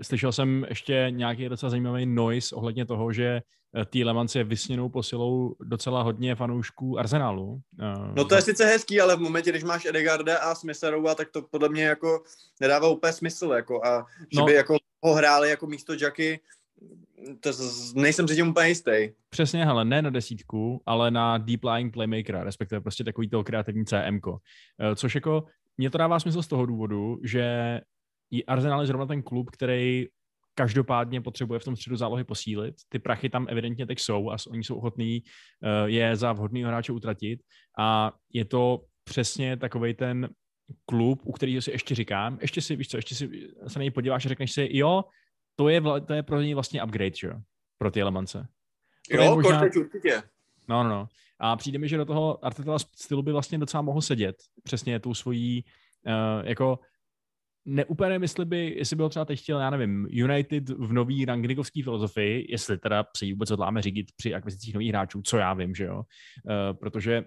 slyšel 0.02 0.32
jsem 0.32 0.66
ještě 0.68 1.06
nějaký 1.10 1.48
docela 1.48 1.70
zajímavý 1.70 2.06
noise 2.06 2.54
ohledně 2.56 2.86
toho, 2.86 3.12
že 3.12 3.42
eh, 3.76 3.84
Tielemans 3.84 4.34
je 4.34 4.44
vysněnou 4.44 4.88
posilou 4.88 5.56
docela 5.60 6.02
hodně 6.02 6.34
fanoušků 6.34 6.98
Arsenálu. 6.98 7.60
Eh, 7.80 8.12
no 8.14 8.24
to 8.24 8.34
je 8.34 8.42
sice 8.42 8.64
hezký, 8.64 9.00
ale 9.00 9.16
v 9.16 9.20
momentě, 9.20 9.50
když 9.50 9.64
máš 9.64 9.84
Edegarda 9.84 10.38
a 10.38 10.54
Smitherova, 10.54 11.14
tak 11.14 11.30
to 11.30 11.42
podle 11.42 11.68
mě 11.68 11.84
jako 11.84 12.22
nedává 12.60 12.88
úplně 12.88 13.12
smysl. 13.12 13.52
Jako, 13.52 13.84
a 13.84 14.06
že 14.32 14.40
no. 14.40 14.46
by 14.46 14.54
jako 14.54 14.76
ho 15.04 15.14
hráli 15.14 15.50
jako 15.50 15.66
místo 15.66 15.94
Jacky, 16.00 16.40
to 17.40 17.50
nejsem 17.94 18.28
si 18.28 18.34
tím 18.34 18.48
úplně 18.48 18.68
jistý. 18.68 19.10
Přesně, 19.30 19.64
hele, 19.64 19.84
ne 19.84 20.02
na 20.02 20.10
desítku, 20.10 20.82
ale 20.86 21.10
na 21.10 21.38
deep 21.38 21.64
lying 21.64 21.92
playmakera, 21.92 22.44
respektive 22.44 22.80
prostě 22.80 23.04
takový 23.04 23.28
to 23.28 23.44
kreativní 23.44 23.84
CM, 23.84 24.20
eh, 24.26 24.96
což 24.96 25.14
jako 25.14 25.44
mě 25.78 25.90
to 25.90 25.98
dává 25.98 26.20
smysl 26.20 26.42
z 26.42 26.46
toho 26.46 26.66
důvodu, 26.66 27.18
že 27.22 27.80
Arsenal 28.46 28.80
je 28.80 28.86
zrovna 28.86 29.06
ten 29.06 29.22
klub, 29.22 29.50
který 29.50 30.06
každopádně 30.54 31.20
potřebuje 31.20 31.60
v 31.60 31.64
tom 31.64 31.76
středu 31.76 31.96
zálohy 31.96 32.24
posílit. 32.24 32.74
Ty 32.88 32.98
prachy 32.98 33.28
tam 33.28 33.46
evidentně 33.48 33.86
teď 33.86 33.98
jsou 34.00 34.30
a 34.30 34.36
oni 34.48 34.64
jsou 34.64 34.76
ochotní 34.76 35.22
uh, 35.22 35.88
je 35.88 36.16
za 36.16 36.32
vhodného 36.32 36.68
hráče 36.68 36.92
utratit 36.92 37.40
a 37.78 38.12
je 38.32 38.44
to 38.44 38.84
přesně 39.04 39.56
takový 39.56 39.94
ten 39.94 40.28
klub, 40.86 41.20
u 41.24 41.32
kterého 41.32 41.62
si 41.62 41.70
ještě 41.70 41.94
říkám, 41.94 42.38
ještě 42.40 42.60
si, 42.60 42.76
víš 42.76 42.88
co, 42.88 42.96
ještě 42.96 43.14
si 43.14 43.30
se 43.66 43.78
na 43.78 43.82
něj 43.82 43.90
podíváš 43.90 44.26
a 44.26 44.28
řekneš 44.28 44.52
si, 44.52 44.68
jo, 44.72 45.04
to 45.56 45.68
je, 45.68 45.82
to 46.06 46.12
je 46.12 46.22
pro 46.22 46.40
něj 46.40 46.54
vlastně 46.54 46.82
upgrade, 46.82 47.16
že? 47.16 47.30
pro 47.78 47.90
ty 47.90 48.00
Elemance. 48.00 48.46
To 49.10 49.16
jo, 49.16 49.34
možná... 49.34 49.62
určitě. 49.62 50.22
No, 50.68 50.82
no, 50.84 50.88
no. 50.88 51.08
A 51.40 51.56
přijde 51.56 51.78
mi, 51.78 51.88
že 51.88 51.96
do 51.96 52.04
toho 52.04 52.44
Arteta 52.44 52.78
stylu 52.78 53.22
by 53.22 53.32
vlastně 53.32 53.58
docela 53.58 53.82
mohl 53.82 54.00
sedět. 54.00 54.36
Přesně 54.62 55.00
tou 55.00 55.14
svojí, 55.14 55.64
uh, 56.06 56.46
jako 56.48 56.78
neúplně 57.64 58.08
nevím, 58.08 58.22
jestli 58.22 58.44
by, 58.44 58.74
jestli 58.78 58.96
byl 58.96 59.08
třeba 59.08 59.24
teď 59.24 59.40
chtěl, 59.40 59.60
já 59.60 59.70
nevím, 59.70 60.06
United 60.10 60.68
v 60.68 60.92
nový 60.92 61.24
rangnikovský 61.24 61.82
filozofii, 61.82 62.46
jestli 62.48 62.78
teda 62.78 63.04
jí 63.22 63.32
vůbec 63.32 63.50
odláme 63.50 63.82
řídit 63.82 64.06
při 64.16 64.34
akvizicích 64.34 64.74
nových 64.74 64.88
hráčů, 64.88 65.22
co 65.22 65.36
já 65.36 65.54
vím, 65.54 65.74
že 65.74 65.84
jo, 65.84 65.96
uh, 65.96 66.78
protože 66.78 67.24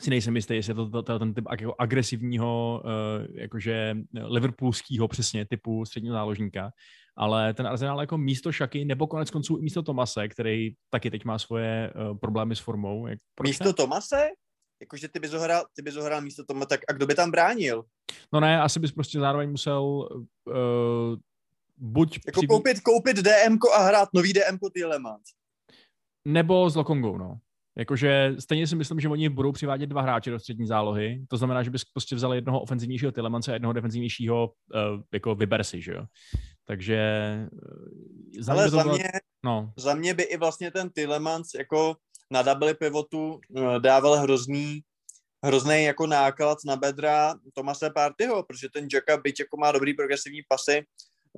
si 0.00 0.10
nejsem 0.10 0.36
jistý, 0.36 0.54
jestli 0.54 0.70
je 0.70 0.74
to, 0.74 0.90
to, 0.90 1.02
to 1.02 1.18
ten 1.18 1.34
typ 1.34 1.44
jako 1.50 1.74
agresivního, 1.78 2.82
uh, 2.84 3.36
jakože 3.36 3.96
liverpoolského 4.14 5.08
přesně 5.08 5.46
typu 5.46 5.84
středního 5.84 6.14
záložníka, 6.14 6.70
ale 7.16 7.54
ten 7.54 7.66
Arsenal 7.66 8.00
jako 8.00 8.18
místo 8.18 8.52
Šaky 8.52 8.84
nebo 8.84 9.06
konec 9.06 9.30
konců 9.30 9.58
i 9.58 9.62
místo 9.62 9.82
Tomase, 9.82 10.28
který 10.28 10.70
taky 10.90 11.10
teď 11.10 11.24
má 11.24 11.38
svoje 11.38 11.92
uh, 11.94 12.18
problémy 12.18 12.56
s 12.56 12.58
formou. 12.58 13.06
Jak, 13.06 13.18
místo 13.42 13.64
ne? 13.64 13.72
Tomase? 13.72 14.28
Jakože 14.80 15.08
ty 15.08 15.18
bys 15.18 15.30
hrál, 15.30 15.64
ty 15.76 15.82
bys 15.82 15.94
hrál 15.94 16.20
místo 16.20 16.44
tomu, 16.44 16.66
tak 16.66 16.80
a 16.88 16.92
kdo 16.92 17.06
by 17.06 17.14
tam 17.14 17.30
bránil? 17.30 17.84
No 18.32 18.40
ne, 18.40 18.60
asi 18.60 18.80
bys 18.80 18.92
prostě 18.92 19.18
zároveň 19.18 19.50
musel 19.50 19.82
uh, 19.82 21.16
buď... 21.76 22.18
Jako 22.26 22.40
přiví... 22.40 22.48
koupit, 22.48 22.80
koupit 22.80 23.16
DM 23.16 23.58
a 23.74 23.82
hrát 23.82 24.08
nový 24.14 24.32
DM 24.32 24.58
Tielemans. 24.72 25.22
Nebo 26.24 26.70
s 26.70 26.76
Lokongou, 26.76 27.18
no. 27.18 27.38
Jakože 27.78 28.34
stejně 28.38 28.66
si 28.66 28.76
myslím, 28.76 29.00
že 29.00 29.08
oni 29.08 29.28
budou 29.28 29.52
přivádět 29.52 29.88
dva 29.88 30.02
hráče 30.02 30.30
do 30.30 30.38
střední 30.38 30.66
zálohy. 30.66 31.24
To 31.28 31.36
znamená, 31.36 31.62
že 31.62 31.70
bys 31.70 31.84
prostě 31.84 32.14
vzal 32.14 32.34
jednoho 32.34 32.60
ofenzivnějšího 32.60 33.12
Tielemance 33.12 33.50
a 33.50 33.54
jednoho 33.54 33.72
defenzivnějšího 33.72 34.46
uh, 34.46 35.00
jako 35.12 35.34
vyber 35.34 35.64
si, 35.64 35.82
že 35.82 35.92
jo. 35.92 36.04
Takže... 36.64 36.98
Uh, 37.52 38.42
za 38.42 38.52
Ale 38.52 38.70
za, 38.70 38.82
bylo... 38.82 38.94
mě, 38.94 39.04
no. 39.44 39.72
za 39.76 39.94
mě 39.94 40.14
by 40.14 40.22
i 40.22 40.36
vlastně 40.36 40.70
ten 40.70 40.90
Tielemans 40.90 41.54
jako 41.58 41.96
na 42.30 42.42
double 42.42 42.74
pivotu 42.74 43.40
eh, 43.56 43.80
dával 43.80 44.16
hrozný, 44.16 44.80
hrozný 45.44 45.84
jako 45.84 46.06
náklad 46.06 46.58
na 46.64 46.76
bedra 46.76 47.34
Tomase 47.54 47.90
Partyho, 47.90 48.42
protože 48.42 48.68
ten 48.68 48.88
Jacka, 48.92 49.16
byť 49.16 49.40
jako 49.40 49.56
má 49.56 49.72
dobrý 49.72 49.94
progresivní 49.94 50.40
pasy, 50.48 50.86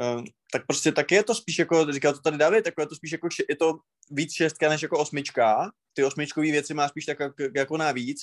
eh, 0.02 0.22
tak 0.52 0.66
prostě 0.66 0.92
taky 0.92 1.14
je 1.14 1.24
to 1.24 1.34
spíš 1.34 1.58
jako, 1.58 1.92
říkal 1.92 2.12
to 2.12 2.20
tady 2.20 2.38
David, 2.38 2.66
jako 2.66 2.80
je 2.80 2.86
to 2.86 2.94
spíš 2.94 3.12
jako, 3.12 3.28
je 3.48 3.56
to 3.56 3.74
víc 4.10 4.32
šestka 4.32 4.68
než 4.68 4.82
jako 4.82 4.98
osmička, 4.98 5.70
ty 5.92 6.04
osmičkové 6.04 6.46
věci 6.46 6.74
má 6.74 6.88
spíš 6.88 7.06
tak 7.06 7.20
jako, 7.20 7.42
jako 7.56 7.76
navíc, 7.76 8.18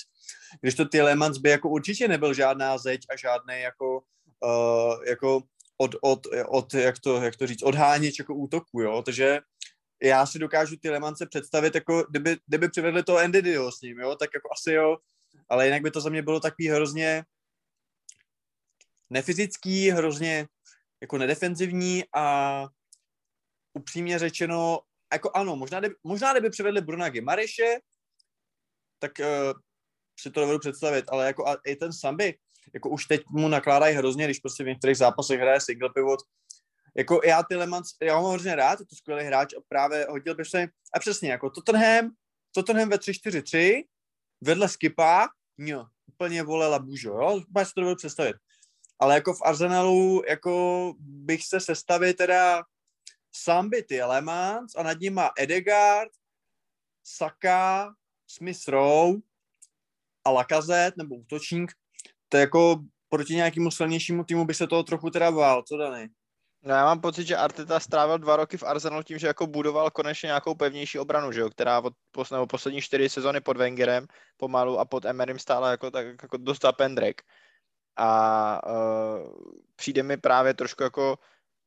když 0.60 0.74
to 0.74 0.84
ty 0.84 1.02
Lemans 1.02 1.38
by 1.38 1.50
jako 1.50 1.68
určitě 1.68 2.08
nebyl 2.08 2.34
žádná 2.34 2.78
zeď 2.78 3.00
a 3.10 3.16
žádný 3.16 3.60
jako, 3.60 4.02
uh, 4.44 5.04
jako 5.06 5.42
od, 5.78 5.94
od, 6.02 6.26
od, 6.48 6.74
jak 6.74 6.98
to, 6.98 7.22
jak 7.22 7.36
to 7.36 7.46
říct, 7.46 7.62
odháněč 7.62 8.18
jako 8.18 8.34
útoku, 8.34 8.80
jo, 8.80 9.02
takže 9.02 9.40
já 10.02 10.26
si 10.26 10.38
dokážu 10.38 10.76
ty 10.76 10.90
Lemance 10.90 11.26
představit, 11.26 11.74
jako 11.74 12.04
kdyby, 12.10 12.36
kdyby 12.46 12.68
přivedli 12.68 13.02
to 13.02 13.16
Andy 13.16 13.42
Dio 13.42 13.72
s 13.72 13.80
ním, 13.80 13.98
jo, 13.98 14.16
tak 14.16 14.30
jako 14.34 14.48
asi 14.52 14.72
jo, 14.72 14.96
ale 15.48 15.64
jinak 15.64 15.82
by 15.82 15.90
to 15.90 16.00
za 16.00 16.10
mě 16.10 16.22
bylo 16.22 16.40
takový 16.40 16.68
hrozně 16.68 17.24
nefyzický, 19.10 19.90
hrozně 19.90 20.48
jako 21.00 21.18
nedefenzivní 21.18 22.04
a 22.14 22.66
upřímně 23.72 24.18
řečeno, 24.18 24.80
jako 25.12 25.30
ano, 25.34 25.56
možná, 25.56 25.80
možná 26.04 26.32
kdyby 26.32 26.50
přivedli 26.50 26.80
Bruna 26.80 27.08
Gimariše, 27.08 27.78
tak 28.98 29.12
uh, 29.18 29.60
si 30.20 30.30
to 30.30 30.40
dovedu 30.40 30.58
představit, 30.58 31.04
ale 31.08 31.26
jako 31.26 31.48
a 31.48 31.56
i 31.66 31.76
ten 31.76 31.92
Sambi, 31.92 32.38
jako 32.74 32.88
už 32.88 33.06
teď 33.06 33.20
mu 33.30 33.48
nakládají 33.48 33.96
hrozně, 33.96 34.24
když 34.24 34.38
prostě 34.38 34.64
v 34.64 34.66
některých 34.66 34.96
zápasech 34.96 35.40
hraje 35.40 35.60
single 35.60 35.90
pivot, 35.94 36.20
jako 36.96 37.20
já 37.24 37.42
ty 37.42 37.56
Lemans, 37.56 37.88
já 38.02 38.16
ho 38.16 38.28
hrozně 38.28 38.56
rád, 38.56 38.80
je 38.80 38.86
to 38.86 38.96
skvělý 38.96 39.24
hráč 39.24 39.54
a 39.54 39.60
právě 39.68 40.06
hodil 40.10 40.34
bych 40.34 40.46
se, 40.46 40.68
a 40.94 40.98
přesně, 40.98 41.30
jako 41.30 41.50
Tottenham, 41.50 42.10
Tottenham 42.54 42.88
ve 42.88 42.96
3-4-3, 42.96 43.84
vedle 44.40 44.68
Skipa, 44.68 45.28
no, 45.58 45.86
úplně 46.06 46.42
vole 46.42 46.68
Labužo, 46.68 47.10
jo, 47.10 47.40
úplně 47.48 47.66
si 47.66 47.72
to 47.74 47.80
dovedu 47.80 47.96
představit. 47.96 48.36
Ale 48.98 49.14
jako 49.14 49.34
v 49.34 49.42
Arsenalu, 49.42 50.22
jako 50.28 50.94
bych 50.98 51.46
se 51.46 51.60
sestavil 51.60 52.14
teda 52.14 52.62
Sambity 53.32 54.02
Lemans 54.02 54.76
a 54.76 54.82
nad 54.82 55.00
nima 55.00 55.30
Edegard, 55.38 56.12
Saka, 57.04 57.94
Smith 58.26 58.68
Rowe 58.68 59.20
a 60.24 60.30
Lacazette 60.30 61.02
nebo 61.02 61.14
útočník, 61.14 61.72
to 62.28 62.36
jako 62.36 62.84
proti 63.08 63.34
nějakému 63.34 63.70
silnějšímu 63.70 64.24
týmu 64.24 64.44
by 64.44 64.54
se 64.54 64.66
toho 64.66 64.82
trochu 64.82 65.10
teda 65.10 65.32
bál, 65.32 65.62
co 65.62 65.76
Dany? 65.76 66.08
No 66.62 66.74
já 66.74 66.84
mám 66.84 67.00
pocit, 67.00 67.26
že 67.26 67.36
Arteta 67.36 67.80
strávil 67.80 68.18
dva 68.18 68.36
roky 68.36 68.56
v 68.56 68.62
Arsenalu 68.62 69.02
tím, 69.02 69.18
že 69.18 69.26
jako 69.26 69.46
budoval 69.46 69.90
konečně 69.90 70.26
nějakou 70.26 70.54
pevnější 70.54 70.98
obranu, 70.98 71.32
že 71.32 71.40
jo, 71.40 71.50
která 71.50 71.80
od 71.80 71.94
pos, 72.10 72.30
nebo 72.30 72.46
poslední 72.46 72.80
čtyři 72.82 73.08
sezony 73.08 73.40
pod 73.40 73.56
Wengerem 73.56 74.06
pomalu 74.36 74.78
a 74.78 74.84
pod 74.84 75.04
Emerym 75.04 75.38
stála 75.38 75.70
jako, 75.70 75.90
tak, 75.90 76.06
jako 76.22 76.36
dost 76.36 76.64
pendrek. 76.76 77.22
A 77.96 78.60
uh, 78.66 79.32
přijde 79.76 80.02
mi 80.02 80.16
právě 80.16 80.54
trošku 80.54 80.82
jako 80.82 81.18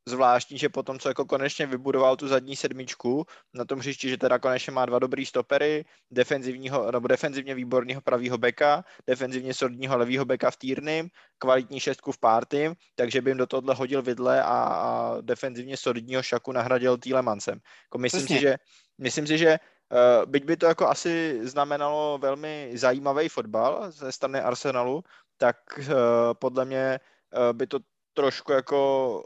zvláštní, 0.06 0.58
že 0.58 0.70
potom, 0.70 1.00
co 1.00 1.08
jako 1.08 1.26
konečně 1.26 1.66
vybudoval 1.66 2.16
tu 2.16 2.28
zadní 2.28 2.56
sedmičku 2.56 3.26
na 3.54 3.66
tom 3.66 3.80
hřišti, 3.80 4.10
že 4.10 4.18
teda 4.18 4.40
konečně 4.40 4.72
má 4.72 4.86
dva 4.86 5.00
dobrý 5.00 5.26
stopery, 5.26 5.86
defenzivního, 6.12 6.92
nebo 6.92 7.08
defenzivně 7.08 7.56
výborného 7.56 8.02
pravýho 8.02 8.38
beka, 8.38 8.84
defenzivně 9.08 9.54
solidního 9.54 9.98
levýho 9.98 10.26
beka 10.26 10.52
v 10.52 10.58
Týrnym, 10.58 11.10
kvalitní 11.38 11.80
šestku 11.80 12.12
v 12.12 12.20
Párty, 12.20 12.76
takže 12.96 13.22
by 13.22 13.30
jim 13.32 13.38
do 13.38 13.48
tohohle 13.48 13.76
hodil 13.76 14.02
vidle 14.02 14.44
a, 14.44 14.48
a 14.48 15.18
defenzivně 15.22 15.78
solidního 15.78 16.24
šaku 16.24 16.52
nahradil 16.52 16.98
Týlemancem. 16.98 17.60
Jako 17.88 17.98
myslím, 17.98 18.28
si, 18.28 18.40
že, 18.40 18.56
myslím 18.98 19.28
si, 19.28 19.38
že 19.38 19.60
Uh, 19.94 20.26
byť 20.26 20.46
by 20.46 20.58
to 20.58 20.66
jako 20.66 20.88
asi 20.88 21.40
znamenalo 21.44 22.18
velmi 22.18 22.72
zajímavý 22.74 23.30
fotbal 23.30 23.92
ze 23.92 24.12
strany 24.12 24.42
Arsenalu, 24.42 25.04
tak 25.38 25.58
uh, 25.78 25.86
podle 26.34 26.66
mě 26.66 27.00
uh, 27.00 27.54
by 27.54 27.68
to 27.68 27.80
trošku 28.14 28.52
jako 28.52 29.24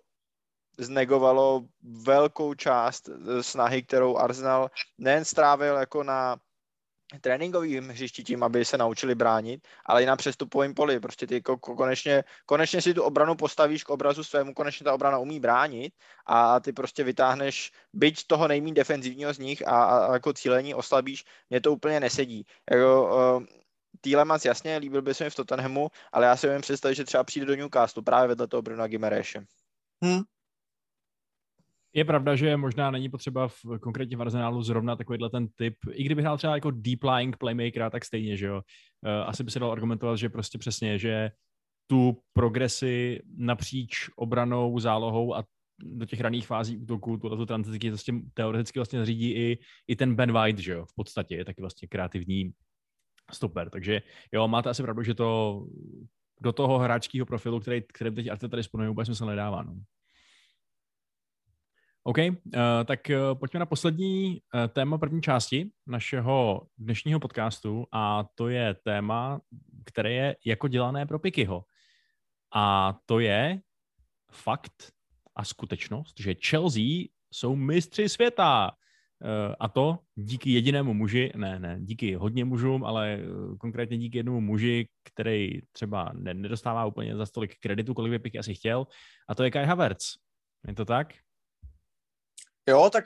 znegovalo 0.78 1.64
velkou 1.82 2.54
část 2.54 3.10
eh, 3.10 3.44
snahy, 3.44 3.84
kterou 3.84 4.18
Arsenal 4.18 4.70
nejen 4.98 5.26
strávil 5.26 5.76
jako 5.76 6.04
na 6.04 6.38
tréninkovým 7.22 7.90
hřišti 7.90 8.24
tím, 8.24 8.44
aby 8.44 8.66
se 8.66 8.78
naučili 8.78 9.16
bránit, 9.16 9.68
ale 9.86 10.04
i 10.04 10.06
na 10.06 10.16
přestupovém 10.16 10.74
poli. 10.74 11.00
Prostě 11.00 11.28
ty 11.28 11.42
konečně, 11.60 12.24
konečně 12.46 12.82
si 12.82 12.94
tu 12.94 13.04
obranu 13.04 13.36
postavíš 13.36 13.84
k 13.84 13.90
obrazu 13.90 14.24
svému, 14.24 14.54
konečně 14.54 14.84
ta 14.84 14.94
obrana 14.94 15.18
umí 15.18 15.40
bránit 15.40 15.94
a 16.26 16.60
ty 16.60 16.74
prostě 16.74 17.04
vytáhneš 17.04 17.72
byť 17.94 18.28
toho 18.28 18.48
nejmín 18.48 18.74
defenzivního 18.74 19.34
z 19.34 19.40
nich 19.40 19.68
a, 19.68 19.84
a 19.84 20.14
jako 20.14 20.34
cílení 20.34 20.76
oslabíš, 20.76 21.24
mě 21.50 21.62
to 21.62 21.72
úplně 21.72 22.00
nesedí. 22.00 22.46
Jako, 22.72 23.16
uh, 23.38 23.44
Týlemans 24.02 24.46
jasně, 24.46 24.78
líbil 24.78 25.02
by 25.02 25.14
se 25.14 25.24
mi 25.24 25.30
v 25.30 25.36
Tottenhamu, 25.36 25.88
ale 26.12 26.26
já 26.26 26.36
si 26.36 26.48
umím 26.48 26.62
představit, 26.62 26.96
že 26.96 27.04
třeba 27.04 27.24
přijde 27.24 27.46
do 27.46 27.56
Newcastle 27.56 28.04
právě 28.04 28.28
vedle 28.28 28.48
toho 28.48 28.62
Bruna 28.62 28.88
Gimereše. 28.88 29.46
Hm, 30.06 30.22
Je 31.98 32.06
pravda, 32.06 32.36
že 32.36 32.58
možná 32.58 32.92
není 32.92 33.10
potřeba 33.10 33.48
v, 33.48 33.66
konkrétně 33.82 34.18
v 34.18 34.22
Arsenálu 34.22 34.62
zrovna 34.62 34.96
takovýhle 34.96 35.30
ten 35.30 35.48
typ, 35.48 35.76
i 35.92 36.04
kdyby 36.04 36.22
hrál 36.22 36.38
třeba 36.38 36.56
jako 36.56 36.72
deep 36.72 37.04
lying 37.04 37.38
playmakera, 37.38 37.90
tak 37.90 38.06
stejně, 38.06 38.38
že 38.38 38.46
jo. 38.46 38.56
Uh, 38.56 39.30
asi 39.30 39.44
by 39.44 39.52
se 39.52 39.60
dal 39.60 39.72
argumentovat, 39.72 40.16
že 40.16 40.30
prostě 40.30 40.58
přesně, 40.58 41.00
že 41.00 41.32
tu 41.88 42.22
progresi 42.34 43.22
napříč 43.38 44.10
obranou, 44.16 44.80
zálohou 44.80 45.36
a 45.36 45.44
do 45.80 46.06
těch 46.06 46.22
raných 46.22 46.48
fází 46.48 46.78
útoku, 46.78 47.18
tuhle 47.18 47.38
tu 47.38 47.46
tranzici 47.46 47.90
vlastně 47.90 48.22
teoreticky 48.34 48.80
vlastně 48.80 49.06
řídí 49.06 49.32
i, 49.32 49.58
i 49.88 49.96
ten 49.96 50.16
Ben 50.16 50.32
White, 50.32 50.60
že 50.60 50.72
jo, 50.72 50.86
v 50.86 50.96
podstatě 50.96 51.36
je 51.36 51.46
taky 51.46 51.62
vlastně 51.62 51.88
kreativní 51.88 52.52
stoper, 53.34 53.70
takže 53.70 54.02
jo, 54.32 54.48
máte 54.48 54.70
asi 54.70 54.84
pravdu, 54.84 55.04
že 55.04 55.14
to 55.14 55.62
do 56.42 56.54
toho 56.54 56.80
hráčského 56.80 57.26
profilu, 57.26 57.60
který, 57.60 57.82
který 57.94 58.16
teď 58.16 58.28
Arteta 58.28 58.58
disponuje, 58.58 58.90
vůbec 58.90 59.06
smysl 59.06 59.26
nedává, 59.26 59.64
no. 59.64 59.76
OK, 62.08 62.18
uh, 62.18 62.32
tak 62.86 63.00
uh, 63.10 63.40
pojďme 63.40 63.60
na 63.60 63.66
poslední 63.66 64.42
uh, 64.54 64.68
téma 64.68 64.98
první 64.98 65.22
části 65.22 65.70
našeho 65.88 66.68
dnešního 66.78 67.20
podcastu 67.20 67.86
a 67.92 68.24
to 68.36 68.50
je 68.50 68.74
téma, 68.74 69.42
které 69.86 70.12
je 70.12 70.36
jako 70.46 70.68
dělané 70.68 71.06
pro 71.06 71.20
Pikyho. 71.20 71.64
A 72.56 72.96
to 73.06 73.20
je 73.20 73.60
fakt 74.32 74.74
a 75.36 75.46
skutečnost, 75.46 76.20
že 76.20 76.36
Chelsea 76.48 76.84
jsou 77.32 77.56
mistři 77.56 78.10
světa. 78.10 78.72
A 79.60 79.68
to 79.68 80.00
díky 80.16 80.50
jedinému 80.50 80.94
muži, 80.94 81.32
ne, 81.36 81.60
ne, 81.60 81.78
díky 81.80 82.16
hodně 82.16 82.46
mužům, 82.46 82.84
ale 82.84 83.20
konkrétně 83.60 83.98
díky 83.98 84.18
jednomu 84.18 84.42
muži, 84.42 84.88
který 85.04 85.62
třeba 85.72 86.12
ne, 86.14 86.34
nedostává 86.34 86.86
úplně 86.86 87.16
za 87.16 87.26
stolik 87.26 87.60
kreditu, 87.60 87.94
kolik 87.94 88.12
by 88.12 88.20
Piky 88.20 88.40
asi 88.40 88.56
chtěl, 88.56 88.88
a 89.30 89.36
to 89.36 89.44
je 89.44 89.52
Kai 89.52 89.66
Havertz. 89.66 90.06
Je 90.68 90.76
to 90.76 90.86
tak? 90.86 91.14
Jo, 92.68 92.90
tak 92.90 93.06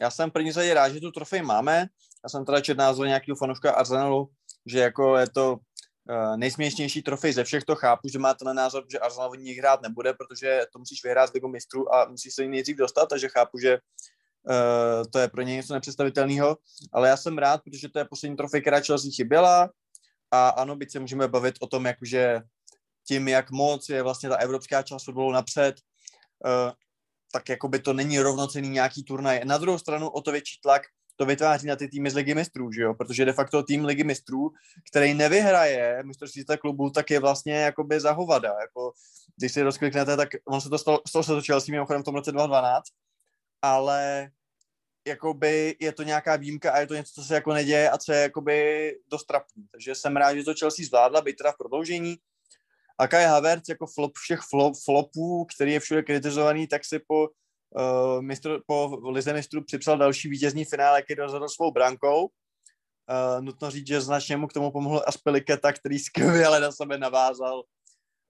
já 0.00 0.10
jsem 0.10 0.30
první 0.30 0.52
řadě 0.52 0.74
rád, 0.74 0.88
že 0.88 1.00
tu 1.00 1.10
trofej 1.10 1.42
máme. 1.42 1.86
Já 2.24 2.28
jsem 2.28 2.44
teda 2.44 2.60
četl 2.60 2.78
názor 2.78 3.06
nějakého 3.06 3.36
fanouška 3.36 3.72
Arsenalu, 3.72 4.30
že 4.66 4.78
jako 4.78 5.16
je 5.16 5.30
to 5.30 5.52
uh, 5.52 6.36
nejsměšnější 6.36 7.02
trofej 7.02 7.32
ze 7.32 7.44
všech, 7.44 7.64
to 7.64 7.76
chápu, 7.76 8.08
že 8.08 8.18
má 8.18 8.34
ten 8.34 8.56
názor, 8.56 8.84
že 8.90 8.98
Arsenal 8.98 9.36
ní 9.36 9.52
hrát 9.52 9.82
nebude, 9.82 10.14
protože 10.14 10.60
to 10.72 10.78
musíš 10.78 11.04
vyhrát 11.04 11.34
Ligu 11.34 11.48
mistrů 11.48 11.94
a 11.94 12.08
musíš 12.08 12.34
se 12.34 12.42
jí 12.42 12.48
nejdřív 12.48 12.76
dostat, 12.76 13.06
takže 13.06 13.28
chápu, 13.28 13.58
že 13.58 13.78
uh, 13.78 15.10
to 15.12 15.18
je 15.18 15.28
pro 15.28 15.42
ně 15.42 15.54
něco 15.54 15.74
nepředstavitelného, 15.74 16.56
ale 16.92 17.08
já 17.08 17.16
jsem 17.16 17.38
rád, 17.38 17.62
protože 17.64 17.88
to 17.88 17.98
je 17.98 18.04
poslední 18.04 18.36
trofej, 18.36 18.60
která 18.60 18.80
Chelsea 18.80 19.10
chyběla 19.16 19.70
a 20.30 20.48
ano, 20.48 20.76
byť 20.76 20.92
se 20.92 21.00
můžeme 21.00 21.28
bavit 21.28 21.54
o 21.60 21.66
tom, 21.66 21.86
jakože 21.86 22.40
tím, 23.08 23.28
jak 23.28 23.50
moc 23.50 23.88
je 23.88 24.02
vlastně 24.02 24.28
ta 24.28 24.36
evropská 24.36 24.82
část 24.82 25.04
fotbalu 25.04 25.32
napřed, 25.32 25.74
uh, 26.44 26.72
tak 27.32 27.48
jako 27.48 27.68
by 27.68 27.78
to 27.78 27.92
není 27.92 28.18
rovnocený 28.18 28.68
nějaký 28.68 29.04
turnaj. 29.04 29.40
Na 29.44 29.58
druhou 29.58 29.78
stranu 29.78 30.08
o 30.08 30.20
to 30.20 30.32
větší 30.32 30.60
tlak 30.62 30.82
to 31.18 31.26
vytváří 31.26 31.66
na 31.66 31.76
ty 31.76 31.88
týmy 31.88 32.10
z 32.10 32.14
Ligy 32.14 32.34
mistrů, 32.34 32.72
že 32.72 32.82
jo? 32.82 32.94
protože 32.94 33.24
de 33.24 33.32
facto 33.32 33.62
tým 33.62 33.84
Ligy 33.84 34.04
mistrů, 34.04 34.50
který 34.90 35.14
nevyhraje 35.14 36.02
mistrovství 36.04 36.44
klubu, 36.60 36.90
tak 36.90 37.10
je 37.10 37.20
vlastně 37.20 37.54
jakoby 37.54 38.00
za 38.00 38.12
hovada. 38.12 38.54
Jako, 38.60 38.92
když 39.36 39.52
si 39.52 39.62
rozkliknete, 39.62 40.16
tak 40.16 40.28
on 40.44 40.60
se 40.60 40.68
to 40.68 40.78
stalo, 40.78 41.00
stalo 41.08 41.22
se 41.22 41.32
to 41.32 41.42
Chelsea 41.42 41.72
mimochodem 41.72 42.02
v 42.02 42.04
tom 42.04 42.14
roce 42.14 42.32
2012, 42.32 42.84
ale 43.62 44.30
jakoby 45.06 45.76
je 45.80 45.92
to 45.92 46.02
nějaká 46.02 46.36
výjimka 46.36 46.72
a 46.72 46.78
je 46.78 46.86
to 46.86 46.94
něco, 46.94 47.12
co 47.14 47.24
se 47.24 47.34
jako 47.34 47.52
neděje 47.52 47.90
a 47.90 47.98
co 47.98 48.12
je 48.12 48.22
jakoby 48.22 48.96
dost 49.08 49.24
trapný. 49.24 49.66
Takže 49.70 49.94
jsem 49.94 50.16
rád, 50.16 50.34
že 50.34 50.44
to 50.44 50.54
Chelsea 50.54 50.86
zvládla, 50.86 51.20
být 51.20 51.36
teda 51.36 51.52
v 51.52 51.58
prodloužení, 51.58 52.16
a 52.98 53.08
Kai 53.08 53.24
Havertz 53.24 53.68
jako 53.68 53.86
flop 53.86 54.12
všech 54.16 54.40
flop, 54.40 54.74
flopů, 54.84 55.44
který 55.44 55.72
je 55.72 55.80
všude 55.80 56.02
kritizovaný, 56.02 56.66
tak 56.66 56.84
si 56.84 56.98
po, 56.98 57.28
uh, 57.28 58.22
mistr, 58.22 58.60
po 58.66 59.00
Lize 59.10 59.32
mistrů 59.32 59.64
připsal 59.64 59.98
další 59.98 60.28
vítězný 60.28 60.64
finále, 60.64 61.02
který 61.02 61.20
rozhodl 61.20 61.48
svou 61.48 61.70
brankou. 61.70 62.24
Uh, 62.24 63.40
nutno 63.40 63.70
říct, 63.70 63.86
že 63.86 64.00
značně 64.00 64.36
mu 64.36 64.46
k 64.46 64.52
tomu 64.52 64.70
pomohl 64.70 65.02
Aspeliketa, 65.06 65.72
který 65.72 65.98
skvěle 65.98 66.60
na 66.60 66.72
sebe 66.72 66.98
navázal 66.98 67.62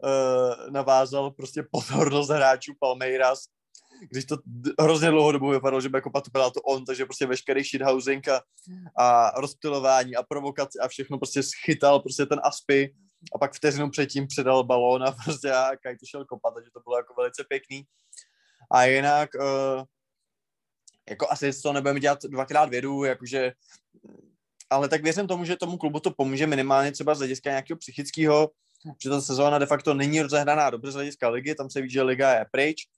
uh, 0.05 0.71
navázal 0.71 1.31
prostě 1.31 1.63
pozornost 1.71 2.29
hráčů 2.29 2.73
Palmeiras, 2.81 3.45
když 4.11 4.25
to 4.25 4.37
hrozně 4.81 5.11
dlouho 5.11 5.33
dobu 5.33 5.51
vypadalo, 5.51 5.81
že 5.81 5.89
by 5.89 5.97
jako 5.99 6.11
byla 6.33 6.51
to 6.51 6.61
on, 6.61 6.85
takže 6.85 7.05
prostě 7.05 7.27
veškerý 7.27 7.65
shithousing 7.65 8.29
a, 8.29 8.43
a 8.97 9.41
rozptilování 9.41 10.17
a 10.17 10.23
provokace 10.23 10.79
a 10.83 10.89
všechno 10.89 11.19
prostě 11.19 11.43
schytal 11.43 12.01
prostě 12.01 12.27
ten 12.27 12.41
Aspy 12.45 12.95
a 13.35 13.39
pak 13.39 13.55
vteřinu 13.55 13.91
předtím 13.91 14.27
předal 14.27 14.65
balón 14.65 15.03
a 15.03 15.13
prostě 15.25 15.53
a 15.53 15.77
Kaj 15.77 15.97
to 15.97 16.07
šel 16.07 16.25
kopat, 16.25 16.55
takže 16.55 16.71
to 16.71 16.81
bylo 16.81 16.97
jako 16.97 17.15
velice 17.15 17.45
pěkný. 17.49 17.85
A 18.71 18.85
jinak, 18.85 19.31
uh, 19.35 19.85
jako 21.11 21.31
asi 21.31 21.63
to 21.63 21.73
nebudeme 21.73 22.01
dělat 22.01 22.23
dvakrát 22.23 22.69
vědu, 22.69 23.05
jakože, 23.05 23.53
ale 24.71 24.89
tak 24.89 25.03
věřím 25.03 25.27
tomu, 25.27 25.45
že 25.45 25.57
tomu 25.57 25.79
klubu 25.79 26.01
to 26.01 26.11
pomůže 26.11 26.47
minimálně 26.47 26.93
třeba 26.93 27.15
z 27.15 27.19
hlediska 27.19 27.51
nějakého 27.51 27.79
psychického, 27.79 28.51
že 29.03 29.11
ta 29.11 29.21
sezóna 29.21 29.59
de 29.59 29.67
facto 29.67 29.95
není 29.95 30.23
rozehraná 30.23 30.71
dobře 30.71 30.93
z 30.93 30.95
hlediska 30.95 31.29
ligy, 31.29 31.55
tam 31.55 31.71
se 31.71 31.81
ví, 31.81 31.91
že 31.91 32.03
liga 32.03 32.35
je 32.35 32.47
pryč. 32.51 32.89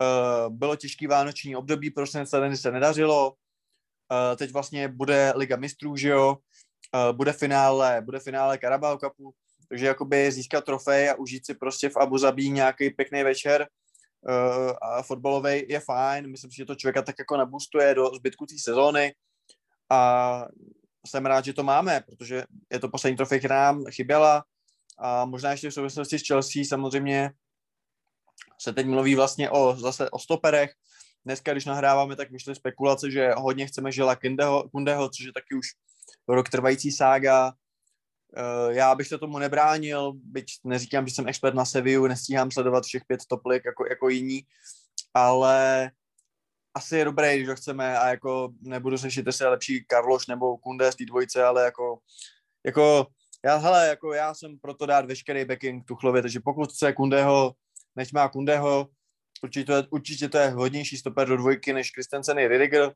Uh, 0.00 0.52
bylo 0.56 0.76
těžký 0.76 1.06
vánoční 1.06 1.56
období, 1.56 1.90
prostě 1.90 2.26
se 2.54 2.70
nedařilo. 2.70 3.30
Uh, 3.30 4.36
teď 4.36 4.52
vlastně 4.52 4.88
bude 4.88 5.32
liga 5.36 5.56
mistrů, 5.56 5.96
že 5.96 6.08
jo, 6.08 6.36
uh, 6.94 7.16
bude 7.16 7.32
finále, 7.32 8.00
bude 8.00 8.20
finále 8.20 8.58
Carabao 8.58 8.98
Cupu, 8.98 9.34
takže 9.70 9.86
jakoby 9.86 10.32
získat 10.32 10.64
trofej 10.64 11.10
a 11.10 11.14
užít 11.14 11.46
si 11.46 11.54
prostě 11.54 11.88
v 11.88 11.96
Abu 11.96 12.18
Zabí 12.18 12.50
nějaký 12.50 12.90
pěkný 12.90 13.22
večer 13.22 13.66
uh, 14.28 14.72
a 14.82 15.02
fotbalový 15.02 15.64
je 15.68 15.80
fajn. 15.80 16.30
Myslím 16.30 16.50
si, 16.50 16.56
že 16.56 16.64
to 16.64 16.74
člověka 16.74 17.02
tak 17.02 17.14
jako 17.18 17.36
nabustuje 17.36 17.94
do 17.94 18.06
zbytku 18.06 18.46
té 18.46 18.54
sezóny 18.58 19.14
a 19.90 20.46
jsem 21.06 21.26
rád, 21.26 21.44
že 21.44 21.52
to 21.52 21.62
máme, 21.62 22.00
protože 22.06 22.44
je 22.72 22.78
to 22.78 22.88
poslední 22.88 23.16
trofej, 23.16 23.38
která 23.38 23.72
nám 23.72 23.84
chyběla 23.90 24.44
a 24.98 25.24
možná 25.24 25.50
ještě 25.50 25.70
v 25.70 25.74
souvislosti 25.74 26.18
s 26.18 26.26
Chelsea 26.26 26.64
samozřejmě 26.68 27.30
se 28.60 28.72
teď 28.72 28.86
mluví 28.86 29.14
vlastně 29.14 29.50
o, 29.50 29.76
zase 29.76 30.10
o 30.10 30.18
stoperech. 30.18 30.72
Dneska, 31.24 31.52
když 31.52 31.64
nahráváme, 31.64 32.16
tak 32.16 32.30
vyšly 32.30 32.54
spekulace, 32.54 33.10
že 33.10 33.30
hodně 33.36 33.66
chceme 33.66 33.92
Žila 33.92 34.16
Kundeho, 34.16 34.68
Kundeho, 34.68 35.08
což 35.08 35.26
je 35.26 35.32
taky 35.32 35.54
už 35.54 35.66
rok 36.28 36.48
trvající 36.48 36.92
sága 36.92 37.52
já 38.68 38.94
bych 38.94 39.06
se 39.06 39.18
tomu 39.18 39.38
nebránil, 39.38 40.12
byť 40.14 40.46
neříkám, 40.64 41.08
že 41.08 41.14
jsem 41.14 41.28
expert 41.28 41.54
na 41.54 41.64
Sevillu, 41.64 42.06
nestíhám 42.06 42.50
sledovat 42.50 42.84
všech 42.84 43.04
pět 43.04 43.20
toplik 43.28 43.62
jako, 43.64 43.84
jako 43.90 44.08
jiní, 44.08 44.42
ale 45.14 45.90
asi 46.74 46.96
je 46.96 47.04
dobré, 47.04 47.36
když 47.36 47.48
ho 47.48 47.56
chceme 47.56 47.98
a 47.98 48.08
jako 48.08 48.52
nebudu 48.60 48.96
řešit, 48.96 49.26
jestli 49.26 49.44
je 49.44 49.48
lepší 49.48 49.84
Karloš 49.84 50.26
nebo 50.26 50.58
Kunde 50.58 50.92
z 50.92 50.96
té 50.96 51.04
dvojice, 51.04 51.44
ale 51.44 51.64
jako, 51.64 51.98
jako 52.66 53.06
já, 53.44 53.56
hele, 53.56 53.88
jako 53.88 54.12
já 54.12 54.34
jsem 54.34 54.58
proto 54.58 54.86
dát 54.86 55.04
veškerý 55.04 55.44
backing 55.44 55.84
Tuchlovi, 55.84 56.22
takže 56.22 56.40
pokud 56.44 56.72
chce 56.72 56.92
Kundeho, 56.92 57.54
než 57.96 58.12
má 58.12 58.28
Kundeho, 58.28 58.88
určitě 59.42 59.66
to 59.66 59.72
je, 59.72 59.86
určitě 59.90 60.28
to 60.28 60.38
je 60.38 60.48
hodnější 60.48 60.96
stoper 60.96 61.28
do 61.28 61.36
dvojky 61.36 61.72
než 61.72 61.92
Christensen 61.92 62.38
i 62.38 62.48
Ridiger. 62.48 62.92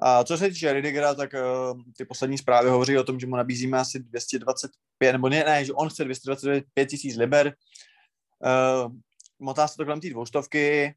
A 0.00 0.24
co 0.24 0.38
se 0.38 0.48
týče 0.48 0.72
Ridigera, 0.72 1.14
tak 1.14 1.30
uh, 1.32 1.80
ty 1.96 2.04
poslední 2.04 2.38
zprávy 2.38 2.70
hovoří 2.70 2.98
o 2.98 3.04
tom, 3.04 3.20
že 3.20 3.26
mu 3.26 3.36
nabízíme 3.36 3.78
asi 3.78 3.98
225, 3.98 5.12
nebo 5.12 5.28
ne, 5.28 5.44
ne 5.44 5.64
že 5.64 5.72
on 5.72 5.88
chce 5.88 6.04
225 6.04 6.86
tisíc 6.86 7.16
liber. 7.16 7.54
Uh, 8.44 8.92
motá 9.38 9.68
se 9.68 9.76
to 9.76 9.84
kolem 9.84 10.00
té 10.00 10.10
dvoustovky. 10.10 10.94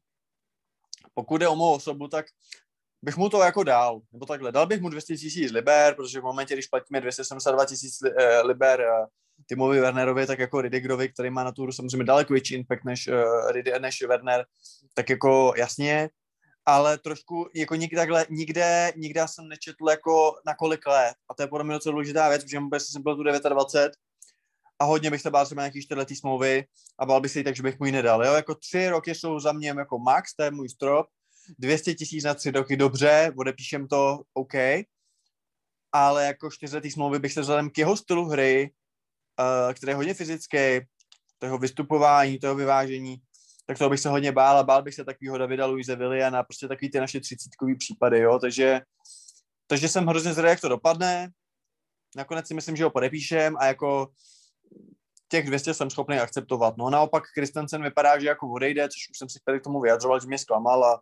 Pokud 1.14 1.38
jde 1.38 1.48
o 1.48 1.56
mou 1.56 1.74
osobu, 1.74 2.08
tak 2.08 2.26
bych 3.02 3.16
mu 3.16 3.28
to 3.28 3.42
jako 3.42 3.62
dal, 3.64 4.00
nebo 4.12 4.26
takhle, 4.26 4.52
dal 4.52 4.66
bych 4.66 4.80
mu 4.80 4.88
200 4.88 5.16
tisíc 5.16 5.52
liber, 5.52 5.94
protože 5.94 6.20
v 6.20 6.24
momentě, 6.24 6.54
když 6.54 6.66
platíme 6.66 7.00
272 7.00 7.64
tisíc 7.64 7.98
eh, 8.02 8.42
liber 8.42 8.86
Timovi 9.46 9.80
Wernerovi, 9.80 10.26
tak 10.26 10.38
jako 10.38 10.60
Ridigerovi, 10.60 11.08
který 11.08 11.30
má 11.30 11.44
na 11.44 11.52
tu 11.52 11.72
samozřejmě 11.72 12.04
daleko 12.04 12.32
větší 12.32 12.54
impact 12.54 12.84
než, 12.84 13.08
uh, 13.08 13.78
než 13.80 14.02
Werner, 14.02 14.44
tak 14.94 15.10
jako 15.10 15.54
jasně, 15.56 16.08
ale 16.66 16.98
trošku 16.98 17.48
jako 17.54 17.74
nikde, 17.74 17.96
takhle, 17.96 18.26
nikde, 18.30 18.92
nikde 18.96 19.28
jsem 19.28 19.48
nečetl 19.48 19.90
jako 19.90 20.34
na 20.46 20.54
kolik 20.54 20.86
let. 20.86 21.14
A 21.28 21.34
to 21.34 21.42
je 21.42 21.46
podle 21.46 21.64
mě 21.64 21.74
docela 21.74 21.92
důležitá 21.92 22.28
věc, 22.28 22.42
protože 22.42 22.58
vůbec 22.58 22.86
jsem 22.86 23.02
byl 23.02 23.16
tu 23.16 23.22
29 23.22 23.92
a 24.78 24.84
hodně 24.84 25.10
bych 25.10 25.20
se 25.20 25.30
bál 25.30 25.46
třeba 25.46 25.62
nějaký 25.62 25.82
čtyřletý 25.82 26.16
smlouvy 26.16 26.64
a 26.98 27.06
bál 27.06 27.20
bych 27.20 27.32
se 27.32 27.38
jí 27.38 27.44
tak, 27.44 27.56
že 27.56 27.62
bych 27.62 27.78
mu 27.78 27.86
ji 27.86 27.92
nedal. 27.92 28.24
Jo? 28.24 28.32
Jako 28.32 28.54
tři 28.54 28.88
roky 28.88 29.14
jsou 29.14 29.40
za 29.40 29.52
mě 29.52 29.68
jako 29.68 29.98
max, 29.98 30.34
to 30.34 30.42
je 30.42 30.50
můj 30.50 30.68
strop. 30.68 31.06
200 31.58 31.94
tisíc 31.94 32.24
na 32.24 32.34
tři 32.34 32.50
roky, 32.50 32.76
dobře, 32.76 33.32
odepíšem 33.38 33.88
to, 33.88 34.20
OK. 34.34 34.54
Ale 35.92 36.26
jako 36.26 36.50
čtyřletý 36.50 36.90
smlouvy 36.90 37.18
bych 37.18 37.32
se 37.32 37.40
vzhledem 37.40 37.70
k 37.70 37.78
jeho 37.78 37.96
stylu 37.96 38.24
hry, 38.24 38.70
uh, 39.40 39.74
který 39.74 39.90
je 39.90 39.96
hodně 39.96 40.14
fyzický, 40.14 40.58
toho 41.38 41.58
vystupování, 41.58 42.38
toho 42.38 42.54
vyvážení, 42.54 43.16
tak 43.66 43.78
toho 43.78 43.90
bych 43.90 44.00
se 44.00 44.08
hodně 44.08 44.32
bál 44.32 44.58
a 44.58 44.62
bál 44.62 44.82
bych 44.82 44.94
se 44.94 45.04
takového 45.04 45.38
Davida 45.38 45.66
Luise 45.66 45.96
Williana, 45.96 46.42
prostě 46.42 46.68
takový 46.68 46.90
ty 46.90 47.00
naše 47.00 47.20
třicítkový 47.20 47.76
případy, 47.76 48.18
jo, 48.18 48.38
takže, 48.38 48.80
takže 49.66 49.88
jsem 49.88 50.06
hrozně 50.06 50.32
zvědavý, 50.32 50.50
jak 50.50 50.60
to 50.60 50.68
dopadne. 50.68 51.30
Nakonec 52.16 52.46
si 52.46 52.54
myslím, 52.54 52.76
že 52.76 52.84
ho 52.84 52.90
podepíšem 52.90 53.56
a 53.58 53.66
jako 53.66 54.08
těch 55.28 55.46
200 55.46 55.74
jsem 55.74 55.90
schopný 55.90 56.18
akceptovat. 56.18 56.76
No 56.76 56.90
naopak 56.90 57.24
Kristensen 57.34 57.82
vypadá, 57.82 58.18
že 58.18 58.26
jako 58.26 58.52
odejde, 58.52 58.88
což 58.88 59.10
už 59.10 59.18
jsem 59.18 59.28
si 59.28 59.38
tady 59.44 59.60
k 59.60 59.64
tomu 59.64 59.80
vyjadřoval, 59.80 60.20
že 60.20 60.26
mě 60.26 60.38
zklamal 60.38 60.84
a, 60.84 61.00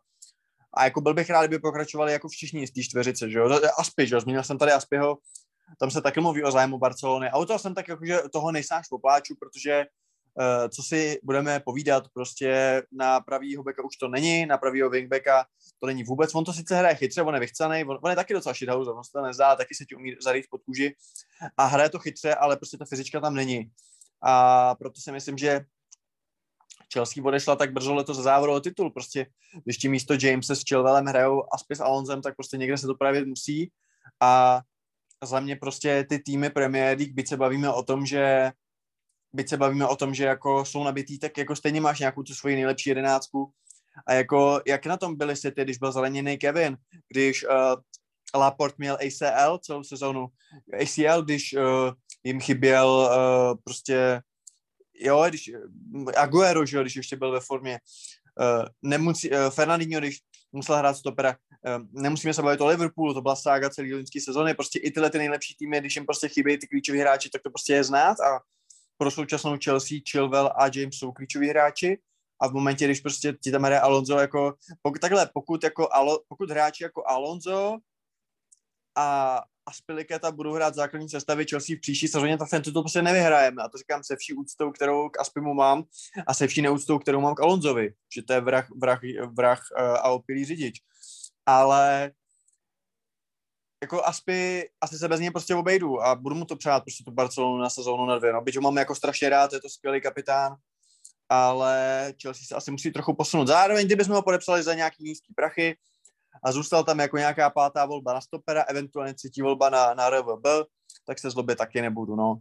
a 0.75 0.85
jako 0.85 1.01
byl 1.01 1.15
bych 1.15 1.31
rád, 1.31 1.47
kdyby 1.47 1.61
pokračovali 1.61 2.13
jako 2.13 2.29
všichni 2.29 2.67
z 2.67 2.71
té 2.71 2.83
čtveřice, 2.83 3.31
že 3.31 3.39
jo. 3.39 3.61
Aspy, 3.79 4.07
že 4.07 4.15
jo, 4.15 4.21
zmínil 4.21 4.43
jsem 4.43 4.59
tady 4.59 4.73
Aspyho, 4.73 5.19
tam 5.81 5.91
se 5.91 6.03
taky 6.03 6.21
mluví 6.21 6.45
o 6.45 6.51
zájmu 6.51 6.79
Barcelony. 6.79 7.31
A 7.31 7.39
u 7.39 7.45
toho 7.45 7.59
jsem 7.59 7.75
tak 7.75 7.89
jako, 7.89 8.07
že 8.07 8.19
toho 8.33 8.53
nejsáš 8.53 8.89
popláču, 8.89 9.35
protože 9.41 9.85
co 10.69 10.83
si 10.83 11.21
budeme 11.23 11.61
povídat, 11.61 12.09
prostě 12.15 12.83
na 12.93 13.21
pravýho 13.21 13.63
beka 13.63 13.85
už 13.85 13.97
to 13.97 14.09
není, 14.09 14.47
na 14.47 14.59
pravýho 14.59 14.91
wingbacka 14.91 15.47
to 15.81 15.87
není 15.87 16.05
vůbec. 16.05 16.35
On 16.35 16.45
to 16.45 16.53
sice 16.53 16.77
hraje 16.77 16.95
chytře, 16.95 17.23
on 17.23 17.35
je 17.35 17.41
vychcený, 17.41 17.85
on, 17.85 17.99
on 18.03 18.11
je 18.11 18.17
taky 18.17 18.35
docela 18.35 18.55
shithouser, 18.55 18.95
on 18.95 19.05
se 19.05 19.13
to 19.13 19.23
nezdá, 19.23 19.57
taky 19.57 19.75
se 19.75 19.85
ti 19.85 19.95
umí 19.95 20.17
zarýt 20.23 20.47
pod 20.51 20.63
kůži 20.63 20.95
a 21.57 21.65
hraje 21.65 21.89
to 21.89 21.99
chytře, 21.99 22.35
ale 22.35 22.57
prostě 22.57 22.79
ta 22.79 22.85
fyzička 22.85 23.21
tam 23.21 23.35
není. 23.35 23.71
A 24.23 24.75
proto 24.75 25.01
si 25.01 25.13
myslím, 25.13 25.39
že 25.39 25.65
Chelsea 26.93 27.25
odešla 27.25 27.57
tak 27.57 27.73
brzo 27.73 27.95
letos 27.95 28.17
za 28.17 28.23
závodu 28.23 28.53
o 28.53 28.61
titul. 28.61 28.91
Prostě, 28.91 29.27
když 29.65 29.77
ti 29.77 29.89
místo 29.89 30.15
Jamese 30.23 30.57
s 30.57 30.63
Chilwellem 30.69 31.07
hrajou 31.07 31.43
a 31.43 31.85
Alonzem, 31.85 32.23
tak 32.23 32.37
prostě 32.37 32.57
někde 32.57 32.79
se 32.79 32.87
to 32.87 32.95
právě 32.95 33.25
musí. 33.25 33.71
A 34.21 34.63
za 35.25 35.41
mě 35.41 35.57
prostě 35.57 36.07
ty 36.09 36.19
týmy 36.19 36.51
Premier 36.51 36.99
League, 36.99 37.15
byť 37.15 37.29
se 37.29 37.37
bavíme 37.37 37.73
o 37.73 37.83
tom, 37.83 38.07
že 38.07 38.53
byť 39.35 39.49
se 39.49 39.57
bavíme 39.57 39.87
o 39.87 39.97
tom, 39.97 40.15
že 40.15 40.25
jako 40.25 40.65
jsou 40.65 40.85
nabitý, 40.85 41.19
tak 41.19 41.39
jako 41.39 41.57
stejně 41.57 41.81
máš 41.81 41.99
nějakou 41.99 42.23
tu 42.23 42.35
svoji 42.35 42.55
nejlepší 42.55 42.91
jedenáctku. 42.91 43.53
A 44.07 44.13
jako, 44.13 44.61
jak 44.67 44.87
na 44.87 44.97
tom 44.97 45.17
byli 45.17 45.37
City, 45.37 45.65
když 45.65 45.79
byl 45.79 45.93
zraněný 45.93 46.39
Kevin, 46.39 46.77
když 47.13 47.45
uh, 47.45 47.75
Laport 48.41 48.79
měl 48.79 48.95
ACL 48.95 49.59
celou 49.59 49.85
sezonu, 49.85 50.27
ACL, 50.83 51.23
když 51.23 51.53
uh, 51.53 51.93
jim 52.25 52.41
chyběl 52.41 52.89
uh, 52.89 53.59
prostě, 53.65 54.21
jo, 54.95 55.25
když 55.29 55.51
Aguero, 56.17 56.67
že 56.67 56.81
když 56.81 56.97
ještě 56.97 57.17
byl 57.17 57.33
ve 57.33 57.41
formě, 57.41 57.79
uh, 58.41 58.67
nemusí, 58.83 59.31
uh, 59.31 59.37
Fernandinho, 59.51 60.01
když 60.01 60.19
musel 60.53 60.77
hrát 60.77 60.97
stopera, 60.97 61.37
uh, 61.67 62.03
nemusíme 62.03 62.35
se 62.35 62.43
bavit 62.43 62.61
o 62.61 62.67
Liverpoolu, 62.67 63.15
to 63.15 63.23
byla 63.23 63.37
sága 63.37 63.71
celý 63.71 63.95
loňský 63.95 64.21
sezóny, 64.21 64.55
prostě 64.55 64.79
i 64.79 64.91
tyhle 64.91 65.11
ty 65.11 65.19
nejlepší 65.19 65.55
týmy, 65.59 65.81
když 65.81 65.97
jim 65.97 66.07
prostě 66.07 66.29
chybějí 66.29 66.59
ty 66.59 66.67
klíčoví 66.67 66.99
hráči, 66.99 67.31
tak 67.31 67.43
to 67.43 67.51
prostě 67.51 67.73
je 67.73 67.85
znát 67.85 68.21
a 68.21 68.41
pro 68.99 69.11
současnou 69.11 69.57
Chelsea, 69.65 69.99
Chilwell 70.11 70.51
a 70.57 70.67
James 70.75 70.95
jsou 70.95 71.13
klíčoví 71.13 71.49
hráči 71.49 71.99
a 72.41 72.49
v 72.49 72.53
momentě, 72.53 72.85
když 72.85 73.01
prostě 73.01 73.33
ti 73.33 73.51
tam 73.51 73.63
hraje 73.63 73.81
Alonso 73.81 74.19
jako, 74.19 74.55
pokud, 74.83 75.01
takhle, 75.01 75.31
pokud, 75.35 75.65
jako, 75.65 75.89
Alo, 75.93 76.21
pokud 76.29 76.51
hráči 76.51 76.85
jako 76.85 77.09
Alonso 77.09 77.79
a 78.97 79.41
Aspiliketa 79.67 80.33
budou 80.33 80.53
hrát 80.53 80.75
základní 80.75 81.09
sestavy 81.09 81.47
Chelsea 81.51 81.77
v 81.77 81.81
příští 81.81 82.09
sezóně, 82.09 82.39
tak 82.39 82.51
ten 82.51 82.63
titul 82.63 82.83
prostě 82.83 83.03
nevyhrajeme. 83.03 83.63
A 83.63 83.69
to 83.69 83.79
říkám 83.79 84.05
se 84.05 84.17
vší 84.17 84.35
úctou, 84.35 84.71
kterou 84.71 85.09
k 85.09 85.21
Aspimu 85.21 85.55
mám 85.55 85.85
a 86.27 86.35
se 86.35 86.47
vší 86.47 86.63
neúctou, 86.63 86.99
kterou 86.99 87.21
mám 87.21 87.35
k 87.35 87.41
Alonzovi, 87.41 87.95
že 88.15 88.23
to 88.23 88.33
je 88.33 88.41
vrah, 88.41 88.69
vrah, 88.77 89.01
vrah 89.37 89.63
uh, 89.79 89.83
a 89.83 90.11
opilý 90.11 90.45
řidič. 90.45 90.81
Ale 91.47 92.13
jako 93.85 94.05
Aspi, 94.05 94.69
asi 94.81 94.99
se 94.99 95.09
bez 95.09 95.21
něj 95.21 95.31
prostě 95.31 95.55
obejdu 95.55 96.03
a 96.03 96.15
budu 96.15 96.35
mu 96.35 96.45
to 96.45 96.57
přát 96.57 96.81
prostě 96.81 97.05
tu 97.05 97.11
Barcelonu 97.11 97.59
na 97.59 97.71
sezónu 97.71 98.07
na 98.07 98.19
dvě. 98.19 98.33
No, 98.33 98.41
byť 98.41 98.57
ho 98.57 98.63
mám 98.63 98.77
jako 98.77 98.95
strašně 98.95 99.29
rád, 99.29 99.53
je 99.53 99.61
to 99.61 99.69
skvělý 99.69 100.01
kapitán, 100.01 100.57
ale 101.29 102.13
Chelsea 102.23 102.47
se 102.49 102.55
asi 102.55 102.71
musí 102.71 102.93
trochu 102.93 103.15
posunout. 103.15 103.47
Zároveň, 103.47 103.87
kdybychom 103.87 104.15
ho 104.15 104.23
podepsali 104.23 104.63
za 104.63 104.75
nějaký 104.75 105.05
nízký 105.05 105.35
prachy 105.37 105.77
a 106.45 106.53
zůstal 106.53 106.85
tam 106.85 106.99
jako 106.99 107.17
nějaká 107.17 107.51
pátá 107.51 107.87
volba 107.87 108.15
na 108.15 108.21
stopera, 108.21 108.63
eventuálně 108.63 109.15
třetí 109.15 109.43
volba 109.43 109.71
na, 109.71 109.95
na 109.95 110.11
RVB, 110.11 110.47
tak 111.07 111.19
se 111.19 111.31
zlobit 111.31 111.59
taky 111.59 111.83
nebudu, 111.83 112.17
no. 112.17 112.37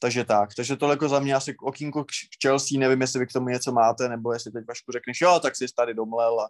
Takže 0.00 0.24
tak, 0.24 0.54
takže 0.54 0.76
tohle 0.76 0.92
jako 0.92 1.08
za 1.08 1.20
mě 1.20 1.34
asi 1.34 1.54
okýnko 1.62 2.04
k 2.04 2.08
Chelsea, 2.42 2.78
nevím, 2.78 3.00
jestli 3.00 3.20
vy 3.20 3.26
k 3.26 3.32
tomu 3.32 3.48
něco 3.48 3.72
máte, 3.72 4.08
nebo 4.08 4.32
jestli 4.32 4.52
teď 4.52 4.64
Vašku 4.68 4.92
řekneš, 4.92 5.20
jo, 5.20 5.40
tak 5.42 5.56
si 5.56 5.66
tady 5.76 5.94
domlel 5.94 6.40
a, 6.40 6.48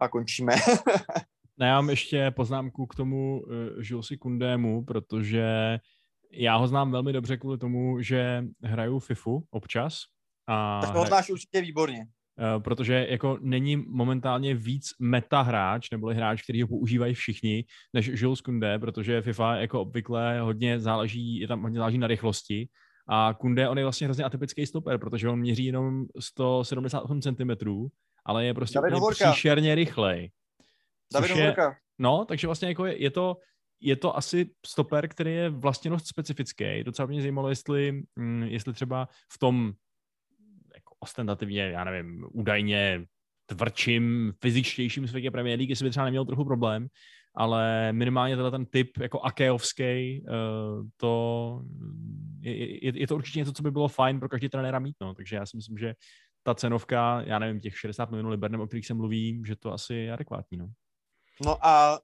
a 0.00 0.08
končíme. 0.08 0.54
Ne, 1.58 1.66
já 1.66 1.74
mám 1.74 1.90
ještě 1.90 2.30
poznámku 2.30 2.86
k 2.86 2.94
tomu 2.94 3.40
uh, 3.40 3.52
Julesi 3.78 4.16
Kundému, 4.16 4.84
protože 4.84 5.78
já 6.32 6.56
ho 6.56 6.68
znám 6.68 6.90
velmi 6.90 7.12
dobře 7.12 7.36
kvůli 7.36 7.58
tomu, 7.58 8.00
že 8.00 8.44
hraju 8.62 8.98
FIFU 8.98 9.46
občas. 9.50 9.98
A 10.48 10.80
tak 10.80 10.92
to 10.92 11.04
znáš 11.06 11.30
určitě 11.30 11.60
výborně. 11.60 12.06
Uh, 12.56 12.62
protože 12.62 13.06
jako 13.10 13.38
není 13.40 13.76
momentálně 13.76 14.54
víc 14.54 14.84
meta 15.00 15.42
hráč, 15.42 15.90
nebo 15.90 16.06
hráč, 16.06 16.42
který 16.42 16.62
ho 16.62 16.68
používají 16.68 17.14
všichni, 17.14 17.64
než 17.92 18.10
Jules 18.14 18.40
Kunde, 18.40 18.78
protože 18.78 19.22
FIFA 19.22 19.56
jako 19.56 19.80
obvykle 19.80 20.40
hodně 20.40 20.80
záleží, 20.80 21.40
je 21.40 21.48
tam 21.48 21.62
hodně 21.62 21.78
záleží 21.78 21.98
na 21.98 22.06
rychlosti. 22.06 22.68
A 23.08 23.34
Kunde, 23.34 23.68
on 23.68 23.78
je 23.78 23.84
vlastně 23.84 24.06
hrozně 24.06 24.24
atypický 24.24 24.66
stoper, 24.66 24.98
protože 24.98 25.28
on 25.28 25.38
měří 25.38 25.64
jenom 25.64 26.04
178 26.20 27.20
cm, 27.20 27.50
ale 28.24 28.44
je 28.44 28.54
prostě 28.54 28.80
příšerně 29.30 29.74
rychlej. 29.74 30.30
David 31.12 31.36
je-. 31.36 31.54
No, 31.98 32.24
takže 32.24 32.46
vlastně 32.46 32.68
jako 32.68 32.86
je, 32.86 33.02
je 33.02 33.10
to 33.10 33.36
je 33.82 33.96
to 33.96 34.16
asi 34.16 34.50
stoper, 34.66 35.08
který 35.08 35.34
je 35.34 35.50
vlastně 35.50 35.90
dost 35.90 36.06
specifický. 36.06 36.84
Docela 36.84 37.06
mě 37.06 37.20
zajímalo, 37.20 37.48
jestli, 37.48 38.02
mm, 38.16 38.42
jestli 38.42 38.72
třeba 38.72 39.08
v 39.32 39.38
tom 39.38 39.72
jako 40.74 40.94
ostentativně, 41.00 41.62
já 41.62 41.84
nevím, 41.84 42.26
údajně 42.32 43.04
tvrdším, 43.46 44.32
fyzičtějším 44.42 45.08
světě 45.08 45.30
Premier 45.30 45.58
League, 45.58 45.70
jestli 45.70 45.84
by 45.84 45.90
třeba 45.90 46.04
neměl 46.04 46.24
trochu 46.24 46.44
problém, 46.44 46.86
ale 47.34 47.92
minimálně 47.92 48.36
tenhle 48.36 48.50
ten 48.50 48.66
typ 48.66 48.98
jako 49.00 49.20
Akeovský, 49.20 50.22
uh, 50.28 50.86
to 50.96 51.62
je, 52.40 52.84
je, 52.84 52.98
je, 53.00 53.06
to 53.06 53.14
určitě 53.14 53.38
něco, 53.38 53.52
co 53.52 53.62
by 53.62 53.70
bylo 53.70 53.88
fajn 53.88 54.18
pro 54.18 54.28
každý 54.28 54.48
trenéra 54.48 54.78
mít, 54.78 54.96
no. 55.00 55.14
takže 55.14 55.36
já 55.36 55.46
si 55.46 55.56
myslím, 55.56 55.78
že 55.78 55.94
ta 56.42 56.54
cenovka, 56.54 57.22
já 57.26 57.38
nevím, 57.38 57.60
těch 57.60 57.78
60 57.78 58.10
milionů 58.10 58.30
liber, 58.30 58.60
o 58.60 58.66
kterých 58.66 58.86
se 58.86 58.94
mluví, 58.94 59.42
že 59.46 59.56
to 59.56 59.72
asi 59.72 59.94
je 59.94 60.12
adekvátní, 60.12 60.58
no. 60.58 60.68
No 61.44 61.66
a 61.66 62.00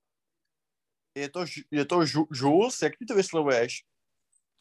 je 1.16 1.28
to, 1.28 1.44
je 1.70 1.85
to 1.85 2.01
Ju- 2.01 2.27
Jules, 2.35 2.82
jak 2.82 2.93
ty 2.98 3.05
to 3.05 3.15
vyslovuješ? 3.15 3.82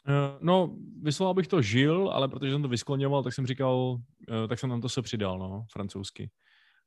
Eh, 0.08 0.38
No, 0.40 0.76
vysloval 1.02 1.34
bych 1.34 1.46
to 1.48 1.62
žil, 1.62 2.10
ale 2.12 2.28
protože 2.28 2.52
jsem 2.52 2.62
to 2.62 2.68
vyskloňoval, 2.68 3.22
tak 3.22 3.34
jsem 3.34 3.46
říkal, 3.46 3.96
eh, 4.44 4.48
tak 4.48 4.58
jsem 4.58 4.70
tam 4.70 4.80
to 4.80 4.88
se 4.88 5.02
přidal, 5.02 5.38
no, 5.38 5.64
francouzsky. 5.72 6.30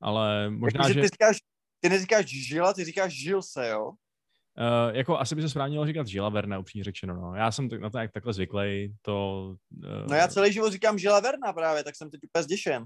Ale 0.02 0.50
možná, 0.50 0.78
Jakože 0.78 0.94
že 0.94 1.02
ty, 1.02 1.08
říkáš, 1.08 1.38
ty 1.80 1.90
neříkáš 1.90 2.26
Žila, 2.26 2.74
ty 2.74 2.86
říkáš 2.86 3.14
Žilse, 3.14 3.70
jo? 3.70 3.92
Uh, 4.58 4.96
jako 4.96 5.20
asi 5.20 5.36
by 5.36 5.42
se 5.42 5.50
správně 5.50 5.72
mělo 5.72 5.86
říkat 5.86 6.08
Žila 6.08 6.30
Verna, 6.30 6.60
upřímně 6.60 6.84
řečeno. 6.84 7.16
No. 7.16 7.36
Já 7.36 7.52
jsem 7.52 7.68
na 7.80 7.90
to 7.90 7.98
jak 7.98 8.12
takhle 8.12 8.34
zvyklý, 8.34 8.96
to... 9.02 9.46
Uh, 9.84 10.08
No 10.10 10.16
já 10.16 10.28
celý 10.28 10.54
život 10.54 10.72
říkám 10.74 11.00
Žila 11.00 11.20
Verna 11.20 11.54
právě, 11.54 11.84
tak 11.84 11.96
jsem 11.96 12.10
teď 12.10 12.20
úplně 12.24 12.44
zděšen. 12.44 12.86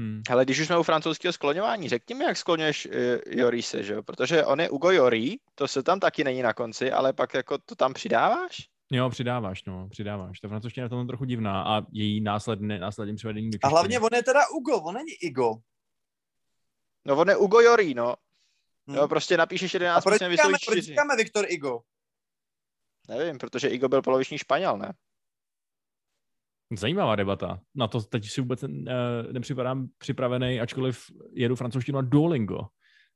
Hm. 0.00 0.22
Hele, 0.28 0.44
když 0.44 0.60
už 0.60 0.66
jsme 0.66 0.78
u 0.78 0.82
francouzského 0.82 1.32
skloňování, 1.32 1.88
řekni 1.88 2.14
mi, 2.14 2.24
jak 2.24 2.36
skloňuješ 2.36 2.86
uh, 2.86 2.92
Jorise, 3.26 3.82
že 3.82 3.92
jo? 3.92 4.02
Protože 4.02 4.44
on 4.44 4.60
je 4.60 4.70
Ugo 4.70 4.90
Jori, 4.90 5.38
to 5.54 5.68
se 5.68 5.82
tam 5.82 6.00
taky 6.00 6.24
není 6.24 6.42
na 6.42 6.52
konci, 6.52 6.92
ale 6.92 7.12
pak 7.12 7.34
jako 7.34 7.58
to 7.58 7.74
tam 7.74 7.92
přidáváš? 7.92 8.68
Jo, 8.92 9.10
přidáváš, 9.10 9.64
no, 9.64 9.88
přidáváš. 9.88 10.40
Ta 10.40 10.48
francouzština 10.48 10.84
je 10.84 10.88
v 10.88 10.90
tom 10.90 11.06
trochu 11.06 11.24
divná 11.24 11.62
a 11.62 11.82
její 11.92 12.20
následné, 12.20 12.78
následným 12.78 13.16
převedení 13.16 13.50
do 13.50 13.58
A 13.62 13.68
hlavně 13.68 14.00
on 14.00 14.08
je 14.14 14.22
teda 14.22 14.40
Ugo, 14.48 14.76
on 14.76 14.94
není 14.94 15.12
Igo. 15.22 15.54
No 17.04 17.16
on 17.16 17.28
je 17.28 17.36
Ugo 17.36 17.60
Jori, 17.60 17.94
no. 17.94 18.14
Hm. 18.90 18.94
Jo, 18.94 19.08
prostě 19.08 19.36
napíšeš 19.36 19.74
A 19.74 19.76
11, 19.76 20.04
proč 20.04 20.20
musíme 20.20 20.36
říkáme, 20.36 20.52
proč 20.52 20.62
4. 20.62 20.80
říkáme 20.82 21.16
Viktor 21.16 21.44
Igo? 21.48 21.80
Nevím, 23.08 23.38
protože 23.38 23.68
Igo 23.68 23.88
byl 23.88 24.02
poloviční 24.02 24.38
Španěl, 24.38 24.78
ne? 24.78 24.92
Zajímavá 26.78 27.16
debata. 27.16 27.60
Na 27.74 27.88
to 27.88 28.00
teď 28.00 28.30
si 28.30 28.40
vůbec 28.40 28.62
uh, 28.62 28.68
nepřipadám 29.32 29.88
připravený, 29.98 30.60
ačkoliv 30.60 31.00
jedu 31.32 31.56
francouzštinu 31.56 32.00
na 32.00 32.08
Duolingo. 32.08 32.66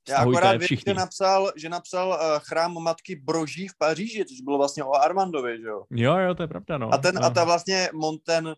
Já 0.09 0.19
akorát 0.19 0.53
vím, 0.53 0.79
že 0.87 0.95
napsal, 0.95 1.53
že 1.57 1.69
napsal 1.69 2.09
uh, 2.09 2.39
chrám 2.39 2.75
matky 2.83 3.17
Broží 3.17 3.69
v 3.69 3.79
Paříži, 3.79 4.25
což 4.25 4.41
bylo 4.41 4.59
vlastně 4.59 4.85
o 4.85 4.93
Armandovi, 4.93 5.59
že 5.61 5.67
jo? 5.67 5.85
Jo, 5.91 6.19
jo, 6.19 6.35
to 6.35 6.43
je 6.43 6.49
pravda, 6.49 6.79
no. 6.79 6.95
A 6.95 6.99
ten, 6.99 7.19
a 7.19 7.21
no. 7.21 7.31
ta 7.31 7.45
vlastně 7.45 7.89
Monten 7.95 8.47
uh, 8.47 8.53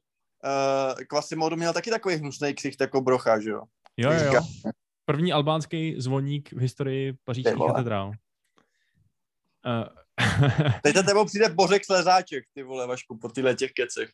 Quasimodo 1.08 1.56
měl 1.56 1.72
taky 1.72 1.90
takový 1.90 2.14
hnusný 2.14 2.54
ksicht 2.54 2.80
jako 2.80 3.00
brocha, 3.00 3.40
že 3.40 3.50
jo? 3.50 3.62
Jo, 3.96 4.12
jo, 4.12 4.32
jo. 4.34 4.40
První 5.04 5.32
albánský 5.32 5.94
zvoník 5.98 6.52
v 6.52 6.58
historii 6.58 7.12
pařížských 7.24 7.58
katedrál. 7.66 8.08
Uh, 9.66 9.84
Teď 10.82 10.96
za 10.96 11.02
tebou 11.02 11.24
přijde 11.24 11.48
Bořek 11.48 11.84
Slezáček, 11.84 12.44
ty 12.54 12.62
vole, 12.62 12.86
Vašku, 12.86 13.18
po 13.18 13.28
tyhle 13.28 13.54
těch 13.54 13.72
kecech. 13.72 14.10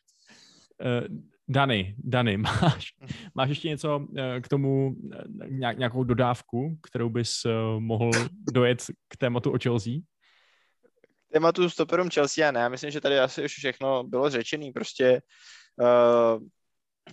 Uh, 0.79 1.17
Dany, 1.47 1.95
Dany, 1.97 2.37
máš, 2.61 2.93
máš 3.35 3.49
ještě 3.49 3.67
něco 3.69 4.07
eh, 4.17 4.41
k 4.41 4.47
tomu, 4.47 4.95
eh, 5.13 5.23
nějak, 5.49 5.77
nějakou 5.77 6.03
dodávku, 6.03 6.77
kterou 6.83 7.09
bys 7.09 7.45
eh, 7.45 7.49
mohl 7.79 8.11
dojet 8.51 8.83
k 9.07 9.17
tématu 9.17 9.51
o 9.51 9.57
Chelsea? 9.63 9.93
tématu 11.33 11.69
stoperům 11.69 12.09
Chelsea, 12.09 12.45
já 12.45 12.51
ne, 12.51 12.69
myslím, 12.69 12.91
že 12.91 13.01
tady 13.01 13.19
asi 13.19 13.45
už 13.45 13.51
všechno 13.51 14.03
bylo 14.03 14.29
řečený, 14.29 14.71
prostě 14.71 15.21
uh, 15.81 16.43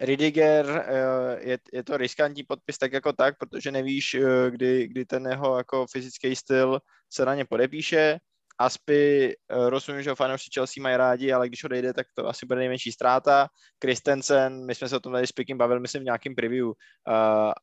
Ridiger, 0.00 0.66
uh, 0.66 1.48
je, 1.48 1.58
je 1.72 1.84
to 1.84 1.96
riskantní 1.96 2.42
podpis 2.42 2.78
tak 2.78 2.92
jako 2.92 3.12
tak, 3.12 3.38
protože 3.38 3.70
nevíš, 3.70 4.14
uh, 4.14 4.50
kdy, 4.50 4.88
kdy 4.88 5.04
ten 5.04 5.26
jeho 5.26 5.56
jako 5.56 5.86
fyzický 5.86 6.36
styl 6.36 6.80
se 7.12 7.24
na 7.24 7.34
ně 7.34 7.44
podepíše. 7.44 8.18
Aspi, 8.60 9.34
uh, 9.56 9.68
rozumím, 9.68 10.02
že 10.02 10.10
ho 10.10 10.16
fanoušci 10.16 10.50
Chelsea 10.54 10.82
mají 10.82 10.96
rádi, 10.96 11.32
ale 11.32 11.48
když 11.48 11.64
odejde, 11.64 11.92
tak 11.92 12.06
to 12.14 12.28
asi 12.28 12.46
bude 12.46 12.58
nejmenší 12.58 12.92
ztráta. 12.92 13.48
Christensen, 13.84 14.66
my 14.66 14.74
jsme 14.74 14.88
se 14.88 14.96
o 14.96 15.00
tom 15.00 15.12
tady 15.12 15.26
s 15.26 15.32
Pikim 15.32 15.58
bavili, 15.58 15.80
myslím, 15.80 16.02
v 16.02 16.04
nějakým 16.04 16.34
preview. 16.34 16.66
Uh, 16.66 16.74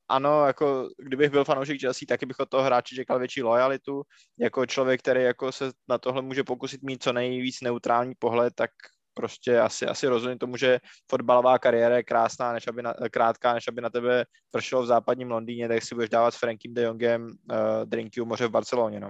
ano, 0.10 0.46
jako 0.48 0.90
kdybych 0.98 1.30
byl 1.30 1.46
fanoušek 1.46 1.82
Chelsea, 1.82 2.06
taky 2.08 2.26
bych 2.26 2.40
od 2.40 2.50
toho 2.50 2.64
hráče 2.64 2.96
čekal 2.96 3.20
větší 3.20 3.44
lojalitu. 3.44 4.02
Jako 4.40 4.66
člověk, 4.66 5.00
který 5.00 5.24
jako 5.24 5.52
se 5.52 5.72
na 5.90 5.98
tohle 5.98 6.22
může 6.22 6.44
pokusit 6.44 6.84
mít 6.84 7.04
co 7.04 7.14
nejvíc 7.14 7.62
neutrální 7.62 8.14
pohled, 8.20 8.54
tak 8.56 8.72
prostě 9.14 9.60
asi, 9.60 9.86
asi 9.86 10.08
rozumím 10.08 10.38
tomu, 10.38 10.58
že 10.58 10.80
fotbalová 11.10 11.60
kariéra 11.60 11.98
je 11.98 12.04
krásná, 12.04 12.54
než 12.54 12.68
aby 12.68 12.82
na, 12.82 12.94
krátká, 13.12 13.54
než 13.54 13.68
aby 13.68 13.82
na 13.82 13.90
tebe 13.90 14.26
pršelo 14.52 14.84
v 14.84 14.86
západním 14.86 15.32
Londýně, 15.32 15.68
tak 15.68 15.84
si 15.84 15.96
budeš 15.96 16.10
dávat 16.10 16.32
s 16.34 16.38
Frankiem 16.38 16.74
de 16.74 16.82
Jongem 16.82 17.26
uh, 17.26 17.86
drinky 17.86 18.22
u 18.22 18.26
moře 18.26 18.48
v 18.48 18.52
Barceloně, 18.52 19.00
no. 19.00 19.10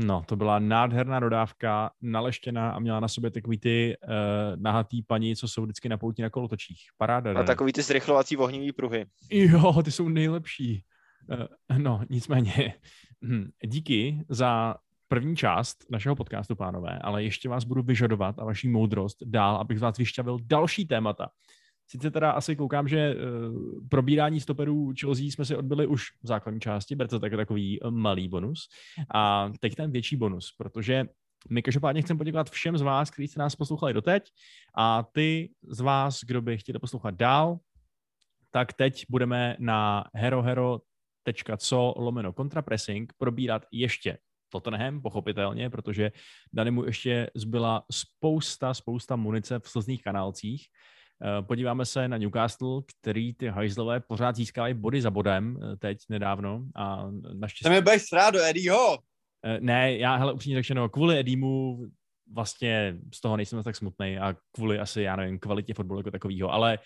No, 0.00 0.22
to 0.26 0.36
byla 0.36 0.58
nádherná 0.58 1.20
dodávka, 1.20 1.90
naleštěná 2.02 2.70
a 2.70 2.78
měla 2.78 3.00
na 3.00 3.08
sobě 3.08 3.30
takový 3.30 3.58
ty 3.58 3.96
uh, 4.02 4.10
nahatý 4.56 5.02
paní, 5.02 5.36
co 5.36 5.48
jsou 5.48 5.62
vždycky 5.62 5.88
na 5.88 5.98
pouti 5.98 6.22
na 6.22 6.30
kolotočích. 6.30 6.80
Paráda. 6.96 7.40
A 7.40 7.42
takový 7.42 7.72
ty 7.72 7.82
zrychlovací 7.82 8.36
ohnivý 8.36 8.72
pruhy. 8.72 9.06
Jo, 9.30 9.82
ty 9.82 9.92
jsou 9.92 10.08
nejlepší. 10.08 10.84
Uh, 11.70 11.78
no, 11.78 12.00
nicméně, 12.10 12.74
hm, 13.24 13.50
díky 13.66 14.24
za 14.28 14.74
první 15.08 15.36
část 15.36 15.84
našeho 15.90 16.16
podcastu, 16.16 16.56
pánové, 16.56 16.98
ale 16.98 17.24
ještě 17.24 17.48
vás 17.48 17.64
budu 17.64 17.82
vyžadovat 17.82 18.38
a 18.38 18.44
vaší 18.44 18.68
moudrost 18.68 19.18
dál, 19.24 19.56
abych 19.56 19.78
z 19.78 19.82
vás 19.82 19.98
vyšťavil 19.98 20.38
další 20.42 20.86
témata. 20.86 21.28
Sice 21.90 22.10
teda 22.10 22.30
asi 22.30 22.56
koukám, 22.56 22.88
že 22.88 23.14
uh, 23.14 23.88
probírání 23.88 24.40
stoperů 24.40 24.92
Chelsea 25.00 25.24
jsme 25.24 25.44
si 25.44 25.56
odbyli 25.56 25.86
už 25.86 26.02
v 26.22 26.26
základní 26.26 26.60
části, 26.60 26.96
berte 26.96 27.10
to 27.10 27.20
tak 27.20 27.32
takový 27.36 27.80
uh, 27.80 27.90
malý 27.90 28.28
bonus. 28.28 28.68
A 29.14 29.52
teď 29.60 29.74
ten 29.74 29.90
větší 29.90 30.16
bonus, 30.16 30.54
protože 30.58 31.04
my 31.50 31.62
každopádně 31.62 32.02
chceme 32.02 32.18
poděkovat 32.18 32.50
všem 32.50 32.78
z 32.78 32.82
vás, 32.82 33.10
kteří 33.10 33.28
jste 33.28 33.40
nás 33.40 33.56
poslouchali 33.56 33.92
doteď 33.94 34.30
a 34.76 35.02
ty 35.12 35.50
z 35.68 35.80
vás, 35.80 36.20
kdo 36.24 36.42
by 36.42 36.58
chtěli 36.58 36.78
poslouchat 36.78 37.14
dál, 37.14 37.58
tak 38.50 38.72
teď 38.72 39.04
budeme 39.08 39.56
na 39.58 40.04
herohero.co 40.14 41.94
lomeno 41.96 42.32
kontrapressing 42.32 43.12
probírat 43.18 43.66
ještě 43.72 44.18
Tottenham, 44.48 45.02
pochopitelně, 45.02 45.70
protože 45.70 46.12
Dany 46.52 46.70
mu 46.70 46.84
ještě 46.84 47.30
zbyla 47.34 47.84
spousta, 47.92 48.74
spousta 48.74 49.16
munice 49.16 49.58
v 49.58 49.68
slzných 49.68 50.02
kanálcích. 50.02 50.66
Eh, 51.24 51.42
Podíváme 51.42 51.86
se 51.86 52.08
na 52.08 52.18
Newcastle, 52.18 52.82
který 52.86 53.34
ty 53.34 53.46
hajzlové 53.46 54.00
pořád 54.00 54.36
získávají 54.36 54.74
body 54.74 55.02
za 55.02 55.10
bodem 55.10 55.58
eh, 55.62 55.76
teď 55.76 55.98
nedávno 56.08 56.64
a 56.76 57.10
naštěstí... 57.32 57.64
Tam 57.64 57.72
je 57.72 57.82
budeš 57.82 58.02
srát 58.02 58.30
do 58.30 58.44
Eddieho. 58.44 58.98
Eh, 59.44 59.60
Ne, 59.60 59.96
já, 59.96 60.16
hele, 60.16 60.32
upřímně 60.32 60.56
řečeno, 60.56 60.88
kvůli 60.88 61.18
Edimu 61.18 61.84
vlastně 62.32 62.98
z 63.14 63.20
toho 63.20 63.36
nejsem 63.36 63.62
tak 63.62 63.76
smutný 63.76 64.18
a 64.18 64.34
kvůli 64.52 64.78
asi, 64.78 65.02
já 65.02 65.16
nevím, 65.16 65.38
kvalitě 65.38 65.74
fotbalu 65.74 66.00
jako 66.00 66.10
takového, 66.10 66.52
ale 66.52 66.78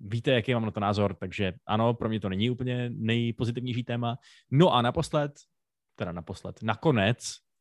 víte, 0.00 0.30
jaký 0.30 0.54
mám 0.54 0.64
na 0.64 0.70
to 0.70 0.80
názor, 0.80 1.14
takže 1.14 1.52
ano, 1.66 1.94
pro 1.94 2.08
mě 2.08 2.20
to 2.20 2.28
není 2.28 2.50
úplně 2.50 2.90
nejpozitivnější 2.90 3.84
téma. 3.84 4.18
No 4.50 4.74
a 4.74 4.82
naposled, 4.82 5.32
teda 5.96 6.12
naposled, 6.12 6.62
nakonec 6.62 7.18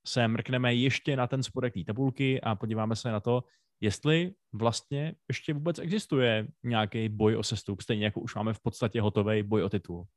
se 0.07 0.27
mrkneme 0.27 0.73
ještě 0.73 1.15
na 1.15 1.27
ten 1.27 1.43
spodek 1.43 1.73
té 1.73 1.83
tabulky 1.83 2.41
a 2.41 2.55
podíváme 2.55 2.95
se 2.95 3.11
na 3.11 3.19
to, 3.19 3.43
jestli 3.81 4.33
vlastně 4.53 5.15
ještě 5.27 5.53
vůbec 5.53 5.79
existuje 5.79 6.47
nějaký 6.63 7.09
boj 7.09 7.35
o 7.35 7.43
sestup, 7.43 7.81
stejně 7.81 8.05
jako 8.05 8.19
už 8.21 8.35
máme 8.35 8.53
v 8.53 8.59
podstatě 8.59 9.01
hotový 9.01 9.43
boj 9.43 9.63
o 9.63 9.69
titul. 9.69 10.07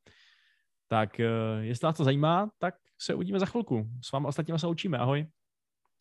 Tak 0.88 1.20
eh, 1.20 1.28
jestli 1.60 1.86
vás 1.86 1.96
to 1.96 2.04
zajímá, 2.04 2.50
tak 2.58 2.74
se 3.00 3.14
uvidíme 3.14 3.38
za 3.38 3.46
chvilku. 3.46 3.88
S 4.04 4.12
vámi 4.12 4.26
ostatníma 4.26 4.58
se 4.58 4.66
učíme. 4.66 4.98
Ahoj. 4.98 5.26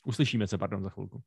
Uslyšíme 0.05 0.47
se, 0.47 0.57
pardon, 0.57 0.83
za 0.83 0.89
chvilku. 0.89 1.21